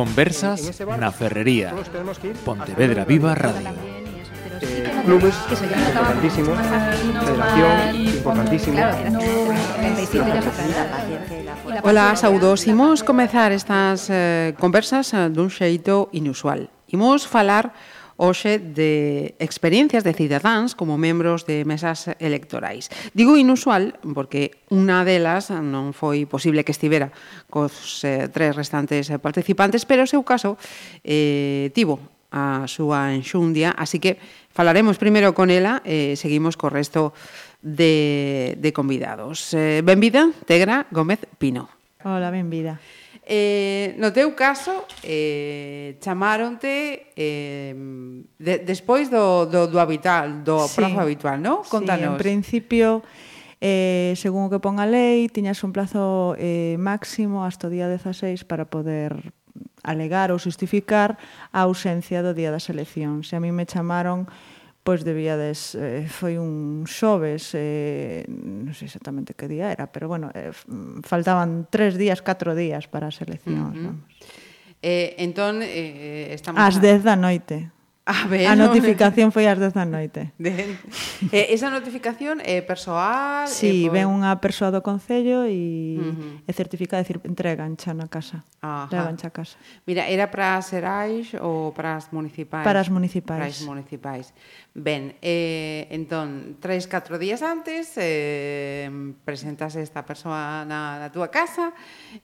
Conversas 0.00 0.80
na 0.96 1.12
Ferrería. 1.12 1.76
Pontevedra 2.40 3.04
Viva 3.04 3.36
Radio. 3.36 3.68
Eh, 3.68 4.88
clubes 5.04 5.36
importantísimos, 5.52 6.56
federación 7.20 7.76
importantísima. 8.16 8.80
Ola, 11.84 12.16
saudos. 12.16 12.66
Imos 12.66 13.04
comezar 13.04 13.52
estas 13.52 14.08
eh, 14.08 14.56
conversas 14.56 15.12
eh, 15.12 15.28
dun 15.28 15.52
xeito 15.52 16.08
inusual. 16.16 16.72
Imos 16.88 17.28
falar 17.28 17.76
hoxe 18.20 18.60
de 18.60 19.32
experiencias 19.40 20.04
de 20.04 20.12
cidadáns 20.12 20.76
como 20.76 21.00
membros 21.00 21.48
de 21.48 21.64
mesas 21.64 22.12
electorais. 22.20 22.92
Digo 23.16 23.40
inusual 23.40 23.96
porque 24.04 24.60
unha 24.68 25.00
delas 25.08 25.48
non 25.48 25.96
foi 25.96 26.28
posible 26.28 26.60
que 26.60 26.76
estivera 26.76 27.08
cos 27.48 28.04
eh, 28.04 28.28
tres 28.28 28.52
restantes 28.52 29.08
participantes, 29.24 29.88
pero 29.88 30.04
o 30.04 30.10
seu 30.10 30.20
caso 30.20 30.60
eh, 31.00 31.72
tivo 31.72 31.96
a 32.28 32.68
súa 32.68 33.16
enxundia, 33.16 33.72
así 33.74 33.98
que 33.98 34.20
falaremos 34.52 35.00
primeiro 35.00 35.32
con 35.32 35.48
ela 35.48 35.80
e 35.88 36.12
eh, 36.12 36.20
seguimos 36.20 36.60
co 36.60 36.68
resto 36.68 37.16
de, 37.64 38.54
de 38.60 38.70
convidados. 38.76 39.56
Eh, 39.56 39.80
benvida, 39.80 40.28
Tegra 40.44 40.84
Gómez 40.92 41.24
Pino. 41.40 41.72
Hola, 42.04 42.28
benvida. 42.30 42.80
Eh, 43.26 43.94
no 44.00 44.10
teu 44.10 44.32
caso, 44.34 44.88
eh, 45.04 46.00
chamaronte 46.00 47.12
eh, 47.14 47.76
de, 48.40 48.54
despois 48.64 49.12
do, 49.12 49.46
do, 49.46 49.68
do 49.68 49.78
habitual, 49.78 50.42
do 50.42 50.66
sí. 50.66 50.80
prazo 50.80 50.98
habitual, 50.98 51.38
non? 51.38 51.62
Contanos. 51.68 52.00
Sí, 52.00 52.10
en 52.10 52.16
principio, 52.18 53.04
eh, 53.60 54.16
según 54.16 54.48
o 54.48 54.50
que 54.50 54.58
pon 54.58 54.80
a 54.80 54.88
lei, 54.88 55.28
tiñas 55.28 55.60
un 55.62 55.70
plazo 55.70 56.34
eh, 56.40 56.80
máximo 56.80 57.44
hasta 57.44 57.68
o 57.68 57.72
día 57.72 57.86
16 57.92 58.48
para 58.48 58.66
poder 58.66 59.36
alegar 59.84 60.32
ou 60.32 60.40
justificar 60.40 61.20
a 61.52 61.68
ausencia 61.68 62.24
do 62.24 62.32
día 62.32 62.48
das 62.48 62.68
eleccións. 62.72 63.28
Se 63.28 63.36
a 63.36 63.40
mí 63.40 63.52
me 63.52 63.68
chamaron 63.68 64.28
pois 64.82 65.04
debíades 65.04 65.76
eh, 65.76 66.08
foi 66.08 66.40
un 66.40 66.88
xoves 66.88 67.52
eh, 67.52 68.24
non 68.28 68.72
sei 68.72 68.88
exactamente 68.88 69.36
que 69.36 69.44
día 69.44 69.68
era 69.72 69.92
pero 69.92 70.08
bueno, 70.08 70.32
eh, 70.32 70.52
faltaban 71.04 71.68
tres 71.68 72.00
días, 72.00 72.24
catro 72.24 72.56
días 72.56 72.88
para 72.88 73.12
as 73.12 73.20
eleccións 73.20 73.76
uh 73.76 73.80
-huh. 73.80 73.86
vamos. 73.92 74.08
Eh, 74.80 75.20
entón 75.20 75.60
eh, 75.60 76.32
eh 76.32 76.36
estamos 76.36 76.56
As 76.56 76.80
10 76.80 77.04
da 77.04 77.12
noite 77.12 77.68
A, 78.10 78.26
ver, 78.26 78.46
a 78.50 78.58
notificación 78.58 79.30
no, 79.30 79.34
foi 79.34 79.46
ás 79.46 79.54
10 79.54 79.70
da 79.70 79.86
noite. 79.86 80.34
De, 80.34 80.50
eh, 81.30 81.54
esa 81.54 81.70
notificación 81.70 82.42
é 82.42 82.58
eh, 82.58 82.62
persoal? 82.66 83.46
Sí, 83.46 83.86
eh, 83.86 83.86
por... 83.86 83.94
ven 83.94 84.10
unha 84.10 84.34
persoa 84.42 84.74
do 84.74 84.82
Concello 84.82 85.46
e, 85.46 85.94
uh 85.94 86.10
-huh. 86.10 86.42
e 86.42 86.50
certifica, 86.50 86.98
de 86.98 87.06
entregan 87.22 87.78
xa 87.78 87.94
na 87.94 88.10
casa. 88.10 88.42
Ajá. 88.58 88.90
Entregancha 88.90 89.30
a 89.30 89.34
casa. 89.34 89.54
Mira, 89.86 90.10
era 90.10 90.26
para 90.26 90.58
as 90.58 90.74
erais 90.74 91.38
ou 91.38 91.70
para 91.70 91.94
as 91.94 92.10
municipais? 92.10 92.66
Para 92.66 92.82
as 92.82 92.90
municipais. 92.90 93.38
Para 93.38 93.46
as 93.46 93.62
municipais. 93.62 94.34
Ben, 94.74 95.14
eh, 95.22 95.86
entón, 95.94 96.58
tres, 96.58 96.90
catro 96.90 97.14
días 97.14 97.46
antes, 97.46 97.94
eh, 97.94 98.90
presentas 99.22 99.78
esta 99.78 100.02
persoa 100.02 100.66
na, 100.66 100.98
na 100.98 101.08
túa 101.14 101.30
casa, 101.30 101.70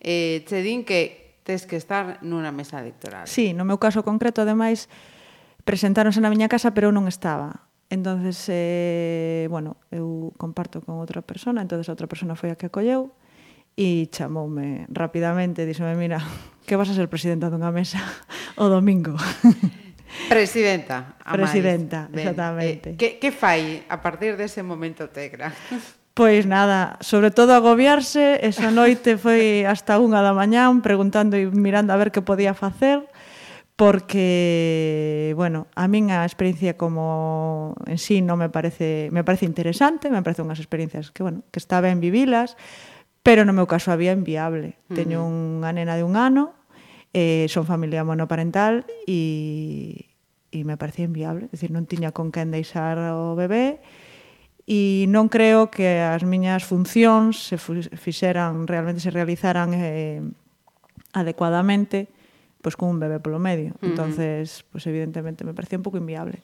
eh, 0.02 0.42
che 0.42 0.66
din 0.66 0.82
que 0.82 1.38
tes 1.46 1.62
que 1.62 1.78
estar 1.78 2.18
nunha 2.26 2.50
mesa 2.50 2.82
electoral. 2.82 3.30
Sí, 3.30 3.54
no 3.54 3.62
meu 3.62 3.78
caso 3.78 4.02
concreto, 4.02 4.42
ademais, 4.42 4.90
presentáronse 5.66 6.22
na 6.22 6.30
miña 6.30 6.46
casa, 6.46 6.70
pero 6.70 6.88
eu 6.88 6.94
non 6.94 7.10
estaba. 7.10 7.66
Entonces, 7.90 8.38
eh, 8.48 9.50
bueno, 9.50 9.82
eu 9.90 10.30
comparto 10.38 10.78
con 10.78 11.02
outra 11.02 11.26
persona, 11.26 11.58
entonces 11.58 11.90
a 11.90 11.94
outra 11.98 12.06
persona 12.06 12.38
foi 12.38 12.54
a 12.54 12.56
que 12.56 12.70
acolleu 12.70 13.10
e 13.74 14.06
chamoume 14.08 14.86
rapidamente, 14.88 15.66
díxome, 15.66 15.98
mira, 15.98 16.22
que 16.64 16.78
vas 16.78 16.88
a 16.88 16.94
ser 16.94 17.10
presidenta 17.10 17.50
dunha 17.50 17.74
mesa 17.74 17.98
o 18.62 18.70
domingo. 18.70 19.18
Presidenta, 20.30 21.18
a 21.20 21.34
Presidenta, 21.34 22.08
exactamente. 22.14 22.94
Eh, 22.94 22.96
que, 22.96 23.08
que 23.18 23.30
fai 23.34 23.84
a 23.90 24.00
partir 24.00 24.38
dese 24.38 24.62
momento 24.62 25.10
Tegra? 25.10 25.50
Pois 26.16 26.48
nada, 26.48 26.96
sobre 27.04 27.28
todo 27.28 27.52
agobiarse, 27.52 28.40
esa 28.40 28.72
noite 28.72 29.20
foi 29.20 29.68
hasta 29.68 30.00
unha 30.00 30.24
da 30.24 30.32
mañán 30.32 30.80
preguntando 30.80 31.36
e 31.36 31.44
mirando 31.52 31.92
a 31.92 32.00
ver 32.00 32.08
que 32.08 32.24
podía 32.24 32.56
facer 32.56 33.04
porque, 33.76 35.34
bueno, 35.36 35.68
a 35.76 35.84
min 35.86 36.08
a 36.08 36.24
experiencia 36.24 36.80
como 36.80 37.76
en 37.84 38.00
sí 38.00 38.24
non 38.24 38.40
me 38.40 38.48
parece, 38.48 39.12
me 39.12 39.20
parece 39.20 39.44
interesante, 39.44 40.08
me 40.08 40.24
parece 40.24 40.40
unhas 40.40 40.64
experiencias 40.64 41.12
que, 41.12 41.20
bueno, 41.20 41.44
que 41.52 41.60
está 41.60 41.84
ben 41.84 42.00
vivilas, 42.00 42.56
pero 43.20 43.44
no 43.44 43.52
meu 43.52 43.68
caso 43.68 43.92
había 43.92 44.16
inviable. 44.16 44.80
Mm. 44.88 44.94
Teño 44.96 45.20
uh 45.20 45.28
-huh. 45.28 45.60
unha 45.60 45.70
nena 45.76 46.00
de 46.00 46.08
un 46.08 46.16
ano, 46.16 46.56
eh, 47.12 47.44
son 47.52 47.68
familia 47.68 48.00
monoparental 48.00 48.88
e, 49.04 50.08
e 50.48 50.58
me 50.64 50.80
parecía 50.80 51.04
inviable, 51.04 51.52
decir, 51.52 51.68
non 51.68 51.84
tiña 51.84 52.16
con 52.16 52.32
quen 52.32 52.48
deixar 52.48 52.96
o 53.12 53.36
bebé 53.36 53.84
e 54.64 55.04
non 55.12 55.28
creo 55.28 55.68
que 55.68 56.00
as 56.00 56.24
miñas 56.24 56.64
funcións 56.64 57.38
se 57.38 57.60
fixeran, 57.60 58.64
realmente 58.66 59.04
se 59.04 59.12
realizaran 59.12 59.70
eh, 59.76 60.24
adecuadamente, 61.12 62.10
pois 62.60 62.74
pues, 62.74 62.76
con 62.76 62.88
un 62.88 62.98
bebé 63.00 63.20
polo 63.20 63.38
medio. 63.38 63.76
Uh 63.78 63.78
-huh. 63.78 63.88
Entonces, 63.90 64.64
pois 64.72 64.82
pues, 64.84 64.86
evidentemente 64.88 65.44
me 65.44 65.54
parecía 65.54 65.78
un 65.78 65.84
pouco 65.84 65.98
inviable. 65.98 66.42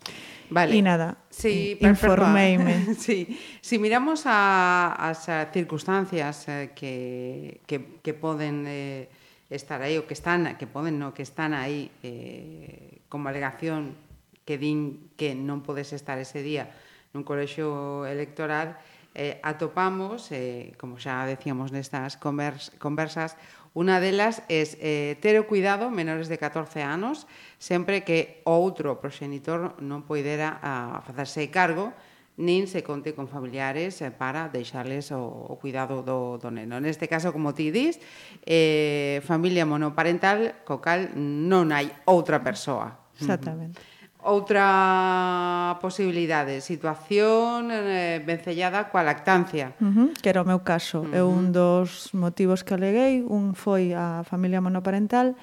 Vale. 0.51 0.77
E 0.77 0.83
nada, 0.83 1.17
sí, 1.31 1.79
eh, 1.81 1.89
informeime. 1.89 2.95
sí. 2.99 3.27
Si 3.61 3.79
miramos 3.79 4.25
a 4.27 4.93
as 4.95 5.27
circunstancias 5.51 6.47
eh, 6.49 6.71
que 6.77 7.65
que 7.67 8.01
que 8.05 8.13
poden 8.15 8.69
eh, 8.69 9.09
estar 9.51 9.83
aí 9.83 9.99
ou 9.99 10.05
que 10.07 10.15
están, 10.15 10.57
que 10.61 10.69
poden 10.69 11.01
no 11.01 11.13
que 11.17 11.25
están 11.25 11.53
aí 11.57 11.91
eh 12.05 13.03
como 13.09 13.29
alegación 13.29 13.97
que 14.45 14.57
din 14.57 15.13
que 15.17 15.37
non 15.37 15.61
podes 15.61 15.93
estar 15.93 16.17
ese 16.17 16.41
día 16.41 16.73
nun 17.13 17.29
colexio 17.29 18.09
electoral, 18.09 18.81
eh, 19.13 19.37
atopamos, 19.45 20.33
eh, 20.33 20.73
como 20.81 20.97
xa 20.97 21.29
decíamos 21.29 21.69
nestas 21.69 22.17
convers, 22.17 22.73
conversas, 22.81 23.37
Unha 23.73 24.05
delas 24.05 24.45
é 24.53 24.69
eh, 24.85 25.17
ter 25.25 25.41
o 25.41 25.49
cuidado 25.49 25.89
menores 25.89 26.29
de 26.29 26.37
14 26.37 26.85
anos 26.85 27.25
sempre 27.57 28.05
que 28.05 28.45
outro 28.45 29.01
proxenitor 29.01 29.81
non 29.81 30.05
poidera 30.05 30.61
a 30.61 31.01
ah, 31.01 31.05
facerse 31.05 31.49
cargo 31.49 31.97
nin 32.37 32.65
se 32.69 32.81
conte 32.85 33.13
con 33.17 33.29
familiares 33.29 34.01
eh, 34.01 34.13
para 34.13 34.49
deixarles 34.49 35.13
o, 35.13 35.25
o 35.25 35.57
cuidado 35.57 36.05
do, 36.05 36.37
do 36.37 36.49
neno. 36.49 36.81
Neste 36.81 37.09
caso, 37.09 37.33
como 37.33 37.53
ti 37.53 37.73
dis, 37.73 38.01
eh, 38.45 39.21
familia 39.25 39.69
monoparental 39.69 40.65
co 40.69 40.81
cal 40.81 41.13
non 41.17 41.73
hai 41.73 41.89
outra 42.09 42.41
persoa. 42.45 43.13
Exactamente. 43.17 43.81
Outra 44.23 45.79
posibilidade, 45.83 46.63
situación 46.63 47.75
eh, 47.75 48.23
vencellada 48.23 48.87
coa 48.87 49.03
lactancia. 49.03 49.75
Uh 49.83 49.91
-huh, 49.91 50.09
que 50.15 50.31
era 50.31 50.43
o 50.43 50.47
meu 50.47 50.63
caso. 50.63 51.03
Uh 51.03 51.11
-huh. 51.11 51.19
É 51.19 51.23
un 51.27 51.51
dos 51.51 52.15
motivos 52.15 52.63
que 52.63 52.79
aleguei. 52.79 53.27
Un 53.27 53.59
foi 53.59 53.91
a 53.99 54.23
familia 54.23 54.63
monoparental 54.63 55.35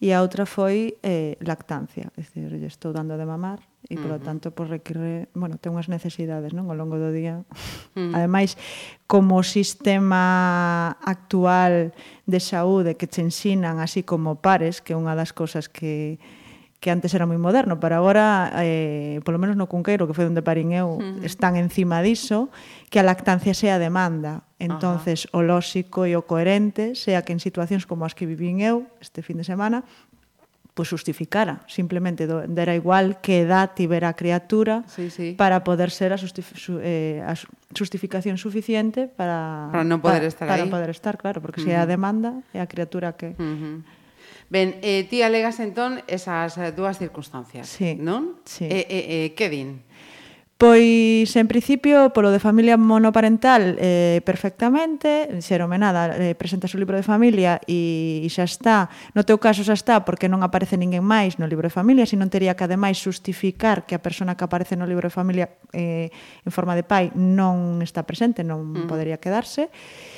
e 0.00 0.16
a 0.16 0.24
outra 0.24 0.48
foi 0.48 0.98
eh, 1.04 1.36
lactancia. 1.44 2.08
É 2.16 2.24
dicir, 2.24 2.48
lle 2.48 2.66
estou 2.66 2.90
dando 2.96 3.20
de 3.20 3.28
mamar 3.28 3.60
e, 3.86 4.00
polo 4.00 4.16
uh 4.16 4.18
-huh. 4.18 4.24
tanto, 4.24 4.50
pues, 4.50 4.66
require... 4.72 5.28
Bueno, 5.36 5.60
ten 5.60 5.76
unhas 5.76 5.92
necesidades, 5.92 6.56
non? 6.56 6.72
Ao 6.72 6.74
longo 6.74 6.96
do 6.96 7.12
día. 7.12 7.44
Uh 7.94 8.10
-huh. 8.10 8.16
Ademais, 8.16 8.56
como 9.04 9.38
o 9.38 9.46
sistema 9.46 10.96
actual 11.04 11.92
de 12.24 12.40
saúde 12.40 12.96
que 12.96 13.06
te 13.06 13.20
ensinan 13.20 13.78
así 13.78 14.02
como 14.02 14.40
pares, 14.40 14.80
que 14.80 14.90
é 14.90 14.98
unha 14.98 15.12
das 15.12 15.36
cousas 15.36 15.68
que 15.68 16.16
que 16.82 16.90
antes 16.90 17.14
era 17.14 17.30
moi 17.30 17.38
moderno, 17.38 17.78
pero 17.78 17.94
agora, 17.94 18.50
eh, 18.58 19.22
polo 19.22 19.38
menos 19.38 19.54
no 19.54 19.70
Cunqueiro, 19.70 20.10
que 20.10 20.18
foi 20.18 20.26
onde 20.26 20.42
parín 20.42 20.74
eu, 20.74 20.98
uh 20.98 20.98
-huh. 20.98 21.22
están 21.22 21.54
encima 21.54 22.02
diso, 22.02 22.50
que 22.90 22.98
a 22.98 23.06
lactancia 23.06 23.54
sea 23.54 23.78
demanda. 23.78 24.42
entonces 24.58 25.30
uh 25.30 25.38
-huh. 25.38 25.38
o 25.38 25.46
lóxico 25.46 26.06
e 26.10 26.18
o 26.18 26.26
coherente 26.26 26.98
sea 26.98 27.22
que 27.22 27.30
en 27.30 27.38
situacións 27.38 27.86
como 27.86 28.02
as 28.02 28.18
que 28.18 28.26
vivín 28.26 28.58
eu 28.58 28.90
este 28.98 29.22
fin 29.22 29.38
de 29.38 29.46
semana, 29.46 29.86
pois 30.74 30.90
pues 30.90 30.98
justificara, 30.98 31.62
simplemente 31.70 32.26
do, 32.26 32.42
dera 32.50 32.74
igual 32.74 33.22
que 33.22 33.46
edad 33.46 33.78
tivera 33.78 34.10
a 34.10 34.18
criatura 34.18 34.82
sí, 34.90 35.06
sí. 35.06 35.38
para 35.38 35.62
poder 35.62 35.94
ser 35.94 36.10
a, 36.10 36.18
justif 36.18 36.50
su, 36.58 36.82
eh, 36.82 37.22
a 37.22 37.38
justificación 37.78 38.42
suficiente 38.42 39.06
para 39.06 39.70
para 39.70 39.86
non 39.86 40.02
poder 40.02 40.26
para, 40.26 40.34
estar 40.34 40.46
para 40.50 40.66
aí. 40.66 40.70
poder 40.70 40.90
estar, 40.90 41.14
claro, 41.14 41.38
porque 41.38 41.62
uh 41.62 41.70
-huh. 41.70 41.74
se 41.74 41.78
é 41.78 41.82
a 41.82 41.86
demanda 41.86 42.42
é 42.50 42.58
a 42.58 42.66
criatura 42.66 43.14
que 43.14 43.38
uh 43.38 43.46
-huh 43.46 44.01
Ben, 44.52 44.76
eh, 44.84 45.08
ti 45.08 45.24
alegas 45.24 45.56
entón 45.64 46.04
esas 46.12 46.60
eh, 46.60 46.76
dúas 46.76 47.00
circunstancias, 47.00 47.72
sí, 47.72 47.96
non? 47.96 48.36
Sí. 48.44 48.68
Eh, 48.68 48.84
eh, 48.84 49.04
eh, 49.08 49.28
que 49.32 49.48
din? 49.48 49.80
Pois, 50.60 51.26
en 51.34 51.48
principio, 51.48 52.12
polo 52.12 52.28
de 52.28 52.38
familia 52.38 52.76
monoparental 52.76 53.80
eh, 53.80 54.20
perfectamente, 54.28 55.40
xerome 55.40 55.80
nada, 55.80 56.12
eh, 56.20 56.36
presentas 56.36 56.70
o 56.70 56.78
libro 56.78 56.94
de 56.94 57.02
familia 57.02 57.64
e, 57.64 58.20
e 58.22 58.28
xa 58.28 58.44
está, 58.44 58.92
no 59.16 59.24
teu 59.24 59.40
caso 59.40 59.64
xa 59.64 59.72
está 59.72 60.04
porque 60.04 60.28
non 60.28 60.44
aparece 60.44 60.76
ninguén 60.76 61.02
máis 61.02 61.40
no 61.40 61.48
libro 61.48 61.64
de 61.64 61.72
familia, 61.72 62.04
se 62.04 62.20
non 62.20 62.28
tería 62.28 62.52
que 62.52 62.68
ademais 62.68 63.00
justificar 63.00 63.88
que 63.88 63.96
a 63.96 64.04
persona 64.04 64.36
que 64.36 64.44
aparece 64.44 64.76
no 64.76 64.84
libro 64.84 65.08
de 65.08 65.16
familia 65.16 65.48
eh, 65.72 66.12
en 66.44 66.52
forma 66.52 66.76
de 66.76 66.84
pai 66.84 67.08
non 67.16 67.80
está 67.80 68.04
presente, 68.04 68.44
non 68.44 68.84
mm. 68.84 68.86
podería 68.86 69.16
quedarse. 69.16 69.66
E 69.66 70.11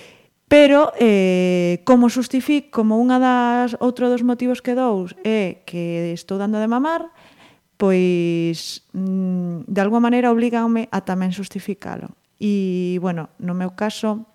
Pero 0.48 0.92
eh, 1.00 1.80
como 1.84 2.12
justifico, 2.12 2.84
como 2.84 3.00
unha 3.00 3.16
das 3.16 3.74
outro 3.80 4.12
dos 4.12 4.20
motivos 4.20 4.60
que 4.60 4.76
dou 4.76 5.08
é 5.24 5.64
que 5.64 6.12
estou 6.12 6.36
dando 6.36 6.60
de 6.60 6.68
mamar, 6.68 7.08
pois 7.80 8.84
mm, 8.92 9.66
de 9.66 9.80
alguma 9.80 10.04
maneira 10.04 10.30
oblígame 10.30 10.86
a 10.92 11.00
tamén 11.00 11.32
justificalo. 11.32 12.12
E, 12.36 13.00
bueno, 13.00 13.32
no 13.40 13.56
meu 13.56 13.72
caso, 13.72 14.28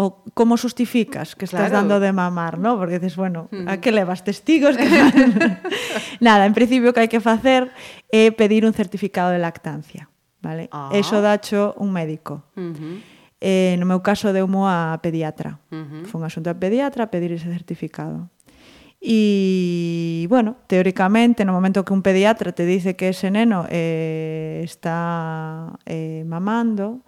o 0.00 0.24
como 0.32 0.56
justificas 0.56 1.36
que 1.36 1.44
estás 1.44 1.68
claro. 1.68 1.84
dando 1.84 2.00
de 2.00 2.12
mamar, 2.16 2.56
¿no? 2.56 2.80
Porque 2.80 2.96
dices, 2.96 3.16
bueno, 3.16 3.52
mm. 3.52 3.68
a 3.68 3.76
que 3.78 3.92
levas 3.92 4.24
testigos? 4.24 4.76
Que... 4.76 4.88
Nada, 6.24 6.48
en 6.48 6.56
principio 6.56 6.90
o 6.90 6.94
que 6.96 7.04
hai 7.04 7.10
que 7.12 7.20
facer 7.20 7.68
é 8.08 8.32
pedir 8.32 8.64
un 8.64 8.72
certificado 8.72 9.28
de 9.28 9.38
lactancia, 9.38 10.08
vale? 10.40 10.72
Ah. 10.72 10.88
Eso 10.96 11.20
dacho 11.20 11.76
un 11.76 11.92
médico. 11.92 12.48
Uh 12.56 12.72
-huh. 12.72 13.19
Eh, 13.40 13.76
no 13.80 13.88
meu 13.88 14.04
caso 14.04 14.36
deu 14.36 14.44
mo 14.44 14.68
a 14.68 15.00
pediatra. 15.00 15.56
Uh 15.72 15.76
-huh. 15.76 16.04
Foi 16.04 16.20
un 16.20 16.26
asunto 16.28 16.52
a 16.52 16.56
pediatra 16.60 17.08
a 17.08 17.10
pedir 17.10 17.32
ese 17.32 17.48
certificado. 17.48 18.28
E, 19.00 20.26
bueno, 20.28 20.56
teóricamente, 20.68 21.48
no 21.48 21.56
momento 21.56 21.88
que 21.88 21.96
un 21.96 22.04
pediatra 22.04 22.52
te 22.52 22.68
dice 22.68 22.96
que 23.00 23.08
ese 23.16 23.32
neno 23.32 23.64
eh, 23.72 24.60
está 24.62 25.72
eh, 25.88 26.22
mamando, 26.28 27.00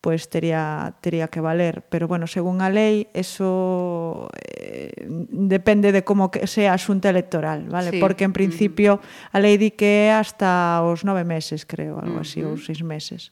pues 0.00 0.28
tería, 0.28 0.94
tería 1.00 1.28
que 1.28 1.38
valer. 1.38 1.86
Pero, 1.88 2.08
bueno, 2.08 2.26
según 2.26 2.62
a 2.62 2.68
lei, 2.70 3.06
eso 3.14 4.28
eh, 4.42 5.06
depende 5.06 5.94
de 5.94 6.02
como 6.02 6.34
que 6.34 6.50
sea 6.50 6.74
asunto 6.74 7.06
electoral, 7.08 7.70
vale? 7.70 7.90
Sí. 7.94 8.00
Porque, 8.02 8.24
en 8.26 8.34
principio, 8.34 8.94
uh 8.94 8.98
-huh. 8.98 9.30
a 9.30 9.38
lei 9.38 9.54
di 9.54 9.70
que 9.70 10.10
é 10.10 10.18
hasta 10.18 10.82
os 10.82 11.06
nove 11.06 11.22
meses, 11.22 11.62
creo, 11.62 12.02
algo 12.02 12.26
así, 12.26 12.42
uh 12.42 12.50
-huh. 12.50 12.58
ou 12.58 12.58
seis 12.58 12.82
meses. 12.82 13.30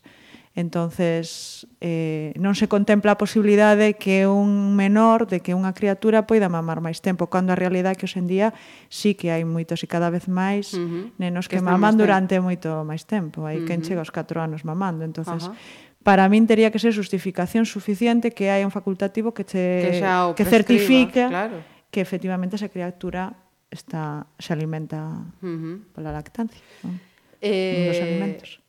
Entonces, 0.56 1.66
eh, 1.80 2.30
non 2.38 2.54
se 2.54 2.70
contempla 2.70 3.18
a 3.18 3.18
posibilidade 3.18 3.98
que 3.98 4.30
un 4.30 4.78
menor, 4.78 5.26
de 5.26 5.42
que 5.42 5.50
unha 5.50 5.74
criatura 5.74 6.30
poida 6.30 6.46
mamar 6.46 6.78
máis 6.78 7.02
tempo, 7.02 7.26
cando 7.26 7.50
a 7.50 7.58
realidade 7.58 7.98
é 7.98 7.98
que 7.98 8.06
hoxendía 8.06 8.54
sí 8.86 9.18
que 9.18 9.34
hai 9.34 9.42
moitos 9.42 9.82
e 9.82 9.90
cada 9.90 10.14
vez 10.14 10.30
máis 10.30 10.70
uh 10.78 10.78
-huh. 10.78 11.04
nenos 11.18 11.50
que, 11.50 11.58
que 11.58 11.66
maman 11.66 11.98
durante 11.98 12.38
moito 12.38 12.86
máis 12.86 13.02
tempo. 13.02 13.50
Hai 13.50 13.58
uh 13.58 13.60
-huh. 13.62 13.66
quen 13.66 13.82
chega 13.82 13.98
aos 13.98 14.14
4 14.14 14.38
anos 14.38 14.62
mamando, 14.62 15.02
entonces 15.02 15.50
uh 15.50 15.50
-huh. 15.50 15.82
Para 16.04 16.28
min 16.28 16.44
tería 16.44 16.68
que 16.68 16.76
ser 16.76 16.92
justificación 16.92 17.64
suficiente 17.64 18.36
que 18.36 18.52
hai 18.52 18.62
un 18.62 18.70
facultativo 18.70 19.32
que 19.32 19.42
che 19.42 19.98
que, 19.98 20.36
que 20.36 20.44
certifica 20.44 21.32
claro. 21.32 21.64
que 21.88 22.04
efectivamente 22.04 22.60
esa 22.60 22.68
criatura 22.68 23.34
está 23.72 24.28
se 24.38 24.52
alimenta 24.52 25.24
uh 25.42 25.48
-huh. 25.48 25.76
pola 25.90 26.12
lactancia, 26.12 26.62
¿no? 26.84 26.94
Eh, 27.40 27.90
dos 27.90 28.00
alimentos. 28.04 28.63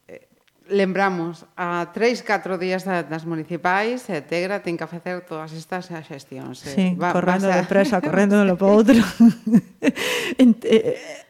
Lembramos, 0.66 1.46
a 1.54 1.94
3, 1.94 2.26
4 2.26 2.58
días 2.58 2.86
das 2.86 3.24
municipais, 3.30 4.10
e 4.10 4.26
Tegra 4.26 4.66
ten 4.66 4.78
que 4.78 4.90
facer 4.90 5.22
todas 5.22 5.54
estas 5.54 5.94
xestións. 5.94 6.66
Sí, 6.66 6.98
va, 6.98 7.14
correndo 7.14 7.46
a... 7.54 7.62
depresa, 7.62 8.02
correndo 8.06 8.42
lo 8.42 8.58
para 8.58 8.74
outro. 8.74 8.98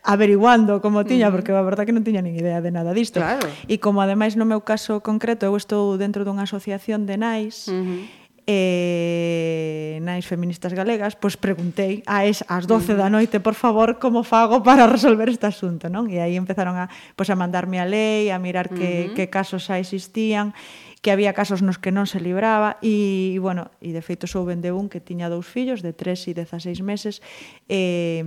averiguando 0.06 0.80
como 0.80 1.04
tiña, 1.04 1.28
porque 1.36 1.52
a 1.52 1.60
verdad 1.60 1.84
que 1.84 1.92
non 1.92 2.08
tiña 2.08 2.24
nin 2.24 2.40
idea 2.40 2.64
de 2.64 2.72
nada 2.72 2.96
disto. 2.96 3.20
Claro. 3.20 3.44
E 3.68 3.76
como 3.84 4.00
ademais 4.00 4.40
no 4.40 4.48
meu 4.48 4.64
caso 4.64 5.04
concreto, 5.04 5.44
eu 5.44 5.60
estou 5.60 6.00
dentro 6.00 6.24
dunha 6.24 6.48
asociación 6.48 7.04
de 7.04 7.20
nais, 7.20 7.68
uh 7.68 7.76
-huh 7.76 8.25
e 8.45 9.97
nais 10.06 10.30
feministas 10.30 10.69
galegas, 10.77 11.18
pois 11.18 11.33
preguntei 11.33 12.06
a 12.06 12.30
es 12.30 12.45
ás 12.45 12.69
12 12.69 12.94
da 12.94 13.09
noite, 13.09 13.42
por 13.42 13.57
favor, 13.57 13.97
como 13.97 14.21
fago 14.21 14.62
para 14.62 14.86
resolver 14.86 15.33
este 15.33 15.50
asunto, 15.50 15.89
non? 15.89 16.06
E 16.13 16.21
aí 16.21 16.38
empezaron 16.38 16.77
a, 16.77 16.86
pois, 17.18 17.33
a 17.33 17.36
mandarme 17.36 17.81
a 17.81 17.89
lei, 17.89 18.30
a 18.30 18.38
mirar 18.38 18.69
que, 18.69 18.77
uh 18.77 18.86
-huh. 19.09 19.15
que 19.18 19.33
casos 19.33 19.65
xa 19.65 19.81
existían, 19.81 20.53
que 21.01 21.09
había 21.09 21.33
casos 21.33 21.65
nos 21.65 21.81
que 21.81 21.94
non 21.94 22.06
se 22.06 22.21
libraba 22.21 22.77
e, 22.86 23.33
e 23.33 23.42
bueno, 23.42 23.74
e 23.81 23.94
de 23.94 24.01
feito 24.06 24.30
souben 24.30 24.62
de 24.62 24.74
un 24.74 24.89
que 24.89 25.01
tiña 25.01 25.30
dous 25.30 25.45
fillos 25.45 25.81
de 25.81 25.94
3 25.94 26.30
e 26.30 26.45
16 26.45 26.81
meses 26.86 27.25
eh, 27.69 28.25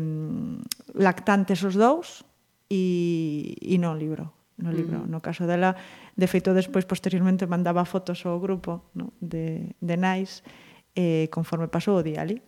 lactantes 0.95 1.63
os 1.63 1.79
dous 1.79 2.27
e, 2.67 3.55
e 3.59 3.79
non 3.79 3.99
librou 3.99 4.35
no 4.59 4.75
libro. 4.75 4.99
Uh 4.99 5.07
-huh. 5.07 5.11
No 5.11 5.23
caso 5.23 5.47
dela, 5.47 5.79
De 6.19 6.27
feito, 6.27 6.51
despois, 6.51 6.83
posteriormente, 6.83 7.47
mandaba 7.47 7.87
fotos 7.87 8.27
ao 8.27 8.43
grupo 8.43 8.91
no? 8.99 9.15
de, 9.23 9.71
de 9.79 9.95
nais 9.95 10.43
eh, 10.99 11.31
conforme 11.31 11.71
pasou 11.71 12.03
o 12.03 12.03
día 12.03 12.27
ali. 12.27 12.43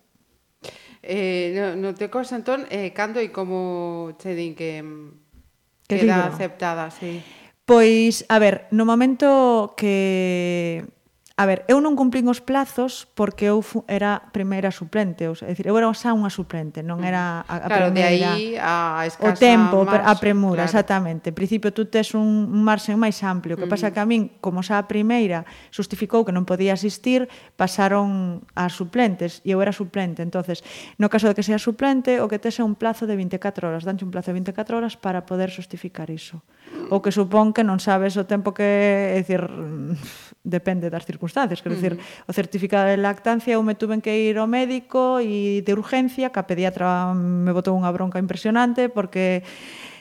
Eh, 1.07 1.55
no, 1.55 1.79
no 1.79 1.95
te 1.95 2.11
cosa, 2.11 2.35
entón, 2.35 2.67
eh, 2.67 2.91
cando 2.91 3.23
e 3.23 3.31
como 3.31 4.11
che 4.19 4.35
din 4.35 4.59
que, 4.59 4.83
mm, 4.83 5.87
que 5.87 6.03
queda 6.03 6.27
libro? 6.27 6.35
aceptada? 6.35 6.91
Sí. 6.91 7.23
Pois, 7.63 8.27
a 8.27 8.43
ver, 8.43 8.67
no 8.75 8.83
momento 8.83 9.79
que 9.79 10.83
A 11.41 11.47
ver, 11.49 11.65
eu 11.73 11.81
non 11.81 11.97
cumplín 11.97 12.29
os 12.29 12.45
plazos 12.45 13.09
porque 13.17 13.49
eu 13.49 13.65
era 13.89 14.29
primeira 14.29 14.69
suplente, 14.69 15.25
ou 15.25 15.33
sea, 15.33 15.49
decir, 15.49 15.65
eu 15.65 15.73
era 15.73 15.89
xa 15.97 16.13
unha 16.13 16.29
suplente, 16.29 16.85
non 16.85 17.01
mm. 17.01 17.09
era 17.09 17.41
a, 17.49 17.65
a 17.65 17.65
claro, 17.65 17.89
primeira. 17.89 18.13
Claro, 18.13 18.37
de 18.37 18.61
aí 18.61 18.61
a 18.61 19.09
escasa 19.09 19.33
o 19.33 19.41
tempo, 19.41 19.77
marxo, 19.89 20.05
a 20.05 20.13
premura, 20.21 20.61
claro. 20.61 20.69
exactamente. 20.69 21.33
En 21.33 21.37
principio 21.41 21.73
tú 21.73 21.89
tes 21.89 22.13
un 22.13 22.45
marxen 22.61 23.01
máis 23.01 23.17
amplio, 23.25 23.57
O 23.57 23.61
que 23.65 23.65
pasa 23.65 23.89
mm. 23.89 23.93
que 23.97 24.01
a 24.05 24.05
min, 24.05 24.23
como 24.45 24.61
xa 24.61 24.77
a 24.77 24.85
primeira 24.85 25.49
justificou 25.73 26.29
que 26.29 26.33
non 26.37 26.45
podía 26.45 26.77
asistir, 26.77 27.25
pasaron 27.57 28.45
a 28.53 28.69
suplentes 28.69 29.41
e 29.41 29.57
eu 29.57 29.65
era 29.65 29.73
suplente. 29.73 30.21
Entonces, 30.21 30.61
no 31.01 31.09
caso 31.09 31.25
de 31.25 31.33
que 31.33 31.41
sea 31.41 31.57
suplente, 31.57 32.21
o 32.21 32.29
que 32.29 32.37
tes 32.37 32.61
é 32.61 32.65
un 32.69 32.77
plazo 32.77 33.09
de 33.09 33.17
24 33.17 33.65
horas, 33.65 33.89
danche 33.89 34.05
un 34.05 34.13
plazo 34.13 34.29
de 34.37 34.45
24 34.45 34.77
horas 34.77 35.01
para 35.01 35.25
poder 35.25 35.49
justificar 35.49 36.13
iso. 36.13 36.45
O 36.93 37.01
que 37.01 37.09
supón 37.09 37.57
que 37.57 37.65
non 37.65 37.81
sabes 37.81 38.21
o 38.21 38.29
tempo 38.29 38.53
que, 38.53 39.17
é 39.17 39.17
dicir, 39.17 39.49
depende 40.43 40.89
das 40.89 41.05
circunstancias, 41.05 41.61
quero 41.61 41.77
uh 41.77 41.81
-huh. 41.81 41.97
dicir, 41.97 42.27
o 42.27 42.33
certificado 42.33 42.89
de 42.89 42.97
lactancia 42.97 43.55
eu 43.55 43.63
me 43.63 43.77
tuven 43.77 44.01
que 44.01 44.13
ir 44.31 44.41
ao 44.41 44.49
médico 44.49 45.21
e 45.21 45.61
de 45.61 45.73
urgencia, 45.77 46.33
que 46.33 46.41
a 46.41 46.49
pediatra 46.49 47.13
me 47.13 47.53
botou 47.53 47.77
unha 47.77 47.93
bronca 47.93 48.17
impresionante 48.17 48.89
porque 48.89 49.45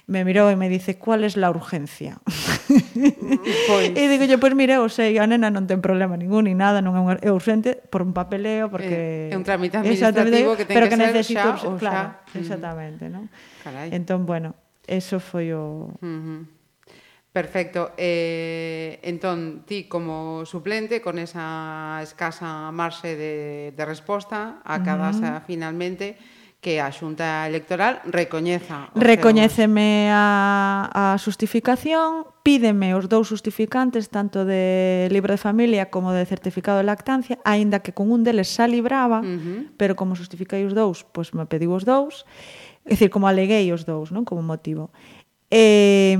me 0.09 0.25
mirou 0.25 0.49
e 0.49 0.57
me 0.57 0.71
dice, 0.71 0.97
"Cuál 0.97 1.23
es 1.23 1.37
la 1.37 1.51
urgencia?" 1.51 2.17
Mm, 2.17 3.35
pois. 3.67 3.93
e 3.99 4.03
digo, 4.09 4.25
"Pois 4.25 4.39
pues, 4.39 4.53
mire, 4.55 4.79
o 4.79 4.89
sei, 4.89 5.19
a 5.19 5.27
nena 5.27 5.53
non 5.53 5.67
ten 5.67 5.83
problema 5.83 6.17
ningún 6.17 6.49
ni 6.49 6.55
nada, 6.57 6.81
non 6.81 6.97
é, 6.97 7.01
un, 7.03 7.09
é 7.19 7.29
urgente 7.29 7.77
por 7.91 8.01
un 8.01 8.15
papeleo 8.15 8.71
porque 8.71 9.29
é, 9.29 9.37
un 9.37 9.45
trámite 9.45 9.77
administrativo 9.77 10.57
que 10.57 10.65
ten 10.65 10.73
pero 10.73 10.89
que, 10.89 10.97
que 10.97 11.03
necesito, 11.03 11.47
xa, 11.59 11.77
claro, 11.77 12.09
xa. 12.31 12.39
exactamente, 12.41 13.05
mm. 13.05 13.13
non? 13.13 13.23
Entón, 13.93 14.25
bueno, 14.25 14.57
eso 14.89 15.21
foi 15.21 15.53
o 15.53 15.93
uh 15.93 16.01
-huh. 16.01 16.58
Perfecto. 17.31 17.91
Eh, 17.97 18.99
entón, 19.03 19.61
ti 19.65 19.85
como 19.85 20.45
suplente, 20.45 20.99
con 20.99 21.19
esa 21.19 21.99
escasa 22.01 22.71
marxe 22.73 23.15
de, 23.15 23.73
de 23.77 23.83
resposta, 23.85 24.61
acabas 24.65 25.17
uh 25.17 25.21
-huh. 25.21 25.41
finalmente 25.45 26.17
que 26.59 26.81
a 26.81 26.91
Xunta 26.91 27.47
Electoral 27.47 28.03
recoñeza. 28.03 28.91
Recoñéceme 28.91 30.11
a, 30.11 30.89
a 30.91 31.05
justificación, 31.21 32.27
pídeme 32.43 32.91
os 32.97 33.07
dous 33.07 33.31
justificantes, 33.31 34.11
tanto 34.11 34.43
de 34.43 35.07
libro 35.07 35.31
de 35.31 35.39
familia 35.39 35.87
como 35.87 36.11
de 36.11 36.25
certificado 36.25 36.81
de 36.81 36.89
lactancia, 36.89 37.39
aínda 37.47 37.79
que 37.79 37.95
con 37.95 38.11
un 38.11 38.27
deles 38.27 38.51
xa 38.51 38.67
libraba, 38.67 39.23
uh 39.23 39.39
-huh. 39.39 39.59
pero 39.79 39.95
como 39.95 40.19
justificai 40.19 40.65
os 40.67 40.75
dous, 40.75 41.07
pois 41.15 41.31
me 41.31 41.45
pediu 41.47 41.71
os 41.71 41.87
dous, 41.87 42.27
é 42.83 42.97
dicir, 42.97 43.07
como 43.13 43.29
aleguei 43.31 43.71
os 43.71 43.87
dous, 43.87 44.11
non? 44.11 44.27
Como 44.27 44.43
motivo. 44.43 44.91
Eh, 45.47 46.17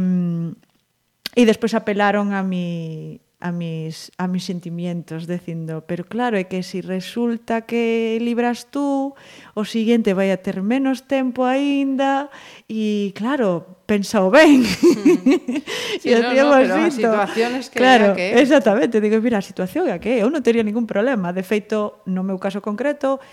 E 1.38 1.46
despois 1.46 1.78
apelaron 1.78 2.34
a 2.34 2.42
mi 2.42 3.22
a 3.40 3.52
mis, 3.52 4.12
a 4.18 4.28
mis 4.28 4.44
sentimientos 4.44 5.26
dicindo, 5.26 5.88
pero 5.88 6.04
claro, 6.04 6.36
é 6.36 6.44
que 6.44 6.60
se 6.60 6.80
si 6.80 6.80
resulta 6.84 7.64
que 7.64 8.20
libras 8.20 8.68
tú, 8.68 9.16
o 9.56 9.64
siguiente 9.64 10.12
vai 10.12 10.36
a 10.36 10.44
ter 10.44 10.60
menos 10.60 11.08
tempo 11.08 11.48
aínda 11.48 12.28
e 12.68 13.16
claro, 13.16 13.80
pensao 13.88 14.28
ben. 14.28 14.68
Mm. 14.68 15.64
Sí, 16.00 16.12
no, 16.16 16.32
no, 16.32 16.52
pero 16.56 16.76
as 16.84 16.96
situaciones 16.96 17.72
que 17.72 17.80
claro, 17.80 18.16
que. 18.16 18.36
Exactamente, 18.40 19.00
digo, 19.00 19.20
mira, 19.24 19.40
a 19.40 19.46
situación 19.46 19.88
é 19.88 20.00
que 20.04 20.20
eu 20.20 20.28
non 20.28 20.44
teria 20.44 20.64
ningún 20.64 20.84
problema, 20.84 21.32
de 21.32 21.44
feito, 21.48 22.04
no 22.12 22.28
meu 22.28 22.36
caso 22.44 22.60
concreto, 22.60 23.24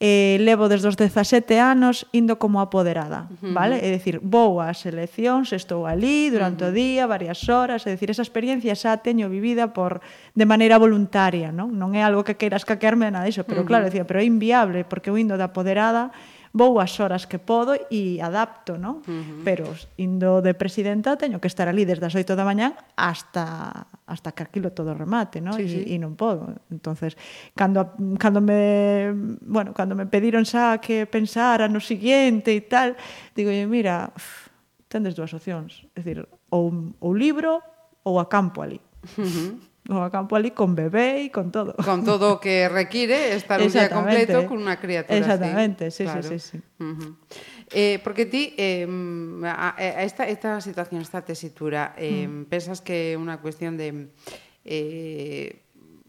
eh, 0.00 0.36
levo 0.40 0.68
desde 0.68 0.90
os 0.90 0.96
17 0.98 1.60
anos 1.60 2.06
indo 2.10 2.36
como 2.36 2.60
apoderada, 2.60 3.30
uh 3.30 3.38
-huh. 3.38 3.54
vale? 3.54 3.78
É 3.78 3.94
dicir, 3.94 4.18
vou 4.20 4.58
ás 4.58 4.82
eleccións, 4.84 5.54
estou 5.54 5.86
ali 5.86 6.28
durante 6.34 6.66
uh 6.66 6.68
-huh. 6.68 6.74
o 6.74 6.76
día, 6.76 7.02
varias 7.06 7.46
horas, 7.46 7.86
é 7.86 7.94
dicir, 7.94 8.10
esa 8.10 8.26
experiencia 8.26 8.74
xa 8.74 8.98
teño 8.98 9.30
vivida 9.30 9.70
por 9.70 10.02
de 10.34 10.44
maneira 10.44 10.82
voluntaria, 10.82 11.54
non? 11.54 11.78
Non 11.78 11.94
é 11.94 12.02
algo 12.02 12.26
que 12.26 12.34
queiras 12.34 12.66
caquearme 12.66 13.06
nada 13.14 13.30
iso, 13.30 13.46
pero 13.46 13.62
uh 13.62 13.64
-huh. 13.64 13.70
claro, 13.70 13.86
decía, 13.86 14.02
pero 14.02 14.18
é 14.18 14.26
inviable 14.26 14.82
porque 14.82 15.08
eu 15.08 15.16
indo 15.16 15.38
de 15.38 15.46
apoderada 15.46 16.10
vou 16.54 16.78
as 16.78 16.94
horas 17.02 17.26
que 17.26 17.42
podo 17.42 17.74
e 17.90 18.22
adapto, 18.22 18.78
non? 18.78 19.02
Uh 19.02 19.10
-huh. 19.10 19.42
Pero 19.42 19.66
indo 19.98 20.38
de 20.42 20.54
presidenta 20.54 21.18
teño 21.18 21.42
que 21.42 21.50
estar 21.50 21.66
ali 21.66 21.82
desde 21.86 22.06
as 22.06 22.14
8 22.14 22.38
da 22.38 22.46
mañán 22.46 22.78
hasta 22.94 23.86
hasta 24.06 24.32
que 24.32 24.42
aquilo 24.42 24.72
todo 24.72 24.94
remate, 24.94 25.40
¿no? 25.40 25.52
Sí, 25.54 25.62
e, 25.62 25.68
sí. 25.68 25.80
e 25.88 25.96
non 25.96 26.14
podo. 26.14 26.52
Entonces, 26.68 27.16
cando 27.56 27.96
cando 28.20 28.40
me, 28.44 29.12
bueno, 29.40 29.72
cando 29.72 29.96
me 29.96 30.04
pediron 30.04 30.44
xa 30.44 30.76
que 30.78 31.08
pensara 31.08 31.68
no 31.68 31.80
siguiente 31.80 32.52
e 32.52 32.62
tal, 32.64 32.96
digo, 33.32 33.48
mira, 33.68 34.12
uf, 34.12 34.52
tendes 34.92 35.16
dúas 35.16 35.32
opcións, 35.32 35.88
é 35.96 36.04
dicir, 36.04 36.20
ou 36.52 36.92
o 37.00 37.10
libro 37.16 37.64
ou 38.04 38.20
a 38.20 38.28
campo 38.28 38.60
ali. 38.60 38.80
Uh 39.16 39.24
-huh 39.24 39.74
O 39.90 40.00
a 40.00 40.08
campo 40.08 40.32
ali 40.32 40.56
con 40.56 40.72
bebé 40.72 41.20
e 41.20 41.28
con 41.28 41.52
todo. 41.52 41.76
Con 41.76 42.08
todo 42.08 42.32
o 42.32 42.40
que 42.40 42.72
require 42.72 43.36
estar 43.36 43.60
un 43.60 43.68
día 43.68 43.92
completo 43.92 44.48
con 44.48 44.64
unha 44.64 44.80
criatura 44.80 45.12
Exactamente, 45.12 45.92
así. 45.92 46.00
sí, 46.00 46.04
claro. 46.08 46.24
sí, 46.24 46.40
sí, 46.40 46.56
sí. 46.56 46.58
Uh 46.80 46.96
-huh. 46.96 47.10
Eh, 47.72 47.98
porque 48.04 48.26
ti, 48.26 48.52
eh, 48.56 48.84
a, 49.44 49.74
a 49.76 50.02
esta, 50.04 50.28
esta 50.28 50.60
situación, 50.60 51.00
esta 51.00 51.24
tesitura, 51.24 51.94
eh, 51.96 52.28
mm. 52.28 52.44
pensas 52.52 52.84
que 52.84 53.12
é 53.12 53.18
unha 53.20 53.40
cuestión 53.40 53.80
de... 53.80 54.12
Eh, 54.64 55.64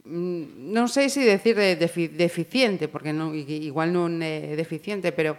non 0.06 0.86
sei 0.86 1.10
se 1.10 1.26
decir 1.26 1.58
de 1.58 1.74
defi 1.74 2.06
deficiente, 2.12 2.86
porque 2.86 3.10
non, 3.10 3.34
igual 3.34 3.90
non 3.90 4.22
é 4.22 4.54
deficiente, 4.54 5.10
pero 5.10 5.34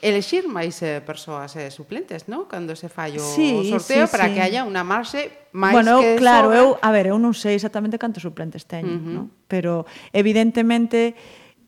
elexir 0.00 0.48
máis 0.48 0.80
eh, 0.80 1.02
persoas 1.04 1.52
eh, 1.56 1.68
suplentes, 1.68 2.30
non? 2.30 2.48
Cando 2.48 2.72
se 2.78 2.88
fallo 2.88 3.20
sí, 3.20 3.52
o 3.52 3.62
sorteo 3.66 4.06
sí, 4.06 4.12
para 4.12 4.30
sí. 4.30 4.34
que 4.34 4.40
haya 4.40 4.64
unha 4.64 4.86
marxe 4.86 5.50
máis 5.52 5.76
bueno, 5.76 6.00
que 6.00 6.16
claro, 6.16 6.54
sobra. 6.54 6.60
eu, 6.62 6.68
a 6.80 6.90
ver, 6.94 7.12
eu 7.12 7.18
non 7.20 7.36
sei 7.36 7.58
exactamente 7.58 8.00
cantos 8.00 8.24
suplentes 8.24 8.64
teño, 8.64 8.96
uh 8.96 9.00
-huh. 9.00 9.14
non? 9.14 9.24
Pero 9.50 9.84
evidentemente 10.14 11.14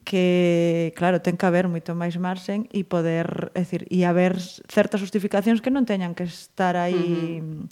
que, 0.04 0.92
claro, 0.96 1.22
ten 1.22 1.38
que 1.38 1.46
haber 1.46 1.70
moito 1.70 1.94
máis 1.94 2.18
marxen 2.18 2.66
e 2.74 2.82
poder, 2.82 3.54
é 3.54 3.62
dicir, 3.62 3.86
e 3.88 4.02
haber 4.02 4.36
certas 4.68 5.00
justificacións 5.00 5.62
que 5.62 5.70
non 5.70 5.86
teñan 5.86 6.12
que 6.18 6.26
estar 6.26 6.74
aí 6.74 7.40
uh 7.40 7.66
-huh. 7.66 7.70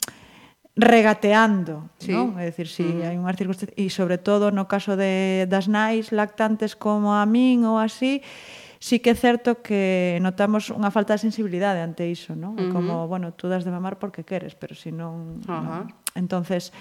regateando, 0.78 1.90
sí. 1.98 2.14
non? 2.14 2.38
É 2.38 2.46
dicir, 2.48 2.70
si 2.70 2.86
uh 2.86 3.02
-huh. 3.02 3.06
hai 3.10 3.16
unhas 3.18 3.36
circunstancias 3.36 3.74
e 3.76 3.90
sobre 3.90 4.16
todo 4.16 4.54
no 4.54 4.70
caso 4.70 4.94
de 4.94 5.44
das 5.50 5.66
nais 5.66 6.14
lactantes 6.14 6.78
como 6.78 7.18
a 7.18 7.26
min 7.26 7.66
ou 7.66 7.76
así, 7.82 8.22
sí 8.78 9.02
que 9.02 9.12
é 9.12 9.16
certo 9.18 9.60
que 9.60 10.16
notamos 10.22 10.70
unha 10.70 10.94
falta 10.94 11.18
de 11.18 11.22
sensibilidade 11.26 11.82
ante 11.82 12.08
iso, 12.08 12.38
non? 12.38 12.56
Uh 12.56 12.70
-huh. 12.70 12.72
Como, 12.72 12.92
bueno, 13.10 13.34
tú 13.34 13.50
das 13.50 13.66
de 13.66 13.74
mamar 13.74 13.98
porque 13.98 14.24
queres, 14.24 14.54
pero 14.56 14.72
se 14.78 14.88
si 14.88 14.90
non, 14.94 15.42
uh 15.44 15.52
-huh. 15.52 15.62
non. 15.66 15.84
Entonces, 16.14 16.72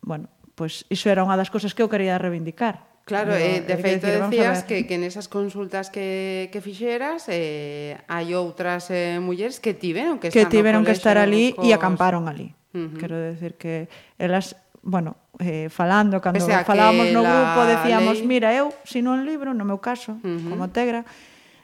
bueno, 0.00 0.26
pois 0.56 0.84
pues, 0.88 1.00
iso 1.00 1.06
era 1.12 1.22
unha 1.22 1.36
das 1.36 1.52
cousas 1.52 1.76
que 1.76 1.84
eu 1.84 1.92
quería 1.92 2.18
reivindicar 2.18 2.89
Claro, 3.04 3.32
Pero, 3.32 3.42
eh, 3.42 3.60
de 3.66 3.76
feito 3.76 4.06
decir, 4.06 4.22
decías 4.22 4.62
que, 4.62 4.86
que 4.86 4.96
nesas 4.98 5.26
consultas 5.26 5.90
que, 5.90 6.48
que 6.52 6.60
fixeras 6.62 7.26
eh, 7.26 7.98
hai 8.06 8.32
outras 8.38 8.86
eh, 8.92 9.18
mulleres 9.18 9.58
que 9.58 9.74
tiveron 9.74 10.22
que, 10.22 10.30
que 10.30 10.46
tiveron 10.46 10.86
que 10.86 10.94
estar 10.94 11.18
ali 11.18 11.50
cos... 11.56 11.66
e 11.66 11.74
acamparon 11.74 12.30
ali. 12.30 12.54
Uh 12.70 12.86
-huh. 12.86 12.98
Quero 13.02 13.18
decir 13.18 13.58
que 13.58 13.90
elas, 14.14 14.54
bueno, 14.86 15.18
eh, 15.42 15.66
falando, 15.72 16.22
cando 16.22 16.38
Pese 16.38 16.54
falábamos 16.62 17.10
no 17.10 17.26
grupo, 17.26 17.66
decíamos, 17.66 18.22
lei... 18.22 18.30
mira, 18.30 18.54
eu, 18.54 18.70
sino 18.86 19.10
un 19.10 19.26
libro, 19.26 19.50
no 19.58 19.66
meu 19.66 19.82
caso, 19.82 20.14
uh 20.14 20.22
-huh. 20.22 20.46
como 20.46 20.70
Tegra, 20.70 21.02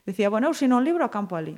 decía, 0.02 0.26
bueno, 0.26 0.50
eu, 0.50 0.54
sino 0.54 0.78
un 0.80 0.84
libro, 0.84 1.06
acampo 1.06 1.38
ali 1.38 1.54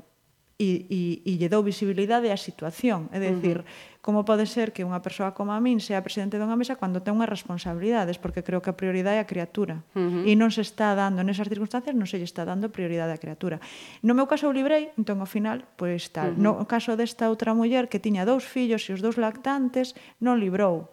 e, 0.59 0.91
e, 0.91 1.01
e 1.23 1.39
lle 1.39 1.47
dou 1.47 1.63
visibilidade 1.63 2.35
á 2.35 2.37
situación. 2.37 3.07
É 3.15 3.23
dicir, 3.23 3.63
uh 3.63 3.65
-huh. 3.65 4.03
como 4.03 4.27
pode 4.27 4.43
ser 4.51 4.75
que 4.75 4.83
unha 4.83 4.99
persoa 4.99 5.31
como 5.31 5.55
a 5.55 5.63
min 5.63 5.79
sea 5.79 6.03
presidente 6.03 6.35
dunha 6.35 6.59
mesa 6.59 6.75
cando 6.75 6.99
ten 6.99 7.15
unhas 7.15 7.31
responsabilidades, 7.31 8.19
porque 8.19 8.43
creo 8.43 8.59
que 8.59 8.67
a 8.67 8.75
prioridade 8.75 9.17
é 9.17 9.23
a 9.23 9.31
criatura. 9.31 9.87
Uh 9.95 10.03
-huh. 10.03 10.23
E 10.27 10.35
non 10.35 10.51
se 10.51 10.67
está 10.67 10.99
dando, 10.99 11.23
nesas 11.23 11.47
circunstancias, 11.47 11.95
non 11.95 12.11
se 12.11 12.19
lle 12.19 12.27
está 12.27 12.43
dando 12.43 12.75
prioridade 12.75 13.15
á 13.15 13.19
criatura. 13.23 13.63
No 14.03 14.19
meu 14.19 14.27
caso, 14.27 14.51
eu 14.51 14.53
librei, 14.53 14.91
entón, 14.99 15.23
ao 15.23 15.31
final, 15.31 15.63
pois 15.79 16.11
tal. 16.11 16.35
Uh 16.35 16.43
-huh. 16.43 16.59
No 16.59 16.67
caso 16.67 16.99
desta 16.99 17.31
outra 17.31 17.55
muller 17.55 17.87
que 17.87 18.03
tiña 18.03 18.27
dous 18.27 18.43
fillos 18.43 18.83
e 18.91 18.99
os 18.99 19.01
dous 19.01 19.15
lactantes, 19.15 19.95
non 20.19 20.43
librou 20.43 20.91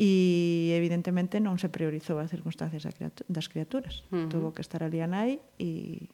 e 0.00 0.72
evidentemente 0.72 1.36
non 1.36 1.60
se 1.60 1.68
priorizou 1.68 2.16
as 2.16 2.32
circunstancias 2.32 2.88
das 3.28 3.46
criaturas. 3.52 4.08
Uh 4.08 4.24
-huh. 4.24 4.28
Tuvo 4.32 4.56
que 4.56 4.64
estar 4.64 4.80
ali 4.80 5.04
a 5.04 5.06
nai 5.06 5.36
e 5.60 6.08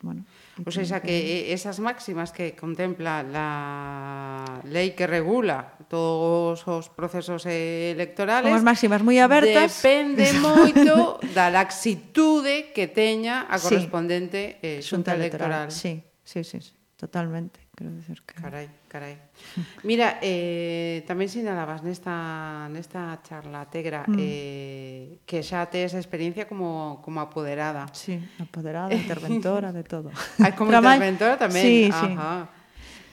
bueno, 0.00 0.24
o 0.64 0.70
sea, 0.70 1.02
que 1.02 1.52
esas 1.52 1.80
máximas 1.80 2.30
que 2.30 2.54
contempla 2.54 3.22
la 3.22 4.62
lei 4.62 4.94
que 4.94 5.10
regula 5.10 5.74
todos 5.90 6.62
os 6.70 6.86
procesos 6.88 7.42
electorales 7.46 8.54
Son 8.54 8.62
máximas 8.62 9.02
moi 9.02 9.18
abertas 9.18 9.82
depende 9.82 10.30
moito 10.38 11.18
da 11.34 11.50
laxitude 11.50 12.70
que 12.70 12.86
teña 12.86 13.50
a 13.50 13.58
correspondente 13.58 14.62
sí, 14.62 14.66
eh, 14.66 14.80
xunta 14.86 15.18
electoral. 15.18 15.66
electoral. 15.66 15.74
Sí, 15.74 15.98
sí, 16.22 16.46
sí, 16.46 16.62
sí, 16.62 16.74
totalmente 16.94 17.67
quero 17.78 17.94
decir 17.94 18.20
que... 18.26 18.34
Carai, 18.34 18.68
carai. 18.88 19.14
Mira, 19.86 20.18
eh, 20.18 21.06
tamén 21.06 21.30
sinalabas 21.30 21.86
nesta, 21.86 22.66
nesta 22.74 23.22
charla 23.22 23.70
tegra 23.70 24.02
mm. 24.02 24.18
eh, 24.18 25.22
que 25.22 25.46
xa 25.46 25.70
tes 25.70 25.94
experiencia 25.94 26.50
como, 26.50 26.98
como 27.06 27.22
apoderada. 27.22 27.86
Sí, 27.94 28.18
apoderada, 28.42 28.90
interventora, 28.98 29.70
de 29.70 29.86
todo. 29.86 30.10
Ah, 30.42 30.58
como 30.58 30.74
Trabalho... 30.74 30.98
interventora 30.98 31.38
tamén? 31.38 31.62
Sí, 31.62 31.78
Ajá. 31.86 32.50
sí. 32.50 32.58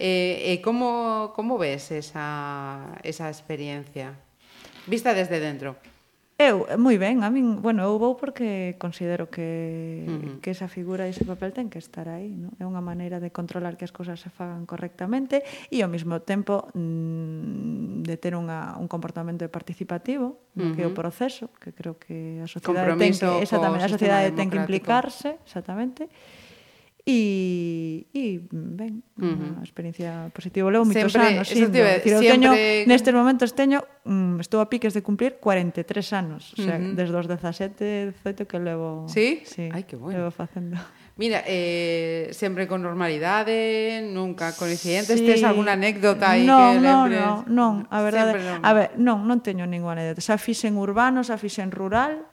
Eh, 0.02 0.58
eh, 0.58 0.62
como, 0.66 1.32
como 1.38 1.62
ves 1.62 1.94
esa, 1.94 2.98
esa 3.06 3.30
experiencia? 3.30 4.18
Vista 4.90 5.14
desde 5.14 5.40
dentro. 5.40 5.78
Eu, 6.36 6.68
moi 6.76 7.00
ben, 7.00 7.24
a 7.24 7.32
min, 7.32 7.64
bueno, 7.64 7.88
eu 7.88 7.96
vou 7.96 8.20
porque 8.20 8.76
considero 8.76 9.32
que, 9.32 10.04
uh 10.04 10.12
-huh. 10.12 10.36
que 10.44 10.52
esa 10.52 10.68
figura 10.68 11.08
e 11.08 11.16
ese 11.16 11.24
papel 11.24 11.56
ten 11.56 11.72
que 11.72 11.80
estar 11.80 12.12
aí, 12.12 12.36
no? 12.36 12.52
é 12.60 12.68
unha 12.68 12.84
maneira 12.84 13.24
de 13.24 13.32
controlar 13.32 13.80
que 13.80 13.88
as 13.88 13.96
cousas 13.96 14.20
se 14.20 14.28
fagan 14.28 14.68
correctamente 14.68 15.40
e 15.72 15.80
ao 15.80 15.88
mesmo 15.88 16.20
tempo 16.28 16.68
mm, 16.76 18.04
de 18.04 18.16
ter 18.20 18.36
unha, 18.36 18.76
un 18.76 18.92
comportamento 18.92 19.48
participativo, 19.48 20.36
uh 20.36 20.60
-huh. 20.60 20.76
que 20.76 20.84
é 20.84 20.88
o 20.88 20.92
proceso, 20.92 21.56
que 21.56 21.72
creo 21.72 21.96
que 21.96 22.44
a 22.44 22.52
sociedade 22.52 22.92
Compromiso 22.92 23.32
ten 23.32 23.40
que, 23.40 23.44
exactamente, 23.48 23.88
a 23.88 23.92
sociedade 23.96 24.28
ten 24.36 24.52
que 24.52 24.60
implicarse, 24.60 25.40
exactamente, 25.40 26.04
e 26.04 26.45
e, 27.06 28.08
e 28.18 28.42
ben, 28.50 29.06
uh 29.22 29.22
-huh. 29.22 29.62
experiencia 29.62 30.34
positiva. 30.34 30.74
Levo 30.74 30.90
moitos 30.90 31.14
anos, 31.14 31.46
sí, 31.46 31.62
siempre, 31.62 32.02
teño, 32.02 32.50
nestes 32.90 33.14
momentos 33.14 33.54
teño, 33.54 33.86
mm, 34.10 34.42
estou 34.42 34.58
a 34.58 34.66
piques 34.74 34.98
de 34.98 35.06
cumplir 35.06 35.38
43 35.38 35.86
anos, 36.18 36.58
o 36.58 36.66
sea, 36.66 36.82
uh 36.82 36.82
-huh. 36.82 36.98
desde 36.98 37.14
os 37.14 37.30
17, 37.30 38.18
18 38.26 38.50
que 38.50 38.58
levo... 38.58 39.06
Sí? 39.06 39.46
Sí, 39.46 39.70
Ai, 39.70 39.86
que 39.86 40.02
bueno. 40.02 40.18
levo 40.18 40.34
facendo. 40.34 40.82
Mira, 41.16 41.46
eh, 41.48 42.34
sempre 42.34 42.68
con 42.68 42.82
normalidade, 42.82 44.02
nunca 44.02 44.52
con 44.58 44.68
incidentes, 44.68 45.22
sí. 45.22 45.30
tes 45.30 45.46
alguna 45.46 45.78
anécdota 45.78 46.36
aí 46.36 46.44
no, 46.44 46.58
que 46.58 46.82
lembres? 46.82 47.22
Non, 47.22 47.46
non, 47.46 47.86
non, 47.86 47.94
a 47.94 48.02
verdade, 48.02 48.36
non. 48.36 48.60
a 48.66 48.72
ver, 48.74 48.90
non, 49.00 49.18
non 49.30 49.40
teño 49.46 49.64
ninguna 49.70 49.96
anécdota. 49.96 50.26
Xa 50.26 50.42
fixen 50.42 50.76
urbano, 50.76 51.22
xa 51.22 51.38
fixen 51.40 51.70
rural, 51.70 52.26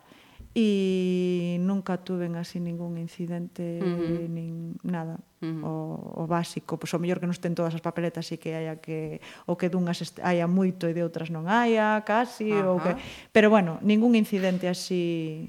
e 0.53 1.57
nunca 1.65 1.97
tuven 1.97 2.37
así 2.37 2.61
ningún 2.61 3.01
incidente 3.01 3.81
uh 3.81 3.89
-huh. 3.89 4.29
nin 4.29 4.77
nada 4.85 5.17
uh 5.41 5.49
-huh. 5.49 5.65
o, 5.65 5.75
o 6.21 6.25
básico 6.29 6.77
pois 6.77 6.93
o 6.93 7.01
mellor 7.01 7.25
que 7.25 7.29
nos 7.31 7.41
ten 7.41 7.57
todas 7.57 7.73
as 7.73 7.81
papeletas 7.81 8.29
e 8.33 8.37
que 8.37 8.53
haya 8.53 8.77
que 8.77 9.25
o 9.49 9.57
que 9.57 9.73
dunhas 9.73 10.13
haya 10.21 10.45
moito 10.45 10.85
e 10.85 10.93
de 10.93 11.01
outras 11.01 11.33
non 11.33 11.49
haya 11.49 12.05
casi 12.05 12.53
uh 12.53 12.61
-huh. 12.61 12.71
ou 12.77 12.85
que 12.85 12.93
pero 13.33 13.49
bueno 13.49 13.81
ningún 13.81 14.13
incidente 14.13 14.69
así 14.69 15.49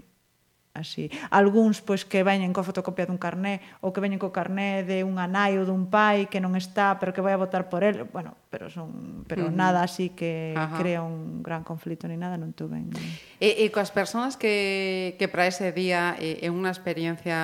así. 0.74 1.10
Algúns 1.30 1.82
pois 1.86 2.02
que 2.02 2.26
veñen 2.26 2.50
coa 2.50 2.66
fotocopia 2.66 3.06
dun 3.06 3.22
carné 3.22 3.62
ou 3.86 3.94
que 3.94 4.02
veñen 4.02 4.18
co 4.18 4.34
carné 4.34 4.82
de 4.82 5.06
un 5.06 5.22
anai 5.22 5.62
ou 5.62 5.70
dun 5.70 5.86
pai 5.86 6.26
que 6.26 6.42
non 6.42 6.58
está, 6.58 6.98
pero 6.98 7.14
que 7.14 7.22
vai 7.22 7.38
a 7.38 7.40
votar 7.40 7.70
por 7.70 7.86
el. 7.86 8.10
Bueno, 8.10 8.34
pero 8.50 8.74
son 8.74 9.22
pero 9.30 9.46
uh 9.46 9.54
-huh. 9.54 9.56
nada 9.56 9.86
así 9.86 10.10
que 10.18 10.58
Ajá. 10.58 10.82
crea 10.82 11.06
un 11.06 11.46
gran 11.46 11.62
conflito 11.62 12.10
ni 12.10 12.18
nada, 12.18 12.42
non 12.42 12.58
tuven. 12.58 12.90
E, 13.38 13.62
e 13.62 13.66
coas 13.70 13.94
persoas 13.94 14.34
que, 14.34 15.14
que 15.22 15.30
para 15.30 15.46
ese 15.46 15.70
día 15.70 16.18
é 16.18 16.42
eh, 16.42 16.50
unha 16.50 16.74
experiencia 16.74 17.38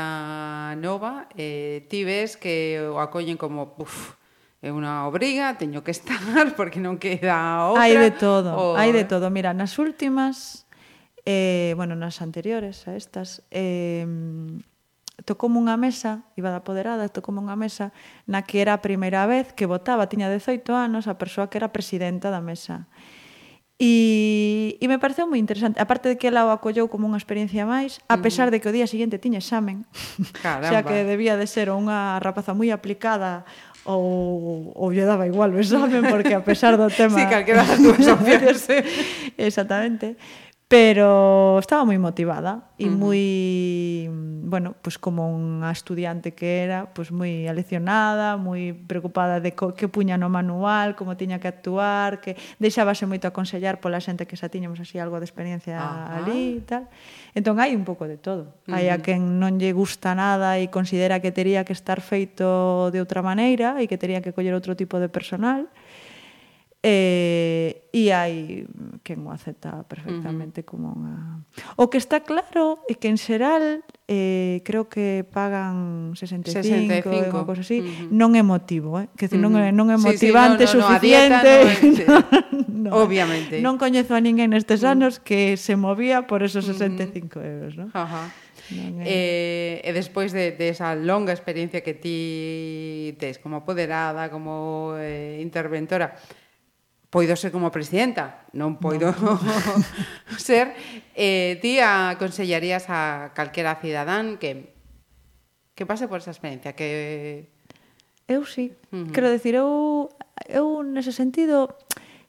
nova, 0.81 1.29
eh, 1.37 1.85
ti 1.85 2.01
ves 2.01 2.33
que 2.33 2.81
o 2.81 2.97
acollen 2.97 3.37
como, 3.37 3.77
uf, 3.77 4.17
é 4.65 4.73
unha 4.73 5.05
obriga, 5.05 5.53
teño 5.53 5.85
que 5.85 5.93
estar 5.97 6.57
porque 6.57 6.81
non 6.81 6.97
queda 6.97 7.69
outra. 7.69 7.85
Hai 7.85 7.93
de 7.93 8.09
todo, 8.09 8.73
hai 8.73 8.89
de 8.89 9.05
todo. 9.05 9.29
Mira, 9.29 9.53
nas 9.53 9.77
últimas 9.77 10.65
eh, 11.29 11.77
bueno, 11.77 11.93
nas 11.93 12.25
anteriores 12.25 12.89
a 12.89 12.97
estas, 12.97 13.45
eh, 13.53 14.01
tocou 15.21 15.45
unha 15.53 15.77
mesa, 15.77 16.25
iba 16.33 16.49
da 16.49 16.65
poderada, 16.65 17.05
tocou 17.05 17.37
unha 17.37 17.53
mesa 17.53 17.93
na 18.25 18.41
que 18.41 18.65
era 18.65 18.73
a 18.73 18.81
primeira 18.81 19.29
vez 19.29 19.53
que 19.53 19.69
votaba, 19.69 20.09
tiña 20.09 20.25
18 20.25 20.65
anos, 20.73 21.05
a 21.05 21.21
persoa 21.21 21.45
que 21.53 21.61
era 21.61 21.69
presidenta 21.69 22.33
da 22.33 22.41
mesa. 22.41 22.89
E, 23.79 24.75
e 24.81 24.85
me 24.91 24.99
pareceu 24.99 25.23
moi 25.23 25.39
interesante. 25.39 25.79
A 25.79 25.87
parte 25.87 26.11
de 26.11 26.19
que 26.19 26.27
ela 26.27 26.43
o 26.43 26.51
acollou 26.51 26.91
como 26.91 27.05
unha 27.05 27.21
experiencia 27.21 27.63
máis, 27.63 28.01
a 28.09 28.19
pesar 28.19 28.49
de 28.49 28.57
que 28.57 28.67
o 28.67 28.73
día 28.73 28.89
siguiente 28.89 29.21
tiña 29.21 29.37
examen. 29.37 29.85
Caramba. 30.43 30.65
o 30.65 30.69
sea 30.73 30.81
que 30.81 31.05
debía 31.05 31.37
de 31.37 31.45
ser 31.45 31.69
unha 31.69 32.17
rapaza 32.19 32.57
moi 32.57 32.73
aplicada 32.73 33.47
ou, 33.87 34.75
ou 34.75 34.91
lle 34.91 35.07
daba 35.07 35.29
igual 35.29 35.55
o 35.55 35.61
examen 35.61 36.03
porque 36.11 36.35
a 36.35 36.43
pesar 36.43 36.75
do 36.75 36.91
tema... 36.99 37.15
sí, 37.15 37.23
calquera 37.29 37.63
das 37.63 37.79
dúas 37.79 38.03
opcións. 38.17 38.67
Exactamente 39.39 40.19
pero 40.69 41.57
estaba 41.57 41.81
moi 41.81 41.97
motivada 41.97 42.69
e 42.77 42.85
uh 42.85 42.93
-huh. 42.93 43.01
moi 43.01 43.25
bueno, 44.49 44.77
pois 44.77 44.97
pues 44.97 45.01
como 45.01 45.25
unha 45.25 45.73
estudiante 45.73 46.37
que 46.37 46.61
era, 46.61 46.93
pois 46.93 47.09
pues 47.09 47.17
moi 47.17 47.49
aleccionada, 47.49 48.37
moi 48.37 48.77
preocupada 48.77 49.41
de 49.41 49.57
que 49.57 49.89
puña 49.89 50.13
no 50.21 50.29
manual, 50.29 50.93
como 50.93 51.17
tiña 51.17 51.41
que 51.41 51.49
actuar, 51.49 52.21
que 52.21 52.37
deixábase 52.61 53.09
moito 53.09 53.25
aconsellar 53.25 53.81
pola 53.81 53.97
xente 53.97 54.29
que 54.29 54.37
xa 54.37 54.53
tiñamos 54.53 54.77
así 54.77 55.01
algo 55.01 55.17
de 55.17 55.25
experiencia 55.25 55.73
uh 55.73 55.89
-huh. 55.89 56.17
ali 56.21 56.61
e 56.61 56.63
tal. 56.69 56.85
Entón 57.33 57.57
hai 57.57 57.73
un 57.73 57.81
pouco 57.81 58.05
de 58.05 58.21
todo. 58.21 58.53
Uh 58.69 58.69
-huh. 58.69 58.73
Hai 58.77 58.93
a 58.93 59.01
quen 59.01 59.41
non 59.41 59.57
lle 59.57 59.73
gusta 59.73 60.13
nada 60.13 60.61
e 60.61 60.69
considera 60.69 61.17
que 61.17 61.33
tería 61.33 61.65
que 61.65 61.73
estar 61.73 61.97
feito 61.97 62.93
de 62.93 63.01
outra 63.01 63.25
maneira 63.25 63.81
e 63.81 63.89
que 63.89 63.97
tería 63.97 64.21
que 64.21 64.37
coller 64.37 64.53
outro 64.53 64.77
tipo 64.77 65.01
de 65.01 65.09
personal. 65.09 65.65
Uh 65.65 65.88
E, 66.79 67.89
e 67.91 68.15
hai 68.15 68.63
quen 69.03 69.27
o 69.27 69.35
acepta 69.35 69.83
perfectamente 69.83 70.63
uh 70.63 70.63
-huh. 70.63 70.69
como 70.71 70.85
unha... 70.95 71.43
O 71.75 71.91
que 71.91 71.99
está 71.99 72.23
claro 72.23 72.79
é 72.87 72.95
que 72.95 73.11
en 73.11 73.19
xeral 73.19 73.83
eh, 74.07 74.63
creo 74.63 74.87
que 74.87 75.27
pagan 75.27 76.15
65, 76.15 77.03
65. 77.03 77.35
unha 77.35 77.43
cosa 77.43 77.67
así, 77.67 77.83
uh 77.83 77.83
-huh. 77.83 78.07
non 78.15 78.31
é 78.39 78.43
motivo, 78.47 78.95
eh? 78.95 79.11
que 79.19 79.27
decir, 79.27 79.43
non, 79.43 79.59
é, 79.59 79.75
non 79.75 79.91
é 79.91 79.99
motivante 79.99 80.63
sí, 80.63 80.71
sí, 80.71 80.79
no, 80.79 80.87
no, 80.87 80.87
suficiente. 80.87 81.51
No, 81.51 81.67
dieta 81.91 82.15
no, 82.79 82.95
Obviamente. 82.95 83.59
Non 83.59 83.75
coñezo 83.75 84.15
a 84.15 84.23
ninguén 84.23 84.55
nestes 84.55 84.87
anos 84.87 85.19
que 85.19 85.59
se 85.59 85.75
movía 85.75 86.31
por 86.31 86.47
esos 86.47 86.63
65 86.63 87.43
euros. 87.43 87.75
¿no? 87.75 87.91
Ajá. 87.91 88.31
Non. 88.71 89.03
Eh, 89.03 89.81
e 89.83 89.91
despois 89.91 90.31
de, 90.31 90.55
de 90.55 90.71
esa 90.71 90.95
longa 90.95 91.35
experiencia 91.35 91.83
que 91.83 91.91
ti 91.91 93.19
tes 93.19 93.35
como 93.35 93.67
apoderada, 93.67 94.31
como 94.31 94.95
eh, 94.95 95.43
interventora, 95.43 96.15
poido 97.09 97.33
ser 97.35 97.51
como 97.51 97.73
presidenta, 97.73 98.45
non 98.53 98.77
poido 98.77 99.09
no. 99.17 99.37
ser, 100.37 100.73
eh, 101.17 101.57
ti 101.61 101.81
aconsellarías 101.81 102.89
a 102.89 103.33
calquera 103.33 103.77
cidadán 103.81 104.37
que 104.37 104.77
que 105.73 105.87
pase 105.87 106.11
por 106.11 106.19
esa 106.19 106.35
experiencia, 106.35 106.75
que 106.75 107.49
Eu 108.29 108.45
sí, 108.45 108.77
uh 108.93 109.09
-huh. 109.09 109.11
quero 109.11 109.29
decir, 109.33 109.57
eu 109.57 110.05
eu 110.45 110.85
nese 110.85 111.09
sentido 111.09 111.73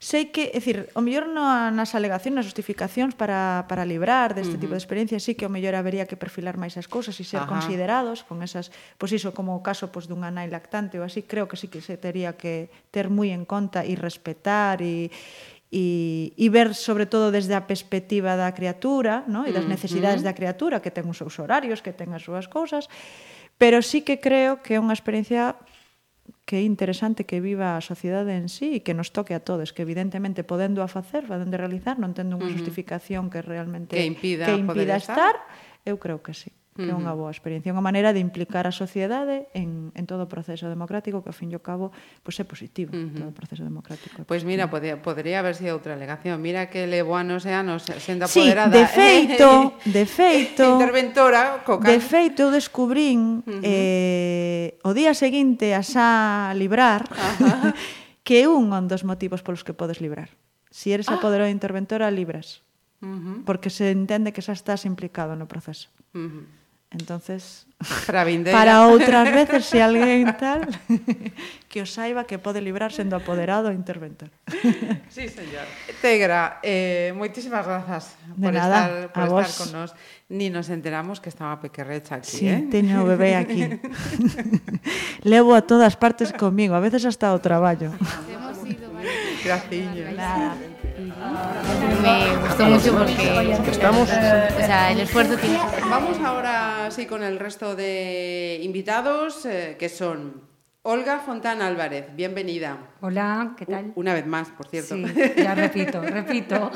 sei 0.01 0.33
que, 0.33 0.49
é 0.49 0.57
dicir, 0.57 0.89
o 0.97 1.05
mellor 1.05 1.29
no, 1.29 1.45
nas 1.77 1.93
alegacións, 1.93 2.41
nas 2.41 2.49
justificacións 2.49 3.13
para, 3.13 3.69
para 3.69 3.85
librar 3.85 4.33
deste 4.33 4.57
uh 4.57 4.57
-huh. 4.57 4.65
tipo 4.65 4.73
de 4.73 4.81
experiencia, 4.81 5.21
sí 5.21 5.37
que 5.37 5.45
o 5.45 5.53
mellor 5.53 5.77
habería 5.77 6.09
que 6.09 6.17
perfilar 6.17 6.57
máis 6.57 6.73
as 6.81 6.89
cousas 6.89 7.13
e 7.21 7.25
ser 7.29 7.45
Ajá. 7.45 7.53
considerados 7.53 8.25
con 8.25 8.41
esas, 8.41 8.73
pois 8.97 9.13
iso, 9.13 9.37
como 9.37 9.53
o 9.53 9.61
caso 9.61 9.93
pois, 9.93 10.09
dunha 10.09 10.33
nai 10.33 10.49
lactante 10.49 10.97
ou 10.97 11.05
así, 11.05 11.29
creo 11.29 11.53
que 11.53 11.61
sí 11.61 11.69
que 11.69 11.85
se 11.85 12.01
tería 12.01 12.33
que 12.33 12.73
ter 12.89 13.13
moi 13.13 13.29
en 13.29 13.45
conta 13.45 13.85
e 13.85 13.93
respetar 13.93 14.81
e, 14.81 15.13
e, 15.69 15.85
e 16.33 16.47
ver 16.49 16.73
sobre 16.73 17.05
todo 17.05 17.29
desde 17.29 17.53
a 17.53 17.69
perspectiva 17.69 18.41
da 18.41 18.49
criatura 18.57 19.29
no? 19.29 19.45
e 19.45 19.53
das 19.53 19.69
necesidades 19.69 20.25
uh 20.25 20.25
-huh. 20.25 20.33
da 20.33 20.39
criatura 20.39 20.81
que 20.81 20.89
ten 20.89 21.05
os 21.13 21.21
seus 21.21 21.37
horarios, 21.37 21.85
que 21.85 21.93
ten 21.93 22.17
as 22.17 22.25
súas 22.25 22.49
cousas 22.49 22.89
pero 23.61 23.85
sí 23.85 24.01
que 24.01 24.17
creo 24.25 24.65
que 24.65 24.75
é 24.75 24.81
unha 24.81 24.97
experiencia 24.97 25.61
que 26.45 26.61
é 26.61 26.63
interesante 26.63 27.25
que 27.25 27.41
viva 27.41 27.77
a 27.77 27.83
sociedade 27.83 28.37
en 28.37 28.53
sí 28.53 28.79
e 28.79 28.85
que 28.85 28.93
nos 28.93 29.11
toque 29.11 29.33
a 29.33 29.41
todos, 29.41 29.73
que 29.73 29.83
evidentemente 29.83 30.45
podendo 30.45 30.85
a 30.85 30.89
facer, 30.89 31.27
podendo 31.27 31.57
realizar, 31.57 31.97
non 31.97 32.13
tendo 32.13 32.37
unha 32.39 32.51
justificación 32.53 33.33
que 33.33 33.41
realmente 33.43 33.97
que 33.97 34.07
impida, 34.07 34.47
que 34.47 34.55
impida 34.55 34.95
estar, 34.95 35.35
estar, 35.35 35.37
eu 35.89 35.97
creo 35.97 36.21
que 36.21 36.37
sí 36.37 36.53
que 36.81 36.91
é 36.91 36.97
unha 36.97 37.13
boa 37.13 37.29
experiencia, 37.29 37.69
unha 37.69 37.85
maneira 37.85 38.17
de 38.17 38.25
implicar 38.25 38.65
a 38.65 38.73
sociedade 38.73 39.53
en, 39.53 39.93
en 39.93 40.05
todo 40.09 40.25
o 40.25 40.31
proceso 40.33 40.73
democrático 40.73 41.21
que 41.21 41.29
ao 41.29 41.37
fin 41.37 41.53
e 41.53 41.57
ao 41.57 41.63
cabo 41.63 41.93
pois 42.25 42.41
é 42.41 42.45
positivo, 42.49 42.97
uh 42.97 42.99
-huh. 42.99 43.17
todo 43.21 43.29
o 43.29 43.37
proceso 43.37 43.63
democrático. 43.63 44.25
Pois 44.25 44.41
pues 44.41 44.49
mira, 44.49 44.73
podría, 44.73 44.97
podría 44.99 45.45
haber 45.45 45.55
sido 45.55 45.77
outra 45.77 45.93
alegación. 45.93 46.41
Mira 46.41 46.73
que 46.73 46.89
levo 46.89 47.15
anos 47.15 47.45
e 47.45 47.53
anos 47.53 47.85
sendo 47.85 48.25
apoderada. 48.25 48.73
Sí, 48.73 48.77
de 48.77 48.85
eh. 48.85 48.89
feito, 48.89 49.49
de 49.85 50.05
feito. 50.09 50.65
interventora, 50.81 51.61
coca. 51.63 51.87
De 51.87 52.01
feito 52.01 52.49
eu 52.49 52.51
descubrín 52.51 53.45
uh 53.45 53.61
-huh. 53.61 53.61
eh 53.63 54.81
o 54.83 54.97
día 54.97 55.13
seguinte 55.13 55.77
a 55.77 55.83
xa 55.85 56.57
librar 56.57 57.05
que 58.27 58.43
é 58.43 58.47
un 58.49 58.71
dos 58.89 59.03
motivos 59.05 59.43
polos 59.45 59.63
que 59.67 59.75
podes 59.77 60.01
librar. 60.01 60.31
Si 60.71 60.93
eres 60.95 61.11
ah. 61.11 61.19
apoderada 61.19 61.51
interventora, 61.51 62.11
libras. 62.11 62.63
Uh 63.03 63.09
-huh. 63.09 63.45
Porque 63.45 63.71
se 63.71 63.91
entende 63.91 64.33
que 64.33 64.45
xa 64.45 64.53
estás 64.53 64.85
implicado 64.87 65.35
no 65.35 65.49
proceso. 65.49 65.89
Uh 66.15 66.31
-huh. 66.31 66.60
Entonces, 66.91 67.67
para, 68.05 68.25
vindeira. 68.25 68.59
para 68.59 68.91
outras 68.91 69.31
veces, 69.31 69.63
se 69.65 69.79
alguén 69.79 70.27
tal, 70.35 70.67
que 71.71 71.79
o 71.79 71.87
saiba 71.87 72.27
que 72.27 72.35
pode 72.35 72.59
librar 72.59 72.91
sendo 72.91 73.15
apoderado 73.15 73.71
e 73.71 73.79
interventor. 73.79 74.29
Sí, 75.11 75.27
señor. 75.27 75.67
Tegra, 76.03 76.59
eh, 76.63 77.15
moitísimas 77.15 77.67
grazas 77.67 78.15
por 78.39 78.55
nada, 78.55 79.07
estar, 79.07 79.13
por 79.15 79.23
estar 79.27 79.29
vos. 79.31 79.51
con 79.59 79.69
nos. 79.71 79.91
Ni 80.31 80.51
nos 80.51 80.71
enteramos 80.71 81.19
que 81.19 81.31
estaba 81.31 81.59
pequerrecha 81.59 82.23
aquí, 82.23 82.43
sí, 82.43 82.47
eh? 82.47 82.67
teño 82.71 83.03
o 83.03 83.07
bebé 83.07 83.35
aquí. 83.35 83.67
Levo 85.27 85.55
a 85.55 85.63
todas 85.63 85.95
partes 85.99 86.31
comigo, 86.31 86.75
a 86.75 86.83
veces 86.83 87.07
hasta 87.07 87.35
o 87.35 87.39
traballo. 87.43 87.91
Hemos 88.31 88.59
ido, 88.67 88.91
vale. 88.95 89.11
Graciño. 89.43 90.11
Nada. 90.15 90.55
Me 92.03 92.37
gustó 92.37 92.65
mucho 92.67 92.97
porque 92.97 93.59
estamos, 93.71 94.03
o 94.03 94.07
sea, 94.61 94.91
el 94.91 95.01
esfuerzo 95.01 95.37
tiene. 95.37 95.59
Vamos 95.89 96.19
ahora 96.21 96.91
sí 96.91 97.07
con 97.07 97.23
el 97.23 97.39
resto 97.39 97.77
de 97.77 98.61
invitados 98.63 99.45
eh, 99.47 99.77
que 99.79 99.89
son 99.89 100.43
Olga 100.83 101.19
Fontana 101.19 101.67
Álvarez, 101.67 102.07
bienvenida. 102.17 102.79
Hola, 103.01 103.55
¿qué 103.59 103.67
tal? 103.67 103.93
Una 103.97 104.15
vez 104.15 104.27
más, 104.27 104.49
por 104.49 104.67
cierto. 104.67 104.95
Sí, 104.95 105.05
ya 105.37 105.55
repito, 105.55 106.01
repito. 106.03 106.71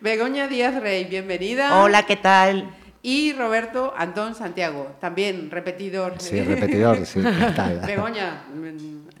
Begoña 0.00 0.46
Díaz 0.46 0.80
Rey, 0.80 1.04
bienvenida. 1.04 1.82
Hola, 1.82 2.04
¿qué 2.04 2.16
tal? 2.16 2.70
Y 3.02 3.32
Roberto 3.32 3.94
Antón 3.96 4.34
Santiago, 4.34 4.96
también 5.00 5.50
repetidor. 5.50 6.14
Sí, 6.18 6.42
repetidor, 6.42 7.06
sí. 7.06 7.22
Tal. 7.56 7.80
Begoña. 7.80 8.42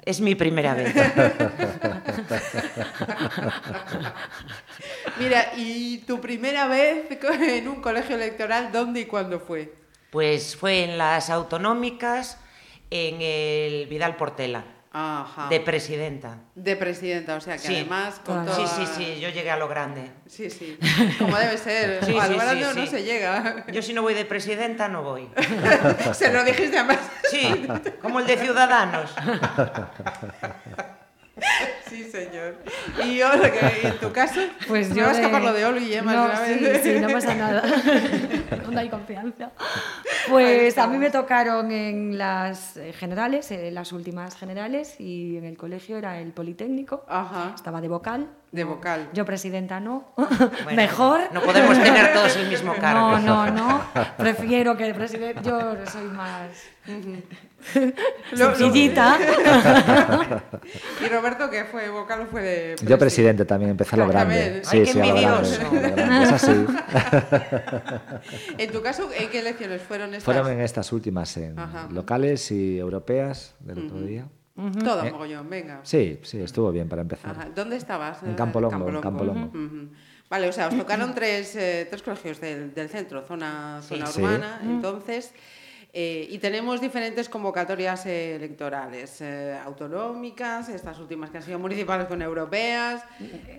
Es 0.04 0.20
mi 0.20 0.34
primera 0.34 0.74
vez. 0.74 0.94
Mira, 5.18 5.52
¿y 5.56 5.98
tu 5.98 6.20
primera 6.20 6.66
vez 6.66 7.06
en 7.40 7.68
un 7.68 7.80
colegio 7.80 8.16
electoral, 8.16 8.70
dónde 8.72 9.00
y 9.00 9.06
cuándo 9.06 9.40
fue? 9.40 9.72
Pues 10.10 10.56
fue 10.56 10.84
en 10.84 10.98
las 10.98 11.30
autonómicas, 11.30 12.38
en 12.90 13.22
el 13.22 13.86
Vidal 13.86 14.16
Portela. 14.16 14.64
Ajá. 14.92 15.48
De 15.48 15.60
presidenta. 15.60 16.38
De 16.56 16.74
presidenta, 16.74 17.36
o 17.36 17.40
sea 17.40 17.54
que 17.58 17.60
Sí. 17.68 17.76
además 17.76 18.20
con 18.26 18.44
Sí, 18.48 18.52
toda- 18.56 18.66
sí, 18.68 18.86
sí, 18.96 19.20
yo 19.20 19.28
llegué 19.28 19.50
a 19.50 19.56
lo 19.56 19.68
grande. 19.68 20.10
Sí, 20.26 20.50
sí. 20.50 20.76
Como 21.18 21.36
debe 21.36 21.56
ser. 21.58 22.04
Sí, 22.04 22.18
a 22.18 22.26
sí, 22.26 22.32
lo 22.32 22.40
sí, 22.40 22.44
grande 22.46 22.64
no 22.64 22.72
sí. 22.72 22.86
se 22.88 23.02
llega. 23.04 23.66
Yo 23.72 23.82
si 23.82 23.92
no 23.92 24.02
voy 24.02 24.14
de 24.14 24.24
presidenta, 24.24 24.88
no 24.88 25.02
voy. 25.04 25.28
se 26.12 26.32
lo 26.32 26.42
dijiste 26.42 26.76
además. 26.78 26.98
Sí, 27.30 27.68
como 28.02 28.18
el 28.18 28.26
de 28.26 28.36
Ciudadanos. 28.36 29.14
Sí, 31.88 32.04
señor. 32.04 32.56
Y 33.04 33.20
ahora 33.20 33.50
que 33.50 33.88
en 33.88 33.98
tu 33.98 34.12
caso, 34.12 34.40
Pues 34.68 34.90
me 34.90 34.96
yo 34.96 35.02
va 35.04 35.10
a 35.10 35.12
de- 35.14 35.20
escapar 35.20 35.42
lo 35.42 35.52
de 35.52 35.64
Olu 35.64 35.78
y 35.80 35.94
Emma 35.94 36.12
No, 36.12 36.28
sí, 36.82 36.98
no 37.00 37.08
pasa 37.08 37.34
nada. 37.34 37.62
No 38.70 38.78
hay 38.78 38.88
confianza. 38.88 39.50
Pues 40.28 40.78
a 40.78 40.86
mí 40.86 40.96
me 40.98 41.10
tocaron 41.10 41.72
en 41.72 42.16
las 42.16 42.76
eh, 42.76 42.92
generales, 42.92 43.50
en 43.50 43.74
las 43.74 43.90
últimas 43.92 44.36
generales, 44.36 44.94
y 45.00 45.36
en 45.36 45.44
el 45.44 45.56
colegio 45.56 45.96
era 45.96 46.20
el 46.20 46.30
Politécnico. 46.32 47.04
Ajá. 47.08 47.52
Estaba 47.56 47.80
de 47.80 47.88
vocal. 47.88 48.28
De 48.52 48.62
vocal. 48.62 49.08
Yo 49.12 49.24
presidenta 49.24 49.80
no. 49.80 50.12
Bueno, 50.16 50.30
Mejor. 50.76 51.20
No 51.32 51.40
podemos 51.42 51.82
tener 51.82 52.12
todos 52.12 52.36
el 52.36 52.48
mismo 52.48 52.74
cargo. 52.80 53.18
No, 53.18 53.46
no, 53.46 53.50
no. 53.50 53.84
Prefiero 54.16 54.76
que 54.76 54.86
el 54.86 54.94
presidente. 54.94 55.40
Yo 55.42 55.74
soy 55.86 56.04
más. 56.04 56.50
Sencillita. 58.34 59.18
Y 61.04 61.08
Roberto, 61.08 61.50
que 61.50 61.64
fue 61.64 61.88
vocal 61.90 62.26
fue 62.30 62.42
de. 62.42 62.76
Yo 62.84 62.98
presidente 62.98 63.44
también, 63.44 63.70
empecé 63.72 63.96
a 63.96 63.98
lo 63.98 64.08
Claro, 64.10 64.28
grande. 64.28 64.62
también. 64.62 64.64
Sí, 64.64 64.78
Ay, 64.78 64.86
sí, 64.86 65.00
a 65.00 65.06
lo 65.06 65.20
grande, 65.20 66.22
Es 66.24 66.32
así. 66.32 66.52
En 68.58 68.72
tu 68.72 68.82
caso, 68.82 69.08
¿en 69.16 69.28
qué 69.30 69.38
elecciones 69.40 69.82
fueron 69.82 70.10
estas? 70.10 70.24
Fueron 70.24 70.48
en 70.50 70.60
estas 70.60 70.92
últimas, 70.92 71.36
en 71.36 71.58
Ajá. 71.58 71.88
locales 71.90 72.50
y 72.50 72.78
europeas 72.78 73.54
del 73.60 73.86
otro 73.86 74.00
día. 74.00 74.26
Todo 74.84 75.04
Eh, 75.04 75.12
mogollón, 75.12 75.48
venga. 75.48 75.80
Sí, 75.84 76.20
sí, 76.22 76.40
estuvo 76.42 76.70
bien 76.70 76.88
para 76.88 77.02
empezar. 77.02 77.30
Ajá. 77.30 77.48
¿Dónde 77.54 77.76
estabas? 77.76 78.22
En 78.22 78.34
Campolongo, 78.34 78.88
en 78.88 79.00
Campolongo. 79.00 79.46
Ujú. 79.46 79.88
Vale, 80.28 80.48
o 80.48 80.52
sea, 80.52 80.68
os 80.68 80.76
tocaron 80.76 81.14
tres, 81.14 81.56
eh, 81.56 81.86
tres 81.88 82.02
colegios 82.02 82.40
del, 82.40 82.74
del 82.74 82.88
centro, 82.88 83.22
zona, 83.26 83.80
zona 83.82 84.06
Sí. 84.06 84.22
urbana, 84.22 84.60
entonces, 84.62 85.32
eh, 85.92 86.26
y 86.30 86.38
tenemos 86.38 86.80
diferentes 86.80 87.28
convocatorias 87.28 88.06
eh, 88.06 88.36
electorales, 88.36 89.20
eh, 89.20 89.58
autonómicas, 89.64 90.68
estas 90.68 90.98
últimas 90.98 91.30
que 91.30 91.38
han 91.38 91.42
sido 91.42 91.58
municipales 91.58 92.06
con 92.06 92.22
europeas, 92.22 93.02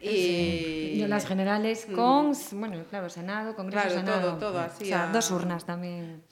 y... 0.02 1.04
Las 1.08 1.26
generales 1.28 1.88
con, 1.94 2.34
bueno, 2.54 2.84
claro, 2.90 3.10
Senado, 3.10 3.56
Congreso, 3.56 3.84
Claro, 3.88 4.00
Senado. 4.00 4.30
todo- 4.38 4.52
todo 4.52 4.60
así 4.60 4.84
O 4.86 4.88
sea, 4.88 5.10
a- 5.10 5.12
dos 5.12 5.30
urnas 5.32 5.66
también. 5.66 6.24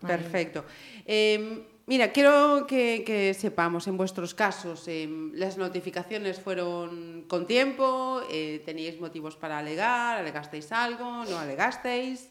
Perfecto. 0.00 0.64
Eh, 1.04 1.66
mira, 1.86 2.10
quiero 2.12 2.66
que, 2.66 3.02
que 3.04 3.34
sepamos, 3.34 3.86
en 3.86 3.96
vuestros 3.98 4.34
casos, 4.34 4.84
eh, 4.88 5.06
las 5.34 5.58
notificaciones 5.58 6.40
fueron 6.40 7.24
con 7.28 7.46
tiempo, 7.46 8.22
eh, 8.30 8.62
teníais 8.64 8.98
motivos 9.00 9.36
para 9.36 9.58
alegar, 9.58 10.18
alegasteis 10.18 10.72
algo, 10.72 11.24
no 11.26 11.38
alegasteis. 11.38 12.30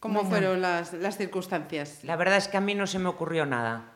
¿Cómo 0.00 0.24
fueron 0.24 0.60
las, 0.62 0.92
las 0.92 1.16
circunstancias? 1.16 2.00
La 2.04 2.16
verdad 2.16 2.36
es 2.36 2.46
que 2.48 2.56
a 2.56 2.60
mí 2.60 2.74
no 2.74 2.86
se 2.86 2.98
me 3.00 3.08
ocurrió 3.08 3.44
nada 3.46 3.94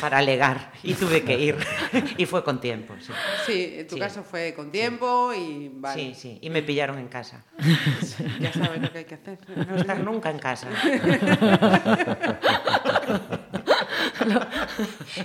para 0.00 0.18
alegar 0.18 0.72
y 0.82 0.94
tuve 0.94 1.22
que 1.22 1.38
ir. 1.38 1.56
y 2.18 2.26
fue 2.26 2.42
con 2.44 2.60
tiempo, 2.60 2.94
sí. 3.00 3.12
Sí, 3.46 3.74
en 3.78 3.86
tu 3.86 3.94
Sí. 3.94 4.00
caso 4.00 4.22
fue 4.24 4.52
con 4.54 4.70
tiempo 4.70 5.32
y 5.32 5.70
vale, 5.72 5.94
Sí, 6.00 6.14
sí. 6.14 6.38
Y 6.42 6.50
me 6.50 6.62
pillaron 6.62 6.98
en 6.98 7.08
casa. 7.08 7.44
ya 8.40 8.52
sabes 8.52 8.82
lo 8.82 8.90
que 8.92 8.98
hay 8.98 9.04
que 9.04 9.14
hacer. 9.14 9.38
No 9.68 9.76
estar 9.76 9.98
nunca 10.00 10.30
en 10.30 10.38
casa. 10.40 10.68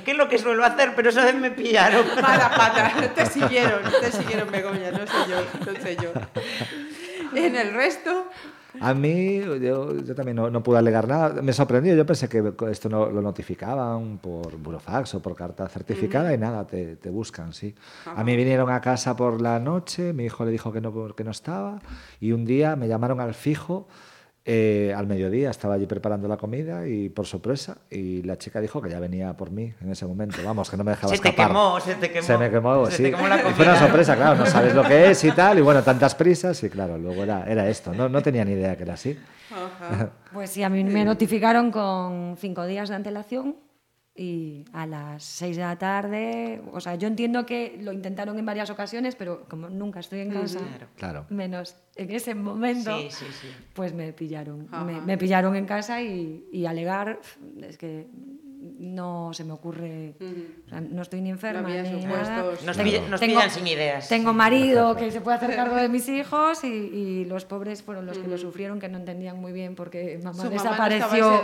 que 0.05 0.11
es 0.11 0.17
lo 0.17 0.29
que 0.29 0.37
suelo 0.37 0.63
hacer, 0.63 0.93
pero 0.95 1.09
esa 1.09 1.25
vez 1.25 1.35
me 1.35 1.51
pillaron. 1.51 2.05
Mala 2.21 2.49
pata, 2.55 3.13
te 3.13 3.25
siguieron, 3.25 3.81
te 4.01 4.11
siguieron 4.11 4.51
Begoña, 4.51 4.91
no 4.91 5.05
sé 5.07 5.13
yo, 5.29 5.45
no 5.65 5.81
sé 5.81 5.97
yo. 6.01 6.13
En 7.35 7.55
el 7.55 7.73
resto, 7.73 8.29
A 8.79 8.93
mí, 8.93 9.39
yo, 9.39 9.95
yo 9.95 10.15
también 10.15 10.35
no, 10.35 10.49
no 10.49 10.61
pude 10.61 10.77
alegar 10.77 11.07
nada. 11.07 11.41
Me 11.41 11.53
sorprendió, 11.53 11.95
yo 11.95 12.05
pensé 12.05 12.29
que 12.29 12.53
esto 12.69 12.89
no, 12.89 13.09
lo 13.09 13.21
notificaban 13.21 14.19
por 14.19 14.57
burofax 14.57 15.15
o 15.15 15.21
por 15.21 15.35
carta 15.35 15.67
certificada 15.67 16.33
y 16.33 16.37
nada, 16.37 16.65
te, 16.67 16.95
te 16.95 17.09
buscan, 17.09 17.53
sí. 17.53 17.73
A 18.05 18.23
mí 18.23 18.35
vinieron 18.35 18.69
a 18.69 18.79
casa 18.81 19.15
por 19.15 19.41
la 19.41 19.59
noche, 19.59 20.13
mi 20.13 20.25
hijo 20.25 20.45
le 20.45 20.51
dijo 20.51 20.71
que 20.71 20.81
no, 20.81 21.15
que 21.15 21.23
no 21.23 21.31
estaba 21.31 21.79
y 22.19 22.31
un 22.31 22.45
día 22.45 22.75
me 22.75 22.87
llamaron 22.87 23.19
al 23.19 23.33
fijo. 23.33 23.87
Eh, 24.45 24.93
al 24.95 25.05
mediodía 25.05 25.49
estaba 25.51 25.75
allí 25.75 25.85
preparando 25.85 26.27
la 26.27 26.37
comida 26.37 26.87
y 26.87 27.09
por 27.09 27.25
sorpresa 27.27 27.77
y 27.89 28.23
la 28.23 28.37
chica 28.37 28.59
dijo 28.61 28.81
que 28.81 28.89
ya 28.89 28.99
venía 28.99 29.35
por 29.37 29.51
mí 29.51 29.73
en 29.81 29.91
ese 29.91 30.05
momento. 30.05 30.37
Vamos 30.43 30.69
que 30.69 30.77
no 30.77 30.83
me 30.83 30.91
dejaba 30.91 31.13
Se 31.15 31.21
te 31.21 31.29
escapar. 31.29 31.47
quemó, 31.49 31.79
se 31.79 31.95
te 31.95 32.11
quemó. 32.11 32.25
se 32.25 32.37
me 32.37 32.49
quemó 32.49 32.85
Se 32.87 32.97
sí. 32.97 33.03
te 33.03 33.11
quemó 33.11 33.27
la 33.27 33.35
y 33.37 33.39
fue 33.41 33.51
comida. 33.53 33.71
una 33.71 33.79
sorpresa 33.79 34.15
claro 34.15 34.39
no 34.39 34.45
sabes 34.45 34.73
lo 34.73 34.83
que 34.83 35.11
es 35.11 35.23
y 35.23 35.31
tal 35.31 35.59
y 35.59 35.61
bueno 35.61 35.83
tantas 35.83 36.15
prisas 36.15 36.63
y 36.63 36.69
claro 36.69 36.97
luego 36.97 37.23
era, 37.23 37.43
era 37.49 37.67
esto 37.69 37.93
no, 37.93 38.09
no 38.09 38.21
tenía 38.23 38.43
ni 38.45 38.53
idea 38.53 38.75
que 38.75 38.83
era 38.83 38.93
así. 38.95 39.17
Pues 40.33 40.51
sí, 40.51 40.61
a 40.63 40.69
mí 40.69 40.83
me 40.83 41.03
notificaron 41.03 41.71
con 41.71 42.35
cinco 42.39 42.65
días 42.65 42.87
de 42.89 42.95
antelación 42.95 43.55
y 44.19 44.65
a 44.73 44.85
las 44.85 45.23
seis 45.23 45.55
de 45.55 45.61
la 45.63 45.77
tarde, 45.77 46.61
o 46.73 46.81
sea, 46.81 46.95
yo 46.95 47.07
entiendo 47.07 47.45
que 47.45 47.77
lo 47.81 47.93
intentaron 47.93 48.37
en 48.37 48.45
varias 48.45 48.69
ocasiones, 48.69 49.15
pero 49.15 49.45
como 49.47 49.69
nunca 49.69 50.01
estoy 50.01 50.19
en 50.19 50.31
casa, 50.31 50.59
Claro. 50.97 51.25
menos 51.29 51.75
en 51.95 52.11
ese 52.11 52.35
momento, 52.35 52.97
Sí, 52.99 53.07
sí, 53.11 53.25
sí. 53.41 53.47
pues 53.73 53.93
me 53.93 54.11
pillaron. 54.11 54.67
Me, 54.85 54.99
me 54.99 55.17
pillaron 55.17 55.55
en 55.55 55.65
casa 55.65 56.01
y, 56.01 56.45
y 56.51 56.65
alegar, 56.65 57.19
es 57.61 57.77
que 57.77 58.07
no 58.61 59.33
se 59.33 59.43
me 59.45 59.53
ocurre, 59.53 60.15
o 60.65 60.69
sea, 60.69 60.81
no 60.81 61.01
estoy 61.01 61.21
ni 61.21 61.29
enferma 61.29 61.61
No 61.61 61.69
ni 61.69 62.01
supuestos. 62.01 62.27
nada. 62.27 62.43
Nos, 62.65 62.77
Tengo- 62.77 62.83
pilla- 62.91 63.07
nos 63.09 63.19
tengo- 63.21 63.35
pillan 63.35 63.51
sin 63.51 63.67
ideas. 63.67 64.09
tengo 64.09 64.33
marido 64.33 64.95
que 64.97 65.11
se 65.11 65.21
puede 65.21 65.37
hacer 65.37 65.55
cargo 65.55 65.75
de 65.77 65.87
mis 65.87 66.09
hijos 66.09 66.63
y, 66.65 66.67
y 66.67 67.25
los 67.25 67.45
pobres 67.45 67.81
fueron 67.83 68.05
los 68.05 68.17
que 68.17 68.27
lo 68.27 68.37
sufrieron, 68.37 68.79
que 68.79 68.89
no 68.89 68.97
entendían 68.97 69.39
muy 69.39 69.53
bien 69.53 69.75
porque 69.75 70.17
mamá 70.21 70.33
Su 70.33 70.37
mamá 70.43 70.43
no 70.45 70.49
desapareció 70.63 71.41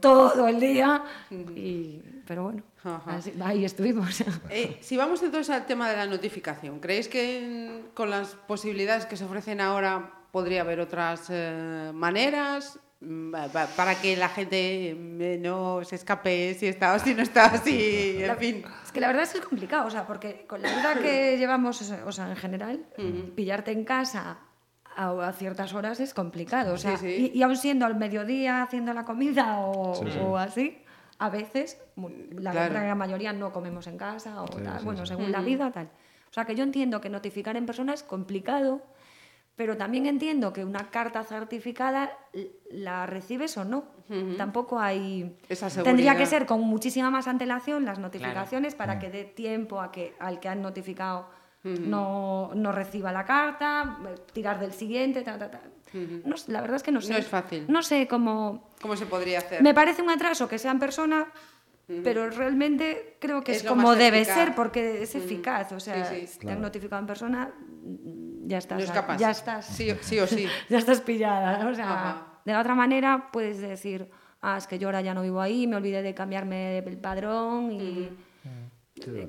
todo 0.00 0.46
el 0.48 0.60
día. 0.60 1.02
y, 1.30 2.00
pero 2.26 2.44
bueno, 2.44 2.62
así- 3.06 3.34
ahí 3.42 3.64
estuvimos. 3.64 4.22
Eh, 4.50 4.78
si 4.80 4.96
vamos 4.96 5.22
entonces 5.22 5.50
al 5.54 5.66
tema 5.66 5.90
de 5.90 5.96
la 5.96 6.06
notificación, 6.06 6.78
¿creéis 6.78 7.08
que 7.08 7.80
mm, 7.90 7.94
con 7.94 8.10
las 8.10 8.28
posibilidades 8.46 9.06
que 9.06 9.16
se 9.16 9.24
ofrecen 9.24 9.60
ahora 9.60 10.12
podría 10.30 10.60
haber 10.62 10.78
otras 10.80 11.26
eh, 11.30 11.90
maneras 11.94 12.78
para 13.76 13.94
que 14.00 14.16
la 14.16 14.28
gente 14.28 14.96
mm, 14.98 15.42
no 15.42 15.84
se 15.84 15.96
escape 15.96 16.54
si 16.54 16.66
está 16.66 16.94
o 16.94 16.98
si 16.98 17.14
no 17.14 17.22
está, 17.22 17.56
si, 17.58 18.22
en 18.22 18.36
fin? 18.38 18.64
Es 18.84 18.92
que 18.92 19.00
la 19.00 19.08
verdad 19.08 19.24
es 19.24 19.32
que 19.32 19.38
es 19.38 19.44
complicado, 19.44 19.86
o 19.86 19.90
sea, 19.90 20.06
porque 20.06 20.46
con 20.46 20.62
la 20.62 20.70
vida 20.74 20.94
que 21.02 21.36
llevamos, 21.38 21.80
o 21.82 22.12
sea, 22.12 22.30
en 22.30 22.36
general, 22.36 22.84
pillarte 23.34 23.72
en 23.72 23.84
casa 23.84 24.38
a, 24.96 25.10
a 25.28 25.32
ciertas 25.32 25.74
horas 25.74 26.00
es 26.00 26.14
complicado. 26.14 26.74
O 26.74 26.78
sea, 26.78 26.96
Sí, 26.96 27.06
sí. 27.06 27.30
Y, 27.34 27.38
y 27.38 27.42
aún 27.42 27.56
siendo 27.56 27.84
al 27.84 27.96
mediodía 27.96 28.62
haciendo 28.62 28.92
la 28.94 29.04
comida 29.04 29.58
o, 29.58 29.92
o 30.26 30.36
así, 30.38 30.78
a 31.18 31.28
veces, 31.30 31.78
la 32.30 32.50
Claro. 32.52 32.74
gran 32.74 32.96
mayoría 32.98 33.32
no 33.32 33.52
comemos 33.52 33.86
en 33.86 33.98
casa 33.98 34.42
o 34.42 34.46
tal, 34.46 34.82
bueno, 34.84 35.04
según 35.04 35.30
la 35.32 35.40
vida, 35.42 35.70
tal. 35.72 35.90
O 36.30 36.32
sea, 36.34 36.44
que 36.46 36.54
yo 36.56 36.64
entiendo 36.64 37.00
que 37.00 37.08
notificar 37.10 37.56
en 37.56 37.64
persona 37.66 37.94
es 37.94 38.02
complicado, 38.02 38.82
pero 39.56 39.76
también 39.76 40.06
entiendo 40.06 40.52
que 40.52 40.64
una 40.64 40.90
carta 40.90 41.22
certificada 41.22 42.10
la 42.70 43.06
recibes 43.06 43.56
o 43.56 43.64
no. 43.64 43.84
Tampoco 44.36 44.78
hay... 44.80 45.36
Esa 45.48 45.68
Tendría 45.82 46.16
que 46.16 46.26
ser 46.26 46.44
con 46.44 46.60
muchísima 46.60 47.10
más 47.10 47.26
antelación 47.26 47.84
las 47.84 47.98
notificaciones 47.98 48.74
para 48.74 48.98
que 48.98 49.10
dé 49.10 49.24
tiempo 49.24 49.80
a 49.80 49.90
que 49.90 50.14
al 50.18 50.40
que 50.40 50.48
han 50.48 50.60
notificado 50.60 51.28
no, 51.62 52.50
no 52.54 52.72
reciba 52.72 53.12
la 53.12 53.24
carta, 53.24 53.98
tirar 54.32 54.58
del 54.60 54.72
siguiente, 54.72 55.22
ta, 55.22 55.38
ta, 55.38 55.50
ta. 55.50 55.60
No 55.94 56.34
la 56.48 56.60
verdad 56.60 56.76
es 56.76 56.82
que 56.82 56.90
no 56.92 57.00
sé. 57.00 57.12
No 57.12 57.18
es 57.18 57.26
fácil. 57.26 57.64
No 57.68 57.82
sé 57.82 58.06
cómo... 58.08 58.68
¿Cómo 58.82 58.96
se 58.96 59.06
podría 59.06 59.38
hacer? 59.38 59.62
Me 59.62 59.72
parece 59.72 60.02
un 60.02 60.10
atraso 60.10 60.48
que 60.48 60.58
sea 60.58 60.72
en 60.72 60.80
persona, 60.80 61.26
pero 62.02 62.28
realmente 62.28 63.16
creo 63.20 63.42
que 63.44 63.52
Es 63.52 63.62
como 63.62 63.94
debe 63.94 64.20
eficaz. 64.22 64.36
ser, 64.36 64.54
porque 64.54 65.02
es 65.04 65.14
eficaz. 65.14 65.72
O 65.72 65.80
sea, 65.80 66.04
Sí, 66.06 66.22
sí. 66.22 66.26
si 66.26 66.38
te 66.40 66.50
han 66.50 66.60
notificado 66.60 67.00
en 67.00 67.06
persona, 67.06 67.50
mm, 67.82 68.23
ya 68.46 68.58
estás. 68.58 68.78
No 68.78 68.84
escapas. 68.84 69.20
Ya 69.20 69.30
estás. 69.30 69.66
Sí, 69.66 69.90
o- 69.90 69.96
sí 70.00 70.18
o 70.20 70.26
sí. 70.26 70.46
ya 70.68 70.78
estás 70.78 71.00
pillada. 71.00 71.66
O 71.68 71.74
sea, 71.74 71.84
Ajá. 71.92 72.26
de 72.44 72.52
la 72.52 72.60
otra 72.60 72.74
manera 72.74 73.28
puedes 73.32 73.60
decir, 73.60 74.10
ah, 74.42 74.56
es 74.58 74.66
que 74.66 74.78
yo 74.78 74.88
ahora 74.88 75.00
ya 75.00 75.14
no 75.14 75.22
vivo 75.22 75.40
ahí, 75.40 75.66
me 75.66 75.76
olvidé 75.76 76.02
de 76.02 76.14
cambiarme 76.14 76.78
el 76.78 76.96
padrón 76.98 77.72
y 77.72 78.10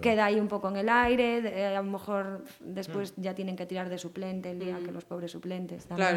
queda 0.02 0.26
ahí 0.26 0.40
un 0.40 0.48
poco 0.48 0.70
en 0.70 0.78
el 0.78 0.90
aire. 0.90 1.42
de- 1.42 1.66
a 1.66 1.82
lo 1.82 1.90
mejor 1.92 2.44
después 2.60 3.14
ya 3.18 3.34
tienen 3.34 3.56
que 3.56 3.66
tirar 3.66 3.90
de 3.90 3.98
suplente 3.98 4.52
el 4.52 4.60
día 4.60 4.78
que 4.84 4.92
los 4.92 5.06
pobres 5.06 5.32
suplentes 5.32 5.86
también 5.88 6.10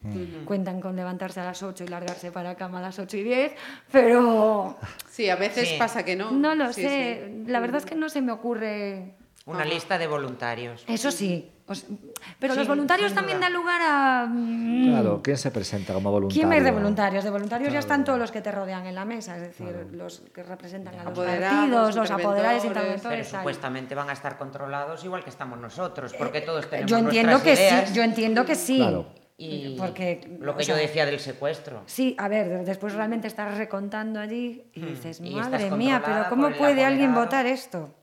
Claro. 0.00 0.44
cuentan 0.44 0.80
con 0.80 0.94
levantarse 0.96 1.40
a 1.40 1.44
las 1.44 1.62
8 1.62 1.84
y 1.84 1.88
largarse 1.88 2.30
para 2.32 2.54
cama 2.56 2.78
a 2.78 2.82
las 2.82 2.98
8 2.98 3.16
y 3.16 3.22
10, 3.24 3.52
pero 3.92 4.76
Sí, 5.10 5.28
a 5.28 5.36
veces 5.36 5.68
Sí. 5.70 5.76
pasa 5.78 6.04
que 6.04 6.16
no. 6.16 6.30
no 6.30 6.54
lo 6.54 6.72
Sí, 6.72 6.82
sé. 6.82 7.30
sí. 7.44 7.50
La 7.50 7.60
verdad 7.60 7.78
es 7.78 7.86
que 7.86 7.94
no 7.96 8.08
se 8.08 8.20
me 8.20 8.32
ocurre. 8.32 9.14
Una 9.46 9.64
lista 9.64 9.96
de 9.98 10.06
voluntarios. 10.06 10.84
Eso 10.88 11.10
sí. 11.10 11.50
O 11.68 11.72
pero 12.40 12.54
los 12.54 12.66
voluntarios 12.66 13.12
también 13.12 13.40
dan 13.40 13.52
lugar 13.52 13.80
a. 13.82 14.26
mm, 14.26 14.88
Claro, 14.90 15.20
¿quién 15.22 15.36
se 15.36 15.50
presenta 15.50 15.92
como 15.92 16.10
voluntario? 16.10 16.40
¿Quién 16.48 16.52
es 16.58 16.64
de 16.64 16.70
voluntarios? 16.70 17.24
De 17.24 17.30
voluntarios 17.30 17.72
ya 17.72 17.78
están 17.80 18.04
todos 18.04 18.18
los 18.18 18.30
que 18.32 18.40
te 18.40 18.50
rodean 18.50 18.86
en 18.86 18.94
la 18.94 19.04
mesa, 19.04 19.36
es 19.36 19.42
decir, 19.42 19.86
los 19.92 20.20
que 20.34 20.42
representan 20.42 20.94
a 20.94 21.04
los 21.04 21.12
Apoderados, 21.12 21.58
partidos, 21.58 21.96
los 21.96 22.10
apoderados, 22.10 22.64
interventores. 22.64 22.64
Pero 22.64 22.94
interventores. 22.94 23.30
tal. 23.30 23.40
supuestamente 23.40 23.94
van 23.94 24.08
a 24.08 24.12
estar 24.14 24.38
controlados 24.38 25.04
igual 25.04 25.22
que 25.22 25.30
estamos 25.30 25.58
nosotros, 25.58 26.14
porque 26.14 26.40
todos 26.40 26.68
tenemos 26.70 26.90
Yo 26.90 26.98
entiendo 26.98 27.32
nuestras 27.32 27.56
que 27.58 27.62
ideas. 27.62 27.88
sí, 27.90 27.94
yo 27.94 28.02
entiendo 28.02 28.44
que 28.46 28.54
sí. 28.54 28.76
Claro. 28.78 29.06
Y 29.40 29.76
Porque, 29.78 30.36
lo 30.40 30.56
que 30.56 30.62
o 30.64 30.66
yo 30.66 30.74
sea, 30.74 30.82
decía 30.82 31.06
del 31.06 31.20
secuestro. 31.20 31.82
Sí, 31.86 32.16
a 32.18 32.26
ver, 32.26 32.64
después 32.64 32.92
realmente 32.94 33.28
estás 33.28 33.56
recontando 33.56 34.18
allí 34.18 34.64
y 34.74 34.80
Mm, 34.80 34.86
dices, 34.86 35.20
y 35.22 35.34
madre 35.34 35.70
mía, 35.70 36.02
pero 36.04 36.28
¿cómo 36.28 36.50
puede 36.50 36.84
alguien 36.84 37.10
apoderado". 37.12 37.24
votar 37.26 37.46
esto? 37.46 37.94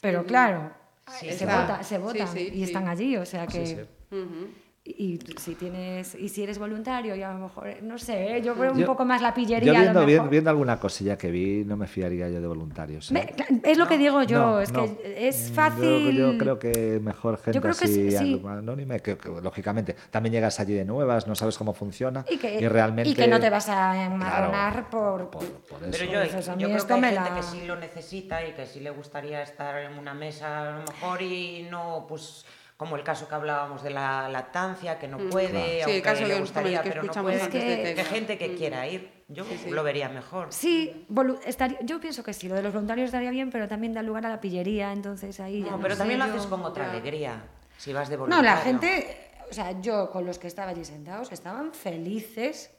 Pero 0.00 0.24
claro, 0.24 0.72
se, 1.10 1.28
Está. 1.30 1.60
vota, 1.62 1.82
se 1.82 1.96
Sí, 1.96 2.00
votan 2.02 2.28
sí, 2.28 2.40
y 2.52 2.56
sí. 2.56 2.62
están 2.64 2.88
allí, 2.88 3.16
o 3.16 3.24
sea 3.26 3.46
que... 3.46 3.66
sí. 3.66 3.76
Ujú. 4.10 4.48
Y, 4.88 5.14
y 5.14 5.18
si 5.40 5.56
tienes 5.56 6.14
y 6.14 6.28
si 6.28 6.44
eres 6.44 6.58
voluntario 6.60 7.16
y 7.16 7.22
a 7.22 7.32
lo 7.32 7.38
mejor 7.40 7.82
no 7.82 7.98
sé 7.98 8.36
¿eh? 8.36 8.42
yo 8.42 8.54
creo 8.54 8.70
un 8.72 8.78
Yo- 8.78 8.86
poco 8.86 9.04
más 9.04 9.20
la 9.20 9.34
pillería 9.34 9.66
Yo 9.66 9.72
a 9.72 9.74
lo 9.78 9.82
viendo, 9.82 10.06
vi- 10.06 10.12
mejor. 10.14 10.30
viendo 10.30 10.50
alguna 10.50 10.78
cosilla 10.78 11.18
que 11.18 11.30
vi, 11.32 11.64
no 11.64 11.76
me 11.76 11.88
fiaría 11.88 12.28
yo 12.28 12.40
de 12.40 12.46
voluntarios. 12.46 13.10
¿eh? 13.10 13.14
Me- 13.14 13.60
es 13.68 13.78
lo 13.78 13.88
que 13.88 13.98
digo 13.98 14.22
yo 14.22 14.38
No, 14.38 14.60
es 14.60 14.70
no. 14.70 14.84
que 14.84 15.28
es 15.28 15.50
fácil 15.52 16.12
Yo, 16.16 16.32
yo 16.32 16.38
creo 16.38 16.58
que 16.60 17.00
mejor 17.02 17.38
gente 17.38 17.60
creo 17.60 17.74
que 17.74 17.84
así 17.86 18.10
sí, 18.12 18.16
sí. 18.16 18.42
anónima, 18.46 18.98
que, 19.00 19.18
que, 19.18 19.28
lógicamente 19.42 19.96
también 20.10 20.34
llegas 20.34 20.60
allí 20.60 20.74
de 20.74 20.84
nuevas, 20.84 21.26
no 21.26 21.34
sabes 21.34 21.58
cómo 21.58 21.74
funciona 21.74 22.24
y 22.30 22.36
que, 22.38 22.68
realmente 22.68 23.10
y 23.10 23.14
que 23.14 23.26
no 23.26 23.40
te 23.40 23.50
vas 23.50 23.68
a 23.68 24.04
enmarronar 24.04 24.88
por, 24.88 25.30
por, 25.30 25.44
por 25.44 25.82
eso. 25.82 25.90
Pero 25.90 26.04
yo, 26.12 26.20
Entonces, 26.22 26.48
a 26.48 26.54
mí 26.56 26.62
yo 26.62 26.68
creo 26.68 26.86
que 26.86 26.94
hay 26.94 27.00
gente 27.02 27.14
la- 27.30 27.34
que 27.36 27.42
sí 27.42 27.66
lo 27.66 27.76
necesita 27.76 28.46
y 28.46 28.52
que 28.52 28.66
sí 28.66 28.78
le 28.80 28.90
gustaría 28.90 29.42
estar 29.42 29.76
en 29.80 29.98
una 29.98 30.14
mesa 30.14 30.60
a 30.74 30.78
lo 30.78 30.84
mejor 30.84 31.22
y 31.22 31.66
no, 31.70 32.06
pues 32.08 32.44
como 32.76 32.96
el 32.96 33.02
caso 33.02 33.26
que 33.28 33.34
hablábamos 33.34 33.82
de 33.82 33.90
la 33.90 34.28
lactancia, 34.28 34.98
que 34.98 35.08
no 35.08 35.16
puede, 35.30 35.48
Sí, 35.48 35.56
el 35.78 35.82
aunque 35.84 36.02
caso 36.02 36.22
le 36.26 36.34
que- 36.34 36.40
gustaría, 36.40 36.82
que 36.82 36.88
pero 36.90 37.02
no 37.02 37.06
escuchamos 37.06 37.32
puede. 37.32 37.42
antes 37.44 37.62
de 37.64 37.76
que, 37.76 37.82
Tecla. 37.84 38.04
gente 38.04 38.38
que 38.38 38.54
quiera 38.54 38.86
ir, 38.86 39.10
yo 39.28 39.44
lo 39.70 39.82
vería 39.82 40.08
mejor. 40.10 40.48
sí 40.52 41.06
estaría- 41.46 41.78
yo 41.82 42.00
pienso 42.00 42.22
que 42.22 42.32
sí 42.34 42.48
lo 42.48 42.54
de 42.54 42.62
los 42.62 42.72
voluntarios 42.72 43.06
estaría 43.06 43.30
bien 43.30 43.50
pero 43.50 43.66
también 43.66 43.92
da 43.94 44.02
lugar 44.02 44.26
a 44.26 44.28
la 44.28 44.40
pillería 44.40 44.92
entonces 44.92 45.40
ahí 45.40 45.60
ya 45.62 45.70
No, 45.70 45.76
no 45.78 45.82
pero 45.82 45.94
sé, 45.94 45.98
también 45.98 46.20
lo 46.20 46.26
yo- 46.26 46.34
haces 46.34 46.46
con 46.46 46.62
otra 46.64 46.90
alegría, 46.90 47.42
si 47.78 47.92
vas 47.92 48.08
de 48.08 48.16
no 48.16 48.20
voluntario. 48.20 48.50
la 48.50 48.56
gente 48.58 49.30
o 49.50 49.54
sea 49.54 49.80
yo 49.80 50.10
con 50.10 50.26
los 50.26 50.38
que 50.38 50.46
estaba 50.46 50.70
allí 50.70 50.84
sentados 50.84 51.32
estaban 51.32 51.72
felices 51.72 52.70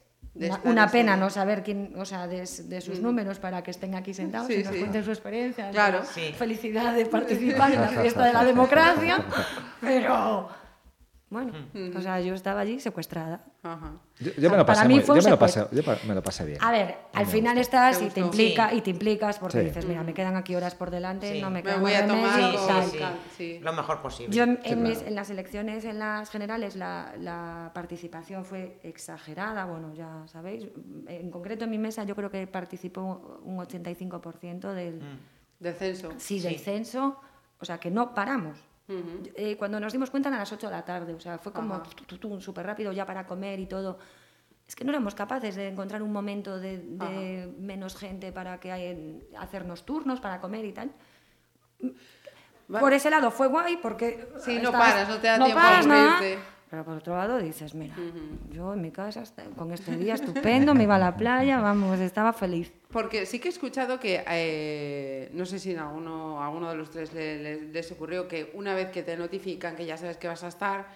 Una, 0.64 0.88
pena 0.88 1.16
no 1.16 1.30
saber 1.30 1.62
quién, 1.62 1.92
o 1.96 2.04
sea, 2.04 2.26
de, 2.26 2.38
de 2.64 2.80
sus 2.80 3.00
números 3.00 3.38
para 3.38 3.62
que 3.62 3.70
estén 3.72 3.94
aquí 3.94 4.14
sentados 4.14 4.46
Sí, 4.46 4.54
y 4.60 4.62
nos 4.64 4.72
sí. 4.72 4.78
cuenten 4.80 5.04
su 5.04 5.10
experiencia. 5.10 5.70
Claro. 5.70 5.98
La 6.00 6.04
Sí. 6.04 6.32
Felicidad 6.38 6.94
de 6.94 7.06
participar 7.06 7.72
en 7.72 7.80
la 7.80 7.88
fiesta 7.88 8.24
de 8.26 8.32
la 8.32 8.44
democracia, 8.44 9.24
pero 9.80 10.48
bueno, 11.30 11.52
o 11.96 12.00
sea, 12.00 12.20
yo 12.20 12.34
estaba 12.34 12.60
allí 12.60 12.80
secuestrada. 12.80 13.44
Ajá. 13.62 13.92
Yo, 14.18 14.30
yo 14.38 14.50
me 14.50 14.56
lo 14.56 14.64
Para 14.64 14.78
pasé, 14.78 14.88
mí 14.88 14.94
muy- 14.94 15.02
fue 15.02 15.16
yo 15.16 15.22
me 15.24 15.30
lo 15.30 15.38
pasé, 15.38 15.66
yo 15.70 15.82
me 16.06 16.14
lo 16.14 16.22
pasé 16.22 16.44
bien. 16.46 16.58
A 16.62 16.70
ver, 16.72 16.96
al 17.12 17.26
me 17.26 17.30
final 17.32 17.56
gustó. 17.56 17.60
estás 17.60 17.98
¿Te 17.98 18.04
y 18.06 18.08
te, 18.10 18.20
implica, 18.20 18.70
Sí. 18.70 18.76
y 18.76 18.80
te 18.80 18.90
implicas 18.90 19.38
porque 19.38 19.58
Sí. 19.58 19.64
dices, 19.66 19.84
mira, 19.86 20.02
me 20.02 20.14
quedan 20.14 20.36
aquí 20.36 20.54
horas 20.54 20.74
por 20.74 20.90
delante, 20.90 21.34
Sí. 21.34 21.40
no 21.42 21.50
me 21.50 21.56
Me 21.56 21.62
queda 21.64 21.76
voy 21.78 21.92
a 21.92 22.06
tomar 22.06 22.54
tal. 22.66 23.16
sí. 23.36 23.58
lo 23.60 23.72
mejor 23.74 24.00
posible. 24.00 24.34
Yo 24.34 24.44
en, 24.44 24.58
Sí, 24.64 24.70
en 24.72 24.82
mis- 24.82 24.92
claro. 24.94 25.08
en 25.08 25.14
las 25.16 25.30
elecciones, 25.30 25.84
en 25.84 25.98
las 25.98 26.30
generales, 26.30 26.76
la, 26.76 27.12
la 27.18 27.72
participación 27.74 28.44
fue 28.46 28.80
exagerada. 28.82 29.66
Bueno, 29.66 29.92
ya 29.94 30.22
sabéis. 30.28 30.66
En 31.08 31.30
concreto, 31.30 31.64
en 31.64 31.70
mi 31.70 31.78
mesa, 31.78 32.04
yo 32.04 32.16
creo 32.16 32.30
que 32.30 32.46
participó 32.46 33.40
un 33.44 33.58
85% 33.58 34.72
del, 34.72 35.00
Descenso. 35.60 36.10
sí, 36.16 36.40
del 36.40 36.58
censo. 36.58 37.20
O 37.60 37.64
sea, 37.64 37.78
que 37.78 37.90
no 37.90 38.14
paramos. 38.14 38.56
Eh, 39.34 39.56
cuando 39.58 39.78
nos 39.78 39.92
dimos 39.92 40.10
cuenta, 40.10 40.28
a 40.30 40.38
las 40.38 40.50
8 40.52 40.66
de 40.68 40.72
la 40.72 40.84
tarde. 40.84 41.12
O 41.14 41.20
sea, 41.20 41.38
fue 41.38 41.52
como 41.52 41.82
súper 42.40 42.64
rápido 42.66 42.90
ya 42.92 43.04
para 43.04 43.26
comer 43.26 43.60
y 43.60 43.66
todo. 43.66 43.98
es 44.66 44.74
que 44.74 44.84
no 44.84 44.90
éramos 44.90 45.14
capaces 45.14 45.54
de 45.56 45.68
encontrar 45.68 46.02
un 46.02 46.12
momento 46.12 46.58
de, 46.58 46.78
de 46.78 47.52
menos 47.58 47.96
gente 47.96 48.32
para 48.32 48.58
que 48.60 48.72
hay, 48.72 49.26
hacernos 49.38 49.84
turnos, 49.84 50.20
para 50.20 50.40
comer 50.40 50.64
y 50.64 50.72
tal. 50.72 50.90
Va- 52.74 52.80
Por 52.80 52.92
ese 52.92 53.08
lado 53.10 53.30
fue 53.30 53.46
guay 53.48 53.78
porque... 53.78 54.28
Sí, 54.38 54.56
no 54.56 54.70
estabas- 54.70 54.92
paras, 54.92 55.08
no 55.08 55.16
te 55.18 55.26
da 55.26 55.38
no 55.38 55.44
tiempo 55.46 55.62
paras 55.62 55.86
a 55.86 55.88
nada. 55.88 56.18
Pero 56.70 56.84
por 56.84 56.94
otro 56.98 57.16
lado 57.16 57.38
dices, 57.38 57.74
mira, 57.74 57.94
yo 58.50 58.74
en 58.74 58.82
mi 58.82 58.90
casa 58.90 59.22
está- 59.22 59.44
con 59.56 59.72
este 59.72 59.96
día 59.96 60.14
estupendo, 60.14 60.74
me 60.74 60.82
iba 60.82 60.96
a 60.96 60.98
la 60.98 61.16
playa, 61.16 61.60
vamos, 61.60 61.98
estaba 61.98 62.32
feliz. 62.34 62.70
Porque 62.90 63.24
sí 63.24 63.38
que 63.38 63.48
he 63.48 63.50
escuchado 63.50 63.98
que, 63.98 64.22
eh, 64.28 65.30
no 65.32 65.46
sé 65.46 65.58
si 65.58 65.74
a 65.74 65.88
alguno, 65.88 66.42
a 66.42 66.46
alguno 66.46 66.68
de 66.70 66.76
los 66.76 66.90
tres 66.90 67.14
le- 67.14 67.42
le- 67.42 67.62
les 67.72 67.90
ocurrió 67.92 68.28
que 68.28 68.50
una 68.54 68.74
vez 68.74 68.90
que 68.90 69.02
te 69.02 69.16
notifican 69.16 69.76
que 69.76 69.86
ya 69.86 69.96
sabes 69.96 70.18
que 70.18 70.28
vas 70.28 70.44
a 70.44 70.48
estar, 70.48 70.86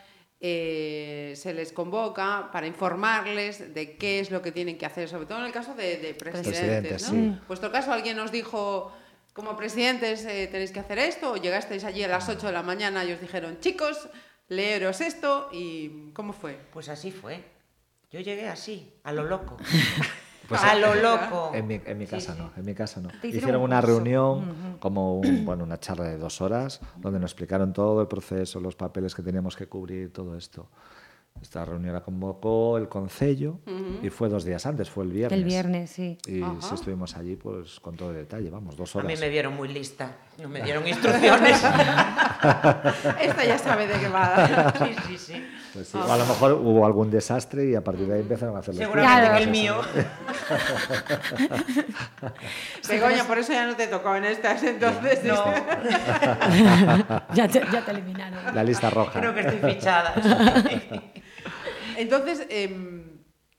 eh, 0.44 1.32
se 1.37 1.54
les 1.54 1.72
convoca 1.72 2.50
para 2.52 2.66
informarles 2.66 3.72
de 3.72 3.96
qué 3.96 4.20
es 4.20 4.30
lo 4.30 4.42
que 4.42 4.52
tienen 4.52 4.76
que 4.76 4.85
hacer, 4.87 5.08
sobre 5.08 5.24
todo 5.26 5.38
en 5.38 5.44
el 5.46 5.52
caso 5.52 5.74
de, 5.74 5.96
de 5.98 6.14
presidentes. 6.14 6.58
Presidentes, 6.58 7.02
¿no? 7.04 7.08
sí. 7.08 7.16
En 7.16 7.40
vuestro 7.48 7.70
caso, 7.72 7.92
alguien 7.92 8.18
os 8.18 8.30
dijo, 8.32 8.92
como 9.32 9.56
presidentes 9.56 10.24
eh, 10.26 10.48
tenéis 10.50 10.72
que 10.72 10.80
hacer 10.80 10.98
esto, 10.98 11.32
o 11.32 11.37
llegasteis 11.37 11.85
allí 11.85 12.02
a 12.02 12.08
las 12.08 12.28
8 12.28 12.48
de 12.48 12.52
la 12.52 12.62
mañana 12.62 13.04
y 13.04 13.12
os 13.12 13.20
dijeron, 13.20 13.58
chicos, 13.61 14.08
leeros 14.57 15.01
esto, 15.01 15.49
y 15.53 16.11
¿cómo 16.12 16.33
fue? 16.33 16.59
Pues 16.73 16.88
así 16.88 17.11
fue. 17.11 17.45
Yo 18.11 18.21
llegué 18.21 18.49
así, 18.49 18.93
a 19.05 19.12
lo 19.12 19.25
loco. 19.25 19.57
Pues 20.49 20.61
a 20.65 20.75
lo 20.75 20.95
loco. 20.97 21.53
En 21.55 21.67
mi, 21.69 21.81
en 21.87 21.97
mi 21.97 22.05
Sí, 22.05 22.11
casa 22.11 22.35
sí. 22.35 22.38
no, 22.38 22.51
en 22.57 22.65
mi 22.65 22.75
casa 22.75 23.01
no. 23.01 23.09
Hicieron 23.09 23.37
Hicieron 23.37 23.57
un 23.62 23.62
una 23.71 23.81
curso. 23.81 23.95
reunión, 23.97 24.77
como 24.81 25.15
un- 25.19 25.45
bueno, 25.47 25.62
una 25.62 25.79
charla 25.79 26.05
de 26.07 26.19
dos 26.19 26.41
horas, 26.43 26.81
donde 26.97 27.21
nos 27.21 27.31
explicaron 27.31 27.73
todo 27.73 28.03
el 28.03 28.09
proceso, 28.09 28.61
los 28.61 28.75
papeles 28.75 29.15
que 29.15 29.23
teníamos 29.23 29.57
que 29.57 29.67
cubrir, 29.69 30.12
todo 30.12 30.37
esto. 30.37 30.69
Esta 31.40 31.64
reunión 31.64 31.92
la 31.92 32.03
convocó 32.03 32.79
el 32.79 32.88
concello 32.88 33.59
y 34.01 34.11
fue 34.11 34.29
dos 34.29 34.45
días 34.45 34.64
antes, 34.64 34.88
fue 34.88 35.03
el 35.05 35.11
viernes. 35.11 35.37
El 35.38 35.45
viernes, 35.45 35.90
sí. 35.90 36.16
Y 36.27 36.40
Ajá. 36.40 36.55
sí 36.61 36.75
estuvimos 36.75 37.16
allí 37.16 37.35
pues 37.35 37.81
con 37.81 37.97
todo 37.97 38.11
el 38.11 38.16
detalle, 38.16 38.49
vamos, 38.49 38.77
dos 38.77 38.95
A 38.95 39.01
horas. 39.01 39.11
mí 39.12 39.18
me 39.18 39.29
vieron 39.29 39.57
muy 39.57 39.66
lista, 39.68 40.18
no 40.40 40.49
me 40.49 40.62
dieron 40.62 40.87
instrucciones. 40.87 41.57
Esta 43.21 43.45
ya 43.45 43.59
sabe 43.59 43.88
de 43.88 43.99
qué 43.99 44.09
va. 44.09 44.73
sí, 44.79 44.95
sí, 45.09 45.18
sí. 45.18 45.47
Pues 45.75 45.88
sí, 45.88 45.99
o 45.99 46.12
a 46.12 46.16
lo 46.16 46.27
mejor 46.27 46.53
hubo 46.53 46.87
algún 46.87 47.11
desastre 47.11 47.68
y 47.71 47.75
a 47.75 47.83
partir 47.83 48.07
de 48.07 48.14
ahí 48.14 48.21
empezaron 48.21 48.55
a 48.55 48.61
hacer 48.61 48.75
los 48.75 48.79
Seguramente 48.85 49.21
Claro. 49.21 49.37
que 49.38 49.42
el 49.42 49.51
mío. 49.51 49.81
Begoña, 52.88 53.25
por 53.25 53.38
eso 53.38 53.53
ya 53.53 53.66
no 53.66 53.75
te 53.75 53.88
tocó 53.88 54.14
en 54.14 54.27
estas, 54.27 54.62
entonces. 54.62 55.25
No, 55.25 55.45
ya, 57.35 57.49
te, 57.49 57.62
ya 57.73 57.85
te 57.85 57.90
eliminaron. 57.90 58.55
La 58.55 58.62
lista 58.62 58.90
roja. 58.90 59.18
creo 59.18 59.35
que 59.35 59.40
estoy 59.40 59.73
fichada. 59.75 60.14
Entonces, 61.96 62.46
em, 62.48 63.02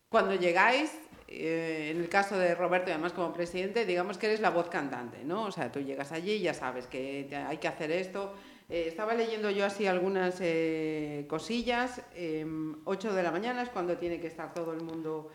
cuando 0.10 0.36
llegáis, 0.36 0.92
eh, 1.28 1.90
en 1.92 2.02
el 2.02 2.10
caso 2.10 2.38
de 2.38 2.54
Roberto, 2.56 2.90
y 2.90 2.94
además 2.94 3.14
como 3.14 3.34
presidente, 3.34 3.86
digamos 3.86 4.18
que 4.18 4.28
eres 4.28 4.40
la 4.40 4.50
voz 4.52 4.70
cantante, 4.70 5.24
¿no? 5.24 5.46
O 5.46 5.52
sea, 5.52 5.72
tú 5.72 5.80
llegas 5.80 6.12
allí 6.12 6.34
y 6.34 6.40
ya 6.42 6.54
sabes 6.54 6.88
que 6.88 7.28
hay 7.48 7.58
que 7.58 7.68
hacer 7.68 7.92
esto. 7.92 8.34
Eh, 8.70 8.86
estaba 8.88 9.14
leyendo 9.14 9.50
yo 9.52 9.66
así 9.66 9.88
algunas 9.88 10.38
eh, 10.42 11.26
cosillas. 11.28 12.02
em, 12.16 12.76
8 12.86 13.14
de 13.14 13.24
la 13.24 13.32
mañana 13.32 13.62
es 13.64 13.70
cuando 13.70 13.98
tiene 13.98 14.20
que 14.20 14.28
estar 14.28 14.54
todo 14.54 14.74
el 14.74 14.82
mundo 14.82 15.30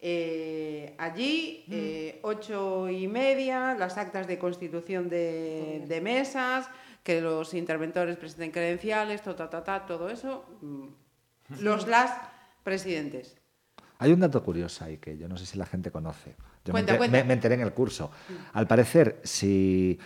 eh, 0.00 0.94
allí. 0.98 1.64
eh, 1.70 2.18
ocho 2.22 2.90
y 2.90 3.06
media, 3.08 3.74
las 3.78 3.96
actas 3.96 4.26
de 4.26 4.38
constitución 4.38 5.08
de, 5.08 5.84
de 5.86 6.00
mesas, 6.02 6.68
que 7.02 7.20
los 7.22 7.54
interventores 7.54 8.16
presenten 8.18 8.50
credenciales, 8.50 9.22
ta, 9.22 9.34
ta, 9.34 9.48
ta, 9.48 9.64
ta, 9.64 9.86
todo 9.86 10.10
eso. 10.10 10.44
mm, 10.60 10.88
Los 11.60 11.86
las 11.86 12.10
presidentes. 12.64 13.36
Hay 13.98 14.12
un 14.12 14.18
dato 14.20 14.42
curioso 14.42 14.84
ahí 14.84 14.98
que 14.98 15.16
yo 15.16 15.28
no 15.28 15.36
sé 15.36 15.46
si 15.46 15.56
la 15.56 15.66
gente 15.66 15.90
conoce. 15.92 16.34
Yo 16.64 16.72
Cuenta, 16.72 16.92
me, 16.92 16.96
enter- 16.96 16.98
cuenta. 16.98 17.16
me- 17.18 17.24
me 17.24 17.34
enteré 17.34 17.54
en 17.54 17.60
el 17.60 17.72
curso. 17.72 18.10
Al 18.54 18.66
parecer, 18.66 19.20
si 19.22 19.98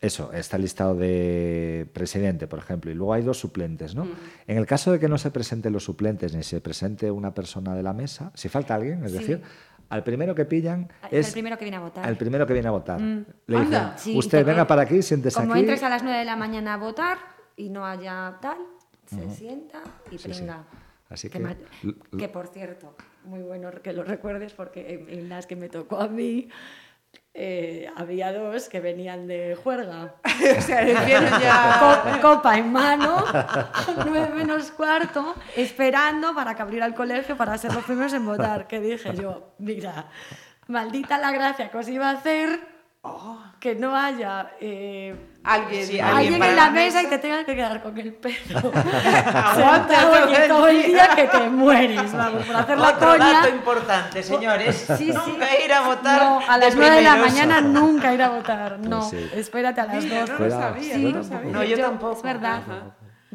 eso 0.00 0.32
está 0.32 0.58
listado 0.58 0.96
de 0.96 1.88
presidente, 1.92 2.48
por 2.48 2.58
ejemplo, 2.58 2.90
y 2.90 2.94
luego 2.94 3.12
hay 3.12 3.22
dos 3.22 3.38
suplentes, 3.38 3.94
¿no? 3.94 4.06
En 4.46 4.56
el 4.58 4.66
caso 4.66 4.90
de 4.92 4.98
que 4.98 5.08
no 5.08 5.16
se 5.18 5.30
presenten 5.30 5.72
los 5.72 5.84
suplentes 5.84 6.34
ni 6.34 6.42
se 6.42 6.60
presente 6.60 7.10
una 7.10 7.32
persona 7.34 7.74
de 7.74 7.82
la 7.82 7.92
mesa, 7.92 8.32
si 8.34 8.48
falta 8.48 8.74
alguien, 8.74 9.04
es 9.04 9.12
Sí. 9.12 9.18
decir, 9.18 9.42
al 9.90 10.02
primero 10.02 10.34
que 10.34 10.44
pillan 10.44 10.90
Es 11.10 11.20
es 11.20 11.26
el 11.28 11.32
primero 11.34 11.56
que 11.56 11.64
viene 11.66 11.76
a 11.76 11.80
votar. 11.80 12.04
al 12.04 12.16
primero 12.16 12.46
que 12.46 12.52
viene 12.54 12.68
a 12.68 12.72
votar. 12.72 13.00
Le 13.00 13.60
dicen. 13.60 13.82
Sí, 13.96 14.18
usted 14.18 14.38
te- 14.38 14.44
venga 14.44 14.66
para 14.66 14.82
aquí, 14.82 15.02
siéntese 15.02 15.38
Como 15.38 15.52
aquí. 15.52 15.60
entres 15.60 15.82
a 15.84 15.88
las 15.88 16.02
9 16.02 16.18
de 16.18 16.24
la 16.24 16.34
mañana 16.36 16.74
a 16.74 16.76
votar 16.78 17.18
y 17.56 17.68
no 17.68 17.86
haya 17.86 18.38
tal, 18.42 18.58
se 19.06 19.30
sienta 19.30 19.82
y 20.10 20.18
Sí, 20.18 20.32
sí. 20.34 20.44
Así 21.08 21.28
que, 22.18 22.28
por 22.28 22.48
cierto, 22.48 22.96
muy 23.24 23.40
bueno 23.40 23.70
que 23.82 23.92
lo 23.92 24.02
recuerdes 24.04 24.52
porque 24.54 24.94
en, 24.94 25.08
en 25.18 25.28
las 25.28 25.46
que 25.46 25.54
me 25.56 25.68
tocó 25.68 26.00
a 26.00 26.08
mí 26.08 26.48
eh, 27.32 27.88
había 27.96 28.32
dos 28.32 28.68
que 28.68 28.80
venían 28.80 29.26
de 29.26 29.54
juerga. 29.62 30.16
o 30.58 30.60
sea, 30.60 30.84
ya... 30.84 32.10
Co- 32.12 32.20
copa 32.20 32.58
en 32.58 32.72
mano, 32.72 33.24
nueve 34.06 34.34
menos 34.34 34.70
cuarto, 34.72 35.34
esperando 35.54 36.34
para 36.34 36.54
que 36.54 36.62
abriera 36.62 36.86
el 36.86 36.94
colegio 36.94 37.36
para 37.36 37.56
ser 37.58 37.72
los 37.74 37.84
primeros 37.84 38.12
en 38.12 38.24
votar. 38.26 38.66
Que 38.66 38.80
dije 38.80 39.14
yo, 39.14 39.54
mira, 39.58 40.08
maldita 40.66 41.18
la 41.18 41.30
gracia 41.30 41.70
que 41.70 41.78
os 41.78 41.88
iba 41.88 42.08
a 42.10 42.14
hacer 42.14 42.58
que 43.60 43.74
no 43.74 43.96
haya 43.96 44.50
eh, 44.60 45.14
Alguien, 45.42 45.86
Sí, 45.86 46.00
alguien 46.00 46.38
para 46.38 46.50
en 46.50 46.56
la 46.56 46.70
mesa 46.70 47.02
y 47.02 47.06
te 47.06 47.18
tengas 47.18 47.44
que 47.44 47.54
quedar 47.54 47.80
con 47.82 47.96
el 47.96 48.12
pelo 48.14 48.36
Aguanta 48.74 50.00
todo 50.02 50.16
el 50.16 50.48
todo 50.48 50.68
el 50.68 50.82
día. 50.82 51.08
que 51.14 51.28
te 51.28 51.48
mueres, 51.50 52.12
vamos, 52.12 52.44
por 52.44 52.56
hacer 52.56 52.78
la 52.78 52.88
Otro 52.88 53.12
coña. 53.12 53.32
dato 53.32 53.48
importante, 53.48 54.22
señores. 54.22 54.84
Sí, 54.98 55.12
sí. 55.12 55.12
Nunca 55.12 55.46
ir 55.64 55.72
a 55.72 55.80
votar. 55.82 56.22
No, 56.22 56.40
a 56.48 56.58
las 56.58 56.74
9 56.74 56.96
de 56.96 57.02
la 57.02 57.16
mañana 57.16 57.60
nunca 57.60 58.12
ir 58.12 58.22
a 58.22 58.30
votar. 58.30 58.78
No, 58.80 59.02
sí. 59.08 59.30
espérate 59.34 59.80
a 59.80 59.86
las 59.86 60.08
2. 60.08 60.28
no 60.30 60.38
no 60.38 60.44
lo 60.44 61.24
sabía. 61.24 61.52
No, 61.52 61.64
yo 61.64 61.78
tampoco. 61.78 62.16
Es 62.16 62.22
verdad. 62.22 62.62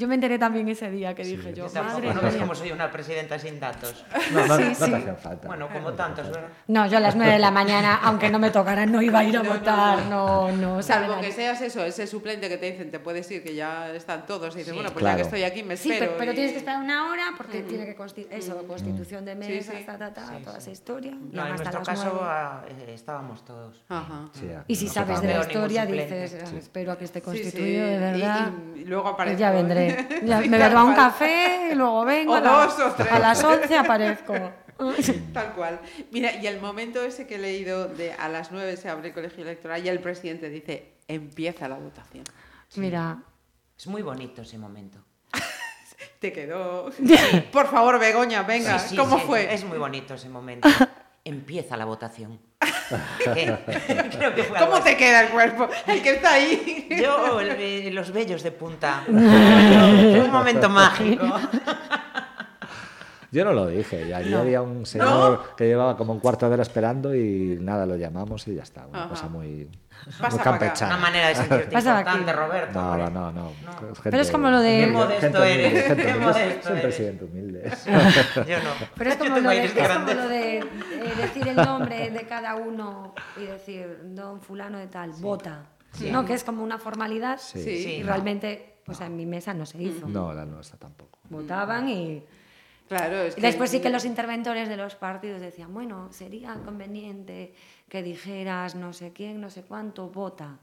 Yo 0.02 0.08
me 0.08 0.16
enteré 0.16 0.40
también 0.40 0.68
ese 0.68 0.90
día 0.90 1.14
que 1.14 1.24
dije 1.24 1.54
yo, 1.54 1.68
madre 1.76 2.12
no 2.12 2.22
ves 2.22 2.34
mía. 2.34 2.42
como 2.42 2.56
soy 2.56 2.72
una 2.72 2.90
presidenta 2.90 3.38
sin 3.38 3.60
datos. 3.60 4.04
No, 4.32 4.48
no, 4.48 4.58
Sí, 4.58 4.64
no 4.64 4.70
te 4.70 4.76
sí. 4.86 4.94
hacen 4.96 5.16
falta. 5.16 5.48
Bueno, 5.48 5.70
como 5.72 5.94
tantos, 5.94 6.26
¿verdad? 6.28 6.50
No, 6.68 6.88
yo 6.88 6.98
a 6.98 7.00
las 7.02 7.16
9 7.16 7.34
de 7.34 7.38
la 7.38 7.52
mañana, 7.52 8.00
aunque 8.02 8.32
no 8.32 8.40
me 8.40 8.50
tocara, 8.50 8.88
no 8.88 9.00
iba 9.04 9.20
a 9.20 9.24
ir 9.24 9.38
a 9.38 9.44
votar. 9.44 10.06
No, 10.08 10.52
no. 10.54 10.82
Salvo 10.82 11.22
que 11.22 11.32
seas 11.32 11.62
eso, 11.62 11.86
ese 11.86 12.08
suplente 12.08 12.50
que 12.50 12.58
te 12.58 12.72
dicen, 12.72 12.90
te 12.90 12.98
puedes 12.98 13.30
ir, 13.30 13.44
que 13.44 13.54
ya 13.54 13.94
están 13.94 14.26
todos, 14.26 14.56
y 14.56 14.58
dices, 14.60 14.72
Sí. 14.72 14.76
bueno, 14.76 14.90
pues 14.92 15.04
Claro. 15.04 15.18
ya 15.18 15.22
que 15.22 15.28
estoy 15.28 15.44
aquí, 15.44 15.62
me 15.62 15.78
Sí, 15.78 15.92
espero. 15.92 16.14
pero, 16.14 16.18
pero 16.18 16.32
y- 16.32 16.36
tienes 16.36 16.52
que 16.54 16.58
esperar 16.58 16.82
una 16.82 17.12
hora 17.12 17.24
porque 17.38 17.62
tiene 17.62 17.86
que 17.86 17.96
consti- 17.96 18.26
eso, 18.32 18.66
constitución 18.66 19.24
de 19.24 19.34
Sí, 19.34 19.38
mesas, 19.38 19.76
sí. 19.78 19.84
ta, 19.86 20.00
ta, 20.00 20.12
ta, 20.12 20.40
toda 20.44 20.58
esa 20.58 20.72
historia. 20.72 21.12
Y 21.12 21.36
No, 21.36 21.44
en 21.44 21.50
nuestro 21.50 21.84
caso 21.84 22.22
eh, 22.68 22.92
estábamos 22.96 23.46
todos. 23.46 23.84
Ajá. 23.88 24.30
Sí, 24.34 24.48
Y 24.68 24.76
si 24.78 24.88
sabes 24.88 25.22
de 25.22 25.28
la 25.28 25.42
historia, 25.42 25.86
dices, 25.86 26.38
"Ah, 26.44 26.58
espero 26.58 26.92
a 26.94 26.98
que 26.98 27.06
esté 27.06 27.20
Sí, 27.20 27.26
constituido 27.26 27.86
sí, 27.86 27.92
de 27.92 27.96
y- 27.96 28.00
verdad. 28.00 28.50
Y, 28.78 28.86
luego 28.86 29.04
Pues 29.04 29.14
aparezco. 29.14 29.40
ya 29.40 29.52
vendré. 29.52 29.90
Ya 30.23 30.39
me 30.41 30.58
bebo 30.58 30.86
un 30.86 30.93
café, 30.93 31.71
luego 31.75 32.06
vengo. 32.06 32.34
O 32.34 32.36
a, 32.36 32.41
la- 32.41 32.51
dos 32.51 32.80
o 32.80 32.91
tres. 32.93 33.12
a 33.12 33.19
las 33.19 33.43
11 33.43 33.77
aparezco. 33.77 34.34
Tal 35.34 35.54
cual. 35.54 35.80
Mira, 36.12 36.36
y 36.36 36.47
el 36.47 36.60
momento 36.60 37.04
ese 37.04 37.27
que 37.27 37.36
he 37.36 37.39
leído 37.39 37.88
de 37.88 38.13
a 38.13 38.27
las 38.30 38.51
9 38.51 38.77
se 38.77 38.89
abre 38.89 39.10
el 39.10 39.13
colegio 39.13 39.43
electoral 39.43 39.86
y 39.86 39.89
el 39.89 39.99
presidente 39.99 40.49
dice, 40.49 40.93
empieza 41.08 41.67
la 41.67 41.75
votación. 41.75 42.23
Mira, 42.75 43.19
Es 43.77 43.86
muy 43.88 44.01
bonito 44.01 44.41
ese 44.41 44.58
momento. 44.58 44.97
Te 46.19 46.32
quedó. 46.34 46.89
Por 47.51 47.67
favor, 47.69 47.99
Begoña, 47.99 48.43
venga, 48.43 48.80
Sí, 48.80 48.89
sí, 48.89 48.95
¿cómo 48.97 49.17
sí, 49.19 49.23
fue? 49.27 49.54
Es 49.54 49.63
muy 49.65 49.77
bonito 49.77 50.15
ese 50.15 50.30
momento. 50.30 50.67
Empieza 51.24 51.78
la 51.78 51.86
votación. 51.86 52.40
¿Qué? 53.34 53.56
Creo 54.12 54.36
que 54.36 54.44
fue 54.44 54.58
algo 54.58 54.72
¿Cómo 54.72 54.84
te 54.84 54.98
queda 54.98 55.22
el 55.24 55.30
cuerpo? 55.30 55.70
El 55.88 56.02
que 56.02 56.16
está 56.16 56.34
ahí. 56.34 56.88
Yo, 57.02 57.40
el- 57.40 57.52
eh, 57.52 57.90
los 57.92 58.12
vellos 58.12 58.42
de 58.44 58.52
punta. 58.52 59.04
Un 59.08 60.30
momento 60.32 60.68
mágico. 60.70 61.26
Yo 63.32 63.46
no 63.46 63.54
lo 63.54 63.67
dije, 63.67 64.08
y 64.08 64.12
allí 64.12 64.34
había 64.34 64.62
un 64.62 64.86
señor 64.86 65.56
que 65.56 65.65
llevaba 65.65 65.96
como 65.96 66.12
un 66.12 66.20
cuarto 66.20 66.48
de 66.48 66.54
hora 66.54 66.63
esperando 66.63 67.15
y 67.15 67.58
nada, 67.62 67.86
lo 67.86 67.96
llamamos 67.96 68.46
y 68.50 68.56
ya 68.56 68.63
está. 68.63 68.86
Una 68.88 69.00
Ajá. 69.02 69.10
cosa 69.10 69.30
muy, 69.30 69.70
Pasa 70.20 70.44
campechana. 70.44 70.96
Una 70.96 71.02
manera 71.02 71.28
de 71.30 71.36
sentirte 71.36 71.76
importante. 71.76 72.34
Roberto. 72.34 72.82
No, 72.82 72.98
no, 72.98 73.10
no. 73.10 73.32
no. 73.32 73.52
Pero 74.04 74.17
es 74.17 74.32
como 74.32 74.50
lo 74.50 74.60
de- 74.60 74.80
Qué 74.80 74.88
modesto 74.88 75.22
gente 75.22 75.54
eres, 75.67 75.86
gente 75.88 76.06
qué 76.06 76.13
modesto 76.15 76.63
Soy 76.63 76.72
un 76.74 76.78
eres. 76.80 76.84
presidente 76.96 77.26
humilde. 77.26 77.72
Yo 78.48 78.58
no. 78.60 78.70
pero 78.98 79.10
es 79.12 79.15
como, 79.15 79.36
lo 79.38 79.41
de, 79.44 79.50
aires 79.50 79.65
es 79.72 79.78
como 79.78 79.88
grandes. 79.88 80.15
lo 80.17 80.28
de 80.28 80.58
eh, 80.58 80.63
decir 81.17 81.48
el 81.48 81.56
nombre 81.56 82.10
de 82.12 82.22
cada 82.28 82.56
uno 82.56 83.13
y 83.38 83.46
decir, 83.46 83.98
don 84.13 84.41
fulano 84.41 84.78
de 84.78 84.88
tal, 84.88 85.12
vota. 85.20 85.67
¿No? 86.12 86.26
Que 86.26 86.34
es 86.34 86.44
como 86.44 86.63
una 86.63 86.80
formalidad 86.80 87.38
Sí. 87.39 87.62
Sí. 87.63 87.96
y 87.98 88.04
realmente, 88.04 88.76
pues 88.86 89.00
en 89.02 89.15
mi 89.15 89.26
mesa 89.26 89.54
no 89.54 89.65
se 89.65 89.82
hizo. 89.82 90.08
No, 90.08 90.34
la 90.34 90.44
nuestra 90.46 90.78
tampoco. 90.78 91.20
Votaban 91.30 91.88
y... 91.88 92.24
Claro, 92.91 93.21
es 93.21 93.38
Y 93.38 93.41
que... 93.41 93.47
después 93.47 93.69
sí 93.69 93.80
que 93.80 93.89
los 93.89 94.04
interventores 94.04 94.67
de 94.67 94.75
los 94.75 94.95
partidos 94.95 95.39
decían, 95.39 95.73
bueno, 95.73 96.12
sería 96.12 96.56
conveniente 96.56 97.54
que 97.88 98.04
dijeras 98.04 98.75
no 98.75 98.91
sé 98.91 99.13
quién, 99.13 99.39
no 99.39 99.49
sé 99.49 99.63
cuánto, 99.63 100.10
vota. 100.10 100.60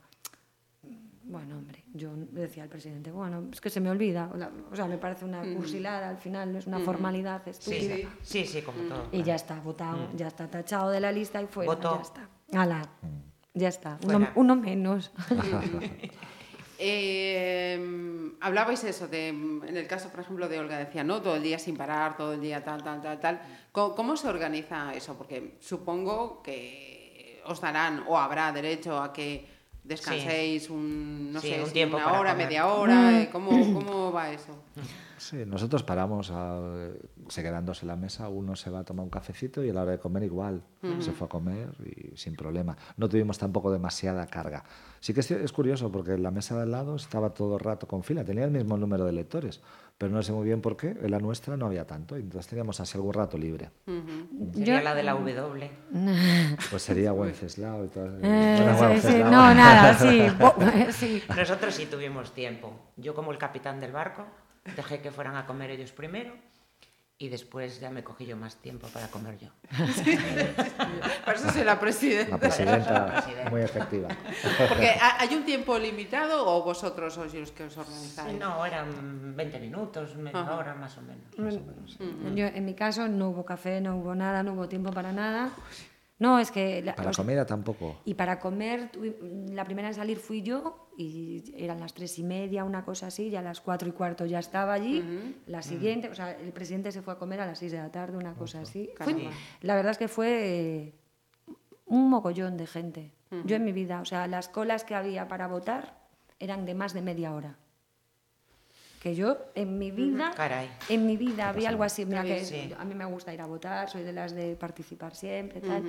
Bueno, 1.22 1.56
hombre, 1.56 1.84
yo 1.94 2.10
decía 2.14 2.64
al 2.64 2.68
presidente, 2.68 3.10
bueno, 3.10 3.48
es 3.50 3.62
que 3.62 3.70
se 3.70 3.80
me 3.80 3.88
olvida. 3.88 4.30
O 4.70 4.76
sea, 4.76 4.84
me 4.84 4.98
parece 4.98 5.24
una 5.24 5.40
cursilada, 5.54 6.10
al 6.10 6.18
final 6.18 6.54
es 6.56 6.66
una 6.66 6.80
formalidad 6.80 7.48
estúpida. 7.48 7.96
Sí, 7.96 8.08
sí, 8.22 8.46
sí, 8.46 8.60
como 8.62 8.82
todo. 8.82 9.08
Y 9.10 9.22
ya 9.22 9.34
está, 9.34 9.58
votado, 9.60 10.10
ya 10.14 10.26
está 10.26 10.50
tachado 10.50 10.90
de 10.90 11.00
la 11.00 11.10
lista 11.10 11.40
y 11.40 11.46
fuera, 11.46 11.72
Votó. 11.74 11.96
ya 11.96 12.02
está. 12.02 12.28
Ala, 12.62 12.82
ya 13.54 13.68
está, 13.68 13.98
uno, 14.06 14.28
uno 14.34 14.54
menos. 14.54 15.12
Eh, 16.78 18.36
hablabais 18.40 18.84
eso 18.84 19.08
de, 19.08 19.28
en 19.28 19.76
el 19.76 19.86
caso, 19.88 20.10
por 20.10 20.20
ejemplo, 20.20 20.48
de 20.48 20.60
Olga, 20.60 20.78
decía, 20.78 21.02
¿no? 21.02 21.20
Todo 21.20 21.36
el 21.36 21.42
día 21.42 21.58
sin 21.58 21.76
parar, 21.76 22.16
todo 22.16 22.34
el 22.34 22.40
día 22.40 22.62
tal, 22.62 22.82
tal, 22.84 23.02
tal, 23.02 23.18
tal. 23.18 23.40
¿Cómo, 23.72 23.94
cómo 23.94 24.16
se 24.16 24.28
organiza 24.28 24.94
eso? 24.94 25.18
Porque 25.18 25.56
supongo 25.60 26.40
que 26.42 27.42
os 27.44 27.60
darán 27.60 28.04
o 28.06 28.16
habrá 28.16 28.52
derecho 28.52 29.02
a 29.02 29.12
que 29.12 29.57
descanséis 29.88 30.70
un, 30.70 31.32
no 31.32 31.40
Sí, 31.40 31.48
sé, 31.48 31.60
un 31.60 31.66
si 31.66 31.72
tiempo 31.72 31.96
una 31.96 32.04
para 32.06 32.20
hora, 32.20 32.30
comer. 32.32 32.46
media 32.46 32.66
hora. 32.68 33.22
eh, 33.22 33.28
¿Cómo, 33.32 33.50
¿Cómo 33.74 34.12
va 34.12 34.30
eso? 34.30 34.52
Sí, 35.16 35.38
nosotros 35.44 35.82
paramos, 35.82 36.30
a, 36.32 36.60
se 37.28 37.42
quedan 37.42 37.66
dos 37.66 37.82
en 37.82 37.88
la 37.88 37.96
mesa, 37.96 38.28
uno 38.28 38.54
se 38.54 38.70
va 38.70 38.80
a 38.80 38.84
tomar 38.84 39.02
un 39.02 39.10
cafecito 39.10 39.64
y 39.64 39.70
a 39.70 39.72
la 39.74 39.82
hora 39.82 39.92
de 39.92 39.98
comer 39.98 40.22
igual, 40.22 40.62
se 41.00 41.10
fue 41.10 41.26
a 41.26 41.28
comer 41.28 41.70
y 41.84 42.16
sin 42.16 42.36
problema. 42.36 42.76
No 42.96 43.08
tuvimos 43.08 43.36
tampoco 43.36 43.72
demasiada 43.72 44.24
carga. 44.28 44.62
Sí 45.00 45.12
que 45.12 45.20
es, 45.20 45.30
es 45.32 45.52
curioso 45.52 45.90
porque 45.90 46.12
en 46.12 46.22
la 46.22 46.30
mesa 46.30 46.54
de 46.56 46.62
al 46.62 46.70
lado 46.70 46.94
estaba 46.94 47.30
todo 47.30 47.54
el 47.54 47.60
rato 47.60 47.88
con 47.88 48.04
fila, 48.04 48.24
tenía 48.24 48.44
el 48.44 48.52
mismo 48.52 48.76
número 48.76 49.04
de 49.06 49.12
lectores, 49.12 49.60
pero 49.98 50.12
no 50.12 50.22
sé 50.22 50.32
muy 50.32 50.44
bien 50.46 50.60
por 50.60 50.76
qué, 50.76 50.90
en 50.90 51.10
la 51.10 51.18
nuestra 51.18 51.56
no 51.56 51.66
había 51.66 51.84
tanto, 51.84 52.16
y 52.16 52.20
entonces 52.20 52.48
teníamos 52.48 52.78
así 52.78 52.96
algún 52.96 53.12
rato 53.12 53.36
libre. 53.36 53.70
Sería 54.54 54.80
la 54.80 54.94
de 54.94 55.02
la 55.02 55.12
W. 55.14 55.70
Pues 56.70 56.82
sería 56.82 57.12
Wenceslao 57.12 57.84
y 57.84 57.88
todo. 57.88 58.06
Eh, 58.06 58.20
Bueno, 58.22 58.72
sí, 58.72 58.78
sí, 58.78 58.84
Wenceslao. 59.08 59.30
no, 59.30 59.54
nada, 59.54 59.94
sí. 59.94 60.22
sí. 60.92 61.22
Nosotros 61.36 61.74
sí 61.74 61.86
tuvimos 61.86 62.32
tiempo. 62.32 62.72
Yo 62.96 63.12
como 63.14 63.32
el 63.32 63.38
capitán 63.38 63.80
del 63.80 63.90
barco, 63.92 64.24
dejé 64.76 65.00
que 65.00 65.10
fueran 65.10 65.34
a 65.36 65.46
comer 65.46 65.70
ellos 65.70 65.90
primero 65.92 66.32
y 67.20 67.28
después 67.28 67.80
ya 67.80 67.90
me 67.90 68.04
cogí 68.04 68.26
yo 68.26 68.36
más 68.36 68.56
tiempo 68.56 68.86
para 68.88 69.08
comer 69.08 69.38
yo. 69.38 69.48
Por 71.24 71.34
eso 71.34 71.50
soy 71.50 71.64
la 71.64 71.78
presidenta. 71.80 72.30
La 72.30 72.38
presidenta, 72.38 73.24
muy 73.50 73.60
efectiva. 73.62 74.08
Porque 74.68 74.90
¿ha- 74.90 75.20
¿hay 75.20 75.34
un 75.34 75.44
tiempo 75.44 75.76
limitado 75.78 76.46
o 76.46 76.62
vosotros 76.62 77.14
sois 77.14 77.34
los 77.34 77.50
que 77.50 77.64
os 77.64 77.76
organizáis? 77.76 78.38
No, 78.38 78.64
eran 78.64 79.34
20 79.36 79.58
minutos, 79.58 80.14
media 80.16 80.40
Ajá. 80.40 80.54
hora 80.56 80.74
más 80.74 80.96
o 80.98 81.02
menos. 81.02 81.98
Yo, 82.36 82.46
en 82.46 82.64
mi 82.64 82.74
caso 82.74 83.08
no 83.08 83.30
hubo 83.30 83.44
café, 83.44 83.80
no 83.80 83.96
hubo 83.96 84.14
nada, 84.14 84.44
no 84.44 84.52
hubo 84.52 84.68
tiempo 84.68 84.92
para 84.92 85.12
nada. 85.12 85.50
No, 86.20 86.38
es 86.40 86.50
que... 86.50 86.82
la- 86.82 86.94
Para 86.96 87.10
comida 87.12 87.46
tampoco. 87.46 88.00
Y 88.04 88.14
para 88.14 88.40
comer, 88.40 88.90
la 89.50 89.64
primera 89.64 89.88
en 89.88 89.94
salir 89.94 90.18
fui 90.18 90.42
yo 90.42 90.88
y 90.98 91.44
eran 91.56 91.78
las 91.78 91.94
tres 91.94 92.18
y 92.18 92.24
media, 92.24 92.64
una 92.64 92.84
cosa 92.84 93.06
así, 93.06 93.28
y 93.28 93.36
a 93.36 93.42
las 93.42 93.60
cuatro 93.60 93.88
y 93.88 93.92
cuarto 93.92 94.26
ya 94.26 94.40
estaba 94.40 94.72
allí. 94.72 95.00
La 95.46 95.62
siguiente, 95.62 96.08
o 96.08 96.14
sea, 96.14 96.32
el 96.32 96.52
presidente 96.52 96.90
se 96.90 97.02
fue 97.02 97.12
a 97.14 97.16
comer 97.18 97.40
a 97.40 97.46
las 97.46 97.58
seis 97.60 97.70
de 97.70 97.78
la 97.78 97.90
tarde, 97.92 98.16
una 98.16 98.34
cosa 98.34 98.60
así. 98.62 98.90
Fue- 99.04 99.14
la 99.60 99.76
verdad 99.76 99.92
es 99.92 99.98
que 99.98 100.08
fue 100.08 100.28
eh, 100.88 100.94
un 101.86 102.10
mogollón 102.10 102.56
de 102.56 102.66
gente. 102.66 103.12
Yo 103.44 103.56
en 103.56 103.64
mi 103.64 103.72
vida, 103.72 104.00
o 104.00 104.04
sea, 104.04 104.26
las 104.26 104.48
colas 104.48 104.84
que 104.84 104.94
había 104.94 105.28
para 105.28 105.46
votar 105.46 105.98
eran 106.40 106.64
de 106.66 106.74
más 106.74 106.94
de 106.94 107.02
media 107.02 107.32
hora. 107.34 107.58
Que 109.00 109.14
yo 109.14 109.38
en 109.54 109.78
mi 109.78 109.90
vida, 109.90 110.32
Caray. 110.34 110.68
en 110.88 111.06
mi 111.06 111.16
vida 111.16 111.48
había 111.50 111.68
algo 111.68 111.84
así, 111.84 112.04
mira 112.04 112.24
que 112.24 112.44
Sí. 112.44 112.74
a 112.76 112.84
mí 112.84 112.94
me 112.94 113.04
gusta 113.04 113.32
ir 113.32 113.40
a 113.40 113.46
votar, 113.46 113.88
soy 113.88 114.02
de 114.02 114.12
las 114.12 114.32
de 114.32 114.56
participar 114.56 115.14
siempre, 115.14 115.60
tal, 115.60 115.84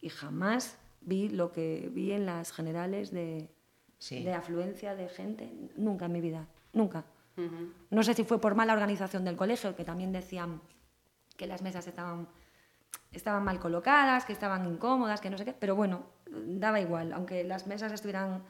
y 0.00 0.08
jamás 0.08 0.76
vi 1.00 1.28
lo 1.28 1.52
que 1.52 1.88
vi 1.92 2.12
en 2.12 2.26
las 2.26 2.50
generales 2.52 3.12
de, 3.12 3.48
Sí. 3.98 4.24
de 4.24 4.32
afluencia 4.32 4.94
de 4.96 5.08
gente, 5.08 5.52
nunca 5.76 6.06
en 6.06 6.12
mi 6.12 6.20
vida, 6.20 6.46
nunca. 6.72 7.04
No 7.90 8.02
sé 8.02 8.14
si 8.14 8.24
fue 8.24 8.40
por 8.40 8.56
mala 8.56 8.72
organización 8.72 9.24
del 9.24 9.36
colegio, 9.36 9.76
que 9.76 9.84
también 9.84 10.10
decían 10.10 10.60
que 11.36 11.46
las 11.46 11.62
mesas 11.62 11.86
estaban, 11.86 12.26
estaban 13.12 13.44
mal 13.44 13.60
colocadas, 13.60 14.24
que 14.24 14.32
estaban 14.32 14.66
incómodas, 14.66 15.20
que 15.20 15.30
no 15.30 15.38
sé 15.38 15.44
qué, 15.44 15.52
pero 15.52 15.76
bueno, 15.76 16.06
daba 16.28 16.80
igual, 16.80 17.12
aunque 17.12 17.44
las 17.44 17.68
mesas 17.68 17.92
estuvieran 17.92 18.42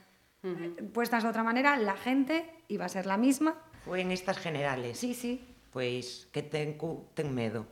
eh, 0.42 0.88
puestas 0.94 1.22
de 1.24 1.28
otra 1.28 1.42
manera, 1.42 1.76
la 1.76 1.96
gente 1.96 2.48
iba 2.68 2.86
a 2.86 2.88
ser 2.88 3.04
la 3.04 3.18
misma. 3.18 3.56
Fue 3.84 4.00
en 4.00 4.10
estas 4.12 4.38
generales. 4.38 4.98
Sí, 4.98 5.14
sí. 5.14 5.44
Pues 5.72 6.28
que 6.32 6.42
ten, 6.42 6.78
ten 7.14 7.34
medo. 7.34 7.66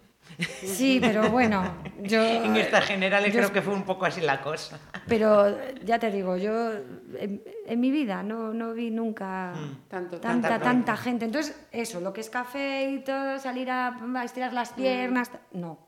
Sí, 0.64 0.98
pero 1.00 1.30
bueno, 1.30 1.62
yo... 2.02 2.20
En 2.44 2.56
estas 2.56 2.84
generales 2.84 3.32
yo 3.32 3.38
creo 3.40 3.52
que 3.52 3.62
fue 3.62 3.72
un 3.74 3.84
poco 3.84 4.06
así 4.06 4.20
la 4.20 4.40
cosa. 4.42 4.78
Pero 5.06 5.56
ya 5.84 5.98
te 6.00 6.10
digo, 6.10 6.36
yo 6.36 6.72
en, 7.18 7.42
en 7.66 7.80
mi 7.80 7.90
vida 7.92 8.22
no, 8.24 8.52
no 8.52 8.74
vi 8.74 8.90
nunca 8.90 9.52
Tanto, 9.88 10.18
tanta, 10.20 10.48
tanta 10.48 10.64
tanta 10.64 10.96
gente. 10.96 11.24
Entonces, 11.26 11.56
eso, 11.70 12.00
lo 12.00 12.12
que 12.12 12.20
es 12.22 12.28
café 12.30 12.90
y 12.90 13.04
todo, 13.04 13.38
salir 13.38 13.70
a, 13.70 13.96
a 14.16 14.24
estirar 14.24 14.52
las 14.52 14.72
piernas, 14.72 15.30
ta- 15.30 15.40
no, 15.52 15.78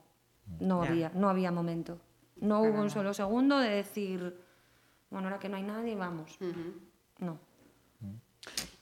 no 0.61 0.83
Ya. 0.85 0.89
había, 0.89 1.11
no 1.15 1.29
había 1.29 1.51
momento. 1.51 1.99
No 2.37 2.61
hubo 2.61 2.79
un 2.81 2.89
solo 2.89 3.13
segundo 3.13 3.59
de 3.59 3.69
decir, 3.69 4.39
bueno, 5.09 5.27
ahora 5.27 5.39
que 5.39 5.49
no 5.49 5.57
hay 5.57 5.63
nadie, 5.63 5.95
vamos. 5.95 6.37
No. 7.19 7.37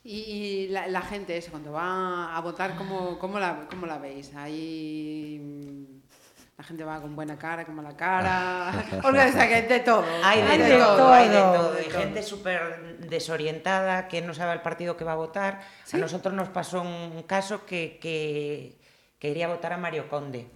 Y, 0.10 0.70
la, 0.70 0.88
la 0.88 1.02
gente, 1.02 1.36
eso, 1.36 1.52
cuando 1.52 1.74
va 1.74 2.34
a 2.34 2.40
votar, 2.40 2.78
¿cómo, 2.78 3.20
cómo, 3.20 3.40
la, 3.40 3.68
cómo 3.70 3.86
la 3.86 3.98
veis? 3.98 4.34
Ahí 4.36 6.02
la 6.58 6.64
gente 6.64 6.86
va 6.86 7.02
con 7.02 7.14
buena 7.14 7.38
cara, 7.38 7.66
con 7.66 7.76
mala 7.76 7.98
cara. 7.98 8.72
O 9.04 9.12
sea, 9.12 9.48
que 9.50 9.56
hay 9.56 9.68
de 9.68 9.82
todo. 9.82 10.06
Hay 10.24 10.42
de, 10.60 10.64
de 10.64 10.78
todo, 10.78 10.96
todo, 10.96 11.12
hay 11.12 11.28
de 11.28 11.36
todo. 11.36 11.74
de 11.74 11.82
Y 11.82 11.90
todo. 11.90 12.00
gente 12.00 12.24
súper 12.24 13.00
desorientada, 13.00 14.08
que 14.08 14.22
no 14.22 14.34
sabe 14.34 14.54
el 14.54 14.62
partido 14.62 14.96
que 14.96 15.04
va 15.04 15.12
a 15.12 15.18
votar. 15.18 15.60
A 15.92 15.98
nosotros 15.98 16.34
nos 16.34 16.48
pasó 16.48 16.82
un 16.84 17.24
caso 17.24 17.66
que, 17.66 18.00
que 18.02 18.80
quería 19.20 19.50
votar 19.50 19.74
a 19.74 19.78
Mario 19.78 20.08
Conde. 20.08 20.48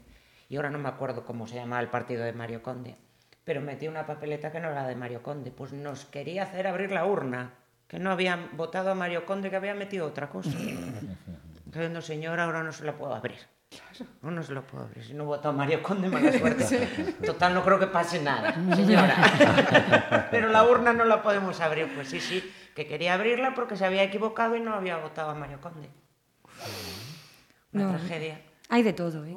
Y 0.48 0.56
ahora 0.56 0.70
no 0.70 0.80
me 0.80 0.88
acuerdo 0.88 1.26
cómo 1.26 1.46
se 1.46 1.56
llamaba 1.56 1.82
el 1.82 1.90
partido 1.90 2.24
de 2.24 2.32
Mario 2.32 2.64
Conde. 2.64 2.96
Pero 3.44 3.60
metí 3.60 3.90
una 3.90 4.06
papeleta 4.06 4.50
que 4.50 4.62
no 4.62 4.72
era 4.72 4.88
de 4.88 4.96
Mario 4.96 5.22
Conde. 5.22 5.52
Pues 5.52 5.74
nos 5.74 6.06
quería 6.06 6.44
hacer 6.44 6.68
abrir 6.68 6.94
la 6.94 7.06
urna. 7.06 7.52
Que 7.92 8.00
no 8.00 8.10
habían 8.10 8.56
votado 8.56 8.90
a 8.90 8.96
Mario 8.96 9.26
Conde, 9.26 9.50
que 9.50 9.58
había 9.58 9.74
metido 9.76 10.08
otra 10.08 10.30
cosa. 10.30 10.50
Entonces, 11.66 11.92
no, 11.92 12.02
señora, 12.02 12.46
ahora 12.46 12.64
no 12.64 12.72
se 12.72 12.86
la 12.86 12.94
puedo 12.96 13.14
abrir. 13.14 13.36
No, 14.22 14.32
no 14.32 14.42
se 14.44 14.54
lo 14.54 14.66
puedo 14.66 14.86
abrir. 14.86 15.04
Si 15.04 15.14
no 15.14 15.26
voto 15.26 15.50
a 15.50 15.52
Mario 15.52 15.84
Conde, 15.84 16.08
mala 16.08 16.32
suerte. 16.40 16.88
Total, 17.26 17.54
no 17.54 17.62
creo 17.66 17.80
que 17.80 17.88
pase 17.88 18.22
nada, 18.22 18.54
señora. 18.78 20.28
Pero 20.32 20.48
la 20.48 20.64
urna 20.64 20.94
no 20.94 21.04
la 21.04 21.22
podemos 21.22 21.60
abrir. 21.60 21.94
Pues 21.94 22.08
sí, 22.08 22.22
sí, 22.22 22.50
que 22.74 22.88
quería 22.88 23.14
abrirla 23.16 23.54
porque 23.54 23.76
se 23.76 23.84
había 23.86 24.04
equivocado 24.04 24.56
y 24.56 24.62
no 24.62 24.74
había 24.74 24.96
votado 24.96 25.32
a 25.32 25.36
Mario 25.36 25.60
Conde. 25.60 25.90
Una 27.74 27.84
No. 27.84 27.90
tragedia. 27.98 28.40
Hay 28.70 28.84
de 28.84 28.94
todo, 28.94 29.26
¿eh? 29.26 29.36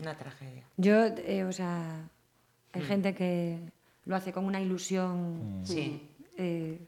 Una 0.00 0.14
tragedia. 0.16 0.62
Yo, 0.76 1.04
eh, 1.06 1.42
o 1.42 1.50
sea, 1.50 2.08
hay 2.72 2.82
gente 2.82 3.12
que 3.12 3.58
lo 4.04 4.14
hace 4.14 4.32
con 4.32 4.44
una 4.44 4.60
ilusión, 4.60 5.62
Sí. 5.64 6.08
eh, 6.36 6.78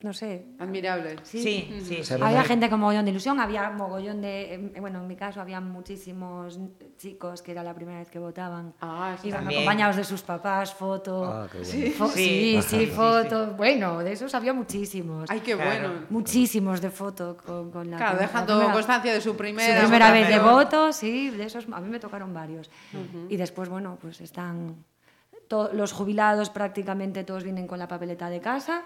no 0.00 0.12
sé. 0.12 0.46
Admirable. 0.60 1.16
Sí, 1.24 1.40
sí, 1.82 2.00
Había 2.22 2.44
gente 2.44 2.70
con 2.70 2.78
mogollón 2.78 3.04
de 3.04 3.10
ilusión, 3.10 3.40
había 3.40 3.68
mogollón 3.70 4.20
de... 4.20 4.54
eh, 4.54 4.80
bueno, 4.80 5.00
en 5.00 5.08
mi 5.08 5.16
caso 5.16 5.40
había 5.40 5.60
muchísimos 5.60 6.58
chicos 6.96 7.42
que 7.42 7.50
era 7.50 7.64
la 7.64 7.74
primera 7.74 7.98
vez 7.98 8.08
que 8.08 8.18
votaban. 8.20 8.74
Ah, 8.80 9.16
sí, 9.20 9.28
Iban 9.28 9.40
también. 9.40 9.62
acompañados 9.62 9.96
de 9.96 10.04
sus 10.04 10.22
papás, 10.22 10.72
foto. 10.72 11.24
Ah, 11.24 11.48
qué 11.50 11.58
bueno. 11.58 11.94
fo- 11.98 12.10
sí, 12.12 12.60
Sí. 12.62 12.62
sí, 12.62 12.86
fotos. 12.86 13.56
Bueno, 13.56 13.98
de 13.98 14.12
esos 14.12 14.32
había 14.34 14.52
muchísimos. 14.52 15.28
Ay, 15.30 15.40
qué 15.40 15.56
Claro. 15.56 15.88
bueno. 15.88 16.06
Muchísimos 16.10 16.80
de 16.80 16.90
foto 16.90 17.36
con, 17.36 17.70
con 17.72 17.90
la 17.90 17.96
Claro, 17.96 18.14
la 18.16 18.20
dejando 18.22 18.54
primera- 18.54 18.72
constancia 18.72 19.12
de 19.12 19.20
su 19.20 19.30
su 19.30 19.36
primera, 19.36 19.80
primera 19.80 20.12
vez 20.12 20.28
de 20.28 20.38
voto, 20.38 20.92
sí, 20.92 21.30
de 21.30 21.44
esos 21.44 21.66
a 21.72 21.80
mí 21.80 21.88
me 21.88 21.98
tocaron 22.00 22.32
varios. 22.32 22.70
Y 23.28 23.36
después, 23.36 23.68
bueno, 23.68 23.98
pues 24.00 24.20
están 24.20 24.76
to- 25.48 25.72
los 25.72 25.92
jubilados 25.92 26.50
prácticamente 26.50 27.24
todos 27.24 27.42
vienen 27.42 27.66
con 27.66 27.78
la 27.78 27.88
papeleta 27.88 28.30
de 28.30 28.40
casa, 28.40 28.82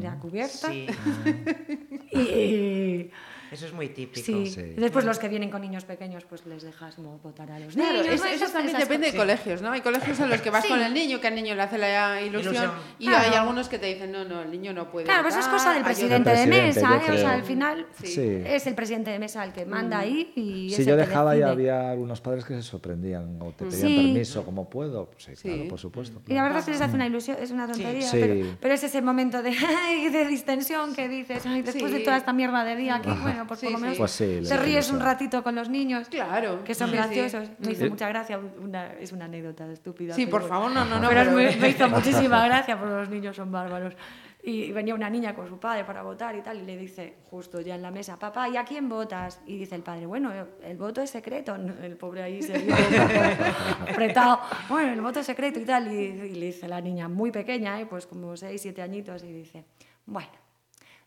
ya 0.00 0.14
cubierta. 0.18 0.68
Sí, 0.70 0.86
Y, 2.12 3.10
eso 3.52 3.66
es 3.66 3.72
muy 3.72 3.88
típico. 3.88 4.24
sí. 4.24 4.46
Sí. 4.46 4.62
Después 4.76 5.04
los 5.04 5.18
que 5.18 5.28
vienen 5.28 5.50
con 5.50 5.60
niños 5.62 5.84
pequeños, 5.84 6.24
pues 6.24 6.44
les 6.46 6.62
dejas 6.62 6.96
votar 7.22 7.50
a 7.50 7.58
los 7.58 7.74
Claro, 7.74 8.02
niños. 8.02 8.14
eso, 8.24 8.46
también 8.52 8.68
esas 8.76 8.80
depende 8.88 9.10
de 9.12 9.16
colegios, 9.16 9.62
¿no? 9.62 9.70
Hay 9.72 9.80
colegios 9.80 10.18
en 10.20 10.30
los 10.30 10.40
que 10.40 10.50
vas 10.50 10.64
Sí. 10.64 10.70
con 10.70 10.80
el 10.80 10.92
niño, 10.94 11.20
que 11.20 11.26
al 11.28 11.34
niño 11.34 11.54
le 11.54 11.62
hace 11.62 11.78
la 11.78 12.20
ilusión, 12.22 12.54
Ilusión. 12.54 12.70
y 12.98 13.06
Claro. 13.06 13.28
hay 13.30 13.34
algunos 13.36 13.68
que 13.68 13.78
te 13.78 13.86
dicen, 13.86 14.12
no, 14.12 14.24
no, 14.24 14.42
el 14.42 14.50
niño 14.50 14.72
no 14.72 14.90
puede 14.90 15.06
Claro, 15.06 15.22
pues 15.22 15.34
eso 15.36 15.46
es 15.46 15.52
cosa 15.52 15.74
del 15.74 15.84
presidente 15.84 16.30
de 16.30 16.46
mesa, 16.46 16.96
¿eh? 17.06 17.12
O 17.12 17.16
sea, 17.16 17.32
al 17.32 17.42
final 17.44 17.86
Sí. 18.02 18.20
es 18.46 18.66
el 18.66 18.74
presidente 18.74 19.10
de 19.10 19.18
mesa 19.18 19.44
el 19.44 19.52
que 19.52 19.64
manda 19.66 19.98
ahí 20.00 20.32
y 20.36 20.70
Si 20.70 20.82
es 20.82 20.86
yo 20.86 20.94
el 20.94 21.00
que 21.00 21.06
dejaba 21.06 21.36
y 21.36 21.42
había 21.42 21.90
algunos 21.90 22.20
padres 22.20 22.44
que 22.44 22.54
se 22.54 22.62
sorprendían 22.62 23.40
o 23.40 23.52
te 23.52 23.64
pedían 23.66 23.80
Sí. 23.88 23.96
permiso, 23.96 24.44
como 24.44 24.68
puedo. 24.68 25.06
Pues 25.10 25.24
sí, 25.24 25.36
Sí. 25.36 25.48
claro, 25.48 25.68
por 25.68 25.78
supuesto. 25.78 26.20
Y 26.26 26.34
la 26.34 26.42
verdad 26.42 26.58
es 26.60 26.64
que 26.66 26.70
les 26.72 26.80
hace 26.80 26.94
una 26.94 27.06
ilusión, 27.06 27.36
es 27.40 27.50
una 27.50 27.66
tontería, 27.66 28.08
Sí. 28.08 28.18
Pero, 28.20 28.34
Sí. 28.34 28.56
pero 28.60 28.74
es 28.74 28.84
ese 28.84 29.02
momento 29.02 29.42
de, 29.42 29.50
de 30.12 30.26
distensión 30.26 30.94
que 30.94 31.08
dices, 31.08 31.44
ay, 31.46 31.62
después 31.62 31.90
Sí. 31.92 31.98
de 31.98 32.04
toda 32.04 32.16
esta 32.16 32.32
mierda 32.32 32.64
de 32.64 32.76
día 32.76 32.96
aquí, 32.96 33.10
bueno, 33.22 33.37
pues 33.46 33.60
por 33.60 33.68
Sí, 33.68 33.72
lo 33.74 33.78
menos 33.78 33.94
sí. 33.96 33.98
Pues 34.00 34.10
sí, 34.12 34.40
te 34.48 34.56
ríes 34.56 34.90
un 34.90 35.00
ratito 35.00 35.42
con 35.42 35.54
los 35.54 35.68
niños, 35.68 36.08
Claro. 36.08 36.64
que 36.64 36.74
son 36.74 36.88
sí, 36.88 36.92
sí. 36.92 36.96
graciosos. 36.96 37.48
Me 37.58 37.72
hizo 37.72 37.84
Eh. 37.84 37.90
mucha 37.90 38.08
gracia, 38.08 38.38
una, 38.38 38.92
es 38.94 39.12
una 39.12 39.26
anécdota 39.26 39.70
estúpida. 39.72 40.14
Sí, 40.14 40.26
pero 40.26 40.38
por 40.40 40.48
favor, 40.48 40.70
no, 40.72 40.84
no, 40.84 40.98
no. 41.00 41.08
pero 41.08 41.22
pero- 41.24 41.32
me, 41.36 41.56
me 41.56 41.68
hizo 41.70 41.88
muchísima 41.88 42.44
gracia 42.46 42.78
porque 42.78 42.94
los 42.94 43.08
niños 43.08 43.36
son 43.36 43.50
bárbaros. 43.52 43.94
y 44.40 44.70
venía 44.72 44.94
una 44.94 45.10
niña 45.10 45.34
con 45.34 45.46
su 45.48 45.58
padre 45.58 45.84
para 45.84 46.00
votar 46.02 46.34
y 46.36 46.40
tal, 46.42 46.58
y 46.58 46.64
le 46.64 46.76
dice, 46.76 47.16
justo 47.28 47.60
ya 47.60 47.74
en 47.74 47.82
la 47.82 47.90
mesa, 47.90 48.18
papá, 48.18 48.48
¿y 48.48 48.56
a 48.56 48.64
quién 48.64 48.88
votas? 48.88 49.40
Y 49.46 49.58
dice 49.58 49.74
el 49.74 49.82
padre, 49.82 50.06
bueno, 50.06 50.32
el 50.62 50.76
voto 50.78 51.02
es 51.02 51.10
secreto. 51.10 51.54
El 51.56 51.96
pobre 51.96 52.22
ahí 52.22 52.40
se 52.40 52.56
vio 52.56 52.74
apretado, 53.90 54.40
bueno, 54.68 54.92
el 54.92 55.00
voto 55.00 55.20
es 55.20 55.26
secreto 55.26 55.58
y 55.60 55.64
tal. 55.64 55.92
Y, 55.92 55.96
y 55.98 56.34
le 56.36 56.46
dice 56.46 56.68
la 56.68 56.80
niña, 56.80 57.08
muy 57.08 57.30
pequeña, 57.30 57.78
¿eh? 57.80 57.86
pues 57.86 58.06
como 58.06 58.36
seis, 58.36 58.62
siete 58.62 58.80
añitos, 58.80 59.22
y 59.24 59.32
dice, 59.32 59.64
bueno, 60.06 60.30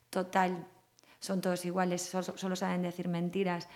total, 0.09 0.65
son 1.21 1.39
todos 1.39 1.63
iguales, 1.65 2.01
solo, 2.01 2.35
solo 2.35 2.55
saben 2.55 2.81
decir 2.81 3.07
mentiras. 3.07 3.69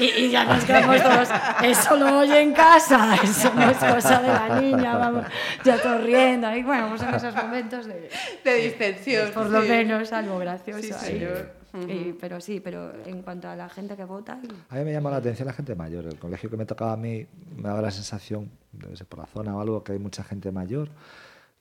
Y, 0.00 0.04
y, 0.04 0.30
ya 0.30 0.44
nos 0.44 0.64
quedamos 0.64 1.02
todos, 1.02 1.28
eso 1.62 1.96
lo 1.96 2.20
oye 2.20 2.40
en 2.40 2.54
casa, 2.54 3.14
eso 3.22 3.52
no 3.54 3.70
es 3.70 3.76
cosa 3.76 4.22
de 4.22 4.28
la 4.28 4.60
niña, 4.60 4.96
vamos, 4.96 5.26
ya 5.62 5.80
todos 5.80 6.02
riendo. 6.02 6.50
Y 6.56 6.62
bueno, 6.62 6.88
pues 6.88 7.02
en 7.02 7.14
esos 7.14 7.34
momentos 7.34 7.84
de, 7.84 8.08
de 8.42 8.54
distensión. 8.54 9.30
Por 9.32 9.50
lo 9.50 9.60
sí. 9.60 9.68
menos 9.68 10.10
algo 10.12 10.38
gracioso. 10.38 10.80
Sí, 10.82 10.92
ahí. 10.92 11.18
señor. 11.18 11.50
Y- 11.86 12.14
pero 12.14 12.40
sí, 12.40 12.60
pero 12.60 12.90
en 13.04 13.20
cuanto 13.20 13.50
a 13.50 13.54
la 13.56 13.68
gente 13.68 13.94
que 13.94 14.04
vota, 14.04 14.38
y- 14.42 14.48
A 14.70 14.76
mí 14.78 14.84
me 14.86 14.92
llama 14.92 15.10
la 15.10 15.18
atención 15.18 15.46
la 15.46 15.52
gente 15.52 15.74
mayor. 15.74 16.06
El 16.06 16.18
colegio 16.18 16.48
que 16.48 16.56
me 16.56 16.64
tocaba 16.64 16.94
a 16.94 16.96
mí 16.96 17.26
me 17.56 17.68
daba 17.68 17.82
la 17.82 17.90
sensación, 17.90 18.50
debe 18.72 18.96
ser 18.96 19.06
por 19.06 19.18
la 19.18 19.26
zona 19.26 19.54
o 19.54 19.60
algo, 19.60 19.84
que 19.84 19.92
hay 19.92 19.98
mucha 19.98 20.24
gente 20.24 20.50
mayor 20.50 20.88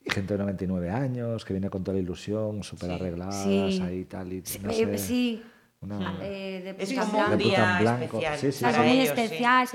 gente 0.07 0.33
de 0.33 0.37
99 0.39 0.89
años 0.89 1.43
que 1.45 1.53
viene 1.53 1.69
con 1.69 1.83
toda 1.83 1.95
la 1.95 2.01
ilusión, 2.01 2.63
súper 2.63 2.91
arregladas, 2.91 3.43
Sí. 3.43 3.81
ahí 3.83 4.05
tal 4.05 4.31
y 4.33 4.41
sí, 4.45 4.59
no 4.61 4.69
eh, 4.69 4.73
sé, 4.73 4.97
sí, 4.97 5.43
una- 5.81 6.17
eh, 6.21 6.61
de 6.77 6.83
Es 6.83 6.89
puta 6.89 7.05
como 7.05 7.19
un 7.25 7.29
De 7.31 7.35
blanca. 7.37 7.37
puta 7.37 7.37
día 7.37 7.79
blanco. 7.81 8.03
especial. 8.19 8.37
Sí, 8.39 8.51
sí, 8.51 8.63
para 8.63 8.85
ellos, 8.87 9.07
especial. 9.09 9.67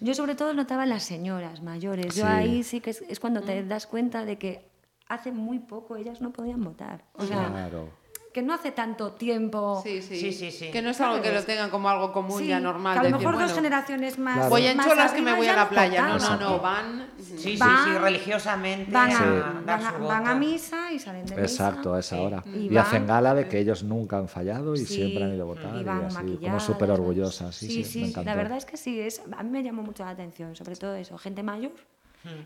Yo 0.00 0.14
sobre 0.14 0.34
todo 0.34 0.54
notaba 0.54 0.82
en 0.84 0.90
las 0.90 1.02
señoras 1.02 1.62
mayores. 1.62 2.06
Yo 2.14 2.24
Sí. 2.24 2.30
ahí 2.30 2.62
sí 2.62 2.80
que 2.80 2.90
es, 2.90 3.02
es 3.08 3.20
cuando 3.20 3.42
te 3.42 3.64
das 3.64 3.86
cuenta 3.86 4.24
de 4.24 4.38
que 4.38 4.68
hace 5.08 5.30
muy 5.32 5.60
poco 5.60 5.96
ellas 5.96 6.20
no 6.20 6.32
podían 6.32 6.62
votar. 6.62 7.04
O 7.14 7.24
sea, 7.24 7.48
Claro. 7.48 7.88
Que 8.36 8.42
no 8.42 8.52
hace 8.52 8.70
tanto 8.70 9.12
tiempo. 9.12 9.80
Sí, 9.82 10.02
sí. 10.02 10.20
Sí, 10.20 10.30
sí, 10.30 10.50
sí. 10.50 10.70
Que 10.70 10.82
no 10.82 10.90
es 10.90 11.00
algo 11.00 11.22
que 11.22 11.32
lo 11.32 11.42
tengan 11.42 11.70
como 11.70 11.88
algo 11.88 12.12
común 12.12 12.38
Sí, 12.38 12.48
ya 12.48 12.60
normal. 12.60 12.92
que 12.92 12.98
a 12.98 13.02
lo 13.04 13.08
decir, 13.08 13.18
mejor 13.26 13.32
dos 13.40 13.42
bueno, 13.50 13.54
generaciones 13.56 14.18
más. 14.18 14.34
Claro. 14.34 14.50
Voy 14.50 14.66
en 14.66 14.76
más 14.76 14.86
cholas 14.86 15.12
que 15.12 15.22
me 15.22 15.32
voy 15.34 15.46
a 15.48 15.56
la 15.56 15.68
playa. 15.70 16.06
No, 16.06 16.18
no, 16.18 16.36
no, 16.36 16.60
van. 16.60 17.06
Sí, 17.18 17.38
sí, 17.38 17.56
Van- 17.56 17.84
sí, 17.84 17.90
religiosamente 17.98 18.92
Van 18.92 19.10
a, 19.10 19.18
a 19.18 19.40
van 19.40 19.64
dar 19.66 19.92
voto. 19.94 20.06
van 20.06 20.26
a 20.28 20.34
misa 20.34 20.92
y 20.92 20.98
salen 20.98 21.24
de 21.24 21.34
misa. 21.34 21.42
Exacto, 21.70 21.94
a 21.94 22.00
esa 22.00 22.20
hora. 22.20 22.44
Y 22.44 22.66
Y, 22.66 22.68
van- 22.68 22.84
hacen 22.84 23.06
gala 23.06 23.32
de 23.34 23.48
que 23.48 23.58
ellos 23.58 23.82
nunca 23.82 24.18
han 24.18 24.28
fallado 24.28 24.74
y 24.74 24.80
Sí, 24.84 24.96
siempre 24.96 25.24
han 25.24 25.32
ido 25.34 25.44
a 25.44 25.46
votar. 25.46 25.74
y 25.74 25.80
Y, 25.80 25.84
van 25.84 26.04
así, 26.04 26.38
como 26.42 26.60
súper 26.60 26.90
orgullosas. 26.90 27.54
Sí, 27.54 27.68
sí, 27.68 27.84
sí, 27.84 28.12
me 28.14 28.22
la 28.22 28.34
verdad 28.34 28.58
es 28.58 28.66
que 28.66 28.76
sí, 28.76 29.00
es, 29.00 29.22
a 29.34 29.42
mí 29.42 29.48
me 29.50 29.62
llamó 29.62 29.82
mucho 29.82 30.04
la 30.04 30.10
atención, 30.10 30.54
sobre 30.54 30.76
todo 30.76 30.94
eso, 30.94 31.16
gente 31.16 31.42
mayor 31.42 31.72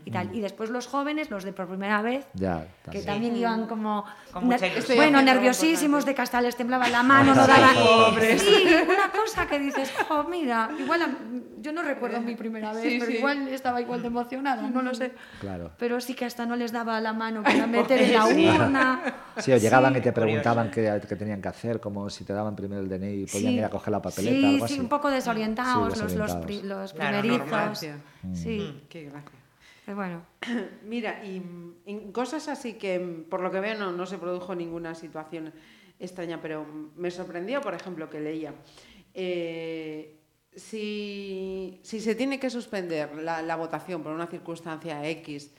y 0.05 0.09
Mm. 0.09 0.13
tal. 0.13 0.35
Y 0.35 0.41
después 0.41 0.69
los 0.69 0.87
jóvenes, 0.87 1.29
los 1.29 1.43
de 1.43 1.53
por 1.53 1.67
primera 1.67 2.01
vez, 2.01 2.25
Ya, 2.33 2.67
que 2.83 3.01
también. 3.01 3.05
también 3.05 3.35
iban 3.37 3.67
como 3.67 4.05
bueno, 4.95 5.21
nerviosísimos 5.21 6.05
de 6.05 6.15
que 6.15 6.21
hasta 6.21 6.41
les 6.41 6.55
temblaba 6.55 6.87
la 6.89 7.03
mano, 7.03 7.33
no 7.35 7.43
Sí, 7.45 7.51
daban 7.51 7.75
sí, 8.39 8.65
una 8.89 9.11
cosa 9.11 9.47
que 9.47 9.59
dices, 9.59 9.91
jo, 10.07 10.23
mira, 10.25 10.69
igual 10.79 11.17
yo 11.59 11.71
no 11.71 11.81
recuerdo 11.83 12.21
mi 12.21 12.35
primera 12.35 12.73
vez, 12.73 12.83
Sí, 12.83 12.97
pero 12.99 13.11
sí. 13.11 13.17
igual 13.17 13.47
estaba 13.49 13.81
igual 13.81 14.01
de 14.01 14.07
emocionada, 14.07 14.61
no 14.63 14.81
lo 14.81 14.93
sé. 14.93 15.13
Claro. 15.39 15.71
Pero 15.77 16.01
sí 16.01 16.13
que 16.13 16.25
hasta 16.25 16.45
no 16.45 16.55
les 16.55 16.71
daba 16.71 16.99
la 17.01 17.13
mano 17.13 17.43
para 17.43 17.67
meter 17.67 18.01
en 18.01 18.13
la 18.13 18.25
Sí. 18.27 18.47
urna. 18.47 19.01
Sí, 19.37 19.51
o 19.51 19.57
llegaban 19.57 19.93
Sí. 19.93 19.99
y 19.99 20.01
te 20.01 20.11
preguntaban 20.11 20.71
qué, 20.71 21.01
qué 21.07 21.15
tenían 21.15 21.41
que 21.41 21.47
hacer, 21.47 21.79
como 21.79 22.09
si 22.09 22.23
te 22.23 22.33
daban 22.33 22.55
primero 22.55 22.81
el 22.81 22.89
DNI 22.89 23.23
y 23.23 23.25
podían 23.25 23.51
Sí. 23.51 23.57
ir 23.57 23.65
a 23.65 23.69
coger 23.69 23.91
la 23.91 24.01
papeleta, 24.01 24.35
sí, 24.37 24.45
algo 24.55 24.67
sí, 24.67 24.73
así. 24.73 24.79
un 24.81 24.89
poco 24.89 25.09
desorientados, 25.09 25.93
Sí, 25.93 25.99
los, 25.99 25.99
los, 25.99 26.11
desorientados. 26.13 26.45
pri- 26.45 26.61
los 26.63 26.93
Claro, 26.93 27.19
primerizos. 27.19 27.47
normal. 27.49 27.75
Sí, 28.33 28.83
Qué 28.89 29.03
gracia. 29.05 29.31
Bueno. 29.87 30.25
Mira, 30.83 31.23
y 31.25 31.39
mm, 31.39 32.11
cosas 32.11 32.47
así 32.47 32.73
que 32.73 32.99
mm, 32.99 33.23
por 33.29 33.41
lo 33.41 33.51
que 33.51 33.59
veo 33.59 33.77
no, 33.77 33.91
no 33.91 34.05
se 34.05 34.17
produjo 34.17 34.55
ninguna 34.55 34.95
situación 34.95 35.53
extraña, 35.99 36.41
pero 36.41 36.65
me 36.95 37.11
sorprendió, 37.11 37.61
por 37.61 37.73
ejemplo, 37.73 38.09
que 38.09 38.19
leía. 38.19 38.53
eh, 39.13 40.17
si, 40.55 41.79
si 41.81 42.01
se 42.01 42.13
tiene 42.15 42.39
que 42.39 42.49
suspender 42.49 43.15
la, 43.15 43.41
la 43.41 43.55
votación 43.55 44.03
por 44.03 44.11
una 44.11 44.27
circunstancia 44.27 45.07
X 45.07 45.53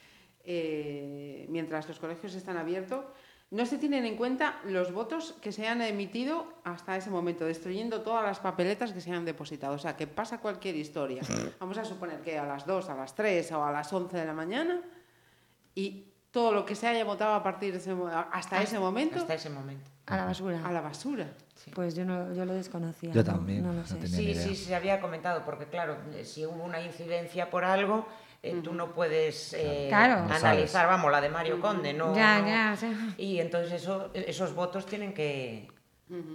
eh, 0.44 1.46
mientras 1.48 1.88
los 1.88 1.98
colegios 1.98 2.34
están 2.34 2.56
abiertos, 2.56 3.04
no 3.52 3.66
se 3.66 3.76
tienen 3.78 4.04
en 4.06 4.16
cuenta 4.16 4.56
los 4.64 4.92
votos 4.92 5.34
que 5.42 5.52
se 5.52 5.68
han 5.68 5.82
emitido 5.82 6.46
hasta 6.64 6.96
ese 6.96 7.10
momento, 7.10 7.44
destruyendo 7.44 8.00
todas 8.00 8.24
las 8.24 8.40
papeletas 8.40 8.92
que 8.92 9.00
se 9.02 9.12
han 9.12 9.24
depositado. 9.26 9.74
O 9.74 9.78
sea, 9.78 9.94
que 9.94 10.06
pasa 10.06 10.38
cualquier 10.38 10.74
historia. 10.74 11.22
Vamos 11.60 11.76
a 11.76 11.84
suponer 11.84 12.22
que 12.22 12.38
a 12.38 12.44
las 12.46 12.66
2, 12.66 12.88
a 12.88 12.94
las 12.94 13.14
3 13.14 13.52
o 13.52 13.62
a 13.64 13.70
las 13.70 13.92
11 13.92 14.16
de 14.16 14.24
la 14.24 14.32
mañana 14.32 14.80
y 15.74 16.06
todo 16.30 16.52
lo 16.52 16.64
que 16.64 16.74
se 16.74 16.86
haya 16.88 17.04
votado 17.04 17.34
a 17.34 17.42
partir 17.42 17.72
de 17.72 17.78
ese, 17.78 17.94
mo- 17.94 18.08
hasta 18.08 18.62
ese 18.62 18.78
momento 18.78 19.16
Hasta 19.18 19.34
ese 19.34 19.50
momento. 19.50 19.90
A 20.06 20.16
la 20.16 20.24
basura. 20.24 20.66
a 20.66 20.72
la 20.72 20.80
basura. 20.80 21.26
Pues 21.74 21.94
yo, 21.94 22.04
no, 22.04 22.32
yo 22.34 22.44
lo 22.44 22.54
desconocía. 22.54 23.12
Yo 23.12 23.22
también, 23.22 23.62
No, 23.62 23.72
lo 23.72 23.86
sé. 23.86 24.04
Sí, 24.08 24.34
sí, 24.34 24.56
se 24.56 24.74
había 24.74 25.00
comentado, 25.00 25.44
porque 25.44 25.66
claro, 25.66 25.96
si 26.24 26.44
hubo 26.44 26.64
una 26.64 26.80
incidencia 26.80 27.50
por 27.50 27.64
algo, 27.64 28.06
eh, 28.42 28.60
tú 28.62 28.74
no 28.74 28.92
puedes 28.92 29.52
eh, 29.54 29.86
Claro. 29.88 30.32
Analizar, 30.32 30.86
vamos, 30.86 31.10
la 31.12 31.20
de 31.20 31.28
Mario 31.28 31.60
Conde, 31.60 31.92
no. 31.94 32.14
Ya, 32.14 32.40
no- 32.40 32.46
ya, 32.48 32.76
sí. 32.76 32.86
Y 33.18 33.38
entonces 33.38 33.72
eso, 33.72 34.10
esos 34.14 34.54
votos 34.54 34.84
tienen 34.86 35.14
que 35.14 35.68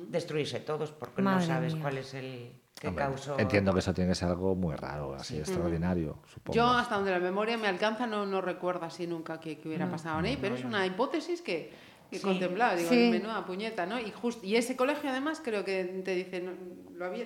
destruirse 0.08 0.60
todos, 0.62 0.92
porque 0.92 1.22
no 1.22 1.40
sabes 1.42 1.74
mía. 1.74 1.84
cuál 1.84 1.98
es 2.00 2.14
el 2.14 2.52
que 2.80 2.88
Hombre, 2.88 3.06
causó. 3.06 3.38
Entiendo 3.40 3.74
que 3.74 3.80
eso 3.80 3.94
tiene 3.94 4.10
que 4.12 4.16
ser 4.16 4.30
algo 4.30 4.56
muy 4.56 4.76
raro, 4.76 5.14
así 5.16 5.38
extraordinario, 5.38 6.20
supongo. 6.32 6.56
Yo, 6.56 6.68
hasta 6.68 6.96
donde 6.96 7.12
la 7.12 7.20
memoria 7.20 7.58
me 7.58 7.68
alcanza, 7.68 8.08
no, 8.08 8.26
no 8.26 8.40
recuerdo 8.42 8.86
así 8.86 9.06
nunca 9.08 9.40
que, 9.40 9.58
que 9.60 9.68
hubiera 9.68 9.90
pasado 9.90 10.20
en 10.20 10.26
ahí, 10.26 10.38
pero 10.40 10.56
es 10.56 10.64
una 10.64 10.86
hipótesis 10.86 11.42
que, 11.42 11.72
que 12.10 12.18
Sí. 12.18 12.24
contemplaba. 12.24 12.76
Digo, 12.76 12.90
Sí. 12.90 13.10
menuda 13.12 13.46
puñeta, 13.46 13.86
¿no? 13.86 14.00
Y, 14.00 14.12
just- 14.12 14.44
y 14.44 14.56
ese 14.56 14.76
colegio, 14.76 15.10
además, 15.10 15.42
creo 15.44 15.64
que 15.66 15.84
te 16.06 16.16
dice, 16.16 16.40
no, 16.42 16.52
lo 16.96 17.06
había- 17.06 17.26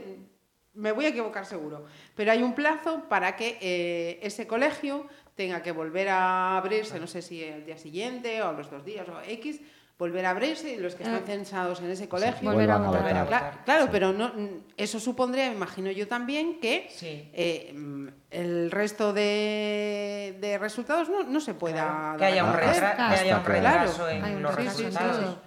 me 0.73 0.91
voy 0.91 1.05
a 1.05 1.09
equivocar 1.09 1.45
seguro, 1.45 1.85
pero 2.15 2.31
hay 2.31 2.41
un 2.43 2.53
plazo 2.53 3.03
para 3.09 3.35
que 3.35 3.57
eh, 3.61 4.19
ese 4.23 4.47
colegio 4.47 5.05
tenga 5.35 5.61
que 5.61 5.71
volver 5.71 6.09
a 6.09 6.57
abrirse, 6.57 6.99
no 6.99 7.07
sé 7.07 7.21
si 7.21 7.43
el 7.43 7.65
día 7.65 7.77
siguiente 7.77 8.41
o 8.41 8.49
a 8.49 8.53
los 8.53 8.69
dos 8.69 8.85
días 8.85 9.07
o 9.09 9.19
X, 9.27 9.59
volver 9.97 10.25
a 10.25 10.31
abrirse 10.31 10.73
y 10.73 10.77
los 10.77 10.95
que 10.95 11.03
están 11.03 11.23
censados 11.25 11.79
en 11.79 11.91
ese 11.91 12.09
colegio 12.09 12.49
Volver 12.49 12.71
a 12.71 12.77
Vuelvan 12.77 12.95
a 12.95 13.01
votar. 13.01 13.23
votar. 13.25 13.27
Cla- 13.53 13.63
Claro, 13.65 13.89
pero 13.91 14.11
no, 14.13 14.31
eso 14.75 14.99
supondría, 14.99 15.49
me 15.49 15.55
imagino 15.55 15.91
yo 15.91 16.07
también, 16.07 16.59
que 16.59 16.87
Sí. 16.89 17.29
eh, 17.33 17.75
el 18.31 18.71
resto 18.71 19.13
de, 19.13 20.37
de 20.41 20.57
resultados 20.57 21.07
no, 21.09 21.23
no 21.23 21.39
se 21.39 21.53
pueda 21.53 22.15
que 22.17 22.25
haya 22.25 22.43
un, 22.45 22.51
que 22.53 22.65
haya 22.65 23.37
un 23.37 23.43
claro. 23.43 23.43
retraso 23.43 24.05
Hay 24.05 24.17
en 24.17 24.35
un 24.37 24.41
los 24.41 24.55
resultados. 24.55 25.37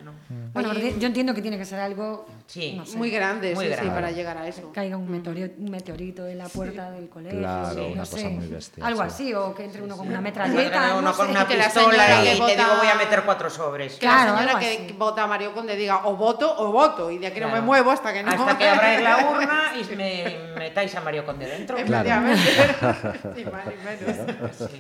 Bueno, 0.53 0.73
yo 0.73 1.07
entiendo 1.07 1.35
que 1.35 1.43
tiene 1.43 1.59
que 1.59 1.65
ser 1.65 1.81
algo 1.81 2.27
Sí. 2.47 2.75
no 2.77 2.85
sé, 2.85 2.99
Muy 2.99 3.11
grande, 3.11 3.55
Muy 3.55 3.65
sí, 3.65 3.71
sí, 3.71 3.77
grande. 3.77 3.95
para 3.95 4.11
llegar 4.11 4.37
a 4.37 4.47
eso. 4.47 4.71
caiga 4.73 4.99
un 4.99 5.11
meteorito, 5.11 5.55
un 5.59 5.71
meteorito 5.71 6.27
en 6.27 6.37
la 6.39 6.49
puerta 6.49 6.91
del 6.91 7.09
colegio. 7.09 7.39
Claro, 7.39 7.75
no 7.81 7.87
una 7.89 8.05
sé, 8.05 8.17
cosa 8.17 8.29
muy 8.29 8.47
bestia, 8.49 8.87
Algo 8.87 9.01
sí. 9.03 9.07
así, 9.07 9.35
o 9.35 9.55
que 9.55 9.65
entre 9.65 9.83
uno 9.83 9.97
con 9.97 10.07
una 10.09 10.21
metralleta. 10.21 10.91
uno 10.93 11.01
no 11.01 11.15
con 11.15 11.27
sé. 11.27 11.33
una 11.33 11.47
que 11.49 11.57
la 11.57 11.65
pistola 11.65 12.23
y 12.23 12.39
te 12.41 12.57
digo 12.57 12.77
voy 12.79 12.87
a 12.89 12.95
meter 12.97 13.23
cuatro 13.25 13.49
sobres. 13.49 13.95
Que 13.95 14.07
la 14.07 14.13
Claro, 14.13 14.39
señora 14.39 14.59
que 14.61 14.95
vota 14.99 15.23
a 15.23 15.27
Mario 15.27 15.55
Conde 15.55 15.75
diga 15.75 16.07
o 16.07 16.17
voto 16.17 16.55
o 16.59 16.71
voto, 16.71 17.11
y 17.11 17.17
de 17.19 17.29
aquí 17.29 17.41
no 17.41 17.47
me 17.47 17.53
Claro. 17.53 17.67
muevo 17.67 17.91
hasta 17.91 18.13
que 18.13 18.23
no. 18.23 18.31
Hasta 18.31 18.59
que 18.59 18.69
abráis 18.69 19.01
la 19.03 19.17
urna 19.31 19.63
y 19.81 19.97
me 19.97 20.37
metáis 20.59 20.95
a 20.95 21.01
Mario 21.01 21.25
Conde 21.25 21.47
dentro. 21.47 21.77
Claro. 21.79 22.09
Efectivamente. 22.31 23.35
ni 23.37 23.45
más 23.47 23.67
ni 23.67 23.75
menos. 23.85 24.71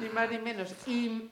ni 0.00 0.08
más 0.08 0.30
ni 0.30 0.38
menos. 0.38 0.74
Y 0.86 1.30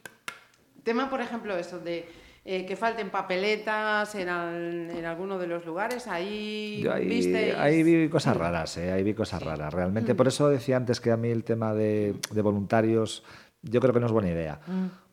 tema, 0.84 1.10
por 1.10 1.20
ejemplo, 1.20 1.56
eso 1.56 1.78
de 1.80 2.08
eh, 2.50 2.64
que 2.64 2.76
falten 2.76 3.10
papeletas 3.10 4.14
en, 4.14 4.28
al- 4.30 4.88
en 4.90 5.04
alguno 5.04 5.38
de 5.38 5.46
los 5.46 5.66
lugares, 5.66 6.06
ahí 6.06 6.80
Yo 6.82 6.94
ahí, 6.94 7.06
visteis... 7.06 7.54
ahí 7.56 7.82
vi 7.82 8.08
cosas 8.08 8.36
raras, 8.38 8.74
¿eh? 8.78 8.90
ahí 8.90 9.02
vi 9.02 9.12
cosas 9.12 9.42
raras. 9.42 9.74
Realmente, 9.74 10.14
por 10.14 10.28
eso 10.28 10.48
decía 10.48 10.78
antes 10.78 10.98
que 11.02 11.10
a 11.10 11.18
mí 11.18 11.28
el 11.28 11.44
tema 11.44 11.74
de, 11.74 12.14
de 12.30 12.40
voluntarios, 12.42 13.22
yo 13.60 13.80
creo 13.82 13.92
que 13.92 14.00
no 14.00 14.06
es 14.06 14.12
buena 14.12 14.30
idea. 14.30 14.60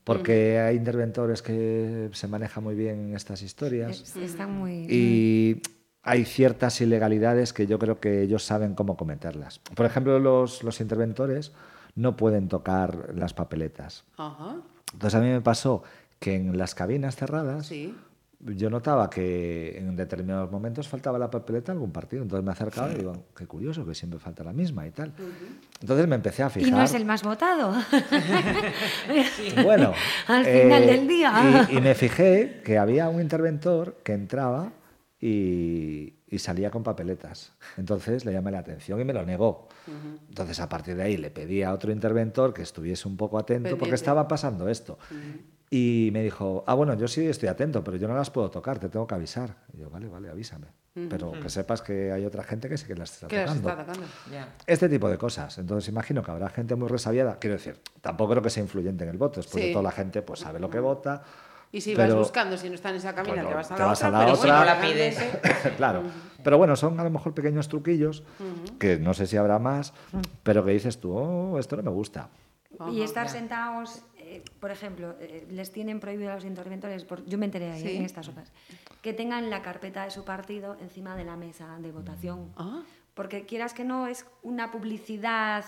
Porque 0.05 0.59
hay 0.59 0.77
interventores 0.77 1.41
que 1.41 2.09
se 2.13 2.27
manejan 2.29 2.63
muy 2.63 2.75
bien 2.75 3.09
en 3.09 3.15
estas 3.15 3.41
historias 3.41 3.99
Es- 4.01 4.15
Están 4.15 4.53
muy. 4.53 4.86
y 4.89 5.61
hay 6.03 6.23
ciertas 6.23 6.79
ilegalidades 6.79 7.51
que 7.51 7.67
yo 7.67 7.79
creo 7.79 7.99
que 7.99 8.21
ellos 8.21 8.43
saben 8.43 8.75
cómo 8.75 8.95
cometerlas. 8.95 9.59
Por 9.59 9.86
ejemplo, 9.86 10.19
los, 10.19 10.63
los 10.63 10.79
interventores 10.79 11.51
no 11.95 12.15
pueden 12.15 12.47
tocar 12.47 13.09
las 13.13 13.33
papeletas. 13.33 14.05
Ajá, 14.15 14.57
Entonces 14.93 15.15
a 15.19 15.21
mí 15.21 15.27
me 15.29 15.41
pasó 15.41 15.83
que 16.26 16.34
en 16.34 16.57
las 16.57 16.73
cabinas 16.73 17.15
cerradas 17.15 17.67
sí. 17.67 17.93
yo 18.39 18.71
notaba 18.71 19.11
que 19.11 19.78
en 19.78 19.95
determinados 19.95 20.51
momentos 20.51 20.88
faltaba 20.88 21.19
la 21.19 21.30
papeleta 21.30 21.71
de 21.71 21.76
algún 21.76 21.91
partido. 21.91 22.23
Entonces 22.23 22.43
me 22.43 22.51
acercaba 22.51 22.91
y 22.91 22.95
digo, 22.95 23.28
qué 23.38 23.45
curioso, 23.45 23.86
que 23.86 23.93
siempre 23.93 24.19
falta 24.19 24.43
la 24.43 24.51
misma 24.51 24.88
y 24.88 24.89
tal. 24.89 25.13
Entonces 25.80 26.07
me 26.07 26.15
empecé 26.15 26.41
a 26.41 26.49
fijar. 26.49 26.67
Y 26.67 26.71
no 26.71 26.82
es 26.82 26.95
el 26.95 27.05
más 27.05 27.21
votado. 27.21 27.76
Bueno, 29.63 29.93
Al 30.28 30.45
final 30.45 30.88
del 30.88 31.07
día. 31.07 31.67
Y, 31.69 31.78
y 31.78 31.82
me 31.82 31.93
fijé 31.93 32.63
que 32.65 32.80
había 32.80 33.07
un 33.07 33.21
interventor 33.21 33.97
que 34.03 34.13
entraba 34.13 34.71
y, 35.21 36.15
y 36.28 36.39
salía 36.39 36.71
con 36.71 36.82
papeletas. 36.82 37.53
Entonces 37.78 38.26
le 38.26 38.34
llamé 38.34 38.49
la 38.49 38.59
atención 38.59 38.99
y 38.99 39.05
me 39.05 39.13
lo 39.13 39.23
negó. 39.26 39.67
Entonces 40.28 40.59
a 40.59 40.67
partir 40.67 40.95
de 40.95 41.03
ahí 41.03 41.17
le 41.17 41.30
pedí 41.30 41.61
a 41.61 41.71
otro 41.71 41.91
interventor 41.91 42.51
que 42.51 42.63
estuviese 42.63 43.07
un 43.07 43.15
poco 43.15 43.38
atento 43.38 43.78
porque 43.78 43.93
estaba 43.93 44.28
pasando 44.28 44.67
esto. 44.67 44.97
Y 45.70 46.09
me 46.13 46.22
dijo, 46.24 46.63
ah, 46.68 46.74
bueno, 46.76 46.93
yo 46.93 47.07
sí 47.07 47.26
estoy 47.26 47.49
atento, 47.49 47.84
pero 47.84 47.97
yo 47.97 48.07
no 48.07 48.16
las 48.16 48.30
puedo 48.30 48.49
tocar, 48.51 48.78
te 48.80 48.88
tengo 48.89 49.07
que 49.07 49.16
avisar. 49.16 49.55
Y 49.74 49.80
yo, 49.80 49.89
vale, 49.89 50.07
vale, 50.07 50.30
avísame. 50.30 50.68
Pero 51.09 51.34
que 51.34 51.49
sepas 51.49 51.82
que 51.82 52.11
hay 52.13 52.24
otra 52.26 52.41
gente 52.43 52.70
que 52.70 52.78
sí 52.78 52.86
que 52.88 52.95
las 52.95 53.11
está 53.16 53.28
Que 53.28 53.38
las 53.45 53.47
tocando. 53.61 53.70
está 53.70 53.86
tocando. 53.86 54.07
Ya. 54.32 54.47
Este 54.66 54.88
tipo 54.88 55.09
de 55.09 55.18
cosas. 55.18 55.57
Entonces 55.57 55.89
imagino 55.89 56.24
que 56.24 56.32
habrá 56.32 56.47
gente 56.49 56.76
muy 56.76 56.88
resabiada. 56.88 57.38
Quiero 57.38 57.57
decir, 57.57 57.82
tampoco 57.99 58.32
creo 58.32 58.41
que 58.43 58.49
sea 58.49 58.63
influyente 58.63 59.03
en 59.03 59.09
el 59.09 59.18
voto. 59.18 59.41
Después 59.41 59.61
Sí. 59.61 59.68
de 59.68 59.74
toda 59.74 59.84
la 59.84 59.91
gente 59.91 60.22
pues 60.22 60.39
sabe 60.39 60.57
lo 60.61 60.70
que 60.70 60.80
vota. 60.80 61.22
Y 61.74 61.82
si 61.82 61.93
pero- 61.95 62.13
vas 62.13 62.20
buscando, 62.28 62.55
si 62.57 62.70
no 62.70 62.76
está 62.76 62.91
en 62.91 62.95
esa 62.95 63.13
cabina, 63.13 63.43
Bueno, 63.43 63.49
te 63.49 63.55
vas 63.55 63.72
a 63.72 63.76
te 63.76 63.82
la 63.82 63.88
vas 63.88 63.97
otra. 63.97 64.07
a 64.07 64.11
la 64.11 64.20
pero 64.20 64.34
otra. 64.38 64.57
bueno, 64.57 64.66
La 64.74 64.82
pides. 64.82 65.18
claro. 65.78 66.03
Pero 66.41 66.57
bueno, 66.57 66.76
son 66.78 66.97
a 66.97 67.03
lo 67.03 67.09
mejor 67.09 67.34
pequeños 67.34 67.68
truquillos 67.68 68.24
que 68.80 68.97
no 68.97 69.13
sé 69.13 69.28
si 69.28 69.36
habrá 69.36 69.59
más, 69.59 69.91
pero 70.43 70.63
que 70.63 70.72
dices 70.72 70.99
tú, 71.01 71.11
oh, 71.18 71.59
esto 71.59 71.76
no 71.76 71.84
me 71.84 71.91
gusta. 71.91 72.30
Y 72.91 73.01
estar 73.01 73.28
sentados, 73.28 74.01
eh, 74.36 74.43
por 74.59 74.71
ejemplo, 74.71 75.15
eh, 75.19 75.47
les 75.51 75.71
tienen 75.71 75.99
prohibido 75.99 76.31
a 76.31 76.36
los 76.36 76.45
interventores, 76.45 77.03
por- 77.05 77.25
yo 77.25 77.38
me 77.38 77.45
enteré 77.45 77.71
ahí 77.71 77.81
Sí. 77.81 77.95
en 77.97 78.05
estas 78.05 78.27
horas, 78.29 78.51
que 79.01 79.13
tengan 79.13 79.49
la 79.49 79.61
carpeta 79.61 80.03
de 80.05 80.11
su 80.11 80.23
partido 80.23 80.77
encima 80.81 81.15
de 81.15 81.23
la 81.25 81.36
mesa 81.36 81.77
de 81.79 81.91
votación. 81.91 82.51
Ah. 82.57 82.81
Porque 83.13 83.45
quieras 83.45 83.73
que 83.73 83.83
no, 83.86 84.07
es 84.07 84.25
una 84.43 84.71
publicidad. 84.71 85.63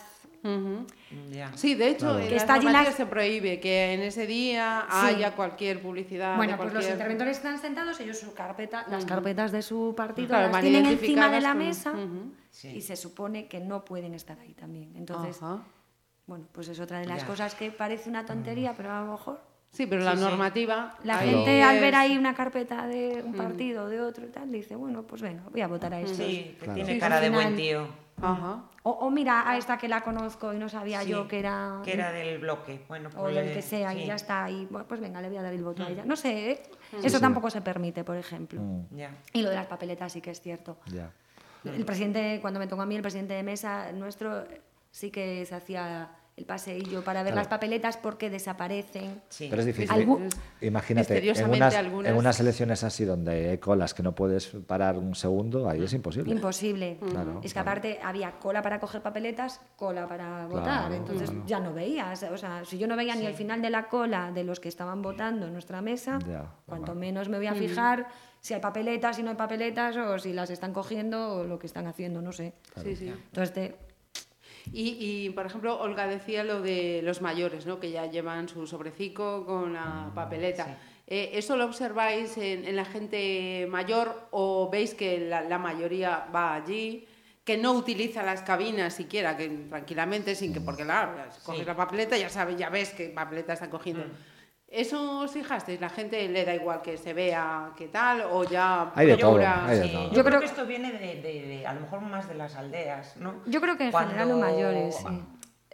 Sí, 1.56 1.76
de 1.76 1.90
hecho, 1.90 2.06
Claro. 2.06 2.20
en 2.20 2.28
Que 2.30 2.36
está 2.36 2.58
llena- 2.58 2.92
se 2.92 3.06
prohíbe 3.06 3.60
que 3.60 3.94
en 3.94 4.02
ese 4.02 4.26
día 4.28 4.86
Sí. 4.90 4.96
haya 5.16 5.36
cualquier 5.36 5.82
publicidad. 5.82 6.36
Bueno, 6.38 6.54
de 6.54 6.58
pues 6.58 6.74
los 6.74 6.88
interventores 6.88 7.38
están 7.38 7.58
sentados, 7.60 8.00
ellos 8.00 8.20
su 8.20 8.34
carpeta, 8.34 8.86
las 8.90 9.06
carpetas 9.06 9.52
de 9.52 9.62
su 9.62 9.94
partido 9.96 10.28
Claro, 10.30 10.52
las 10.52 10.62
tienen 10.62 10.86
encima 10.86 11.30
de 11.30 11.42
la 11.42 11.50
con- 11.50 11.58
mesa. 11.60 11.94
Sí. 12.52 12.70
y 12.70 12.82
se 12.82 12.96
supone 12.96 13.48
que 13.48 13.60
no 13.60 13.84
pueden 13.86 14.14
estar 14.14 14.40
ahí 14.40 14.54
también. 14.54 14.96
Entonces, 14.96 15.38
Ajá. 15.44 15.64
Bueno, 16.28 16.46
pues 16.52 16.68
es 16.68 16.80
otra 16.80 17.00
de 17.00 17.06
las 17.08 17.22
Ya. 17.22 17.28
cosas 17.28 17.56
que 17.56 17.72
parece 17.72 18.10
una 18.10 18.26
tontería, 18.26 18.74
pero 18.76 18.92
a 18.92 19.02
lo 19.02 19.12
mejor 19.14 19.40
Sí, 19.70 19.86
pero 19.86 20.02
la 20.02 20.12
Sí, 20.14 20.18
sí. 20.20 20.24
normativa. 20.24 20.96
La 21.04 21.20
ahí 21.20 21.30
gente 21.30 21.62
al 21.62 21.80
ver 21.82 21.94
ahí 21.96 22.18
una 22.18 22.34
carpeta 22.34 22.88
de 22.88 23.22
un 23.24 23.34
partido, 23.34 23.88
de 23.90 24.00
otro 24.02 24.26
y 24.26 24.30
tal, 24.30 24.50
dice, 24.52 24.76
bueno, 24.76 25.04
pues 25.04 25.22
venga, 25.22 25.44
voy 25.52 25.62
a 25.62 25.68
votar 25.68 25.94
a 25.94 26.00
esto. 26.00 26.16
Sí, 26.24 26.56
que 26.58 26.66
Claro. 26.66 26.74
tiene 26.76 26.94
Sí, 26.94 27.00
cara 27.00 27.20
de 27.20 27.30
buen 27.30 27.56
tío. 27.56 27.86
Ajá. 28.20 28.64
O, 28.84 28.92
o 28.92 29.10
mira 29.12 29.48
a 29.48 29.58
esta 29.58 29.78
que 29.78 29.88
la 29.90 30.02
conozco 30.02 30.54
y 30.54 30.58
no 30.58 30.70
sabía 30.70 31.02
Sí, 31.02 31.10
yo 31.10 31.28
que 31.28 31.38
era... 31.40 31.82
Que 31.84 31.94
era 31.94 32.12
del 32.12 32.40
bloque. 32.40 32.82
Bueno, 32.88 33.10
o 33.16 33.22
pues, 33.24 33.36
del 33.36 33.54
que 33.54 33.62
sea, 33.62 33.92
sí. 33.92 34.00
y 34.00 34.06
ya 34.08 34.16
está, 34.16 34.50
y 34.50 34.66
bueno, 34.68 34.88
pues 34.88 35.02
venga, 35.02 35.22
le 35.22 35.28
voy 35.28 35.38
a 35.38 35.44
dar 35.44 35.54
el 35.54 35.64
voto 35.64 35.84
Mm. 35.84 35.86
a 35.86 35.90
ella. 35.90 36.06
No 36.06 36.16
sé, 36.16 36.52
¿eh? 36.52 36.64
eso 37.04 37.20
tampoco 37.20 37.50
se 37.52 37.62
permite, 37.62 38.04
por 38.06 38.16
ejemplo. 38.16 38.60
Mm, 38.62 38.96
Ya. 38.96 39.12
Y 39.34 39.42
lo 39.44 39.50
de 39.50 39.56
las 39.58 39.68
papeletas 39.68 40.14
sí 40.14 40.22
que 40.22 40.32
es 40.32 40.42
cierto. 40.42 40.78
ya. 40.88 41.12
El 41.66 41.84
presidente, 41.86 42.40
cuando 42.42 42.60
me 42.62 42.68
tocó 42.68 42.84
a 42.84 42.86
mí, 42.86 42.96
el 42.96 43.02
presidente 43.02 43.34
de 43.34 43.44
mesa 43.44 43.92
nuestro, 43.92 44.46
sí 44.98 45.12
que 45.12 45.46
se 45.46 45.54
hacía 45.54 46.10
el 46.36 46.46
paseillo 46.46 47.04
para 47.04 47.22
ver 47.24 47.34
Claro. 47.34 47.42
las 47.42 47.48
papeletas 47.48 47.98
porque 47.98 48.30
desaparecen. 48.30 49.22
Sí. 49.30 49.48
Pero 49.50 49.62
es 49.62 49.66
difícil. 49.68 50.08
Imagínate, 50.62 51.18
en 51.18 51.50
unas, 51.50 51.76
algunas- 51.76 52.12
en 52.12 52.18
unas 52.18 52.40
elecciones 52.40 52.84
así 52.84 53.06
donde 53.06 53.50
hay 53.52 53.58
colas 53.60 53.94
que 53.94 54.04
no 54.04 54.14
puedes 54.14 54.48
parar 54.68 54.98
un 54.98 55.14
segundo, 55.16 55.68
ahí 55.70 55.84
es 55.84 55.94
imposible. 55.94 56.32
Imposible. 56.32 56.98
Claro, 57.12 57.40
es 57.44 57.52
que 57.54 57.54
claro. 57.54 57.70
aparte 57.70 58.00
había 58.04 58.32
cola 58.40 58.62
para 58.62 58.80
coger 58.80 59.02
papeletas, 59.02 59.62
cola 59.76 60.08
para 60.08 60.46
votar. 60.48 60.64
Claro, 60.90 60.96
Entonces 60.96 61.30
claro. 61.32 61.46
ya 61.48 61.60
no 61.60 61.74
veías. 61.74 62.24
O 62.24 62.38
sea, 62.38 62.64
si 62.66 62.78
yo 62.78 62.88
no 62.88 62.96
veía 62.96 63.16
ni 63.16 63.26
el 63.26 63.34
final 63.36 63.62
de 63.62 63.70
la 63.72 63.88
cola 63.88 64.32
de 64.32 64.44
los 64.44 64.60
que 64.60 64.70
estaban 64.70 65.02
votando 65.02 65.48
en 65.48 65.54
nuestra 65.54 65.82
mesa, 65.82 66.20
Ya, 66.28 66.46
cuanto 66.68 66.94
menos 66.96 67.30
me 67.30 67.38
voy 67.38 67.48
a 67.48 67.54
fijar 67.56 68.08
si 68.42 68.54
hay 68.54 68.62
papeletas, 68.62 69.16
si 69.16 69.24
no 69.24 69.32
hay 69.32 69.36
papeletas, 69.36 69.96
o 69.98 70.20
si 70.20 70.34
las 70.34 70.50
están 70.52 70.72
cogiendo 70.72 71.38
o 71.38 71.44
lo 71.46 71.58
que 71.58 71.66
están 71.68 71.88
haciendo, 71.88 72.22
no 72.22 72.32
sé. 72.32 72.54
Sí, 72.84 72.96
sí. 72.96 73.08
Entonces, 73.08 73.54
te- 73.54 73.87
Y, 74.72 74.98
y, 75.00 75.30
por 75.32 75.46
ejemplo, 75.46 75.80
Olga 75.80 76.08
decía 76.08 76.44
lo 76.44 76.62
de 76.62 77.02
los 77.04 77.22
mayores, 77.22 77.66
¿no? 77.66 77.80
que 77.80 77.92
ya 77.92 78.06
llevan 78.06 78.50
su 78.50 78.68
sobrecico 78.68 79.46
con 79.46 79.74
la 79.74 80.12
papeleta. 80.14 80.78
Eh, 81.08 81.32
¿Eso 81.34 81.56
lo 81.56 81.66
observáis 81.66 82.38
en, 82.38 82.66
en 82.66 82.76
la 82.76 82.86
gente 82.86 83.66
mayor 83.70 84.28
o 84.32 84.70
veis 84.70 84.94
que 84.94 85.20
la, 85.20 85.42
la 85.42 85.58
mayoría 85.58 86.28
va 86.34 86.56
allí? 86.56 87.08
que 87.48 87.56
no 87.56 87.72
utiliza 87.72 88.24
las 88.24 88.42
cabinas 88.42 88.94
siquiera, 88.94 89.38
que 89.38 89.48
tranquilamente, 89.48 90.36
sin 90.36 90.52
que, 90.52 90.60
porque 90.60 90.84
claro, 90.84 91.14
coges 91.46 91.66
la 91.66 91.78
papeleta, 91.78 92.18
ya 92.18 92.28
sabes, 92.28 92.58
ya 92.58 92.70
ves 92.70 92.90
qué 92.90 93.08
papeleta 93.08 93.54
están 93.54 93.70
cogiendo. 93.70 94.04
¿Eso 94.70 95.22
os 95.22 95.32
fijasteis? 95.32 95.80
¿La 95.80 95.90
gente 95.90 96.28
le 96.28 96.44
da 96.44 96.54
igual 96.54 96.82
que 96.82 96.98
se 96.98 97.14
vea 97.14 97.72
qué 97.78 97.88
tal 97.88 98.22
o 98.30 98.44
ya 98.44 98.92
Hay 98.96 99.08
de 99.08 99.16
todo, 99.18 99.32
procura- 99.32 99.66
hay 99.66 99.80
de 99.80 99.84
Sí, 99.86 99.92
todo. 99.94 100.04
yo, 100.10 100.14
Yo 100.16 100.24
creo, 100.24 100.26
creo- 100.26 100.40
que 100.42 100.46
esto 100.46 100.66
viene 100.66 100.92
de, 100.92 101.22
de- 101.22 101.42
de, 101.48 101.66
a 101.68 101.74
lo 101.74 101.82
mejor 101.82 102.02
más 102.02 102.28
de 102.28 102.36
las 102.36 102.56
aldeas, 102.56 103.16
¿no? 103.18 103.42
Yo 103.46 103.62
creo 103.62 103.78
que 103.78 103.86
en 103.86 103.94
general 103.94 104.28
los 104.30 104.40
mayores, 104.40 104.96
sí. 104.98 105.24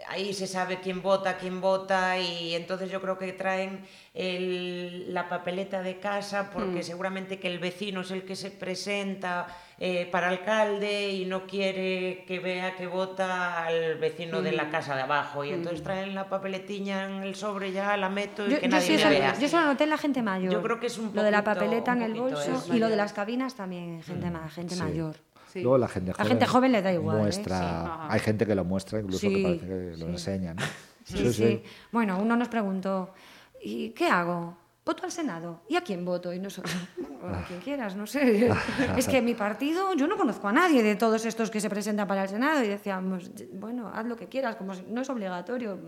Ahí 0.09 0.33
se 0.33 0.47
sabe 0.47 0.79
quién 0.81 1.01
vota, 1.01 1.37
quién 1.37 1.61
vota 1.61 2.19
y 2.19 2.55
entonces 2.55 2.91
yo 2.91 2.99
creo 3.01 3.17
que 3.17 3.31
traen 3.33 3.85
el- 4.13 5.13
la 5.13 5.29
papeleta 5.29 5.81
de 5.81 5.99
casa 5.99 6.49
porque 6.51 6.79
Mm. 6.79 6.83
seguramente 6.83 7.39
que 7.39 7.47
el 7.47 7.59
vecino 7.59 8.01
es 8.01 8.11
el 8.11 8.23
que 8.25 8.35
se 8.35 8.51
presenta 8.51 9.47
eh, 9.85 10.07
para 10.09 10.29
alcalde 10.29 11.11
y 11.11 11.25
no 11.25 11.45
quiere 11.45 12.23
que 12.25 12.39
vea 12.39 12.73
que 12.77 12.87
vota 12.87 13.65
al 13.65 13.95
vecino 13.97 14.41
de 14.41 14.53
Mm. 14.53 14.55
la 14.55 14.69
casa 14.69 14.95
de 14.95 15.01
abajo 15.01 15.43
y 15.43 15.49
entonces 15.49 15.83
traen 15.83 16.15
la 16.15 16.29
papeletiña 16.29 17.05
en 17.05 17.21
el 17.23 17.35
sobre 17.35 17.73
ya, 17.73 17.97
la 17.97 18.07
meto 18.07 18.47
y 18.47 18.51
Yo, 18.51 18.55
que 18.59 18.63
yo 18.67 18.69
nadie 18.69 18.85
sí 18.85 18.93
me 18.93 18.99
eso, 18.99 19.09
vea. 19.09 19.37
yo 19.37 19.45
eso 19.45 19.59
lo 19.59 19.65
noté 19.65 19.83
en 19.83 19.89
la 19.89 19.97
gente 19.97 20.21
mayor. 20.21 20.53
Yo 20.53 20.61
creo 20.61 20.79
que 20.79 20.87
es 20.87 20.97
un 20.97 21.11
Lo 21.13 21.21
de 21.21 21.31
la 21.31 21.43
poquito- 21.43 21.59
papeleta 21.65 21.91
en 21.91 22.01
el 22.03 22.11
poquito 22.15 22.35
bolso 22.37 22.55
eso. 22.63 22.73
y 22.75 22.79
lo 22.79 22.87
de 22.87 22.95
las 22.95 23.11
cabinas 23.11 23.55
también, 23.55 24.01
gente, 24.03 24.31
ma- 24.31 24.47
gente 24.49 24.75
Sí. 24.75 24.81
mayor. 24.81 25.15
Sí. 25.51 25.61
Luego 25.61 25.77
la 25.77 25.87
gente 25.89 26.11
La 26.11 26.13
joven, 26.15 26.27
gente 26.29 26.45
joven 26.47 26.71
le 26.71 26.81
da 26.81 26.93
igual, 26.93 27.17
¿eh? 27.17 27.21
Muestra. 27.23 28.07
Hay 28.09 28.19
gente 28.21 28.45
que 28.45 28.55
lo 28.55 28.63
muestra, 28.63 28.99
incluso 29.01 29.19
Sí, 29.19 29.35
que 29.35 29.43
parece 29.43 29.67
que 29.67 29.73
lo 29.97 30.05
sí. 30.05 30.11
enseña. 30.11 30.53
¿no? 30.53 30.63
Sí, 31.03 31.33
sí, 31.33 31.61
Bueno, 31.91 32.17
uno 32.21 32.37
nos 32.37 32.47
preguntó, 32.47 33.13
¿y 33.61 33.89
qué 33.89 34.07
hago? 34.07 34.55
¿Voto 34.85 35.05
al 35.05 35.11
Senado? 35.11 35.61
¿Y 35.69 35.77
a 35.77 35.81
quién 35.81 36.03
voto? 36.03 36.33
Y 36.33 36.39
nosotros, 36.39 36.75
bueno, 37.21 37.37
a 37.37 37.43
quien 37.45 37.61
quieras, 37.61 37.95
no 37.95 38.05
sé. 38.05 38.51
es 38.97 39.07
que 39.07 39.21
mi 39.21 39.33
partido, 39.33 39.93
yo 39.93 40.07
no 40.07 40.17
conozco 40.17 40.49
a 40.49 40.51
nadie 40.51 40.83
de 40.83 40.95
todos 40.95 41.25
estos 41.25 41.49
que 41.49 41.61
se 41.61 41.69
presentan 41.69 42.05
para 42.07 42.23
el 42.23 42.29
Senado. 42.29 42.61
Y 42.63 42.67
decíamos, 42.67 43.31
bueno, 43.53 43.89
haz 43.93 44.05
lo 44.05 44.17
que 44.17 44.27
quieras, 44.27 44.57
como 44.57 44.73
si- 44.73 44.83
no 44.89 45.01
es 45.01 45.09
obligatorio. 45.09 45.79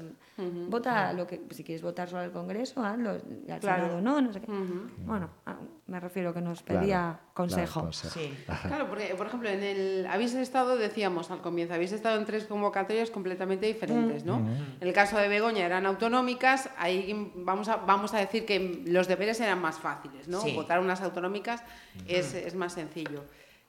Vota 0.70 1.12
lo 1.14 1.28
que, 1.28 1.42
si 1.52 1.64
quieres 1.66 1.82
votar 1.82 2.08
solo 2.08 2.22
al 2.22 2.32
Congreso, 2.32 2.84
hazlo. 2.84 3.18
y 3.48 3.52
Al 3.52 3.60
Claro. 3.60 3.84
Senado 3.84 4.02
no, 4.02 4.22
no 4.22 4.32
sé 4.32 4.40
qué. 4.40 4.48
Bueno, 5.06 5.30
me 5.88 6.00
refiero 6.00 6.34
que 6.34 6.42
nos 6.42 6.64
pedía 6.64 6.82
Claro, 6.84 7.20
consejo. 7.34 7.74
claro, 7.74 7.86
consejo. 7.86 8.20
Sí. 8.20 8.34
Claro, 8.68 8.88
porque, 8.88 9.14
por 9.16 9.28
ejemplo, 9.28 9.50
en 9.50 9.62
el 9.62 10.08
habéis 10.10 10.34
estado, 10.34 10.78
decíamos 10.78 11.30
al 11.30 11.42
comienzo, 11.42 11.76
habéis 11.76 11.92
estado 11.92 12.18
en 12.18 12.26
tres 12.26 12.46
convocatorias 12.46 13.12
completamente 13.12 13.68
diferentes, 13.68 14.26
¿no? 14.26 14.38
En 14.38 14.88
el 14.88 14.94
caso 14.94 15.18
de 15.18 15.28
Begoña 15.28 15.66
eran 15.66 15.86
autonómicas, 15.86 16.70
ahí 16.78 17.32
vamos 17.36 17.70
a, 17.70 17.78
vamos 17.78 18.14
a 18.16 18.18
decir 18.20 18.46
que 18.46 18.82
los 18.88 19.08
deberes 19.08 19.40
eran 19.40 19.62
más 19.62 19.78
fáciles, 19.78 20.28
¿no? 20.28 20.42
Sí. 20.42 20.54
Votar 20.56 20.80
unas 20.80 21.02
autonómicas 21.02 21.64
es, 22.08 22.34
es 22.34 22.56
más 22.56 22.74
sencillo. 22.74 23.24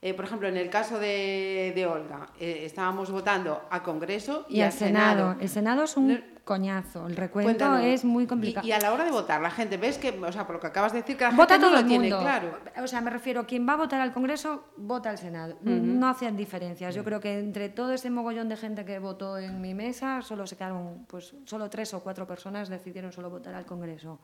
Eh, 0.06 0.14
por 0.14 0.24
ejemplo, 0.24 0.46
en 0.46 0.56
el 0.56 0.70
caso 0.70 1.00
de, 1.00 1.72
de 1.74 1.84
Olga, 1.84 2.28
eh, 2.38 2.60
estábamos 2.64 3.10
votando 3.10 3.60
a 3.70 3.82
Congreso 3.82 4.46
y, 4.48 4.58
Y 4.58 4.60
al 4.60 4.70
Senado. 4.72 5.34
El 5.40 5.48
Senado 5.48 5.82
es 5.82 5.96
un 5.96 6.06
No- 6.12 6.20
coñazo. 6.44 7.08
El 7.08 7.16
recuento 7.16 7.48
Cuéntanos. 7.64 7.80
es 7.84 8.04
muy 8.04 8.24
complicado. 8.28 8.64
Y, 8.64 8.70
a 8.70 8.78
la 8.78 8.92
hora 8.92 9.04
de 9.04 9.10
votar, 9.10 9.40
la 9.42 9.50
gente, 9.50 9.78
¿ves 9.78 9.98
que, 9.98 10.10
o 10.10 10.30
sea, 10.30 10.46
por 10.46 10.54
lo 10.54 10.60
que 10.60 10.68
acabas 10.68 10.92
de 10.92 11.00
decir, 11.00 11.16
que 11.16 11.24
la 11.24 11.30
Vota 11.30 11.54
gente 11.54 11.58
no 11.58 11.66
todo 11.66 11.72
lo 11.72 11.80
el 11.80 11.86
tiene 11.88 12.08
mundo. 12.08 12.20
claro? 12.22 12.56
O 12.80 12.86
sea, 12.86 13.00
me 13.00 13.10
refiero, 13.10 13.44
quien 13.48 13.66
va 13.68 13.72
a 13.72 13.76
votar 13.78 14.00
al 14.00 14.12
Congreso, 14.12 14.66
vota 14.76 15.10
al 15.10 15.18
Senado. 15.18 15.58
No 15.62 16.08
hacen 16.08 16.36
diferencias. 16.36 16.94
Yo 16.94 17.02
creo 17.02 17.18
que 17.18 17.40
entre 17.40 17.68
todo 17.68 17.90
ese 17.92 18.08
mogollón 18.08 18.48
de 18.48 18.56
gente 18.56 18.84
que 18.84 19.00
votó 19.00 19.38
en 19.38 19.60
mi 19.60 19.74
mesa, 19.74 20.22
solo 20.22 20.46
se 20.46 20.56
quedaron, 20.56 21.04
pues, 21.08 21.34
solo 21.46 21.68
tres 21.68 21.92
o 21.94 22.00
cuatro 22.04 22.28
personas 22.28 22.68
decidieron 22.68 23.10
solo 23.10 23.28
votar 23.28 23.56
al 23.56 23.66
Congreso. 23.66 24.20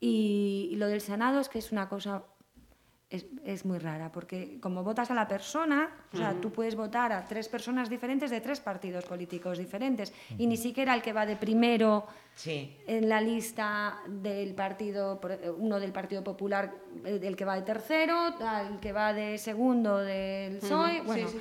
y, 0.00 0.70
y 0.72 0.76
lo 0.76 0.88
del 0.88 1.00
Senado 1.00 1.38
es 1.38 1.48
que 1.48 1.60
es 1.60 1.70
una 1.70 1.88
cosa 1.88 2.22
es, 3.10 3.24
es 3.44 3.64
muy 3.64 3.78
rara, 3.78 4.12
porque 4.12 4.58
como 4.60 4.84
votas 4.84 5.10
a 5.10 5.14
la 5.14 5.26
persona, 5.26 5.88
o 6.12 6.16
sea, 6.16 6.34
tú 6.40 6.50
puedes 6.52 6.76
votar 6.76 7.12
a 7.12 7.24
tres 7.24 7.48
personas 7.48 7.88
diferentes 7.88 8.30
de 8.30 8.40
tres 8.40 8.60
partidos 8.60 9.04
políticos 9.06 9.56
diferentes, 9.56 10.12
y 10.36 10.46
ni 10.46 10.56
siquiera 10.58 10.94
el 10.94 11.00
que 11.00 11.12
va 11.12 11.24
de 11.24 11.36
primero 11.36 12.06
Sí. 12.34 12.76
en 12.86 13.08
la 13.08 13.20
lista 13.20 13.98
del 14.06 14.54
partido, 14.54 15.18
eh, 15.28 15.50
uno 15.56 15.80
del 15.80 15.90
Partido 15.92 16.22
Popular, 16.22 16.72
el 17.04 17.24
el 17.24 17.34
que 17.34 17.44
va 17.44 17.56
de 17.56 17.62
tercero, 17.62 18.16
al 18.40 18.78
que 18.78 18.92
va 18.92 19.12
de 19.12 19.38
segundo 19.38 19.98
del 19.98 20.58
PSOE. 20.58 21.00
Bueno, 21.00 21.28
sí. 21.28 21.38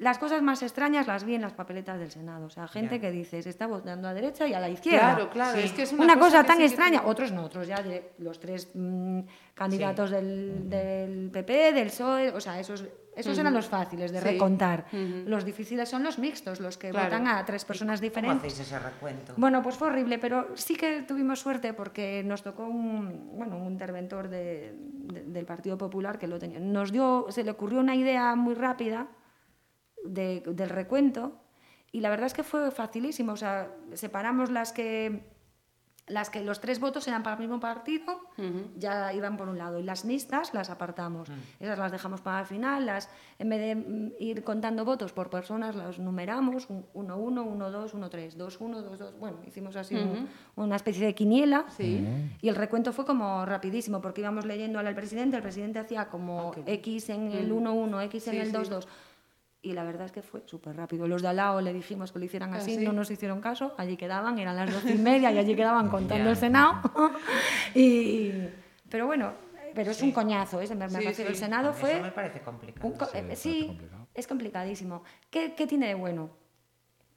Las 0.00 0.18
cosas 0.18 0.40
más 0.42 0.62
extrañas 0.62 1.06
las 1.06 1.24
vi 1.24 1.34
en 1.34 1.42
las 1.42 1.52
papeletas 1.52 1.98
del 1.98 2.10
Senado. 2.10 2.46
O 2.46 2.50
sea, 2.50 2.66
gente 2.66 3.00
que 3.00 3.10
dice, 3.10 3.42
se 3.42 3.50
está 3.50 3.66
votando 3.66 4.08
a 4.08 4.14
derecha 4.14 4.46
y 4.48 4.54
a 4.54 4.58
la 4.60 4.68
izquierda. 4.70 5.14
Claro, 5.14 5.30
claro, 5.30 5.58
Sí. 5.58 5.64
es 5.66 5.72
que 5.72 5.82
es 5.82 5.92
Una, 5.92 6.04
una, 6.04 6.18
cosa, 6.18 6.42
tan 6.42 6.56
sí 6.56 6.64
extraña. 6.64 7.02
Otros 7.04 7.30
no, 7.32 7.44
otros 7.44 7.66
ya 7.68 7.82
de 7.82 8.12
los 8.18 8.40
tres 8.40 8.70
mm, 8.74 9.20
candidatos 9.54 10.10
del, 10.10 10.68
del 10.70 11.30
PP, 11.30 11.72
del 11.74 11.88
PSOE, 11.88 12.30
o 12.30 12.40
sea, 12.40 12.58
esos, 12.58 12.82
esos 13.14 13.36
eran 13.38 13.52
los 13.52 13.66
fáciles 13.68 14.10
de 14.10 14.20
recontar. 14.22 14.86
Los 15.26 15.44
difíciles 15.44 15.86
son 15.88 16.02
los 16.02 16.18
mixtos, 16.18 16.60
los 16.60 16.78
que 16.78 16.88
Claro. 16.90 17.04
votan 17.06 17.28
a 17.28 17.44
tres 17.44 17.66
personas 17.66 18.00
¿Cómo 18.00 18.08
diferentes. 18.08 18.52
hacéis 18.54 18.66
ese 18.68 18.78
recuento? 18.78 19.34
Bueno, 19.36 19.62
pues 19.62 19.76
fue 19.76 19.88
horrible, 19.88 20.18
pero 20.18 20.48
sí 20.54 20.76
que 20.76 21.02
tuvimos 21.02 21.40
suerte 21.40 21.74
porque 21.74 22.22
nos 22.24 22.42
tocó 22.42 22.64
un, 22.64 23.36
bueno, 23.36 23.58
un 23.58 23.66
interventor 23.72 24.28
de- 24.28 24.74
de- 24.78 25.24
del 25.24 25.44
Partido 25.44 25.76
Popular 25.76 26.18
que 26.18 26.26
lo 26.26 26.38
tenía. 26.38 26.58
Nos 26.58 26.90
dio, 26.90 27.26
se 27.28 27.44
le 27.44 27.50
ocurrió 27.50 27.80
una 27.80 27.94
idea 27.94 28.34
muy 28.34 28.54
rápida 28.54 29.08
de- 30.04 30.40
del 30.46 30.68
recuento 30.70 31.32
y 31.92 32.00
la 32.00 32.10
verdad 32.10 32.26
es 32.26 32.34
que 32.34 32.42
fue 32.44 32.70
facilísimo. 32.70 33.32
O 33.32 33.36
sea, 33.36 33.70
separamos 33.94 34.50
las 34.50 34.72
que 34.72 35.28
las 36.06 36.28
que 36.28 36.42
los 36.42 36.60
tres 36.60 36.80
votos 36.80 37.06
eran 37.06 37.22
para 37.22 37.36
el 37.36 37.40
mismo 37.42 37.60
partido, 37.60 38.18
ya 38.76 39.12
iban 39.12 39.36
por 39.36 39.48
un 39.48 39.58
lado. 39.58 39.78
Y 39.78 39.84
las 39.84 40.04
mixtas 40.04 40.52
las 40.54 40.68
apartamos. 40.68 41.28
Esas 41.60 41.78
las 41.78 41.92
dejamos 41.92 42.20
para 42.20 42.40
el 42.40 42.46
final. 42.46 42.84
Las, 42.84 43.08
en 43.38 43.48
vez 43.48 43.60
de 43.60 43.74
mm, 43.76 44.12
ir 44.18 44.42
contando 44.42 44.84
votos 44.84 45.12
por 45.12 45.30
personas, 45.30 45.76
las 45.76 46.00
numeramos. 46.00 46.66
1, 46.68 47.16
1, 47.16 47.42
1, 47.44 47.70
2, 47.70 47.94
1, 47.94 48.10
3, 48.10 48.36
2, 48.36 48.60
1, 48.60 48.82
2, 48.82 48.98
2. 48.98 49.18
Bueno, 49.20 49.36
hicimos 49.46 49.76
así 49.76 49.94
un- 49.94 50.28
una 50.56 50.74
especie 50.74 51.06
de 51.06 51.14
quiniela. 51.14 51.66
Y 52.42 52.48
el 52.48 52.56
recuento 52.56 52.92
fue 52.92 53.04
como 53.06 53.46
rapidísimo, 53.46 54.00
porque 54.00 54.20
íbamos 54.22 54.44
leyendo 54.46 54.80
al 54.80 54.92
presidente. 54.96 55.36
El 55.36 55.42
presidente 55.44 55.78
hacía 55.78 56.08
como 56.08 56.50
X 56.66 57.10
en 57.10 57.30
el 57.30 57.52
1, 57.52 57.72
1, 57.72 58.00
X 58.00 58.26
en 58.26 58.32
Sí, 58.32 58.38
el 58.40 58.46
sí. 58.48 58.52
2, 59.62 59.62
2. 59.62 59.70
Y 59.70 59.72
la 59.74 59.84
verdad 59.84 60.06
es 60.06 60.12
que 60.12 60.22
fue 60.22 60.42
súper 60.46 60.76
rápido. 60.76 61.06
Los 61.06 61.22
de 61.22 61.28
al 61.28 61.36
lado 61.36 61.60
le 61.60 61.72
dijimos 61.72 62.12
que 62.12 62.18
lo 62.18 62.24
hicieran 62.24 62.54
así, 62.54 62.76
sí? 62.76 62.84
no 62.84 62.92
nos 62.92 63.10
hicieron 63.10 63.40
caso, 63.40 63.74
allí 63.76 63.96
quedaban, 63.96 64.38
eran 64.38 64.56
las 64.56 64.72
doce 64.72 64.92
y 64.94 64.98
media 64.98 65.30
y 65.32 65.38
allí 65.38 65.54
quedaban 65.54 65.88
contando 65.88 66.30
el 66.30 66.36
Senado. 66.36 66.80
y, 67.74 68.32
pero 68.88 69.06
bueno, 69.06 69.32
pero 69.74 69.90
es 69.92 70.02
un 70.02 70.12
coñazo, 70.12 70.60
¿eh? 70.60 70.68
me, 70.70 70.74
me 70.76 70.88
Sí, 70.88 71.04
refiero, 71.06 71.30
el. 71.30 71.36
Senado 71.36 71.70
Eso 71.70 71.78
fue... 71.80 72.00
me 72.00 72.10
parece 72.12 72.40
complicado. 72.40 72.86
un 72.88 72.94
co- 72.94 73.06
Sí, 73.34 73.62
eh, 73.62 73.66
complicado. 73.68 74.06
es 74.14 74.26
complicadísimo. 74.26 75.02
¿Qué, 75.30 75.54
¿Qué 75.54 75.66
tiene 75.66 75.88
de 75.88 75.94
bueno? 75.94 76.30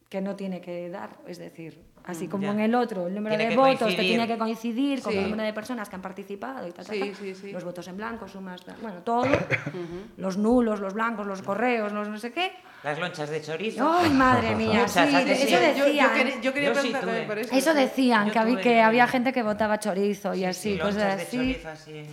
Que 0.10 0.22
no 0.22 0.36
tiene 0.36 0.62
que 0.62 0.90
dar, 0.90 1.18
es 1.26 1.40
decir, 1.40 1.82
así 2.06 2.28
como 2.28 2.44
ya. 2.44 2.52
en 2.52 2.60
el 2.60 2.76
otro, 2.76 3.08
el 3.08 3.16
número 3.16 3.36
Tiene 3.36 3.46
de 3.46 3.50
que 3.52 3.56
votos 3.58 3.80
coincidir. 3.80 4.08
tiene 4.10 4.28
que 4.28 4.38
coincidir 4.38 5.02
con 5.02 5.12
Sí. 5.14 5.18
el 5.20 5.24
número 5.30 5.44
de 5.44 5.54
personas 5.54 5.90
que 5.90 5.96
han 5.96 6.02
participado 6.02 6.68
y 6.68 6.72
tal, 6.72 6.86
tal, 6.86 6.96
Sí, 6.96 7.00
tal. 7.02 7.16
sí, 7.16 7.36
sí. 7.36 7.52
los 7.52 7.64
votos 7.64 7.88
en 7.88 7.98
blanco, 7.98 8.28
sumas, 8.28 8.62
bueno, 8.82 9.00
todo, 9.04 9.26
los 10.18 10.38
nulos, 10.38 10.80
los 10.80 10.94
blancos, 10.94 11.26
los 11.28 11.42
correos, 11.42 11.92
los 11.94 12.08
no 12.10 12.18
sé 12.18 12.32
qué. 12.32 12.52
Las 12.84 13.00
lonchas 13.00 13.30
de 13.30 13.42
chorizo. 13.42 13.90
Ay, 13.90 14.10
madre 14.10 14.56
mía, 14.56 14.82
Muchas, 14.82 15.10
sí, 15.10 15.16
¿a 15.16 15.24
que 15.26 15.32
eso 15.32 15.48
Yo- 15.48 15.58
yo, 15.78 15.86
decían. 15.86 16.14
quería, 16.14 16.42
yo 16.42 16.54
quería 16.54 16.74
Yo 16.74 16.82
preguntar 16.82 17.28
por 17.28 17.40
eso. 17.40 17.56
Eso 17.56 17.74
decían, 17.74 18.30
que, 18.32 18.40
había, 18.40 18.56
tuve- 18.56 18.62
que 18.62 18.82
había 18.82 19.08
gente 19.08 19.32
que 19.32 19.42
votaba 19.44 19.80
chorizo 19.80 20.34
y 20.34 20.40
Sí, 20.40 20.46
así, 20.46 20.74
sí, 20.74 20.80
cosas 20.80 20.96
lonchas 20.96 21.18
de 21.18 21.24
así. 21.24 21.38
chorizo 21.38 21.70
así. 21.70 22.04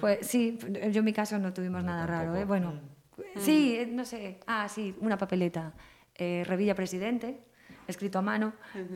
Pues 0.00 0.26
sí, 0.26 0.58
yo 0.92 0.98
en 1.00 1.04
mi 1.04 1.12
caso 1.12 1.38
no 1.38 1.52
tuvimos 1.52 1.82
nada 1.82 2.06
raro, 2.06 2.36
¿eh? 2.36 2.44
Bueno, 2.44 2.74
sí, 3.36 3.76
eh, 3.78 3.86
no 3.90 4.04
sé, 4.04 4.38
ah, 4.46 4.68
sí, 4.68 4.94
una 5.00 5.16
papeleta, 5.16 5.72
eh, 6.14 6.44
Revilla 6.46 6.74
Presidente, 6.74 7.40
escrito 7.88 8.18
a 8.18 8.22
mano, 8.22 8.52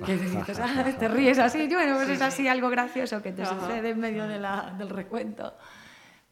que 0.06 0.16
dices, 0.16 0.60
ah, 0.60 0.84
te 0.98 1.08
ríes 1.08 1.38
así, 1.38 1.66
bueno, 1.66 1.96
pues 1.96 2.10
es 2.10 2.22
así 2.22 2.46
algo 2.46 2.68
gracioso 2.68 3.20
que 3.22 3.32
te 3.32 3.44
sucede 3.44 3.90
en 3.90 3.98
medio 3.98 4.28
de 4.28 4.38
la- 4.38 4.72
del 4.78 4.90
recuento. 4.90 5.54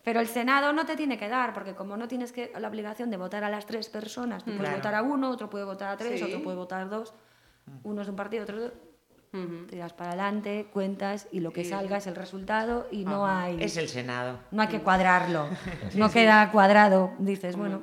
Pero 0.05 0.21
el 0.21 0.29
Senado 0.29 0.73
no 0.73 0.87
te 0.87 0.97
tiene 0.97 1.19
que 1.19 1.29
dar, 1.29 1.53
porque 1.53 1.75
como 1.75 1.97
no 1.97 2.07
tienes 2.09 2.33
que, 2.33 2.53
la 2.59 2.69
obligación 2.69 3.11
de 3.11 3.17
votar 3.17 3.45
a 3.45 3.51
las 3.51 3.67
tres 3.67 3.89
personas, 3.89 4.45
tú 4.45 4.51
puedes 4.53 4.61
Claro. 4.63 4.77
votar 4.77 4.95
a 4.95 5.03
uno, 5.03 5.31
otro 5.31 5.51
puede 5.51 5.65
votar 5.65 5.89
a 5.91 5.97
tres, 5.97 6.21
Sí. 6.21 6.25
otro 6.27 6.43
puede 6.43 6.57
votar 6.57 6.83
a 6.83 6.85
dos, 6.87 7.13
uno 7.83 8.01
es 8.03 8.07
de 8.07 8.11
un 8.11 8.17
partido, 8.17 8.45
otro 8.45 8.57
es 8.57 8.63
de... 8.71 8.91
Tiras 9.69 9.93
para 9.93 10.11
adelante, 10.11 10.69
cuentas 10.73 11.29
y 11.31 11.39
lo 11.39 11.53
que 11.53 11.65
salga 11.65 11.99
es 11.99 12.07
el 12.09 12.17
resultado 12.17 12.89
y 12.91 13.05
no 13.05 13.25
hay... 13.29 13.63
Es 13.63 13.77
el 13.77 13.89
Senado. 13.89 14.41
No 14.51 14.61
hay 14.63 14.67
que 14.69 14.81
cuadrarlo. 14.81 15.47
No 15.95 16.11
queda 16.11 16.51
cuadrado. 16.51 17.13
Dices, 17.21 17.55
bueno, 17.55 17.83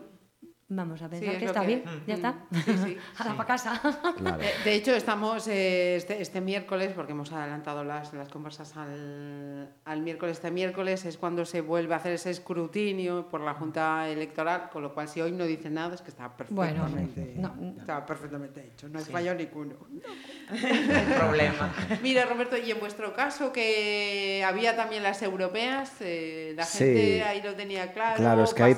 vamos 0.70 1.01
a 1.01 1.07
pensar 1.09 1.30
es 1.34 1.38
que 1.39 1.45
está 1.45 1.61
que- 1.61 1.68
bien, 1.68 1.84
ya 2.05 2.13
está. 2.15 2.36
Sí, 2.65 2.78
sí, 2.84 2.97
A 3.20 3.24
para 3.36 3.45
casa. 3.45 3.82
Claro. 4.18 4.41
Eh, 4.41 4.51
De 4.65 4.74
hecho, 4.76 4.93
estamos 4.93 5.47
eh, 5.47 5.95
este, 5.95 6.22
este 6.22 6.41
miércoles, 6.41 6.91
porque 6.95 7.13
hemos 7.13 7.32
adelantado 7.32 7.84
las, 7.86 8.13
las 8.13 8.28
conversas 8.30 8.76
al, 8.76 9.70
al 9.86 10.01
miércoles, 10.01 10.38
este 10.38 10.51
miércoles 10.51 11.05
es 11.05 11.18
cuando 11.18 11.45
se 11.45 11.61
vuelve 11.61 11.93
a 11.93 11.97
hacer 11.97 12.11
ese 12.13 12.32
escrutinio 12.32 13.28
por 13.30 13.41
la 13.41 13.53
Junta 13.53 14.09
Electoral, 14.09 14.70
con 14.70 14.84
lo 14.84 14.93
cual 14.93 15.07
si 15.07 15.22
hoy 15.22 15.32
no 15.32 15.45
dice 15.45 15.70
nada 15.70 15.95
es 15.95 16.01
que 16.01 16.09
está 16.09 16.32
Bueno, 16.49 16.84
perfectamente, 16.84 17.34
no. 17.38 17.74
estaba 17.80 18.05
perfectamente 18.05 18.65
hecho, 18.74 18.89
no 18.89 18.99
hay 18.99 19.05
fallo 19.05 19.34
ninguno. 19.36 19.76
El 20.51 21.13
problema. 21.18 21.74
Mira, 22.01 22.26
Roberto, 22.26 22.57
y 22.57 22.72
en 22.72 22.80
vuestro 22.80 23.13
caso, 23.13 23.51
que 23.53 24.43
había 24.45 24.76
también 24.76 25.03
las 25.03 25.22
europeas, 25.22 25.93
eh, 26.01 26.53
la 26.55 26.63
Sí. 26.65 26.80
gente 26.80 27.24
ahí 27.24 27.41
lo 27.41 27.55
tenía 27.55 27.93
claro, 27.93 28.18
Claro, 28.18 28.43
es 28.43 28.53
que 28.53 28.76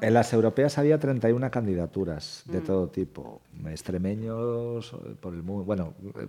en 0.00 0.14
las 0.14 0.32
europeas 0.32 0.76
había 0.78 0.98
31 1.20 1.50
candidaturas 1.50 2.42
de 2.46 2.60
Mm. 2.60 2.64
todo 2.64 2.88
tipo, 2.88 3.40
extremeños, 3.66 4.92
eh, 4.92 5.14
por 5.20 5.34
el 5.34 5.42
mundo, 5.42 5.64
bueno, 5.64 5.94
eh, 6.18 6.26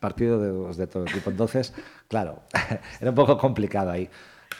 partidos 0.00 0.76
de, 0.76 0.82
de 0.82 0.86
todo 0.86 1.04
tipo. 1.04 1.30
Entonces, 1.30 1.72
claro, 2.08 2.40
era 3.00 3.10
un 3.10 3.16
poco 3.16 3.38
complicado 3.38 3.90
ahí. 3.90 4.08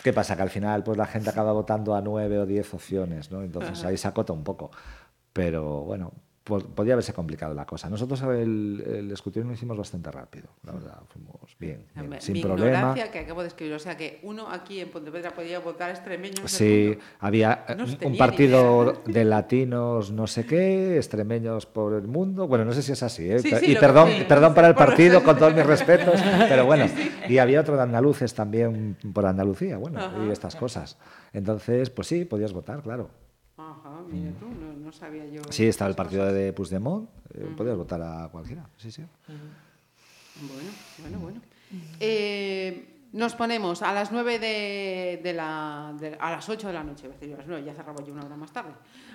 ¿Qué 0.05 0.13
pasa? 0.13 0.37
Que 0.37 0.43
al 0.43 0.51
final 0.51 0.85
pues 0.85 0.97
la 0.97 1.07
gente 1.07 1.31
acaba 1.31 1.53
votando 1.53 1.95
a 1.95 2.01
nueve 2.01 2.39
o 2.39 2.47
diez 2.47 2.73
opciones, 2.73 3.31
¿no? 3.33 3.43
Entonces 3.43 3.85
ahí 3.85 3.97
se 3.97 4.07
acota 4.07 4.33
un 4.33 4.45
poco. 4.45 4.71
Pero 5.33 5.83
bueno, 5.83 6.13
podía 6.49 6.95
haberse 6.95 7.13
complicado 7.13 7.55
la 7.55 7.65
cosa. 7.67 7.89
Nosotros 7.89 8.21
el, 8.23 8.83
el 8.87 9.11
escrutinio 9.13 9.47
lo 9.49 9.55
hicimos 9.55 9.77
bastante 9.77 10.11
rápido, 10.11 10.49
la 10.65 10.73
verdad, 10.73 10.99
fuimos 11.09 11.57
bien, 11.61 11.85
bien, 11.95 12.11
Mi- 12.11 12.21
sin 12.21 12.35
mi 12.35 12.43
problema. 12.43 12.67
ignorancia 12.79 13.11
que 13.13 13.19
acabo 13.21 13.43
de 13.43 13.49
escribir, 13.49 13.75
o 13.75 13.79
sea 13.79 13.97
que 13.97 14.19
uno 14.23 14.49
aquí 14.51 14.81
en 14.81 14.91
Pontevedra 14.91 15.31
podía 15.35 15.61
votar 15.61 15.91
extremeños. 15.91 16.51
Sí, 16.51 16.99
había 17.21 17.65
eh, 17.69 17.75
No 17.77 17.85
un- 17.85 17.97
tenía 17.97 18.13
un 18.13 18.17
partido 18.19 19.03
de 19.07 19.25
latinos 19.25 20.11
no 20.11 20.27
sé 20.27 20.45
qué, 20.47 20.97
extremeños 20.97 21.67
por 21.67 21.95
el 21.95 22.09
mundo. 22.09 22.47
Bueno, 22.49 22.65
no 22.65 22.73
sé 22.73 22.83
si 22.83 22.93
es 22.93 23.03
así, 23.03 23.31
¿eh? 23.31 23.39
Sí, 23.41 23.51
sí, 23.55 23.73
y 23.73 23.77
perdón, 23.77 24.09
sí, 24.17 24.25
perdón 24.27 24.55
para 24.55 24.69
el 24.69 24.75
partido, 24.75 25.23
con 25.23 25.39
todos 25.39 25.55
mis 25.55 25.67
respetos, 25.67 26.21
pero 26.49 26.65
bueno. 26.67 26.87
Y 27.29 27.37
había 27.39 27.61
otro 27.61 27.77
de 27.77 27.83
andaluces 27.83 28.33
también 28.33 28.97
por 29.13 29.27
Andalucía, 29.27 29.77
bueno, 29.77 30.01
y 30.27 30.31
estas 30.31 30.57
cosas. 30.57 30.97
Entonces, 31.35 31.91
pues 31.91 32.09
sí, 32.09 32.25
podías 32.25 32.55
votar, 32.55 32.81
claro. 32.83 33.11
Ajá, 33.59 34.03
mira 34.09 34.31
tú, 34.39 34.47
no, 34.47 34.73
no 34.73 34.93
sabía 34.93 35.27
yo. 35.27 35.43
Sí, 35.51 35.67
estaba 35.67 35.91
el 35.91 35.97
partido 35.97 36.23
cosas. 36.23 36.35
de 36.35 36.53
Puigdemont, 36.53 37.11
eh, 37.35 37.53
podías 37.57 37.77
votar 37.77 38.01
a 38.01 38.29
cualquiera, 38.29 38.65
sí, 38.77 38.93
sí. 38.93 39.03
Bueno, 40.41 40.71
bueno, 40.99 41.19
bueno. 41.19 41.41
Eh, 41.99 42.98
nos 43.13 43.35
ponemos 43.35 43.83
a 43.83 43.93
las 43.93 44.13
9 44.13 44.39
de, 44.39 45.21
de 45.23 45.33
la. 45.33 45.93
de- 45.99 46.17
a 46.21 46.31
las 46.31 46.49
8 46.49 46.67
de 46.69 46.73
la 46.75 46.85
noche, 46.85 47.07
a 47.07 47.27
las 47.37 47.47
9, 47.47 47.65
ya 47.65 47.75
cerraba 47.75 48.03
yo 48.05 48.13
una 48.13 48.25
hora 48.25 48.37
más 48.37 48.53
tarde. 48.53 48.73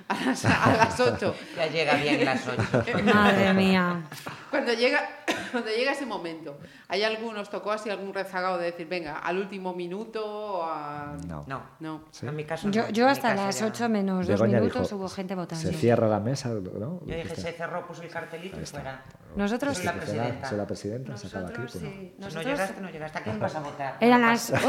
A 0.07 0.25
las, 0.25 0.43
a 0.45 0.75
las 0.75 0.99
8. 0.99 1.35
Ya 1.57 1.67
llega 1.67 1.93
bien 1.95 2.25
las 2.25 2.45
ocho. 2.47 2.83
Madre 3.13 3.53
mía. 3.53 4.01
Cuando 4.49 4.73
llega, 4.73 4.99
cuando 5.51 5.69
llega 5.69 5.91
ese 5.93 6.05
momento, 6.05 6.57
¿hay 6.89 7.03
algún, 7.03 7.37
os 7.37 7.49
tocó 7.49 7.71
así 7.71 7.89
algún 7.89 8.13
rezagado 8.13 8.57
de 8.57 8.65
decir, 8.65 8.87
venga, 8.87 9.19
al 9.19 9.37
último 9.37 9.73
minuto? 9.73 10.25
o 10.25 10.63
a- 10.65 11.15
No. 11.27 11.45
No, 11.47 11.61
No. 11.79 12.03
en 12.21 12.35
mi 12.35 12.43
caso 12.43 12.69
Yo, 12.71 12.83
no. 12.83 12.89
yo 12.89 13.07
hasta 13.07 13.29
caso 13.35 13.45
las 13.45 13.59
ya- 13.59 13.65
8 13.67 13.89
menos 13.89 14.27
2 14.27 14.39
Begoña 14.39 14.59
minutos 14.59 14.83
dijo, 14.89 14.95
hubo 14.97 15.07
gente 15.07 15.35
votando. 15.35 15.69
Se 15.69 15.73
cierra 15.77 16.07
la 16.07 16.19
mesa, 16.19 16.49
¿no? 16.49 16.99
Yo 17.05 17.15
dije, 17.15 17.35
se 17.35 17.53
cerró, 17.53 17.85
puso 17.87 18.01
el 18.01 18.09
cartelito 18.09 18.59
y 18.59 18.65
fuera. 18.65 19.03
Nosotros 19.35 19.77
Soy 19.77 19.85
la 19.85 19.91
Soy 19.93 19.99
la 19.99 20.05
presidenta. 20.05 20.49
soy 20.49 20.57
la 20.57 20.65
presidenta, 20.67 21.17
se 21.17 21.27
acaba 21.27 21.47
aquí. 21.47 21.61
Nosotros, 21.61 21.81
pues 21.81 21.83
no. 21.83 21.89
sí. 22.01 22.13
No 22.19 22.25
Nosotros 22.25 22.45
llegaste, 22.45 22.81
no 22.81 22.89
llegaste. 22.89 23.17
¿A 23.19 23.23
quién 23.23 23.39
vas 23.39 23.55
a 23.55 23.59
votar? 23.61 23.82
Eran 23.99 24.21
No 24.21 24.27
las 24.27 24.51
pasa. 24.51 24.67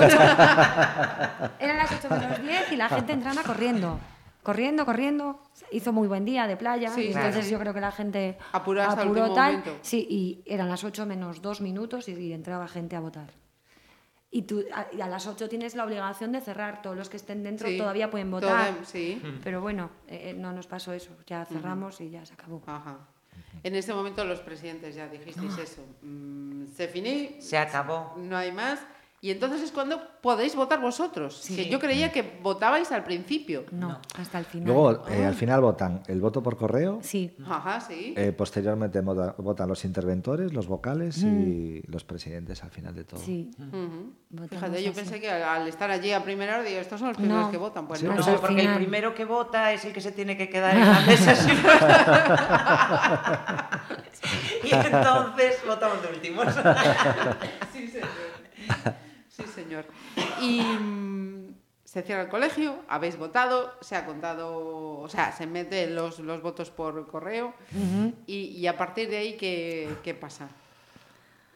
8 1.49 1.55
eran 1.61 1.77
las 1.79 1.93
8 1.93 2.09
menos 2.11 2.43
10 2.43 2.73
y 2.73 2.77
la 2.77 2.89
gente 2.89 3.13
entraba 3.13 3.43
corriendo. 3.43 3.99
Corriendo, 4.43 4.85
corriendo. 4.85 5.41
Hizo 5.73 5.93
muy 5.93 6.07
buen 6.07 6.25
día 6.25 6.47
de 6.47 6.57
playa. 6.57 6.91
Sí, 6.91 7.03
y 7.03 7.07
entonces 7.09 7.33
claro. 7.47 7.49
yo 7.49 7.59
creo 7.61 7.75
que 7.75 7.81
la 7.81 7.93
gente 7.93 8.37
Apuró 8.53 8.83
hasta 8.83 9.03
apuró 9.03 9.33
tal. 9.33 9.53
momento. 9.59 9.79
Sí, 9.83 10.07
y 10.09 10.43
eran 10.47 10.69
las 10.69 10.85
8 10.85 11.07
menos 11.07 11.41
2 11.41 11.61
minutos 11.63 12.09
y, 12.09 12.13
y 12.13 12.33
entraba 12.33 12.69
gente 12.69 12.95
a 12.97 13.01
votar. 13.01 13.31
Y 14.31 14.43
tú 14.43 14.63
a, 14.75 14.87
y 14.93 15.01
a 15.01 15.07
las 15.07 15.27
8 15.27 15.49
tienes 15.49 15.75
la 15.77 15.85
obligación 15.85 16.33
de 16.33 16.41
cerrar. 16.43 16.83
Todos 16.83 16.97
los 16.97 17.09
que 17.09 17.17
estén 17.17 17.43
dentro 17.43 17.69
Sí, 17.69 17.79
todavía 17.79 18.11
pueden 18.11 18.31
todo- 18.31 18.41
votar. 18.43 18.75
sí. 18.83 19.23
Pero 19.43 19.61
bueno, 19.63 19.91
eh, 20.09 20.31
eh, 20.31 20.35
no 20.35 20.53
nos 20.53 20.67
pasó 20.67 20.93
eso. 20.93 21.13
Ya 21.27 21.45
cerramos 21.47 22.01
y 22.03 22.11
ya 22.11 22.27
se 22.27 22.35
acabó. 22.35 22.63
Ajá. 22.67 22.99
En 23.63 23.75
ese 23.77 23.95
momento 23.95 24.25
los 24.25 24.41
presidentes 24.41 24.95
ya 24.95 25.09
dijisteis 25.09 25.57
eso. 25.57 25.83
mm, 26.03 26.67
se 26.67 26.87
finí, 26.89 27.37
Se 27.41 27.57
acabó. 27.57 28.15
no 28.19 28.37
hay 28.37 28.53
más. 28.53 28.81
Y 29.25 29.31
entonces 29.31 29.63
es 29.63 29.73
cuando 29.73 30.03
podéis 30.21 30.55
votar 30.55 30.83
vosotros. 30.83 31.39
Sí. 31.39 31.57
Que 31.57 31.71
yo 31.71 31.81
creía 31.81 32.13
que 32.13 32.39
votabais 32.43 32.93
al 32.93 33.05
principio. 33.05 33.65
No, 33.73 33.99
hasta 34.19 34.39
el 34.39 34.45
final. 34.45 34.67
Luego, 34.67 35.09
eh, 35.09 35.25
al 35.25 35.33
final 35.35 35.63
votan 35.63 36.03
el 36.09 36.21
voto 36.21 36.43
por 36.43 36.59
correo, 36.59 36.99
Sí. 37.01 37.35
Ajá, 37.49 37.81
sí. 37.81 38.13
Eh, 38.19 38.33
posteriormente 38.37 39.01
votan 39.01 39.67
los 39.67 39.83
interventores, 39.87 40.53
los 40.53 40.67
vocales 40.67 41.23
y 41.23 41.81
los 41.87 42.05
presidentes 42.05 42.63
al 42.65 42.71
final 42.71 42.95
de 42.95 43.05
todo. 43.05 43.19
Sí. 43.19 43.51
Fíjate, 44.51 44.83
yo 44.83 44.91
así. 44.91 45.01
pensé 45.01 45.19
que 45.23 45.31
al, 45.31 45.67
estar 45.69 45.91
allí 45.91 46.13
a 46.13 46.23
primera 46.23 46.57
hora, 46.57 46.65
digo, 46.65 46.81
estos 46.81 47.01
son 47.01 47.09
los 47.09 47.17
primeros 47.17 47.47
No. 47.47 47.51
que 47.51 47.57
votan. 47.57 47.89
Pues 47.89 48.01
Sí, 48.01 48.07
no. 48.07 48.15
No, 48.17 48.41
porque 48.43 48.61
el 48.61 48.75
primero 48.75 49.15
que 49.15 49.25
vota 49.25 49.73
es 49.73 49.87
el 49.87 49.95
que 49.95 50.03
se 50.03 50.13
tiene 50.13 50.37
que 50.37 50.51
quedar 50.51 50.77
en 50.77 50.87
la 50.87 51.01
mesa. 51.07 51.33
y 54.65 54.75
entonces 54.75 55.63
votamos 55.67 56.03
de 56.03 56.09
últimos. 56.09 56.47
Sí, 57.73 57.89
señor. 57.89 58.09
Sí, 59.37 59.43
señor. 59.55 59.85
Y 60.41 60.61
mm, 60.61 61.55
se 61.85 62.03
cierra 62.03 62.23
el 62.23 62.29
colegio, 62.29 62.77
habéis 62.89 63.17
votado, 63.17 63.75
se 63.81 63.97
ha 63.97 64.07
contado, 64.07 65.01
o 65.01 65.09
sea, 65.09 65.33
se 65.33 65.47
meten 65.47 65.95
los, 65.95 66.19
los 66.21 66.41
votos 66.43 66.71
por 66.71 67.07
correo 67.09 67.55
y, 68.27 68.47
y 68.47 68.67
a 68.67 68.77
partir 68.77 69.09
de 69.09 69.17
ahí, 69.19 69.37
¿qué, 69.37 69.89
qué 70.03 70.15
pasa? 70.15 70.49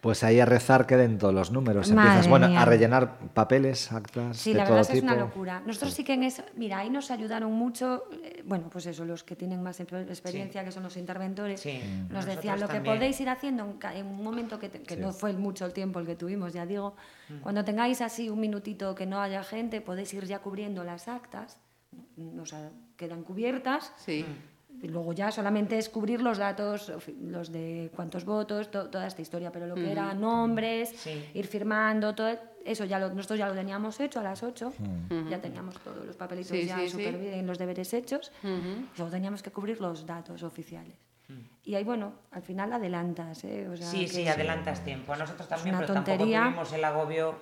Pues 0.01 0.23
ahí 0.23 0.39
a 0.39 0.45
rezar 0.45 0.87
que 0.87 0.97
den 0.97 1.19
todos 1.19 1.35
los 1.35 1.51
números. 1.51 1.91
Madre 1.91 2.09
Empiezas, 2.11 2.29
bueno, 2.31 2.49
mía. 2.49 2.63
a 2.63 2.65
rellenar 2.65 3.19
papeles, 3.35 3.91
actas 3.91 4.37
Sí, 4.37 4.53
de 4.53 4.59
la 4.59 4.65
todo 4.65 4.75
verdad 4.77 4.83
es 4.83 4.93
que 4.93 4.99
es 4.99 5.03
tipo. 5.03 5.13
una 5.13 5.23
locura. 5.25 5.63
Nosotros 5.67 5.93
sí 5.93 6.05
que 6.05 6.13
en 6.15 6.23
eso, 6.23 6.43
mira, 6.55 6.79
ahí 6.79 6.89
nos 6.91 7.11
ayudaron 7.11 7.51
mucho, 7.53 8.05
eh, 8.23 8.43
bueno, 8.47 8.69
pues 8.71 8.87
eso, 8.87 9.05
los 9.05 9.25
que 9.25 9.35
tienen 9.35 9.61
más 9.63 9.81
experiencia, 9.81 10.65
que 10.65 10.71
son 10.71 10.85
los 10.85 10.97
interventores, 10.97 11.61
Sí, 11.61 11.81
nos 12.03 12.11
nosotros 12.13 12.37
decían 12.37 12.61
lo 12.61 12.69
que 12.69 12.75
también. 12.75 12.95
podéis 12.97 13.21
ir 13.21 13.29
haciendo 13.29 13.77
en, 13.93 14.07
un 14.07 14.23
momento 14.23 14.59
que, 14.59 14.69
te- 14.69 14.83
que 14.83 14.95
Sí. 14.95 15.01
no 15.01 15.13
fue 15.13 15.33
mucho 15.33 15.67
el 15.67 15.73
tiempo 15.73 15.99
el 15.99 16.07
que 16.07 16.15
tuvimos, 16.15 16.53
ya 16.53 16.65
digo, 16.65 16.95
Mm. 17.29 17.41
cuando 17.41 17.65
tengáis 17.65 18.01
así 18.01 18.31
un 18.31 18.39
minutito 18.41 18.95
que 18.95 19.05
no 19.05 19.21
haya 19.21 19.43
gente, 19.43 19.81
podéis 19.81 20.15
ir 20.15 20.25
ya 20.27 20.39
cubriendo 20.39 20.85
las 20.85 21.09
actas, 21.09 21.59
mm, 22.17 22.39
o 22.39 22.47
sea, 22.47 22.71
quedan 22.97 23.23
cubiertas. 23.25 23.93
Sí. 23.97 24.25
Y 24.81 24.89
luego 24.89 25.13
ya 25.13 25.31
solamente 25.33 25.77
es 25.79 25.89
cubrir 25.89 26.23
los 26.23 26.39
datos, 26.39 26.93
los 27.21 27.51
de 27.51 27.91
cuántos 27.97 28.25
votos, 28.25 28.71
to- 28.71 28.89
toda 28.91 29.07
esta 29.07 29.23
historia, 29.23 29.51
pero 29.51 29.67
lo 29.67 29.75
que 29.75 29.91
era 29.91 30.15
nombres, 30.15 30.91
Sí. 30.91 31.25
ir 31.35 31.47
firmando, 31.47 32.15
todo 32.15 32.29
eso 32.65 32.85
ya 32.85 32.99
lo, 32.99 33.09
nosotros 33.11 33.39
ya 33.39 33.49
lo 33.49 33.55
teníamos 33.55 33.99
hecho 33.99 34.21
a 34.21 34.23
las 34.23 34.43
8, 34.43 34.73
ya 35.31 35.41
teníamos 35.41 35.77
todos 35.81 36.05
los 36.07 36.17
papelitos 36.17 36.51
Sí, 36.57 36.67
ya 36.67 36.77
sí, 36.79 36.85
sí. 36.85 36.91
súper 36.91 37.19
bien, 37.19 37.47
los 37.47 37.59
deberes 37.59 37.93
hechos, 37.93 38.31
Ujú. 38.45 38.87
solo 38.97 39.11
teníamos 39.11 39.43
que 39.43 39.51
cubrir 39.51 39.81
los 39.81 40.07
datos 40.07 40.43
oficiales. 40.43 40.95
Y 41.65 41.75
ahí, 41.75 41.85
bueno, 41.85 42.13
al 42.31 42.41
final 42.43 42.73
adelantas, 42.73 43.45
¿eh? 43.45 43.69
O 43.69 43.77
sea, 43.77 43.87
Sí, 43.87 44.03
que- 44.07 44.09
sí, 44.09 44.29
adelantas 44.29 44.83
tiempo. 44.83 45.13
A 45.13 45.17
nosotros 45.17 45.47
también, 45.49 45.77
pero 45.77 45.93
tampoco 45.93 46.17
tontería. 46.17 46.45
tuvimos 46.45 46.73
el 46.73 46.85
agobio 46.85 47.35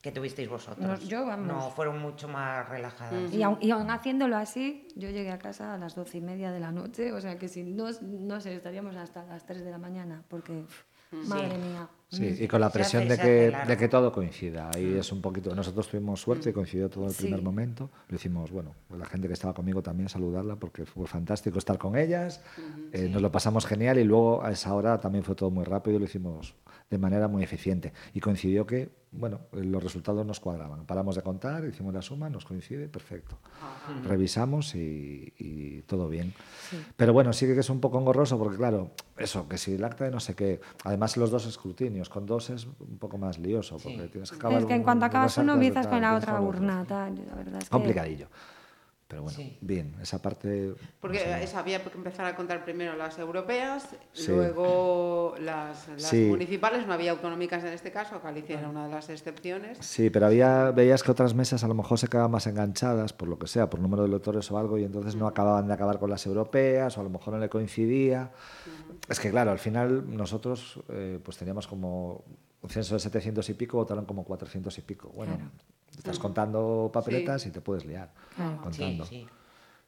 que 0.00 0.12
tuvisteis 0.12 0.48
vosotros. 0.48 0.86
No, 0.86 0.96
yo, 1.08 1.26
vamos. 1.26 1.46
No, 1.48 1.70
fueron 1.70 2.00
mucho 2.00 2.28
más 2.28 2.68
relajadas. 2.68 3.32
Y 3.32 3.42
aun, 3.42 3.58
y 3.60 3.70
aun 3.70 3.90
haciéndolo 3.90 4.36
así, 4.36 4.86
yo 4.96 5.10
llegué 5.10 5.30
a 5.30 5.38
casa 5.38 5.74
a 5.74 5.78
las 5.78 5.94
doce 5.96 6.18
y 6.18 6.20
media 6.20 6.52
de 6.52 6.60
la 6.60 6.70
noche, 6.70 7.12
o 7.12 7.20
sea 7.20 7.36
que 7.38 7.48
si 7.48 7.64
no, 7.64 7.86
no 8.02 8.40
sé, 8.40 8.54
estaríamos 8.54 8.94
hasta 8.96 9.24
las 9.24 9.44
3 9.44 9.64
de 9.64 9.70
la 9.72 9.78
mañana, 9.78 10.22
porque, 10.28 10.64
madre 11.26 11.58
mía. 11.58 11.88
Sí, 12.10 12.24
y 12.40 12.48
con 12.48 12.60
la 12.62 12.70
presión 12.70 13.02
hace- 13.02 13.16
de 13.16 13.50
que, 13.52 13.56
de 13.66 13.76
que 13.76 13.88
todo 13.88 14.10
coincida. 14.12 14.70
Ahí 14.74 14.94
es 14.94 15.12
un 15.12 15.20
poquito. 15.20 15.54
Nosotros 15.54 15.88
tuvimos 15.88 16.20
suerte 16.22 16.50
y 16.50 16.52
coincidió 16.54 16.88
todo 16.88 17.04
en 17.04 17.08
el 17.10 17.14
Sí. 17.14 17.22
primer 17.24 17.42
momento. 17.42 17.90
Lo 18.08 18.16
hicimos, 18.16 18.50
bueno, 18.50 18.74
la 18.96 19.04
gente 19.04 19.26
que 19.28 19.34
estaba 19.34 19.52
conmigo 19.52 19.82
también 19.82 20.08
saludarla 20.08 20.56
porque 20.56 20.86
fue 20.86 21.06
fantástico 21.06 21.58
estar 21.58 21.76
con 21.76 21.96
ellas. 21.98 22.40
Eh, 22.92 23.10
Nos 23.10 23.20
lo 23.20 23.30
pasamos 23.30 23.66
genial 23.66 23.98
y 23.98 24.04
luego 24.04 24.42
a 24.42 24.52
esa 24.52 24.72
hora 24.74 24.98
también 25.00 25.22
fue 25.22 25.34
todo 25.34 25.50
muy 25.50 25.64
rápido 25.64 25.96
y 25.96 25.98
lo 25.98 26.04
hicimos 26.06 26.54
de 26.88 26.96
manera 26.98 27.28
muy 27.28 27.42
eficiente. 27.42 27.92
Y 28.14 28.20
coincidió 28.20 28.66
que, 28.66 28.88
bueno, 29.10 29.40
eh, 29.52 29.64
los 29.64 29.82
resultados 29.82 30.24
nos 30.26 30.38
cuadraban. 30.40 30.84
Paramos 30.84 31.16
de 31.16 31.22
contar, 31.22 31.64
hicimos 31.64 31.94
la 31.94 32.02
suma, 32.02 32.28
nos 32.28 32.44
coincide, 32.44 32.88
perfecto. 32.88 33.38
Revisamos 34.04 34.74
y, 34.74 35.32
y 35.38 35.82
todo 35.82 36.08
bien. 36.08 36.34
Pero 36.96 37.12
bueno, 37.12 37.32
sí 37.32 37.46
que 37.46 37.58
es 37.58 37.70
un 37.70 37.80
poco 37.80 37.98
engorroso 37.98 38.38
porque, 38.38 38.56
claro, 38.56 38.90
eso, 39.16 39.48
que 39.48 39.56
si 39.58 39.74
el 39.74 39.84
acta 39.84 40.04
de 40.04 40.10
no 40.10 40.20
sé 40.20 40.34
qué, 40.34 40.60
además 40.84 41.16
los 41.16 41.30
dos 41.30 41.46
escrutinios, 41.46 42.08
con 42.08 42.26
dos 42.26 42.50
es 42.50 42.66
un 42.80 42.98
poco 42.98 43.16
más 43.18 43.38
lioso 43.38 43.78
porque 43.82 44.02
Sí. 44.04 44.08
tienes 44.10 44.30
que 44.30 44.36
acabar 44.36 44.58
Es 44.60 44.66
que 44.66 44.74
en 44.74 44.80
un- 44.80 44.84
cuanto 44.84 45.06
acabas 45.06 45.38
uno 45.38 45.54
empiezas 45.54 45.86
con 45.86 46.00
la 46.00 46.14
otra 46.14 46.40
urna, 46.40 46.84
tal, 46.84 47.14
la 47.26 47.34
verdad 47.34 47.62
es 47.62 47.68
que... 47.68 47.76
Pero 49.08 49.22
bueno, 49.22 49.36
Sí. 49.38 49.56
bien, 49.62 49.94
esa 50.02 50.20
parte... 50.20 50.74
Porque 51.00 51.42
eso, 51.42 51.58
había 51.58 51.82
que 51.82 51.96
empezar 51.96 52.26
a 52.26 52.36
contar 52.36 52.62
primero 52.62 52.94
las 52.94 53.18
europeas, 53.18 53.88
Sí. 54.12 54.30
luego 54.30 55.34
las, 55.40 55.88
las 55.88 56.02
Sí. 56.02 56.26
municipales, 56.26 56.86
no 56.86 56.92
había 56.92 57.12
autonómicas 57.12 57.64
en 57.64 57.72
este 57.72 57.90
caso, 57.90 58.20
Galicia 58.22 58.58
era 58.58 58.68
una 58.68 58.84
de 58.86 58.92
las 58.92 59.08
excepciones. 59.08 59.78
Sí, 59.80 60.10
pero 60.10 60.26
había, 60.26 60.72
veías 60.72 61.02
que 61.02 61.10
otras 61.10 61.32
mesas 61.34 61.64
a 61.64 61.68
lo 61.68 61.72
mejor 61.74 61.98
se 61.98 62.08
quedaban 62.08 62.30
más 62.30 62.46
enganchadas, 62.46 63.14
por 63.14 63.28
lo 63.28 63.38
que 63.38 63.46
sea, 63.46 63.70
por 63.70 63.80
número 63.80 64.02
de 64.02 64.10
electores 64.10 64.50
o 64.50 64.58
algo, 64.58 64.76
y 64.76 64.84
entonces 64.84 65.16
no 65.16 65.26
acababan 65.26 65.66
de 65.66 65.72
acabar 65.72 65.98
con 65.98 66.10
las 66.10 66.26
europeas, 66.26 66.98
o 66.98 67.00
a 67.00 67.04
lo 67.04 67.08
mejor 67.10 67.32
no 67.32 67.40
le 67.40 67.48
coincidía. 67.48 68.30
Es 69.08 69.18
que, 69.20 69.30
claro, 69.30 69.50
al 69.52 69.58
final 69.58 70.14
nosotros 70.14 70.80
eh, 70.90 71.18
pues 71.24 71.38
teníamos 71.38 71.66
como 71.66 72.24
un 72.60 72.68
censo 72.68 72.92
de 72.92 73.00
700 73.00 73.48
y 73.48 73.54
pico, 73.54 73.78
votaron 73.78 74.04
como 74.04 74.22
400 74.24 74.76
y 74.76 74.82
pico. 74.82 75.08
Bueno, 75.14 75.38
estás 75.98 76.18
contando 76.18 76.90
papeletas 76.92 77.46
y 77.46 77.50
te 77.50 77.60
puedes 77.60 77.84
liar 77.84 78.10
Claro. 78.36 78.60
contando. 78.62 79.04
Sí, 79.04 79.20
sí. 79.22 79.26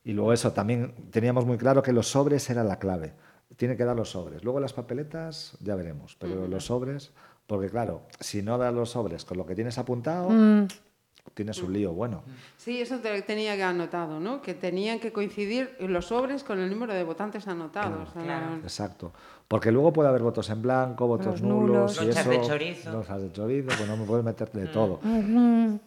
Y 0.05 0.13
luego 0.13 0.33
eso, 0.33 0.53
también 0.53 0.95
teníamos 1.11 1.45
muy 1.45 1.59
claro 1.59 1.83
que 1.83 1.93
los 1.93 2.09
sobres 2.09 2.49
era 2.51 2.65
la 2.65 2.79
clave. 2.79 3.13
Tiene 3.57 3.77
que 3.77 3.85
dar 3.85 3.97
los 3.97 4.11
sobres. 4.11 4.43
Luego 4.45 4.61
las 4.61 4.73
papeletas 4.73 5.57
ya 5.61 5.75
veremos, 5.75 6.17
pero 6.19 6.47
los 6.47 6.65
sobres, 6.67 7.13
porque 7.47 7.69
claro, 7.69 8.03
si 8.21 8.43
no 8.43 8.57
das 8.59 8.73
los 8.73 8.91
sobres 8.91 9.25
con 9.25 9.37
lo 9.37 9.45
que 9.45 9.55
tienes 9.55 9.77
apuntado, 9.77 10.31
tienes 11.35 11.63
un 11.63 11.73
lío 11.73 11.93
bueno. 11.93 12.23
Sí, 12.57 12.81
eso 12.81 12.99
te 13.01 13.21
tenía 13.23 13.57
que 13.57 13.63
anotado, 13.63 14.21
¿no? 14.21 14.41
Que 14.41 14.55
tenían 14.55 15.01
que 15.01 15.13
coincidir 15.13 15.77
los 15.81 16.07
sobres 16.07 16.45
con 16.45 16.59
el 16.61 16.71
número 16.71 16.95
de 16.95 17.05
votantes 17.05 17.47
anotados. 17.49 18.11
Claro. 18.13 18.57
Exacto. 18.63 19.13
Porque 19.51 19.73
luego 19.73 19.93
puede 19.93 20.09
haber 20.09 20.23
votos 20.23 20.49
en 20.51 20.63
blanco, 20.63 21.09
votos 21.09 21.27
Los 21.27 21.43
nulos, 21.43 21.97
nulos. 21.97 21.97
y 21.97 22.05
Lonchas 22.05 22.21
eso, 22.21 22.31
de 22.31 22.41
chorizo. 22.41 22.93
lonchas 22.93 23.21
de 23.21 23.33
chorizo, 23.33 23.67
pues 23.77 23.89
no 23.89 23.97
me 23.97 24.05
puedes 24.05 24.25
meter 24.25 24.49
de 24.53 24.67
todo. 24.67 25.01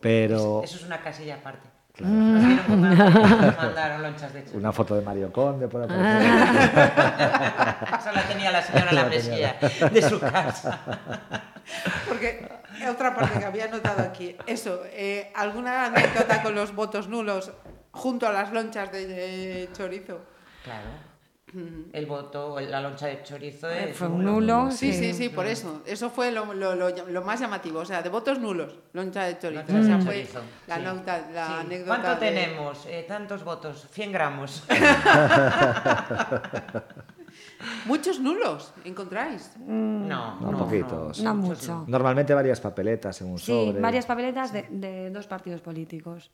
Pero 0.02 0.62
Eso 0.66 0.76
es 0.76 0.84
una 0.84 1.00
casilla 1.02 1.36
aparte. 1.36 1.70
De 1.94 2.04
chorizo. 4.18 4.58
una 4.58 4.74
foto 4.74 4.96
de 4.96 5.02
Mario 5.02 5.32
Conde 5.32 5.68
por 5.70 5.82
ahí. 5.82 5.88
por 5.88 5.96
Esa 8.00 8.12
la 8.14 8.24
tenía 8.28 8.52
la 8.52 8.62
señora 8.62 8.90
en 8.90 8.96
la 8.98 9.06
mesilla 9.06 9.56
de 9.90 10.02
su 10.02 10.20
casa. 10.20 10.80
Porque 12.10 12.46
otra 12.92 13.16
parte 13.16 13.40
que 13.40 13.46
había 13.46 13.68
notado 13.70 14.02
aquí, 14.02 14.36
eso, 14.46 14.82
eh, 14.88 15.32
¿alguna 15.36 15.86
anécdota 15.86 16.44
con 16.44 16.54
los 16.54 16.76
votos 16.76 17.08
nulos 17.08 17.50
junto 17.92 18.28
a 18.28 18.34
las 18.34 18.52
lonchas 18.52 18.92
de, 18.92 19.08
de 19.08 19.70
chorizo? 19.72 20.20
Claro. 20.66 21.13
El 21.94 22.06
voto, 22.08 22.60
la 22.60 22.82
loncha 22.82 23.06
de 23.08 23.22
chorizo 23.24 23.70
es 23.70 23.96
fue 23.96 24.08
un 24.08 24.26
nulo. 24.26 24.72
Sí, 24.72 24.92
sí, 24.94 25.12
Sí. 25.12 25.14
sí, 25.14 25.30
por 25.30 25.46
eso. 25.46 25.82
Eso 25.86 26.10
fue 26.10 26.32
lo, 26.32 26.54
lo- 26.54 26.76
lo- 26.76 26.90
lo 26.90 27.22
más 27.22 27.40
llamativo. 27.40 27.80
O 27.80 27.86
sea, 27.86 28.02
de 28.02 28.10
votos 28.10 28.40
nulos, 28.40 28.74
loncha 28.94 29.24
de 29.26 29.38
chorizo. 29.38 29.62
Loncha 29.62 29.80
o 29.80 29.84
sea, 29.84 29.98
fue 30.00 30.16
chorizo, 30.24 30.42
la, 30.68 30.76
sí. 30.78 30.82
nota- 30.82 31.22
la 31.34 31.48
Sí. 31.48 31.54
anécdota. 31.60 32.02
¿Cuánto 32.02 32.26
de- 32.26 32.32
tenemos? 32.32 32.86
Eh, 32.88 33.06
tantos 33.08 33.44
votos, 33.44 33.88
100 33.92 34.12
gramos. 34.12 34.64
Muchos 37.86 38.20
nulos, 38.20 38.74
¿encontráis? 38.84 39.52
No, 39.66 40.40
No, 40.40 40.52
no, 40.52 40.58
poquitos. 40.58 41.22
No 41.22 41.36
mucho. 41.36 41.84
Normalmente 41.88 42.34
varias 42.34 42.60
papeletas 42.60 43.22
en 43.22 43.32
un 43.32 43.40
Sí, 43.40 43.46
sobre. 43.68 43.80
varias 43.82 44.06
papeletas 44.06 44.52
de, 44.54 44.68
de 44.70 45.10
dos 45.10 45.28
partidos 45.28 45.62
políticos. 45.62 46.32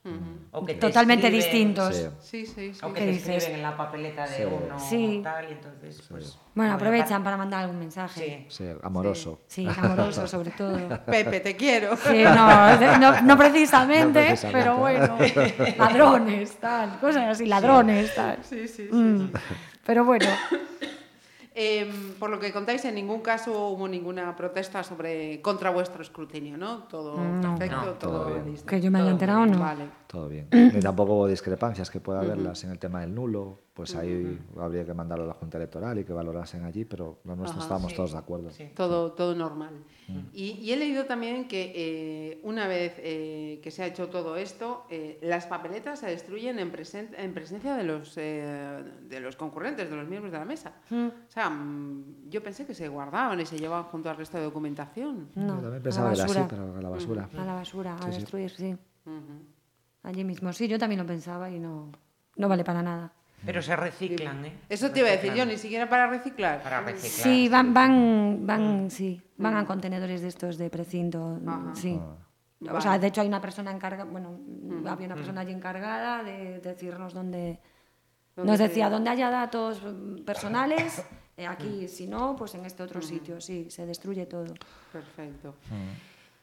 O 0.52 0.66
que 0.66 0.74
te 0.76 0.80
Totalmente 0.80 1.28
escriben- 1.28 1.32
distintos. 1.32 1.96
Sí. 1.96 2.06
Sí, 2.20 2.46
sí, 2.46 2.74
sí. 2.74 2.80
O 2.86 2.88
que 2.94 3.00
¿Qué 3.00 3.06
te 3.06 3.12
dices? 3.12 3.36
escriben 3.38 3.56
en 3.58 3.64
la 3.64 3.78
papeleta 3.78 4.28
de 4.28 4.36
Sí. 4.38 4.44
uno 4.46 4.80
Sí. 4.80 5.22
tal, 5.24 5.50
y 5.50 5.54
entonces, 5.54 6.02
pues... 6.10 6.38
Bueno, 6.56 6.74
aprovechan 6.74 7.24
para 7.24 7.38
mandar 7.38 7.62
algún 7.64 7.80
mensaje. 7.80 8.46
Sí. 8.50 8.64
Sí, 8.66 8.70
amoroso. 8.84 9.42
Sí, 9.48 9.66
amoroso 9.78 10.28
sobre 10.28 10.52
todo. 10.52 10.78
Pepe, 11.06 11.40
te 11.40 11.56
quiero. 11.56 11.96
Sí, 11.96 12.24
no, 12.24 12.78
de- 12.78 12.98
no, 13.00 13.22
no 13.22 13.38
precisamente, 13.38 14.20
No 14.20 14.26
precisamente. 14.28 14.52
pero 14.52 14.78
bueno, 14.78 15.18
ladrones, 15.78 16.58
tal, 16.58 17.00
cosas 17.00 17.24
así, 17.30 17.46
ladrones, 17.46 18.14
tal. 18.14 18.40
Sí, 18.44 18.68
sí, 18.68 18.88
sí. 18.90 18.90
Mm, 18.96 19.32
Pero 19.86 20.04
bueno, 20.06 20.26
Em, 21.62 22.14
por 22.18 22.30
lo 22.30 22.39
que 22.39 22.53
contáis, 22.53 22.86
en 22.86 22.95
ningún 22.95 23.20
caso 23.20 23.51
hubo 23.68 23.86
ninguna 23.86 24.34
protesta 24.34 24.82
sobre 24.82 25.41
contra 25.41 25.70
vuestro 25.72 26.01
escrutinio, 26.01 26.57
¿no? 26.57 26.84
Todo 26.84 27.18
No. 27.18 27.57
perfecto, 27.57 27.86
No, 27.86 27.93
todo, 27.95 28.22
todo 28.24 28.43
bien. 28.43 28.55
que 28.66 28.80
yo 28.80 28.89
me 28.89 28.99
haya 29.01 29.12
enterado, 29.12 29.45
no. 29.45 29.60
Vale. 29.60 29.84
Todo 30.12 30.28
bien. 30.28 30.47
Ni 30.74 30.80
tampoco 30.80 31.14
hubo 31.14 31.28
discrepancias 31.28 31.91
que 31.91 31.99
pueda 31.99 32.22
haberlas 32.22 32.64
en 32.64 32.72
el 32.72 32.80
tema 32.80 33.01
del 33.01 33.14
nulo. 33.14 33.60
Pues 33.76 33.95
ahí 33.95 34.38
habría 34.60 34.84
que 34.84 34.93
mandarlo 34.93 35.24
a 35.26 35.28
la 35.28 35.34
Junta 35.36 35.57
Electoral 35.57 35.99
y 35.99 36.03
que 36.03 36.12
valorasen 36.12 36.66
allí, 36.66 36.84
pero 36.84 37.20
los 37.24 37.38
nuestros 37.38 37.57
Ajá, 37.64 37.66
estábamos 37.76 37.91
sí. 37.91 37.95
todos 37.97 38.12
de 38.14 38.18
acuerdo. 38.18 38.49
Sí. 38.49 38.72
Todo, 38.76 39.12
todo 39.14 39.36
normal. 39.36 39.84
Y, 40.34 40.53
y 40.53 40.74
he 40.74 40.78
leído 40.78 41.05
también 41.05 41.47
que 41.47 41.72
eh, 41.76 42.41
una 42.43 42.68
vez 42.68 42.95
eh, 42.97 43.60
que 43.64 43.70
se 43.70 43.84
ha 43.84 43.86
hecho 43.86 44.10
todo 44.10 44.36
esto, 44.36 44.86
eh, 44.89 45.20
las 45.22 45.45
papeletas 45.45 45.99
se 45.99 46.07
destruyen 46.07 46.57
en, 46.57 46.74
presen- 46.74 47.14
en 47.16 47.32
presencia 47.36 47.76
de 47.76 47.84
los, 47.84 48.18
eh, 48.18 48.84
de 49.07 49.20
los 49.20 49.36
concurrentes, 49.36 49.89
de 49.91 49.95
los 49.95 50.07
miembros 50.10 50.32
de 50.34 50.39
la 50.39 50.45
mesa. 50.45 50.74
O 50.91 51.32
sea, 51.32 51.51
mm, 51.51 52.30
yo 52.30 52.41
pensé 52.43 52.66
que 52.66 52.74
se 52.74 52.88
guardaban 52.89 53.39
y 53.39 53.45
se 53.45 53.60
llevaban 53.60 53.86
junto 53.86 54.10
al 54.10 54.18
resto 54.18 54.38
de 54.39 54.43
documentación. 54.45 55.30
no, 55.36 55.55
Yo 55.57 55.62
también 55.62 55.76
a 55.76 55.84
pensaba 55.84 56.10
la 56.10 56.16
que 56.16 56.22
era 56.22 56.26
así, 56.32 56.39
basura, 56.41 56.47
pero 56.49 56.76
a 56.78 56.82
la 56.82 56.89
basura. 56.89 57.30
a 57.38 57.45
la 57.45 57.53
basura, 57.53 57.95
a 57.95 58.01
Sí, 58.01 58.12
sí. 58.12 58.20
destruir, 58.20 58.49
sí. 58.49 58.76
Allí 60.10 60.24
mismo, 60.24 60.51
sí, 60.53 60.68
yo 60.68 60.80
también 60.80 60.99
lo 60.99 61.05
pensaba 61.05 61.51
y 61.51 61.60
no, 61.60 61.91
no 62.36 62.49
vale 62.49 62.64
para 62.64 62.82
nada. 62.82 63.14
Pero 63.45 63.62
se 63.62 63.76
reciclan, 63.76 64.43
¿eh? 64.43 64.53
Eso 64.68 64.89
te 64.89 65.01
iba 65.01 65.07
a 65.07 65.12
decir 65.12 65.36
yo, 65.36 65.45
ni 65.45 65.55
siquiera 65.55 65.88
para 65.88 66.07
reciclar. 66.07 66.64
Para 66.64 66.82
reciclar. 66.82 67.12
Sí, 67.12 67.47
van, 67.47 67.76
van, 67.76 68.39
van, 68.41 68.89
sí, 68.89 69.22
van 69.38 69.55
a 69.55 69.66
contenedores 69.68 70.22
de 70.22 70.30
estos 70.30 70.57
de 70.57 70.72
precinto, 70.72 71.39
Ajá. 71.45 71.76
sí. 71.76 71.99
Vale. 72.60 72.78
O 72.80 72.82
sea, 72.82 72.97
de 72.97 73.05
hecho 73.05 73.22
hay 73.22 73.28
una 73.28 73.39
persona 73.39 73.72
encargada, 73.72 74.10
bueno, 74.10 74.39
había 74.88 75.05
una 75.05 75.16
persona 75.16 75.41
allí 75.41 75.53
encargada 75.53 76.24
de 76.24 76.60
decirnos 76.60 77.14
dónde, 77.14 77.60
¿Dónde 78.36 78.51
nos 78.51 78.60
decía 78.60 78.89
dónde 78.89 79.12
haya 79.12 79.30
datos 79.30 79.80
mm, 79.84 80.24
personales, 80.24 81.03
eh, 81.38 81.45
aquí, 81.45 81.88
si 81.88 82.07
no, 82.07 82.36
pues 82.36 82.55
en 82.55 82.66
este 82.66 82.82
otro 82.82 82.99
sitio, 83.03 83.39
sí, 83.39 83.70
se 83.70 83.86
destruye 83.86 84.26
todo. 84.26 84.55
Perfecto. 84.91 85.53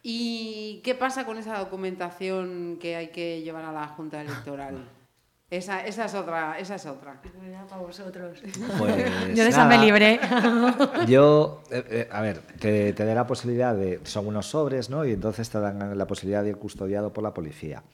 ¿Y 0.08 0.82
qué 0.84 0.94
pasa 0.94 1.26
con 1.26 1.36
esa 1.36 1.58
documentación 1.58 2.78
que 2.80 2.94
hay 2.94 3.08
que 3.08 3.42
llevar 3.42 3.64
a 3.64 3.72
la 3.72 3.88
Junta 3.88 4.20
Electoral? 4.20 4.88
Esa, 5.50 5.86
esa 5.86 6.06
es 6.06 6.14
otra, 6.14 6.58
esa 6.58 6.74
es 6.74 6.86
otra. 6.86 7.22
Para 7.68 7.80
vosotros. 7.80 8.40
Pues 8.78 9.36
Yo 9.36 9.44
de 9.44 9.48
esa 9.48 9.64
me 9.64 9.78
libré. 9.78 10.18
Yo, 11.06 11.62
eh, 11.70 11.84
eh, 11.88 12.08
a 12.10 12.20
ver, 12.20 12.40
te, 12.58 12.92
te 12.92 13.04
da 13.04 13.14
la 13.14 13.28
posibilidad 13.28 13.72
de. 13.72 14.00
Son 14.02 14.26
unos 14.26 14.46
sobres, 14.46 14.90
¿no? 14.90 15.04
Y 15.04 15.12
entonces 15.12 15.48
te 15.48 15.60
dan 15.60 15.96
la 15.96 16.06
posibilidad 16.08 16.42
de 16.42 16.48
ir 16.48 16.56
custodiado 16.56 17.12
por 17.12 17.22
la 17.22 17.32
policía. 17.32 17.84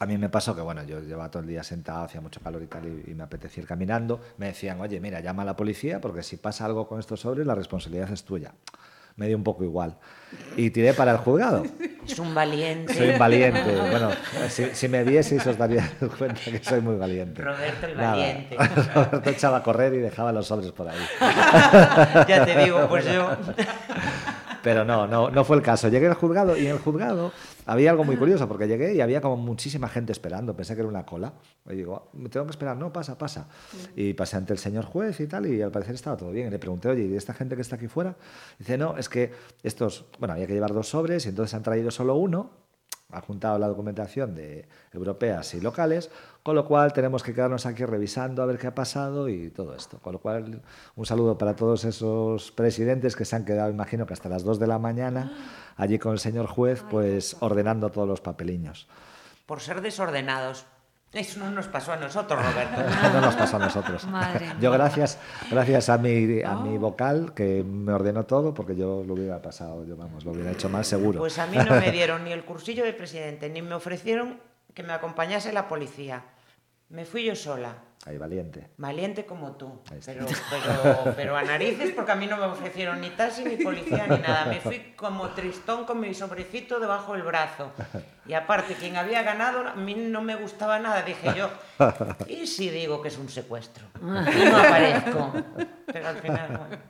A 0.00 0.06
mí 0.06 0.18
me 0.18 0.28
pasó 0.30 0.56
que, 0.56 0.60
bueno, 0.60 0.82
yo 0.82 0.98
llevaba 0.98 1.30
todo 1.30 1.44
el 1.44 1.48
día 1.48 1.62
sentado, 1.62 2.02
hacía 2.04 2.20
mucho 2.20 2.40
calor 2.40 2.60
y 2.60 2.66
tal, 2.66 2.86
y, 2.86 3.12
y 3.12 3.14
me 3.14 3.22
apetecía 3.22 3.62
ir 3.62 3.68
caminando. 3.68 4.20
Me 4.36 4.46
decían, 4.46 4.80
oye, 4.80 4.98
mira, 4.98 5.20
llama 5.20 5.42
a 5.42 5.46
la 5.46 5.54
policía 5.54 6.00
porque 6.00 6.24
si 6.24 6.38
pasa 6.38 6.64
algo 6.64 6.88
con 6.88 6.98
estos 6.98 7.20
sobres, 7.20 7.46
la 7.46 7.54
responsabilidad 7.54 8.12
es 8.12 8.24
tuya. 8.24 8.52
Me 9.18 9.26
dio 9.26 9.36
un 9.36 9.42
poco 9.42 9.64
igual. 9.64 9.96
Y 10.56 10.70
tiré 10.70 10.94
para 10.94 11.10
el 11.10 11.18
juzgado. 11.18 11.64
Es 12.06 12.18
un 12.20 12.34
valiente. 12.34 12.94
Soy 12.94 13.08
un 13.10 13.18
valiente. 13.18 13.60
Bueno, 13.90 14.10
si, 14.48 14.66
si 14.72 14.88
me 14.88 15.02
vieseis 15.02 15.44
os 15.46 15.58
daríais 15.58 15.90
cuenta 16.18 16.40
que 16.44 16.62
soy 16.62 16.80
muy 16.80 16.94
valiente. 16.96 17.42
Roberto 17.42 17.86
el 17.86 17.96
Nada. 17.96 18.10
valiente. 18.10 18.56
Roberto 18.94 19.30
echaba 19.30 19.56
a 19.58 19.62
correr 19.64 19.92
y 19.94 19.98
dejaba 19.98 20.30
los 20.32 20.46
sobres 20.46 20.70
por 20.70 20.88
ahí. 20.88 20.96
ya 22.28 22.44
te 22.46 22.64
digo, 22.64 22.88
pues 22.88 23.04
yo. 23.06 23.36
Pero 24.62 24.84
no, 24.84 25.06
no, 25.08 25.30
no 25.30 25.44
fue 25.44 25.56
el 25.56 25.62
caso. 25.62 25.88
Llegué 25.88 26.06
al 26.06 26.14
juzgado 26.14 26.56
y 26.56 26.66
en 26.66 26.72
el 26.72 26.78
juzgado 26.78 27.32
había 27.68 27.90
algo 27.90 28.02
muy 28.02 28.16
curioso 28.16 28.48
porque 28.48 28.66
llegué 28.66 28.94
y 28.94 29.02
había 29.02 29.20
como 29.20 29.36
muchísima 29.36 29.88
gente 29.88 30.10
esperando. 30.10 30.56
Pensé 30.56 30.74
que 30.74 30.80
era 30.80 30.88
una 30.88 31.04
cola. 31.04 31.34
Y 31.68 31.74
digo, 31.74 32.08
me 32.14 32.30
tengo 32.30 32.46
que 32.46 32.52
esperar. 32.52 32.78
No, 32.78 32.90
pasa, 32.90 33.18
pasa. 33.18 33.46
Y 33.94 34.14
pasé 34.14 34.38
ante 34.38 34.54
el 34.54 34.58
señor 34.58 34.86
juez 34.86 35.20
y 35.20 35.26
tal 35.26 35.46
y 35.46 35.60
al 35.60 35.70
parecer 35.70 35.94
estaba 35.94 36.16
todo 36.16 36.30
bien. 36.30 36.48
Y 36.48 36.50
le 36.50 36.58
pregunté, 36.58 36.88
oye, 36.88 37.04
¿y 37.04 37.14
esta 37.14 37.34
gente 37.34 37.56
que 37.56 37.60
está 37.60 37.76
aquí 37.76 37.86
fuera? 37.86 38.16
Dice, 38.58 38.78
no, 38.78 38.96
es 38.96 39.10
que 39.10 39.32
estos, 39.62 40.06
bueno, 40.18 40.32
había 40.32 40.46
que 40.46 40.54
llevar 40.54 40.72
dos 40.72 40.88
sobres 40.88 41.26
y 41.26 41.28
entonces 41.28 41.52
han 41.52 41.62
traído 41.62 41.90
solo 41.90 42.14
uno 42.14 42.67
ha 43.10 43.22
juntado 43.22 43.58
la 43.58 43.68
documentación 43.68 44.34
de 44.34 44.68
europeas 44.92 45.54
y 45.54 45.60
locales, 45.60 46.10
con 46.42 46.54
lo 46.54 46.66
cual 46.66 46.92
tenemos 46.92 47.22
que 47.22 47.32
quedarnos 47.32 47.64
aquí 47.64 47.84
revisando 47.84 48.42
a 48.42 48.46
ver 48.46 48.58
qué 48.58 48.66
ha 48.66 48.74
pasado 48.74 49.30
y 49.30 49.50
todo 49.50 49.74
esto. 49.74 49.98
Con 49.98 50.12
lo 50.12 50.18
cual, 50.18 50.62
un 50.94 51.06
saludo 51.06 51.38
para 51.38 51.56
todos 51.56 51.84
esos 51.84 52.52
presidentes 52.52 53.16
que 53.16 53.24
se 53.24 53.34
han 53.36 53.46
quedado, 53.46 53.70
imagino 53.70 54.04
que 54.04 54.12
hasta 54.12 54.28
las 54.28 54.44
2 54.44 54.58
de 54.58 54.66
la 54.66 54.78
mañana, 54.78 55.32
allí 55.76 55.98
con 55.98 56.12
el 56.12 56.18
señor 56.18 56.46
juez, 56.46 56.84
pues 56.90 57.36
ordenando 57.40 57.90
todos 57.90 58.06
los 58.06 58.20
papeliños. 58.20 58.88
Por 59.46 59.60
ser 59.60 59.80
desordenados. 59.80 60.66
Eso 61.12 61.40
no 61.40 61.50
nos 61.50 61.66
pasó 61.68 61.92
a 61.92 61.96
nosotros, 61.96 62.38
Roberto. 62.38 62.82
No 63.14 63.20
nos 63.20 63.34
pasó 63.34 63.56
a 63.56 63.60
nosotros. 63.60 64.06
Madre 64.06 64.52
Yo 64.60 64.70
gracias, 64.70 65.18
gracias 65.50 65.88
a 65.88 65.96
mi, 65.96 66.42
a 66.42 66.54
mi 66.56 66.76
vocal 66.76 67.32
que 67.34 67.64
me 67.64 67.92
ordenó 67.92 68.24
todo, 68.24 68.52
porque 68.52 68.76
yo 68.76 69.02
lo 69.06 69.14
hubiera 69.14 69.40
pasado, 69.40 69.86
yo 69.86 69.96
vamos, 69.96 70.24
lo 70.24 70.32
hubiera 70.32 70.50
hecho 70.50 70.68
mal 70.68 70.84
seguro. 70.84 71.20
Pues 71.20 71.38
a 71.38 71.46
mí 71.46 71.56
no 71.56 71.80
me 71.80 71.90
dieron 71.92 72.24
ni 72.24 72.32
el 72.32 72.44
cursillo 72.44 72.84
de 72.84 72.92
presidente, 72.92 73.48
ni 73.48 73.62
me 73.62 73.74
ofrecieron 73.74 74.38
que 74.74 74.82
me 74.82 74.92
acompañase 74.92 75.52
la 75.52 75.66
policía. 75.66 76.24
Me 76.90 77.04
fui 77.04 77.24
yo 77.24 77.36
sola, 77.36 77.74
Ahí, 78.06 78.16
valiente. 78.16 78.68
valiente 78.78 79.26
como 79.26 79.52
tú. 79.56 79.82
Pero, 80.06 80.24
pero, 80.50 81.12
pero 81.14 81.36
a 81.36 81.42
narices, 81.42 81.90
porque 81.94 82.12
a 82.12 82.14
mí 82.14 82.26
no 82.26 82.38
me 82.38 82.44
ofrecieron 82.44 83.00
ni 83.02 83.10
taxi, 83.10 83.44
ni 83.44 83.56
policía, 83.62 84.06
ni 84.08 84.16
nada. 84.18 84.46
Me 84.46 84.60
fui 84.60 84.94
como 84.96 85.28
tristón 85.30 85.84
con 85.84 86.00
mi 86.00 86.14
sobrecito 86.14 86.80
debajo 86.80 87.12
del 87.12 87.22
brazo. 87.24 87.70
Y 88.26 88.32
aparte, 88.32 88.74
quien 88.74 88.96
había 88.96 89.22
ganado, 89.22 89.68
a 89.68 89.74
mí 89.74 89.94
no 89.94 90.22
me 90.22 90.36
gustaba 90.36 90.78
nada. 90.78 91.02
Dije 91.02 91.28
yo, 91.36 91.50
¿y 92.28 92.46
si 92.46 92.70
digo 92.70 93.02
que 93.02 93.08
es 93.08 93.18
un 93.18 93.28
secuestro? 93.28 93.84
Y 94.00 94.44
no 94.50 94.56
aparezco. 94.56 95.32
Pero 95.92 96.08
al 96.08 96.16
final, 96.18 96.48
bueno, 96.56 96.82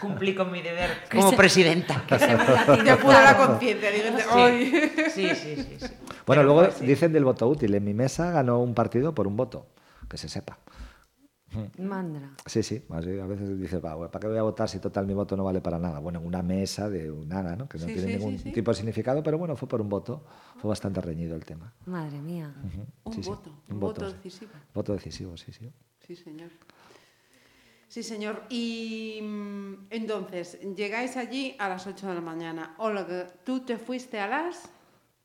cumplí 0.00 0.34
con 0.34 0.50
mi 0.50 0.62
deber 0.62 1.04
como 1.10 1.30
se- 1.30 1.36
presidenta. 1.36 2.02
Ya 2.84 2.96
pude 2.96 3.22
la 3.22 3.36
conciencia. 3.36 3.90
Sí, 3.94 4.90
sí, 5.10 5.34
sí. 5.36 5.76
sí. 5.80 5.86
Bueno, 6.26 6.42
luego 6.42 6.62
dicen 6.80 7.12
del 7.12 7.24
voto 7.24 7.48
útil. 7.48 7.74
En 7.74 7.84
mi 7.84 7.94
mesa 7.94 8.30
ganó 8.30 8.60
un 8.60 8.74
partido 8.74 9.14
por 9.14 9.26
un 9.26 9.36
voto, 9.36 9.66
que 10.08 10.16
se 10.16 10.28
sepa. 10.28 10.58
Mandra. 11.78 12.32
Sí, 12.44 12.62
sí, 12.62 12.84
a 12.90 12.98
veces 13.26 13.58
dices, 13.58 13.82
"Va, 13.82 13.94
bueno, 13.94 14.10
¿para 14.10 14.20
qué 14.20 14.28
voy 14.28 14.36
a 14.36 14.42
votar 14.42 14.68
si 14.68 14.78
total 14.78 15.06
mi 15.06 15.14
voto 15.14 15.36
no 15.36 15.44
vale 15.44 15.60
para 15.62 15.78
nada? 15.78 16.00
Bueno, 16.00 16.18
en 16.18 16.26
una 16.26 16.42
mesa 16.42 16.90
de 16.90 17.10
un 17.10 17.28
nada, 17.28 17.56
¿no? 17.56 17.66
que 17.68 17.78
no 17.78 17.86
Sí, 17.86 17.92
tiene 17.94 18.08
sí, 18.08 18.16
ningún 18.18 18.38
sí, 18.38 18.50
tipo 18.50 18.70
de 18.72 18.74
significado, 18.76 19.22
pero 19.22 19.38
bueno, 19.38 19.56
fue 19.56 19.66
por 19.68 19.80
un 19.80 19.88
voto. 19.88 20.24
Fue 20.58 20.68
bastante 20.68 21.00
reñido 21.00 21.34
el 21.34 21.44
tema. 21.44 21.72
Madre 21.86 22.20
mía. 22.20 22.52
Un 23.04 23.20
voto, 23.22 23.50
un 23.70 23.80
voto, 23.80 24.10
decisivo. 24.12 24.50
Voto 24.74 24.92
decisivo, 24.92 25.36
sí, 25.36 25.52
sí. 25.52 25.72
Sí, 26.06 26.16
señor. 26.16 26.50
Sí, 27.88 28.02
señor. 28.02 28.42
Y 28.50 29.20
mm, 29.22 29.86
entonces, 29.90 30.58
llegáis 30.76 31.16
allí 31.16 31.56
a 31.58 31.68
las 31.68 31.86
8 31.86 32.08
de 32.08 32.14
la 32.16 32.20
mañana. 32.20 32.74
Olga, 32.78 33.28
tú 33.44 33.60
te 33.60 33.78
fuiste 33.78 34.18
a 34.18 34.26
las... 34.26 34.68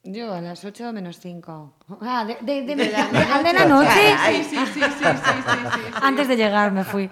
Yo 0.03 0.33
a 0.33 0.41
las 0.41 0.65
8 0.65 0.91
menos 0.93 1.19
5. 1.19 1.73
Ah, 2.01 2.25
de, 2.25 2.35
de, 2.41 2.63
de, 2.65 2.75
De 2.75 2.91
la 2.91 3.05
de- 3.07 3.19
de- 3.19 3.43
de 3.43 3.53
la 3.53 3.65
noche. 3.65 3.89
Sí, 4.31 4.43
sí, 4.43 4.55
sí, 4.65 4.65
sí, 4.65 4.81
sí, 4.81 4.81
sí, 4.81 5.41
sí, 5.45 5.57
sí. 5.75 5.91
Antes 6.01 6.27
de 6.27 6.37
llegar 6.37 6.71
me 6.71 6.83
fui. 6.83 7.09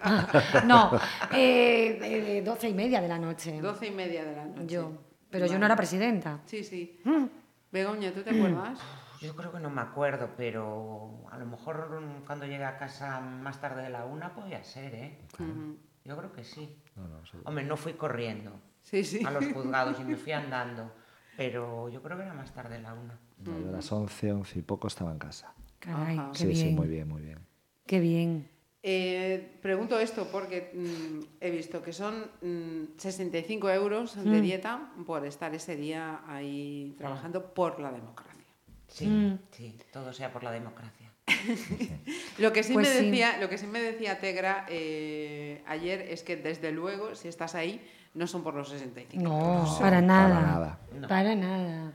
No, 0.65 0.91
eh, 1.31 1.97
de, 2.01 2.21
de 2.21 2.41
12 2.41 2.69
y 2.69 2.73
media 2.73 2.99
de 2.99 3.07
la 3.07 3.19
noche. 3.19 3.61
12 3.61 3.87
y 3.87 3.91
media 3.91 4.23
de 4.25 4.35
la 4.35 4.45
noche. 4.45 4.65
Yo. 4.67 4.91
Pero 5.29 5.45
yo 5.45 5.59
no 5.59 5.67
era 5.67 5.75
presidenta. 5.75 6.39
Sí, 6.45 6.63
sí. 6.63 6.99
Begoña, 7.71 8.11
¿tú 8.11 8.23
te 8.23 8.31
acuerdas? 8.31 8.79
Yo 9.21 9.35
creo 9.35 9.51
que 9.51 9.59
no 9.59 9.69
me 9.69 9.81
acuerdo, 9.81 10.31
pero 10.35 11.25
a 11.29 11.37
lo 11.37 11.45
mejor 11.45 12.01
mm, 12.01 12.25
cuando 12.25 12.45
llegué 12.47 12.63
a 12.63 12.77
casa 12.77 13.19
más 13.19 13.61
tarde 13.61 13.83
de 13.83 13.89
la 13.89 14.05
una 14.05 14.33
podía 14.33 14.63
ser, 14.63 14.95
¿eh? 14.95 15.19
Yo 16.05 16.17
creo 16.17 16.31
que 16.33 16.43
sí. 16.43 16.81
Hombre, 17.45 17.63
no 17.65 17.77
fui 17.77 17.93
corriendo 17.93 18.51
Sí, 18.81 19.03
sí. 19.03 19.23
a 19.23 19.29
los 19.29 19.45
juzgados 19.53 19.99
y 19.99 20.03
me 20.05 20.15
fui 20.15 20.31
andando, 20.31 20.91
pero 21.39 21.87
yo 21.87 22.01
creo 22.03 22.17
que 22.17 22.23
era 22.23 22.33
más 22.33 22.51
tarde 22.53 22.75
de 22.75 22.81
la 22.81 22.93
una. 22.93 23.17
No, 23.45 23.57
yo 23.61 23.69
a 23.69 23.71
las 23.71 23.89
11, 23.89 24.33
11 24.33 24.59
y 24.59 24.61
poco 24.61 24.89
estaba 24.89 25.13
en 25.13 25.19
casa. 25.19 25.53
Caray, 25.79 26.17
Ajá. 26.17 26.31
qué 26.33 26.37
sí, 26.39 26.45
bien. 26.47 26.57
sí, 26.57 26.69
muy 26.75 26.87
bien, 26.89 27.07
muy 27.07 27.21
bien. 27.21 27.39
Qué 27.87 28.01
bien. 28.01 28.49
Eh, 28.83 29.57
pregunto 29.61 29.97
esto 29.99 30.27
porque 30.29 30.71
mm, 30.73 31.37
he 31.39 31.49
visto 31.49 31.81
que 31.81 31.93
son 31.93 32.29
mm, 32.41 32.97
65 32.97 33.69
euros 33.71 34.21
de 34.21 34.41
dieta 34.41 34.91
por 35.07 35.25
estar 35.25 35.55
ese 35.55 35.77
día 35.77 36.21
ahí 36.27 36.93
trabajando 36.97 37.53
por 37.53 37.79
la 37.79 37.91
democracia. 37.93 38.43
Sí, 38.89 39.07
Mm. 39.07 39.39
sí, 39.51 39.77
todo 39.93 40.11
sea 40.11 40.33
por 40.33 40.43
la 40.43 40.51
democracia. 40.51 41.09
Lo 42.37 42.51
que 42.51 42.63
sí, 42.63 42.73
Pues 42.73 42.89
me, 42.89 42.93
sí. 42.99 43.05
decía, 43.05 43.37
lo 43.39 43.47
que 43.49 43.57
sí 43.57 43.65
me 43.67 43.79
decía 43.79 44.19
Tegra 44.19 44.65
eh, 44.67 45.61
ayer 45.67 46.01
es 46.01 46.23
que 46.23 46.35
desde 46.35 46.71
luego, 46.73 47.15
si 47.15 47.27
estás 47.29 47.55
ahí, 47.55 47.81
no 48.14 48.28
son 48.28 48.43
por 48.43 48.53
los 48.55 48.70
65. 48.70 49.24
No, 49.24 49.78
para 49.80 50.01
nada. 50.01 50.39
nada. 50.41 51.07
Para 51.07 51.36
nada. 51.36 51.91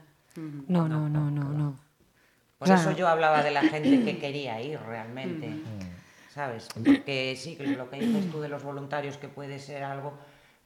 No, 0.68 0.88
no, 0.88 1.08
no, 1.08 1.30
no, 1.30 1.44
no. 1.44 1.76
Por 2.58 2.66
Claro. 2.68 2.80
eso 2.80 2.90
yo 2.92 3.08
hablaba 3.08 3.42
de 3.42 3.50
la 3.50 3.62
gente 3.62 4.04
que 4.04 4.18
quería 4.18 4.60
ir 4.60 4.78
realmente, 4.80 5.50
¿sabes? 6.30 6.68
Porque 6.74 7.36
sí, 7.36 7.56
que 7.56 7.66
lo 7.66 7.90
que 7.90 7.96
dices 8.00 8.30
tú 8.30 8.40
de 8.40 8.48
los 8.48 8.62
voluntarios 8.62 9.16
que 9.18 9.28
puede 9.28 9.58
ser 9.58 9.84
algo, 9.84 10.14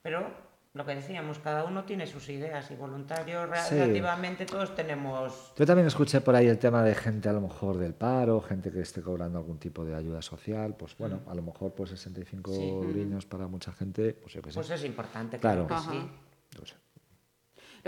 pero 0.02 0.30
lo 0.74 0.84
que 0.84 0.94
decíamos, 0.94 1.38
cada 1.38 1.64
uno 1.64 1.84
tiene 1.84 2.06
sus 2.06 2.28
ideas 2.28 2.70
y 2.70 2.74
voluntarios 2.76 3.48
Sí. 3.68 3.74
relativamente 3.74 4.46
todos 4.46 4.74
tenemos... 4.74 5.52
Yo 5.56 5.66
también 5.66 5.86
escuché 5.88 6.20
por 6.20 6.36
ahí 6.36 6.46
el 6.46 6.58
tema 6.58 6.82
de 6.82 6.94
gente 6.94 7.28
a 7.28 7.32
lo 7.32 7.40
mejor 7.40 7.78
del 7.78 7.94
paro, 7.94 8.40
gente 8.40 8.70
que 8.70 8.80
esté 8.80 9.02
cobrando 9.02 9.38
algún 9.38 9.58
tipo 9.58 9.84
de 9.84 9.94
ayuda 9.94 10.22
social, 10.22 10.76
pues 10.76 10.96
bueno, 10.98 11.20
a 11.26 11.34
lo 11.34 11.42
mejor 11.42 11.72
pues 11.74 11.90
65 11.90 12.52
Sí. 12.54 13.26
para 13.28 13.46
mucha 13.48 13.72
gente, 13.72 14.12
pues 14.14 14.34
yo 14.34 14.42
qué 14.42 14.50
sé. 14.50 14.54
Pues 14.56 14.70
es 14.70 14.84
importante, 14.84 15.38
Claro. 15.38 15.66
claro, 15.66 15.90
que 15.90 15.96
sí. 15.98 16.10
Yo 16.58 16.66
sé. 16.66 16.74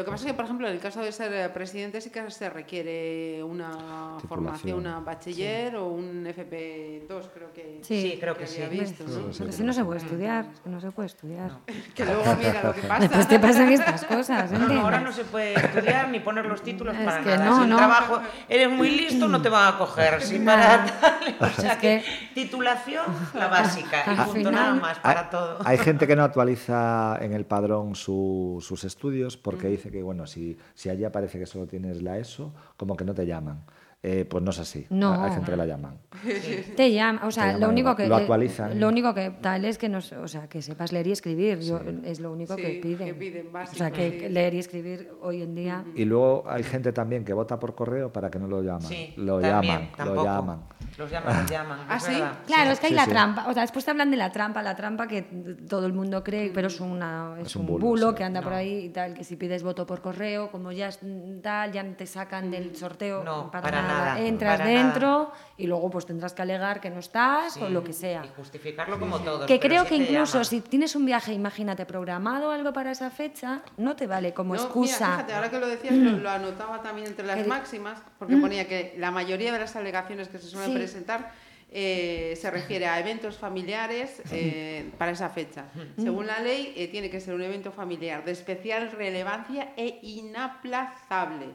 Lo 0.01 0.05
que 0.07 0.11
pasa 0.12 0.24
es 0.24 0.32
que, 0.32 0.34
por 0.34 0.46
ejemplo, 0.46 0.66
en 0.66 0.72
el 0.74 0.80
caso 0.80 1.03
de 1.03 1.12
ser 1.12 1.30
eh, 1.34 1.48
presidente 1.51 2.01
sí 2.01 2.09
que 2.09 2.30
se 2.30 2.48
requiere 2.48 3.42
una 3.44 3.68
Titulación. 3.70 4.28
formación, 4.28 4.78
una 4.78 5.01
bachiller 5.01 5.76
o 5.76 5.88
un 5.88 6.24
FP2, 6.24 7.22
creo 7.34 7.53
que, 7.53 7.80
Sí. 7.82 8.01
Sí, 8.12 8.16
creo 8.18 8.34
que 8.34 8.44
había 8.44 8.68
sí. 8.70 8.78
visto, 8.80 9.05
¿no? 9.07 9.30
Porque 9.36 9.53
si 9.53 9.62
no 9.62 9.72
se 9.74 9.84
puede 9.84 10.01
estudiar, 10.01 10.46
es 10.55 10.61
que 10.61 10.70
no 10.70 10.80
se 10.80 10.90
puede 10.90 11.07
estudiar. 11.09 11.51
Que 11.94 12.05
luego 12.07 12.22
mira 12.38 12.62
lo 12.62 12.72
que 12.72 12.80
pasa. 12.82 13.01
Después 13.01 13.28
te 13.28 13.38
pasan 13.38 13.68
estas 13.72 14.05
cosas, 14.05 14.51
No, 14.53 14.80
ahora 14.80 15.01
no 15.01 15.12
se 15.12 15.24
puede 15.24 15.55
estudiar 15.55 16.09
ni 16.09 16.20
poner 16.20 16.46
los 16.46 16.62
títulos 16.62 16.96
Es 16.96 17.05
para 17.05 17.20
que 17.22 17.30
nada. 17.36 17.44
no, 17.44 17.62
si 17.64 17.68
no. 17.68 17.76
trabajo 17.76 18.20
eres 18.48 18.70
muy 18.70 18.90
listo, 18.90 19.28
no 19.28 19.42
te 19.42 19.48
van 19.51 19.74
a 19.74 19.78
coger. 19.78 20.22
Si 20.22 20.38
para 20.38 20.86
tal, 20.86 21.36
o 21.40 21.61
sea 21.61 21.72
Es 21.72 21.78
que, 21.78 22.03
que- 22.03 22.05
titulación, 22.34 23.05
la 23.34 23.48
básica, 23.48 24.03
y 24.07 24.16
punto 24.16 24.32
final- 24.32 24.53
nada 24.55 24.74
más 24.74 24.98
para 25.01 25.20
Hay- 25.22 25.30
todo. 25.30 25.59
Hay 25.64 25.78
gente 25.78 26.07
que 26.07 26.16
no 26.16 26.24
actualiza 26.24 27.18
en 27.20 27.32
el 27.32 27.44
padrón 27.44 27.94
su- 27.94 28.59
sus 28.61 28.84
estudios 28.84 29.36
porque 29.36 29.68
dice 29.68 29.89
que, 29.91 30.03
bueno, 30.03 30.26
si, 30.26 30.57
si 30.74 30.88
allí 30.88 31.05
aparece 31.05 31.38
que 31.38 31.47
solo 31.47 31.66
tienes 31.66 32.03
la 32.03 32.18
ESO, 32.18 32.53
como 32.76 32.97
que 32.97 33.05
no 33.05 33.14
te 33.14 33.26
llaman. 33.26 33.64
Eh, 34.03 34.24
pues 34.24 34.42
no 34.42 34.51
es 34.51 34.59
así. 34.59 34.86
No. 34.88 35.12
Hay 35.22 35.30
gente 35.32 35.51
que 35.51 35.57
la 35.59 35.66
llaman. 35.66 35.98
Te 36.76 36.90
llama, 36.90 37.20
o 37.26 37.30
sea, 37.30 37.46
llaman, 37.48 37.61
lo 37.61 37.68
único 37.68 37.94
que 37.96 38.09
lo 38.09 38.16
actualizan. 38.16 38.80
lo 38.80 38.88
único 38.88 39.12
que 39.12 39.28
tal 39.42 39.64
es 39.66 39.76
que 39.76 39.90
nos, 39.90 40.11
o 40.12 40.26
sea, 40.26 40.48
que 40.48 40.62
sepas 40.62 40.90
leer 40.92 41.07
y 41.09 41.12
escribir, 41.12 41.61
yo, 41.61 41.78
es 42.05 42.18
lo 42.18 42.32
único 42.32 42.55
Sí, 42.57 42.62
que 42.62 42.80
piden. 42.82 43.07
que 43.09 43.14
piden, 43.14 43.48
o 43.48 43.51
sea, 43.51 43.88
básico, 43.90 43.92
que 43.92 44.20
sí. 44.20 44.28
leer 44.30 44.55
y 44.55 44.59
escribir 44.59 45.11
hoy 45.20 45.42
en 45.42 45.55
día 45.55 45.84
Y 45.94 46.07
luego 46.07 46.44
hay 46.48 46.62
gente 46.62 46.92
también 46.92 47.24
que 47.26 47.34
vota 47.34 47.59
por 47.61 47.74
correo 47.74 48.11
para 48.11 48.30
que 48.30 48.38
no 48.38 48.46
lo 48.46 48.62
llaman. 48.62 48.80
Sí, 48.82 49.12
lo 49.18 49.38
también, 49.38 49.72
llaman, 49.80 49.92
tampoco. 49.94 50.16
lo 50.16 50.24
llaman. 50.24 50.61
Los 50.96 51.11
llaman, 51.11 51.36
los 51.42 51.51
llaman. 51.51 51.78
¿Ah, 51.88 52.01
sí? 52.01 52.12
verdad. 52.12 52.32
Claro, 52.46 52.70
es 52.70 52.80
que 52.80 52.86
hay 52.86 52.92
Sí, 52.92 52.96
la 52.96 53.05
sí. 53.05 53.11
trampa, 53.11 53.48
o 53.48 53.53
sea, 53.53 53.62
después 53.62 53.84
te 53.84 53.90
hablan 53.90 54.11
de 54.11 54.16
la 54.16 54.32
trampa, 54.32 54.62
la 54.62 54.76
trampa 54.76 55.07
que 55.09 55.22
todo 55.68 55.84
el 55.84 55.92
mundo 55.92 56.24
cree, 56.24 56.51
pero 56.55 56.68
es, 56.68 56.80
una, 56.80 57.34
es, 57.38 57.48
Es 57.48 57.57
un 57.57 57.62
un 57.62 57.66
bulo, 57.68 57.86
bulo, 57.86 58.09
sí. 58.11 58.14
que 58.16 58.24
anda 58.24 58.40
por 58.40 58.55
ahí 58.55 58.86
y 58.86 58.88
tal, 58.88 59.12
que 59.12 59.24
si 59.24 59.36
pides 59.36 59.62
voto 59.62 59.86
por 59.86 60.01
correo, 60.01 60.51
como 60.51 60.72
ya 60.72 60.88
es 60.88 61.01
mm, 61.03 61.40
tal, 61.42 61.70
ya 61.72 61.84
te 61.94 62.07
sacan 62.07 62.51
del 62.51 62.74
sorteo 62.76 63.22
No, 63.22 63.51
para, 63.51 63.62
para 63.62 63.82
nada. 63.82 63.89
Nada, 63.91 64.20
Entras 64.20 64.59
para 64.59 64.70
dentro 64.70 65.32
y 65.57 65.66
luego 65.66 65.91
pues 65.91 66.07
tendrás 66.07 66.32
que 66.32 66.43
alegar 66.43 66.80
que 66.80 66.91
no 66.91 67.01
estás 67.01 67.57
o 67.59 67.68
lo 67.68 67.84
que 67.84 67.93
sea. 67.93 68.24
Y 68.24 68.28
justificarlo 68.36 68.99
como 68.99 69.18
todos. 69.20 69.47
Que 69.47 69.61
creo 69.61 69.84
que 69.84 69.97
incluso 69.97 70.43
si 70.45 70.61
tienes 70.61 70.97
un 70.97 71.05
viaje, 71.05 71.32
imagínate, 71.32 71.84
programado 71.86 72.49
o 72.49 72.51
algo 72.53 72.72
para 72.72 72.91
esa 72.93 73.11
fecha, 73.11 73.62
no 73.76 73.97
te 73.97 74.07
vale 74.07 74.32
como 74.32 74.55
No, 74.55 74.62
excusa. 74.62 75.05
Mira, 75.07 75.16
fíjate, 75.16 75.34
ahora 75.34 75.51
que 75.51 75.59
lo 75.61 75.66
decías, 75.68 75.95
lo, 75.95 76.12
lo 76.18 76.30
anotaba 76.30 76.82
también 76.82 77.09
entre 77.09 77.26
las 77.26 77.36
Que- 77.36 77.45
máximas, 77.45 77.99
porque 78.18 78.36
ponía 78.36 78.66
que 78.66 78.95
la 78.99 79.11
mayoría 79.11 79.53
de 79.53 79.59
las 79.59 79.76
alegaciones 79.76 80.28
que 80.28 80.38
se 80.38 80.49
suelen 80.49 80.70
Sí. 80.70 80.76
presentar 80.76 81.32
eh, 81.72 82.36
se 82.41 82.51
refiere 82.51 82.88
a 82.88 82.99
eventos 82.99 83.36
familiares 83.38 84.20
eh, 84.32 84.91
para 84.99 85.12
esa 85.12 85.28
fecha. 85.28 85.66
Según 85.97 86.26
la 86.26 86.41
ley, 86.41 86.72
eh, 86.76 86.88
tiene 86.88 87.11
que 87.11 87.20
ser 87.20 87.32
un 87.34 87.43
evento 87.43 87.70
familiar 87.70 88.24
de 88.24 88.32
especial 88.32 88.91
relevancia 88.91 89.68
e 89.76 90.01
inaplazable. 90.03 91.47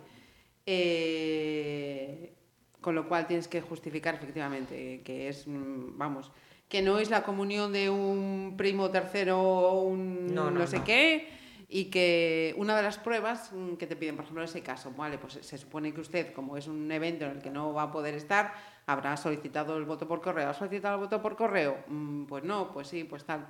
Eh, 0.65 2.33
con 2.81 2.95
lo 2.95 3.07
cual 3.07 3.27
tienes 3.27 3.47
que 3.47 3.61
justificar 3.61 4.15
efectivamente 4.15 5.01
que 5.03 5.29
es, 5.29 5.47
mm, 5.47 5.97
vamos, 5.97 6.31
que 6.69 6.81
no 6.81 6.99
es 6.99 7.09
la 7.09 7.23
comunión 7.23 7.73
de 7.73 7.89
un 7.89 8.55
primo 8.57 8.89
tercero 8.89 9.39
o 9.41 9.83
un 9.83 10.33
No, 10.33 10.45
no, 10.45 10.59
no, 10.59 10.67
sé 10.67 10.79
no. 10.79 10.83
qué, 10.83 11.29
y 11.67 11.85
que 11.85 12.53
una 12.57 12.75
de 12.77 12.83
las 12.83 12.97
pruebas 12.97 13.51
mm, 13.53 13.73
que 13.75 13.87
te 13.87 13.95
piden, 13.95 14.15
por 14.15 14.23
ejemplo, 14.25 14.43
en 14.43 14.49
ese 14.49 14.61
caso, 14.61 14.91
vale, 14.91 15.17
pues 15.17 15.33
se 15.41 15.57
supone 15.57 15.93
que 15.93 16.01
usted, 16.01 16.33
como 16.33 16.57
es 16.57 16.67
un 16.67 16.91
evento 16.91 17.25
en 17.25 17.31
el 17.31 17.41
que 17.41 17.49
no 17.49 17.73
va 17.73 17.83
a 17.83 17.91
poder 17.91 18.13
estar, 18.15 18.53
habrá 18.87 19.17
solicitado 19.17 19.77
el 19.77 19.85
voto 19.85 20.07
por 20.07 20.21
correo. 20.21 20.49
¿Ha 20.49 20.53
solicitado 20.53 20.95
el 20.95 21.01
voto 21.01 21.21
por 21.21 21.35
correo? 21.35 21.83
Mm, 21.87 22.25
pues 22.25 22.43
no, 22.43 22.71
pues 22.71 22.87
sí, 22.87 23.03
pues 23.03 23.23
tal. 23.23 23.47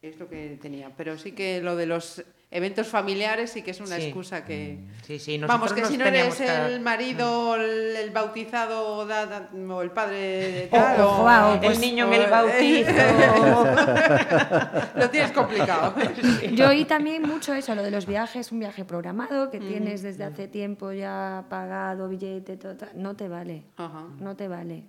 Es 0.00 0.18
lo 0.18 0.28
que 0.28 0.58
tenía. 0.60 0.94
Pero 0.96 1.16
sí 1.18 1.32
que 1.32 1.60
lo 1.62 1.76
de 1.76 1.86
los 1.86 2.24
eventos 2.54 2.86
familiares 2.86 3.50
sí 3.50 3.62
que 3.62 3.72
es 3.72 3.80
una 3.80 3.96
Sí. 3.96 4.04
excusa 4.04 4.44
que... 4.44 4.78
Sí, 5.04 5.18
sí, 5.18 5.36
Vamos, 5.38 5.72
que 5.72 5.84
si 5.84 5.98
no 5.98 6.06
eres 6.06 6.40
el 6.40 6.80
marido, 6.80 7.56
el, 7.56 7.96
el 7.96 8.10
bautizado 8.10 8.86
o 8.96 9.04
da- 9.04 9.26
da- 9.26 9.50
o 9.68 9.82
el 9.82 9.90
padre 9.90 10.68
tal, 10.70 11.00
o- 11.00 11.18
o, 11.18 11.22
guau, 11.22 11.54
El 11.54 11.60
pues, 11.60 11.78
niño 11.80 12.06
en 12.06 12.12
o- 12.20 12.24
el 12.24 12.30
bautizo. 12.30 12.92
lo 14.94 15.10
tienes 15.10 15.32
complicado. 15.32 15.94
Yo 16.52 16.68
oí 16.68 16.84
también 16.84 17.22
mucho 17.22 17.52
eso, 17.54 17.74
lo 17.74 17.82
de 17.82 17.90
los 17.90 18.06
viajes, 18.06 18.52
un 18.52 18.60
viaje 18.60 18.84
programado 18.84 19.50
que 19.50 19.58
tienes 19.58 20.02
desde 20.02 20.24
hace 20.24 20.46
tiempo 20.48 20.92
ya 20.92 21.44
pagado, 21.50 22.08
billete, 22.08 22.56
todo, 22.56 22.76
tal, 22.76 22.90
no 22.94 23.16
te 23.16 23.28
vale, 23.28 23.64
Ajá. 23.76 24.04
no 24.20 24.36
te 24.36 24.46
vale. 24.48 24.84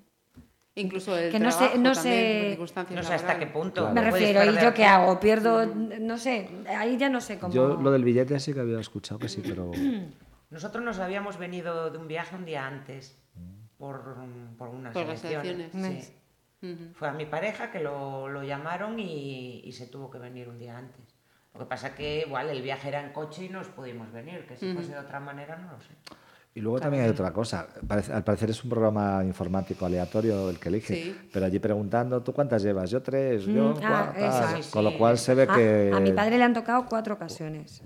Incluso 0.77 1.17
el 1.17 1.31
Que 1.31 1.39
no 1.39 1.51
sé- 1.51 1.77
no 1.77 1.93
también, 1.93 2.57
sé- 2.67 2.93
No 2.93 3.03
sé 3.03 3.13
hasta 3.13 3.39
qué 3.39 3.47
punto. 3.47 3.81
Claro. 3.81 3.93
Me 3.93 4.01
refiero, 4.01 4.43
¿y 4.51 4.57
yo 4.61 4.73
qué 4.73 4.83
hago? 4.83 5.17
Pierdo, 5.21 5.65
no 5.65 6.17
sé, 6.17 6.49
ahí 6.67 6.97
ya 6.97 7.07
no 7.09 7.21
sé 7.21 7.39
cómo... 7.39 7.53
Yo 7.53 7.75
lo 7.81 7.91
del 7.91 8.03
billete 8.03 8.37
sí 8.41 8.53
que 8.53 8.59
había 8.59 8.79
escuchado 8.81 9.17
que 9.19 9.29
sí, 9.29 9.41
pero 9.45 9.71
Nosotros 10.49 10.83
nos 10.83 10.99
habíamos 10.99 11.37
venido 11.37 11.89
de 11.91 11.97
un 11.97 12.07
viaje 12.07 12.35
un 12.35 12.45
día 12.45 12.67
antes 12.67 13.17
por, 13.77 14.15
por 14.57 14.67
unas 14.69 14.93
Por 14.93 15.03
elecciones. 15.03 15.45
elecciones. 15.47 16.05
sí. 16.05 16.13
Ujú. 16.73 16.93
Fue 16.95 17.07
a 17.09 17.11
mi 17.13 17.25
pareja 17.25 17.71
que 17.71 17.79
lo, 17.79 18.27
lo 18.27 18.43
llamaron 18.43 18.99
y, 18.99 19.61
y 19.63 19.71
se 19.71 19.87
tuvo 19.87 20.09
que 20.11 20.17
venir 20.17 20.49
un 20.49 20.57
día 20.59 20.77
antes. 20.77 21.15
Lo 21.53 21.59
que 21.61 21.65
pasa 21.67 21.95
que 21.95 22.23
igual 22.25 22.49
el 22.49 22.61
viaje 22.61 22.87
era 22.89 23.01
en 23.01 23.13
coche 23.13 23.45
y 23.45 23.49
nos 23.49 23.67
pudimos 23.67 24.11
venir, 24.11 24.45
que 24.47 24.57
si 24.57 24.73
fuese 24.73 24.91
de 24.93 24.99
otra 24.99 25.19
manera 25.19 25.55
no 25.57 25.71
lo 25.73 25.79
sé. 25.81 25.93
Y 26.57 26.61
luego 26.61 26.79
también 26.79 27.03
hay 27.03 27.09
otra 27.09 27.33
cosa. 27.33 27.67
Al 28.13 28.23
parecer 28.23 28.49
es 28.49 28.63
un 28.63 28.69
programa 28.69 29.21
informático 29.25 29.85
aleatorio 29.85 30.49
el 30.49 30.57
que 30.57 30.69
elige. 30.69 30.95
Sí. 30.95 31.15
Pero 31.33 31.45
allí 31.45 31.59
preguntando, 31.59 32.21
¿tú 32.23 32.31
cuántas 32.31 32.63
llevas? 32.63 32.89
Yo 32.89 33.01
tres, 33.01 33.43
yo 33.43 33.73
Mm, 33.73 33.77
ah, 33.83 34.13
cuatro. 34.15 34.57
eso. 34.59 34.71
Con 34.71 34.85
lo 34.85 34.97
cual 34.97 35.17
se 35.17 35.35
ve 35.35 35.43
A- 35.43 35.53
que... 35.53 35.91
a, 35.93 35.99
mi 35.99 36.13
padre 36.13 36.37
le 36.37 36.45
han 36.45 36.53
tocado 36.53 36.85
cuatro 36.85 37.15
ocasiones. 37.15 37.81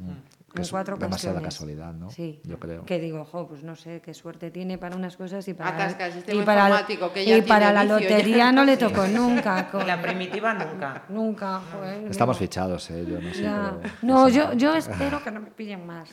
Que 0.53 0.61
es 0.63 0.69
cuatro 0.71 0.97
demasiada 0.97 1.41
casualidad, 1.41 1.93
¿no? 1.93 2.09
Sí. 2.09 2.41
Yo 2.43 2.59
creo. 2.59 2.85
Que 2.85 2.99
digo, 2.99 3.25
jo, 3.25 3.47
pues 3.47 3.63
no 3.63 3.75
sé 3.75 4.01
qué 4.01 4.13
suerte 4.13 4.51
tiene 4.51 4.77
para 4.77 4.95
unas 4.95 5.15
cosas 5.15 5.47
y 5.47 5.53
para, 5.53 5.69
Atasca 5.69 6.07
el 6.07 6.13
sistema 6.13 6.41
y 6.41 6.45
para, 6.45 6.61
informático, 6.67 7.13
que 7.13 7.25
ya 7.25 7.37
y 7.37 7.41
para 7.43 7.71
la 7.71 7.83
lotería 7.83 8.51
no 8.51 8.63
le 8.65 8.73
Sí. 8.77 8.79
tocó 8.79 9.07
nunca. 9.07 9.67
co- 9.71 9.81
Y 9.81 9.85
la 9.85 10.01
primitiva 10.01 10.53
nunca. 10.53 11.03
Nunca, 11.09 11.61
joder. 11.71 12.07
Estamos 12.09 12.35
no. 12.37 12.39
fichados, 12.39 12.89
¿eh? 12.91 13.05
Yo 13.07 13.21
no 13.21 13.33
sé. 13.33 13.43
Ya. 13.43 13.73
pero- 13.81 13.93
No, 14.01 14.27
yo, 14.29 14.53
yo 14.53 14.75
espero 14.75 15.23
que 15.23 15.31
no 15.31 15.39
me 15.41 15.51
pillen 15.51 15.85
más. 15.85 16.09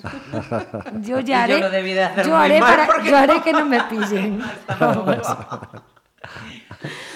Yo 1.03 1.21
ya 1.21 1.39
Y 1.41 1.43
haré, 1.43 1.53
yo 1.55 1.61
lo 1.61 1.71
debí 1.71 1.93
de 1.93 2.05
hacer 2.05 2.27
yo 2.27 2.37
haré, 2.37 2.61
para- 2.61 3.03
yo 3.03 3.17
haré 3.17 3.41
que 3.43 3.53
no 3.53 3.65
me 3.65 3.83
pillen. 3.85 4.43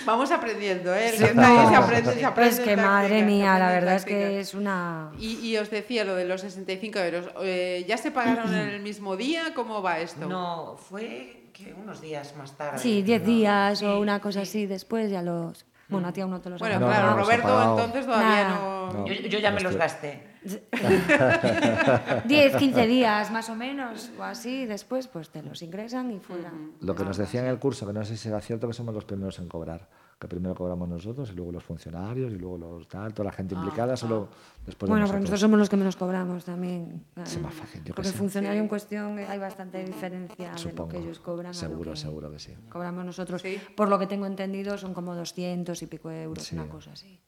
Vamos. 0.06 0.30
Aprendiendo, 0.30 0.94
¿eh? 0.94 1.12
Sí, 1.16 1.24
ahí 1.24 1.34
no. 1.34 1.68
se 1.70 1.76
aprende, 1.76 2.14
se 2.14 2.24
aprende. 2.24 2.54
Es 2.54 2.60
que 2.60 2.76
madre 2.76 3.08
táctica, 3.20 3.26
mía, 3.26 3.58
la 3.58 3.72
verdad 3.72 3.96
es 3.96 4.04
que 4.04 4.40
es 4.40 4.54
una... 4.54 5.10
Y, 5.18 5.38
y 5.48 5.56
os 5.56 5.70
decía 5.70 6.04
lo 6.04 6.14
de 6.14 6.24
los 6.24 6.40
65 6.40 6.98
euros. 7.00 7.26
eh, 7.42 7.84
¿Ya 7.88 7.96
se 7.96 8.10
pagaron 8.10 8.54
en 8.54 8.68
el 8.68 8.80
mismo 8.80 9.16
día? 9.16 9.52
¿Cómo 9.54 9.82
va 9.82 9.98
esto? 9.98 10.26
No, 10.26 10.76
fue 10.78 11.50
que 11.52 11.74
unos 11.74 12.00
días 12.00 12.34
más 12.36 12.52
tarde. 12.56 12.78
Sí, 12.78 13.02
10 13.02 13.20
¿no? 13.22 13.26
días 13.26 13.78
Sí, 13.80 13.84
o 13.84 13.98
una 14.00 14.20
cosa 14.20 14.40
sí. 14.44 14.48
así, 14.48 14.66
después 14.66 15.10
ya 15.10 15.22
los... 15.22 15.66
Bueno, 15.88 16.06
a 16.08 16.12
ti 16.12 16.20
aún 16.20 16.30
no 16.30 16.40
te 16.40 16.48
los 16.50 16.60
Bueno, 16.60 16.78
claro, 16.78 17.16
Roberto 17.16 17.70
entonces 17.70 18.06
todavía 18.06 18.44
Nada. 18.44 18.60
no... 18.92 19.06
Yo, 19.06 19.14
yo 19.14 19.38
ya 19.40 19.50
me 19.50 19.60
los 19.60 19.74
gasté. 19.74 20.29
10, 22.26 22.56
15 22.56 22.86
días 22.86 23.30
más 23.30 23.48
o 23.50 23.54
menos, 23.54 24.10
o 24.18 24.22
así, 24.22 24.66
después 24.66 25.06
pues 25.08 25.28
te 25.30 25.42
los 25.42 25.60
ingresan 25.62 26.10
y 26.10 26.18
fuera. 26.18 26.52
Lo 26.80 26.94
que 26.94 27.04
nos 27.04 27.16
decía 27.16 27.40
en 27.40 27.46
el 27.46 27.58
curso, 27.58 27.86
que 27.86 27.92
no 27.92 28.04
sé 28.04 28.16
si 28.16 28.28
era 28.28 28.40
cierto, 28.40 28.66
que 28.66 28.72
somos 28.74 28.94
los 28.94 29.04
primeros 29.04 29.38
en 29.38 29.48
cobrar. 29.48 29.88
Que 30.18 30.28
primero 30.28 30.54
cobramos 30.54 30.86
nosotros 30.86 31.30
y 31.30 31.34
luego 31.34 31.50
los 31.50 31.64
funcionarios 31.64 32.30
y 32.30 32.36
luego 32.36 32.58
los 32.58 32.86
tal, 32.88 33.14
toda 33.14 33.30
la 33.30 33.32
gente 33.32 33.54
implicada, 33.54 33.96
solo 33.96 34.28
después 34.66 34.90
Bueno, 34.90 35.06
de 35.06 35.10
pero 35.12 35.18
nosotros. 35.18 35.20
nosotros 35.22 35.40
somos 35.40 35.58
los 35.58 35.68
que 35.70 35.76
menos 35.78 35.96
cobramos 35.96 36.44
también. 36.44 37.04
Es 37.16 37.40
más 37.40 37.54
fácil, 37.54 37.82
yo 37.84 37.94
Porque 37.94 38.08
el 38.10 38.14
funcionario 38.14 38.60
en 38.60 38.68
cuestión 38.68 39.18
eh, 39.18 39.26
hay 39.26 39.38
bastante 39.38 39.82
diferencia 39.82 40.58
Supongo. 40.58 40.88
de 40.88 40.92
lo 40.92 41.00
que 41.00 41.06
ellos 41.06 41.20
cobran. 41.20 41.46
a 41.46 41.48
lo 41.48 41.54
Seguro, 41.54 41.90
que 41.92 41.96
seguro 41.96 42.30
que 42.30 42.38
sí. 42.38 42.54
Cobramos 42.68 43.02
nosotros. 43.06 43.40
Sí. 43.40 43.58
Por 43.74 43.88
lo 43.88 43.98
que 43.98 44.06
tengo 44.06 44.26
entendido, 44.26 44.76
son 44.76 44.92
como 44.92 45.14
200 45.14 45.80
y 45.82 45.86
pico 45.86 46.10
euros, 46.10 46.44
Sí. 46.44 46.54
una 46.54 46.68
cosa 46.68 46.92
así. 46.92 47.18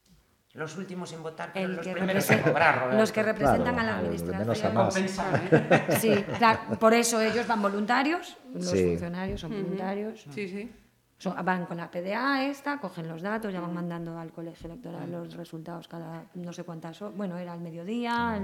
Los 0.54 0.76
últimos 0.76 1.10
en 1.14 1.22
votar, 1.22 1.50
pero 1.54 1.64
El 1.66 1.76
los 1.76 1.86
que 1.86 1.92
primeros 1.94 2.30
en 2.30 2.40
cobrar, 2.42 2.78
Roberto. 2.80 2.98
los 2.98 3.10
que 3.12 3.22
representan 3.22 3.74
Claro, 3.74 3.78
a 3.80 3.82
la 3.84 3.94
a 3.94 3.98
administración. 4.00 4.74
más. 4.74 4.96
¿eh? 4.98 5.86
Sí, 5.98 6.24
claro, 6.36 6.60
por 6.78 6.92
eso 6.92 7.20
ellos 7.22 7.46
van 7.46 7.62
voluntarios, 7.62 8.36
los 8.52 8.66
Sí. 8.68 8.84
funcionarios 8.84 9.40
son 9.40 9.50
voluntarios. 9.52 10.26
Sí, 10.30 10.48
sí. 10.48 10.70
Son- 11.16 11.42
van 11.42 11.64
con 11.66 11.76
la 11.78 11.90
PDA 11.90 12.44
esta, 12.44 12.78
cogen 12.80 13.08
los 13.08 13.22
datos, 13.22 13.50
ya 13.52 13.60
van 13.60 13.72
mandando 13.72 14.18
al 14.18 14.30
colegio 14.32 14.66
electoral 14.68 15.10
los 15.10 15.34
resultados 15.36 15.88
cada 15.88 16.24
no 16.34 16.52
sé 16.52 16.64
cuántas 16.64 17.00
horas. 17.00 17.16
Bueno, 17.16 17.38
era 17.38 17.52
al 17.54 17.60
mediodía, 17.60 18.38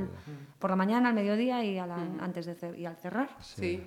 por 0.59 0.71
la 0.71 0.77
mañana, 0.77 1.09
al 1.11 1.15
mediodía 1.15 1.63
y, 1.63 1.77
a 1.77 1.87
la- 1.87 1.97
antes 2.21 2.47
de 2.47 2.57
cer- 2.57 2.79
y 2.79 2.87
al 2.87 2.97
cerrar. 2.97 3.29
Sí, 3.41 3.85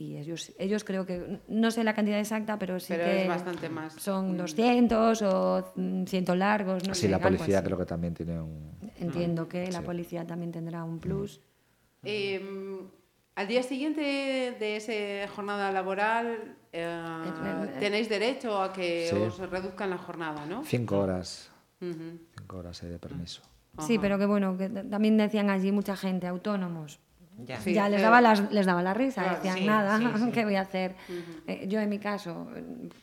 Y 0.00 0.16
ellos, 0.16 0.52
ellos 0.60 0.84
creo 0.84 1.04
que, 1.06 1.40
no 1.48 1.72
sé 1.72 1.82
la 1.82 1.92
cantidad 1.92 2.20
exacta, 2.20 2.56
pero 2.56 2.78
sí 2.78 2.92
pero 2.92 3.04
que 3.04 3.22
es 3.22 3.28
bastante 3.28 3.68
más. 3.68 3.94
son 3.94 4.36
200 4.36 5.22
o 5.22 5.72
mm, 5.74 6.04
100 6.04 6.38
largos. 6.38 6.86
No 6.86 6.94
Sí, 6.94 7.00
sé, 7.02 7.08
la 7.08 7.16
algo 7.16 7.30
policía 7.30 7.58
así. 7.58 7.66
creo 7.66 7.78
que 7.78 7.84
también 7.84 8.14
tiene 8.14 8.40
un... 8.40 8.78
Entiendo 9.00 9.48
que 9.48 9.72
la 9.72 9.82
policía 9.82 10.24
también 10.24 10.52
tendrá 10.52 10.84
un 10.84 11.00
plus. 11.00 11.40
Eh, 12.04 12.40
al 13.34 13.48
día 13.48 13.64
siguiente 13.64 14.00
de 14.00 14.76
esa 14.76 15.32
jornada 15.34 15.72
laboral, 15.72 16.54
eh, 16.72 17.68
tenéis 17.80 18.08
derecho 18.08 18.62
a 18.62 18.72
que 18.72 19.08
Sí. 19.10 19.16
os 19.16 19.38
reduzcan 19.50 19.90
la 19.90 19.98
jornada, 19.98 20.46
¿no? 20.46 20.62
Cinco 20.64 21.00
horas. 21.00 21.50
Ujú. 21.80 22.20
Cinco 22.38 22.58
horas 22.58 22.80
eh, 22.84 22.88
de 22.88 22.98
permiso. 23.00 23.42
Sí, 23.80 23.98
pero 23.98 24.16
que 24.16 24.26
bueno, 24.26 24.56
que 24.56 24.68
también 24.68 25.16
decían 25.16 25.50
allí 25.50 25.72
mucha 25.72 25.96
gente, 25.96 26.28
autónomos. 26.28 27.00
Ya. 27.46 27.60
Sí, 27.60 27.72
ya 27.72 27.88
les 27.88 28.00
eh, 28.00 28.02
daba, 28.02 28.20
las- 28.20 28.50
les 28.50 28.66
daba 28.66 28.82
la 28.82 28.94
risa, 28.94 29.22
claro, 29.22 29.36
decían 29.36 29.58
sí, 29.58 29.64
nada, 29.64 29.98
sí, 29.98 30.04
sí. 30.24 30.30
¿qué 30.32 30.44
voy 30.44 30.56
a 30.56 30.62
hacer? 30.62 30.96
Eh, 31.46 31.66
yo 31.68 31.78
en 31.80 31.88
mi 31.88 31.98
caso, 32.00 32.48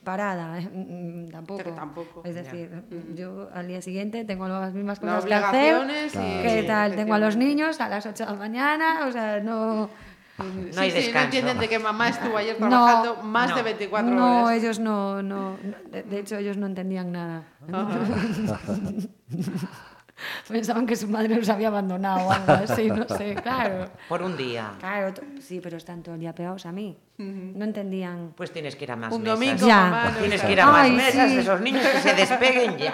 parada, 0.03 0.59
eh, 0.59 1.27
tampoco. 1.31 1.61
Pero 1.63 1.73
tampoco, 1.75 2.21
Es 2.25 2.36
ya. 2.36 2.41
decir, 2.43 2.83
yo 3.15 3.49
al 3.53 3.67
día 3.69 3.81
siguiente 3.81 4.25
tengo 4.25 4.47
las 4.49 4.73
mismas 4.73 5.01
Las 5.01 5.23
cosas 5.23 5.25
que 5.29 5.33
hacer. 5.33 5.88
y- 5.89 6.41
¿Qué 6.41 6.61
sí, 6.61 6.67
tal? 6.67 6.95
Tengo 6.95 7.13
a 7.13 7.19
los 7.19 7.38
niños 7.38 7.79
a 7.79 7.88
las 7.88 8.05
8 8.05 8.25
de 8.25 8.31
la 8.31 8.38
mañana, 8.38 9.05
o 9.07 9.11
sea, 9.11 9.39
no... 9.39 9.89
No 10.38 10.81
hay 10.81 10.91
descanso. 10.91 11.13
no 11.17 11.23
entienden 11.23 11.59
de 11.59 11.69
que 11.69 11.79
mamá 11.79 12.09
estuvo 12.09 12.36
ayer 12.38 12.57
trabajando 12.57 13.23
más 13.23 13.51
no, 13.51 13.55
de 13.55 13.63
24 13.63 14.11
no, 14.13 14.43
horas. 14.43 14.57
ellos 14.61 14.79
no, 14.79 15.23
no, 15.23 15.51
no, 15.63 15.77
de, 15.89 16.03
de 16.03 16.19
hecho 16.19 16.36
ellos 16.36 16.57
no 16.57 16.65
entendían 16.65 17.13
nada. 17.13 17.43
Pensaban 20.47 20.86
que 20.86 20.95
su 20.95 21.07
madre 21.07 21.36
los 21.36 21.49
había 21.49 21.68
abandonado 21.68 22.28
o 22.28 22.32
algo 22.32 22.53
así, 22.53 22.88
no 22.89 23.07
sé, 23.07 23.36
claro. 23.43 23.89
Por 24.07 24.22
un 24.22 24.38
día. 24.38 24.74
Claro, 24.80 25.13
sí, 25.41 25.59
pero 25.61 25.78
están 25.78 26.03
todo 26.03 26.16
el 26.16 26.22
día 26.22 26.34
pegados 26.34 26.66
a 26.66 26.72
mí. 26.72 26.97
No 27.18 27.63
entendían. 27.63 28.34
Pues 28.36 28.51
tienes 28.51 28.76
que 28.76 28.84
ir 28.84 28.91
a 28.91 28.95
más 28.97 29.13
Un 29.13 29.24
mesas. 29.24 29.39
domingo, 29.39 29.68
Ya. 29.68 29.80
mamá. 29.82 30.11
no 30.11 30.18
Tienes 30.20 30.41
que 30.41 30.51
ir 30.51 30.59
a 30.61 30.66
más 30.66 30.84
Ay, 30.84 30.91
mesas 30.91 31.30
sí. 31.30 31.36
de 31.36 31.41
esos 31.43 31.61
niños 31.61 31.86
que 31.88 31.99
se 31.99 32.13
despeguen 32.13 32.78
ya. 32.78 32.93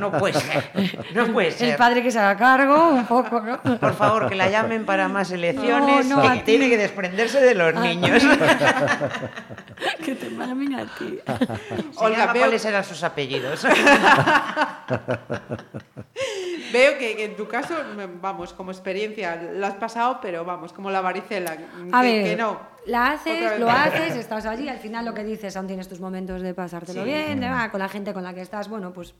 No 0.00 0.10
puede 0.10 0.40
ser. 0.40 0.98
No 1.14 1.26
puede 1.32 1.48
El 1.48 1.54
ser. 1.54 1.76
padre 1.76 2.02
que 2.02 2.10
se 2.10 2.18
haga 2.18 2.36
cargo, 2.36 2.88
un 2.88 3.06
poco, 3.06 3.40
¿no? 3.40 3.60
Por 3.62 3.94
favor, 3.94 4.28
que 4.28 4.34
la 4.34 4.48
llamen 4.50 4.84
para 4.84 5.06
más 5.08 5.30
elecciones. 5.30 6.06
No, 6.06 6.16
no, 6.20 6.32
que 6.32 6.40
tiene 6.40 6.68
que 6.68 6.76
desprenderse 6.76 7.40
de 7.40 7.54
los 7.54 7.72
niños. 7.74 8.22
que 9.98 10.04
que 10.04 10.14
te 10.16 10.28
llamen 10.30 10.74
a 10.74 10.84
ti. 10.98 11.18
Olga, 11.96 12.32
veo- 12.32 12.42
¿cuáles 12.42 12.64
eran 12.64 12.82
sus 12.82 13.04
apellidos? 13.04 13.64
Veo 16.72 16.96
que, 16.98 17.16
que 17.16 17.24
en 17.26 17.36
tu 17.36 17.46
caso, 17.46 17.74
vamos, 18.20 18.54
como 18.54 18.70
experiencia, 18.70 19.36
la 19.54 19.66
has 19.68 19.74
pasado, 19.74 20.18
pero 20.22 20.42
vamos, 20.44 20.72
como 20.72 20.90
la 20.90 21.02
varicela. 21.02 21.54
A 21.92 22.00
que, 22.02 22.06
ver, 22.12 22.24
que 22.24 22.36
no. 22.36 22.71
La 22.86 23.12
haces, 23.12 23.58
lo 23.60 23.70
haces, 23.70 24.16
estás 24.16 24.46
allí, 24.46 24.68
al 24.68 24.78
final 24.78 25.04
lo 25.04 25.14
que 25.14 25.24
dices, 25.24 25.56
aún 25.56 25.66
tienes 25.66 25.88
tus 25.88 26.00
momentos 26.00 26.42
de 26.42 26.54
pasártelo 26.54 27.04
bien, 27.04 27.40
de, 27.40 27.46
ah, 27.46 27.68
con 27.70 27.80
la 27.80 27.88
gente 27.88 28.12
con 28.12 28.22
la 28.22 28.34
que 28.34 28.40
estás, 28.42 28.68
bueno, 28.68 28.92
pues 28.92 29.14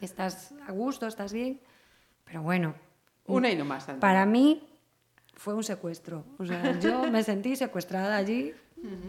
estás 0.00 0.54
a 0.66 0.72
gusto, 0.72 1.06
estás 1.06 1.32
bien, 1.32 1.60
pero 2.24 2.42
bueno, 2.42 2.74
Una 3.26 3.50
y 3.50 3.56
no 3.56 3.64
más. 3.64 3.84
Para 4.00 4.24
mí 4.26 4.62
fue 5.34 5.54
un 5.54 5.62
secuestro. 5.64 6.24
O 6.38 6.46
sea, 6.46 6.78
yo 6.80 7.10
me 7.10 7.22
sentí 7.22 7.56
secuestrada 7.56 8.16
allí 8.16 8.54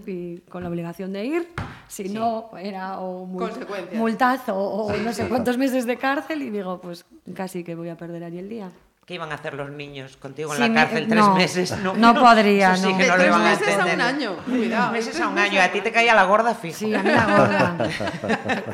y 0.06 0.40
con 0.50 0.64
la 0.64 0.70
obligación 0.70 1.14
de 1.14 1.26
ir, 1.26 1.48
si 1.88 2.10
no 2.10 2.50
era 2.58 3.00
o 3.00 3.26
mul- 3.28 3.38
Consecuencias. 3.50 3.96
multazo 3.96 4.56
o 4.58 4.98
no 4.98 5.14
sé 5.14 5.28
cuántos 5.30 5.58
meses 5.58 5.86
de 5.86 5.96
cárcel 5.98 6.42
y 6.42 6.50
digo, 6.50 6.82
pues 6.82 7.06
casi 7.36 7.64
que 7.64 7.76
voy 7.76 7.90
a 7.90 7.96
perder 7.98 8.24
allí 8.24 8.40
el 8.40 8.50
día. 8.50 8.72
¿Qué 9.10 9.16
iban 9.16 9.32
a 9.32 9.36
hacer 9.36 9.56
los 9.56 9.72
niños 9.72 10.18
contigo 10.18 10.52
en 10.52 10.58
Sí, 10.58 10.62
la 10.62 10.68
me- 10.70 10.76
cárcel 10.76 11.08
tres 11.08 11.20
no, 11.20 11.34
meses? 11.34 11.78
No, 11.80 11.94
no 11.96 12.14
podría, 12.22 12.76
sí 12.76 12.92
no. 12.92 12.98
que 13.00 13.04
De 13.06 13.10
no 13.10 13.18
lo 13.18 13.24
tres 13.24 13.28
iban 13.36 13.42
a 13.42 13.50
meses 13.50 13.76
a 13.80 13.86
un 13.96 14.02
año. 14.02 14.36
Cuidado. 14.46 14.92
Meses 14.92 15.12
tres 15.14 15.22
a 15.24 15.28
un 15.30 15.34
meses 15.34 15.50
año. 15.52 15.62
A 15.64 15.68
ti 15.72 15.82
te 15.82 15.92
caía 15.92 16.14
la 16.14 16.24
gorda 16.26 16.54
fijo. 16.54 16.78
Sí, 16.78 16.94
a 16.94 17.02
mí 17.02 17.10
la 17.10 17.26
gorda. 17.26 17.76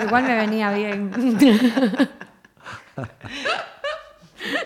Igual 0.04 0.24
me 0.24 0.36
venía 0.36 0.72
bien. 0.74 1.10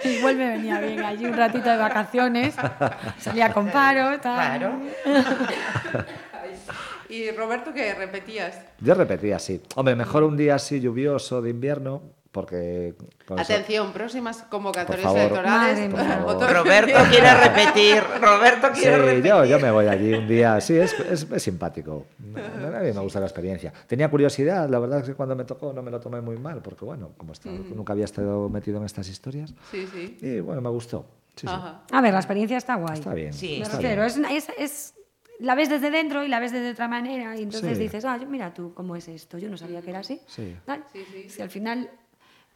Igual 0.05 0.35
me 0.37 0.49
venía 0.49 0.79
bien 0.79 1.05
allí 1.05 1.25
un 1.27 1.33
ratito 1.37 1.69
de 1.69 1.77
vacaciones. 1.77 2.55
Salía 3.19 3.53
con 3.53 3.69
paro, 3.69 4.19
tal. 4.19 4.57
Claro. 4.57 4.79
Y 7.09 7.29
Roberto, 7.29 7.71
¿qué 7.73 7.93
repetías? 7.93 8.57
Yo 8.79 8.95
repetía 8.95 9.35
así. 9.35 9.61
Hombre, 9.75 9.95
mejor 9.95 10.23
un 10.23 10.35
día 10.35 10.55
así 10.55 10.79
lluvioso 10.79 11.43
de 11.43 11.51
invierno, 11.51 12.01
porque... 12.41 12.95
con 13.25 13.39
eso- 13.39 13.53
Atención, 13.53 13.91
próximas 13.93 14.43
convocatorias 14.43 15.03
favor. 15.03 15.19
electorales. 15.19 15.91
Roberto 16.53 16.99
quiere 17.09 17.33
repetir. 17.35 18.03
Roberto 18.21 18.67
Sí, 18.73 18.81
quiere 18.81 18.97
repetir. 18.97 19.25
yo, 19.25 19.45
yo 19.45 19.59
me 19.59 19.71
voy 19.71 19.87
allí 19.87 20.13
un 20.13 20.27
día. 20.27 20.59
Sí, 20.61 20.77
es, 20.77 20.93
es, 20.99 21.27
es 21.31 21.43
simpático. 21.43 22.05
A 22.35 22.79
mí 22.81 22.91
me 22.93 22.99
gusta 23.01 23.19
la 23.19 23.25
experiencia. 23.25 23.71
Tenía 23.87 24.09
curiosidad, 24.09 24.69
la 24.69 24.79
verdad 24.79 24.99
es 24.99 25.05
que 25.05 25.13
cuando 25.15 25.35
me 25.35 25.43
tocó 25.45 25.73
no 25.73 25.81
me 25.81 25.91
lo 25.91 25.99
tomé 25.99 26.21
muy 26.21 26.37
mal, 26.37 26.61
porque 26.61 26.85
bueno, 26.85 27.09
como 27.17 27.33
estaba, 27.33 27.55
nunca 27.55 27.93
había 27.93 28.05
estado 28.05 28.49
metido 28.49 28.77
en 28.77 28.85
estas 28.85 29.07
historias. 29.09 29.53
Sí, 29.71 29.87
sí. 29.93 30.17
Y 30.21 30.39
bueno, 30.39 30.61
me 30.61 30.69
gustó. 30.69 31.05
Sí, 31.35 31.47
sí. 31.47 31.53
Ajá. 31.53 31.81
A 31.91 32.01
ver, 32.01 32.11
la 32.13 32.19
experiencia 32.19 32.57
está 32.57 32.75
guay. 32.75 32.95
Está 32.99 33.13
bien. 33.13 33.31
Sí, 33.33 33.57
Me 33.57 33.63
está 33.63 33.77
refiero, 33.77 34.03
bien. 34.05 34.25
es, 34.25 34.47
es, 34.49 34.53
es- 34.57 34.93
la 35.39 35.55
ves 35.55 35.69
desde 35.69 35.89
dentro 35.89 36.21
y 36.25 36.27
la 36.27 36.41
ves 36.41 36.51
desde 36.51 36.71
otra 36.71 36.89
manera 36.89 37.37
y 37.37 37.43
entonces 37.43 37.77
Sí. 37.77 37.83
dices, 37.83 38.03
ah, 38.03 38.19
mira 38.27 38.53
tú, 38.53 38.73
¿cómo 38.73 38.97
es 38.97 39.07
esto? 39.07 39.37
Yo 39.37 39.49
no 39.49 39.55
sabía 39.55 39.81
que 39.81 39.89
era 39.91 39.99
así. 39.99 40.19
Sí. 40.27 40.53
Tal. 40.65 40.83
Si 41.29 41.41
al 41.41 41.49
final 41.49 41.89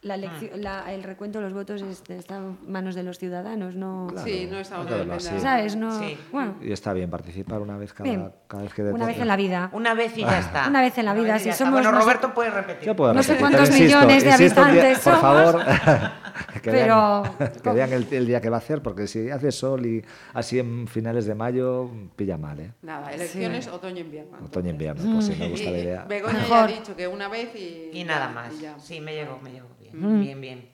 la 0.04 0.16
elecci- 0.16 0.54
la- 0.54 0.92
el 0.92 1.02
recuento 1.02 1.38
de 1.40 1.44
los 1.46 1.54
votos 1.54 1.82
es- 1.82 2.02
está 2.10 2.36
en 2.36 2.58
manos 2.70 2.94
de 2.94 3.02
los 3.02 3.18
ciudadanos, 3.18 3.74
no... 3.74 4.08
Sí, 4.24 4.46
no 4.50 4.56
de 4.58 5.12
así. 5.14 5.40
¿Sabes? 5.40 5.74
No, 5.76 5.98
Sí. 5.98 6.16
bueno, 6.30 6.54
Y 6.62 6.72
está 6.72 6.92
bien 6.92 7.10
participar 7.10 7.60
una 7.60 7.76
vez 7.76 7.92
cada, 7.92 8.08
bien. 8.10 8.30
cada 8.46 8.62
vez 8.62 8.74
que 8.74 8.82
Una 8.82 9.06
vez 9.06 9.18
en 9.18 9.26
la 9.28 9.36
vida. 9.36 9.70
Una 9.72 9.94
vez 9.94 10.16
y 10.16 10.20
ya 10.20 10.38
está. 10.38 10.68
Una 10.68 10.80
vez 10.82 10.96
en 10.98 11.04
la 11.06 11.14
vida, 11.14 11.38
si 11.38 11.48
está. 11.48 11.64
somos 11.64 11.80
Bueno, 11.82 11.98
Roberto 11.98 12.32
puede 12.34 12.50
repetir. 12.50 12.86
Yo 12.86 12.94
puedo 12.94 13.12
No 13.14 13.22
sé 13.22 13.36
cuántos 13.36 13.68
insisto, 13.70 13.84
millones 13.98 14.24
de 14.24 14.30
insisto 14.30 14.60
un 14.62 14.72
día- 14.72 14.82
habitantes 14.82 15.04
por 15.04 15.20
favor, 15.20 15.64
que 16.62 16.70
Pero- 16.70 17.22
vean, 17.38 17.52
que 17.62 17.70
vean 17.70 17.92
el, 17.92 18.06
el 18.10 18.26
día 18.26 18.40
que 18.40 18.50
va 18.50 18.56
a 18.56 18.58
hacer, 18.58 18.82
porque 18.82 19.06
si 19.06 19.30
hace 19.30 19.50
sol 19.52 19.84
y 19.86 20.04
así 20.34 20.58
en 20.58 20.86
finales 20.86 21.26
de 21.26 21.34
mayo, 21.34 21.90
pilla 22.16 22.36
mal, 22.36 22.60
¿eh? 22.60 22.72
Nada, 22.82 23.10
elecciones 23.12 23.68
otoño-invierno. 23.68 24.38
Otoño-invierno, 24.44 25.14
pues 25.14 25.26
sí, 25.26 25.36
me 25.38 25.48
gusta 25.48 25.70
la 25.70 25.78
Y 25.78 25.80
idea. 25.80 26.04
Begoña 26.04 26.34
ya 26.34 26.40
Mejor. 26.42 26.58
ha 26.58 26.66
dicho 26.66 26.96
que 26.96 27.08
una 27.08 27.28
vez 27.28 27.54
y... 27.56 27.90
Y 27.92 28.04
nada 28.04 28.28
ya, 28.28 28.32
más. 28.34 28.52
y 28.54 28.60
ya. 28.62 28.78
Sí, 28.78 29.00
me 29.00 29.14
llegó, 29.14 29.38
me 29.42 29.50
llegó. 29.50 29.66
Bien, 29.94 30.16
Mm. 30.18 30.20
bien, 30.22 30.40
bien. 30.40 30.68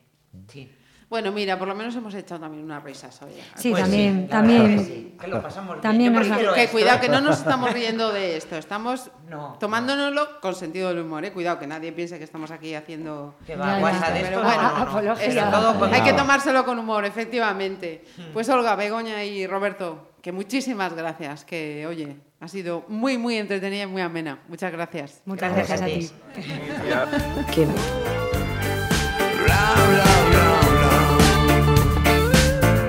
Sí. 0.49 0.71
Bueno, 1.09 1.33
mira, 1.33 1.59
por 1.59 1.67
lo 1.67 1.75
menos 1.75 1.97
hemos 1.97 2.15
echado 2.15 2.43
también 2.43 2.63
unas 2.63 2.85
risas 2.85 3.21
hoy. 3.23 3.33
Sí, 3.57 3.71
Pues 3.71 3.83
también, 3.83 4.29
también. 4.29 4.79
que 4.79 4.85
sí, 4.85 5.17
que 5.21 5.27
lo 5.27 5.43
pasamos 5.43 5.71
bien. 5.73 5.83
También 5.83 6.15
Que 6.55 6.69
cuidado, 6.69 7.01
que 7.01 7.09
no 7.09 7.21
nos 7.21 7.39
estamos 7.39 7.73
riendo 7.73 8.13
de 8.13 8.37
esto, 8.37 8.57
estamos 8.57 9.11
No. 9.29 9.57
tomándonoslo 9.59 10.41
con 10.41 10.55
sentido 10.55 10.91
del 10.91 11.01
humor, 11.01 11.25
¿eh? 11.25 11.33
Cuidado, 11.33 11.59
que 11.59 11.67
nadie 11.67 11.91
piense 11.91 12.17
que 12.19 12.23
estamos 12.23 12.53
aquí 12.53 12.75
haciendo... 12.77 13.35
Que 13.45 13.57
va, 13.57 13.73
ya. 13.75 13.79
guasa 13.81 14.11
de 14.13 14.21
Pero 14.21 14.41
bueno, 14.45 14.63
no, 14.63 15.03
no, 15.03 15.15
no. 15.15 15.51
todo 15.51 15.79
con 15.81 15.93
Hay 15.93 16.03
que 16.03 16.13
tomárselo 16.13 16.65
con 16.65 16.79
humor, 16.79 17.05
efectivamente. 17.05 18.05
Pues 18.33 18.49
Olga, 18.49 18.77
Begoña 18.77 19.25
y 19.25 19.49
Roberto, 19.49 20.13
que 20.23 20.31
muchísimas 20.31 20.95
gracias, 20.95 21.45
que 21.45 21.89
oye, 21.89 22.19
ha 22.39 22.47
sido 22.47 22.85
muy, 22.87 23.19
muy 23.19 23.37
entretenida 23.37 23.83
y 23.83 23.87
muy 23.89 24.01
amena. 24.03 24.39
Muchas 24.47 24.71
gracias. 24.71 25.23
Muchas 25.25 25.53
Gracias 25.53 25.81
gracias 25.81 26.13
a 26.13 27.03
a 27.03 27.07
ti. 27.07 27.53
ti. 27.53 28.30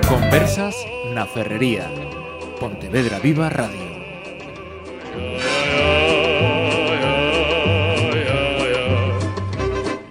Conversas 0.08 0.76
na 1.14 1.26
Ferrería. 1.26 1.90
Pontevedra 2.58 3.18
Viva 3.18 3.48
Radio. 3.48 3.91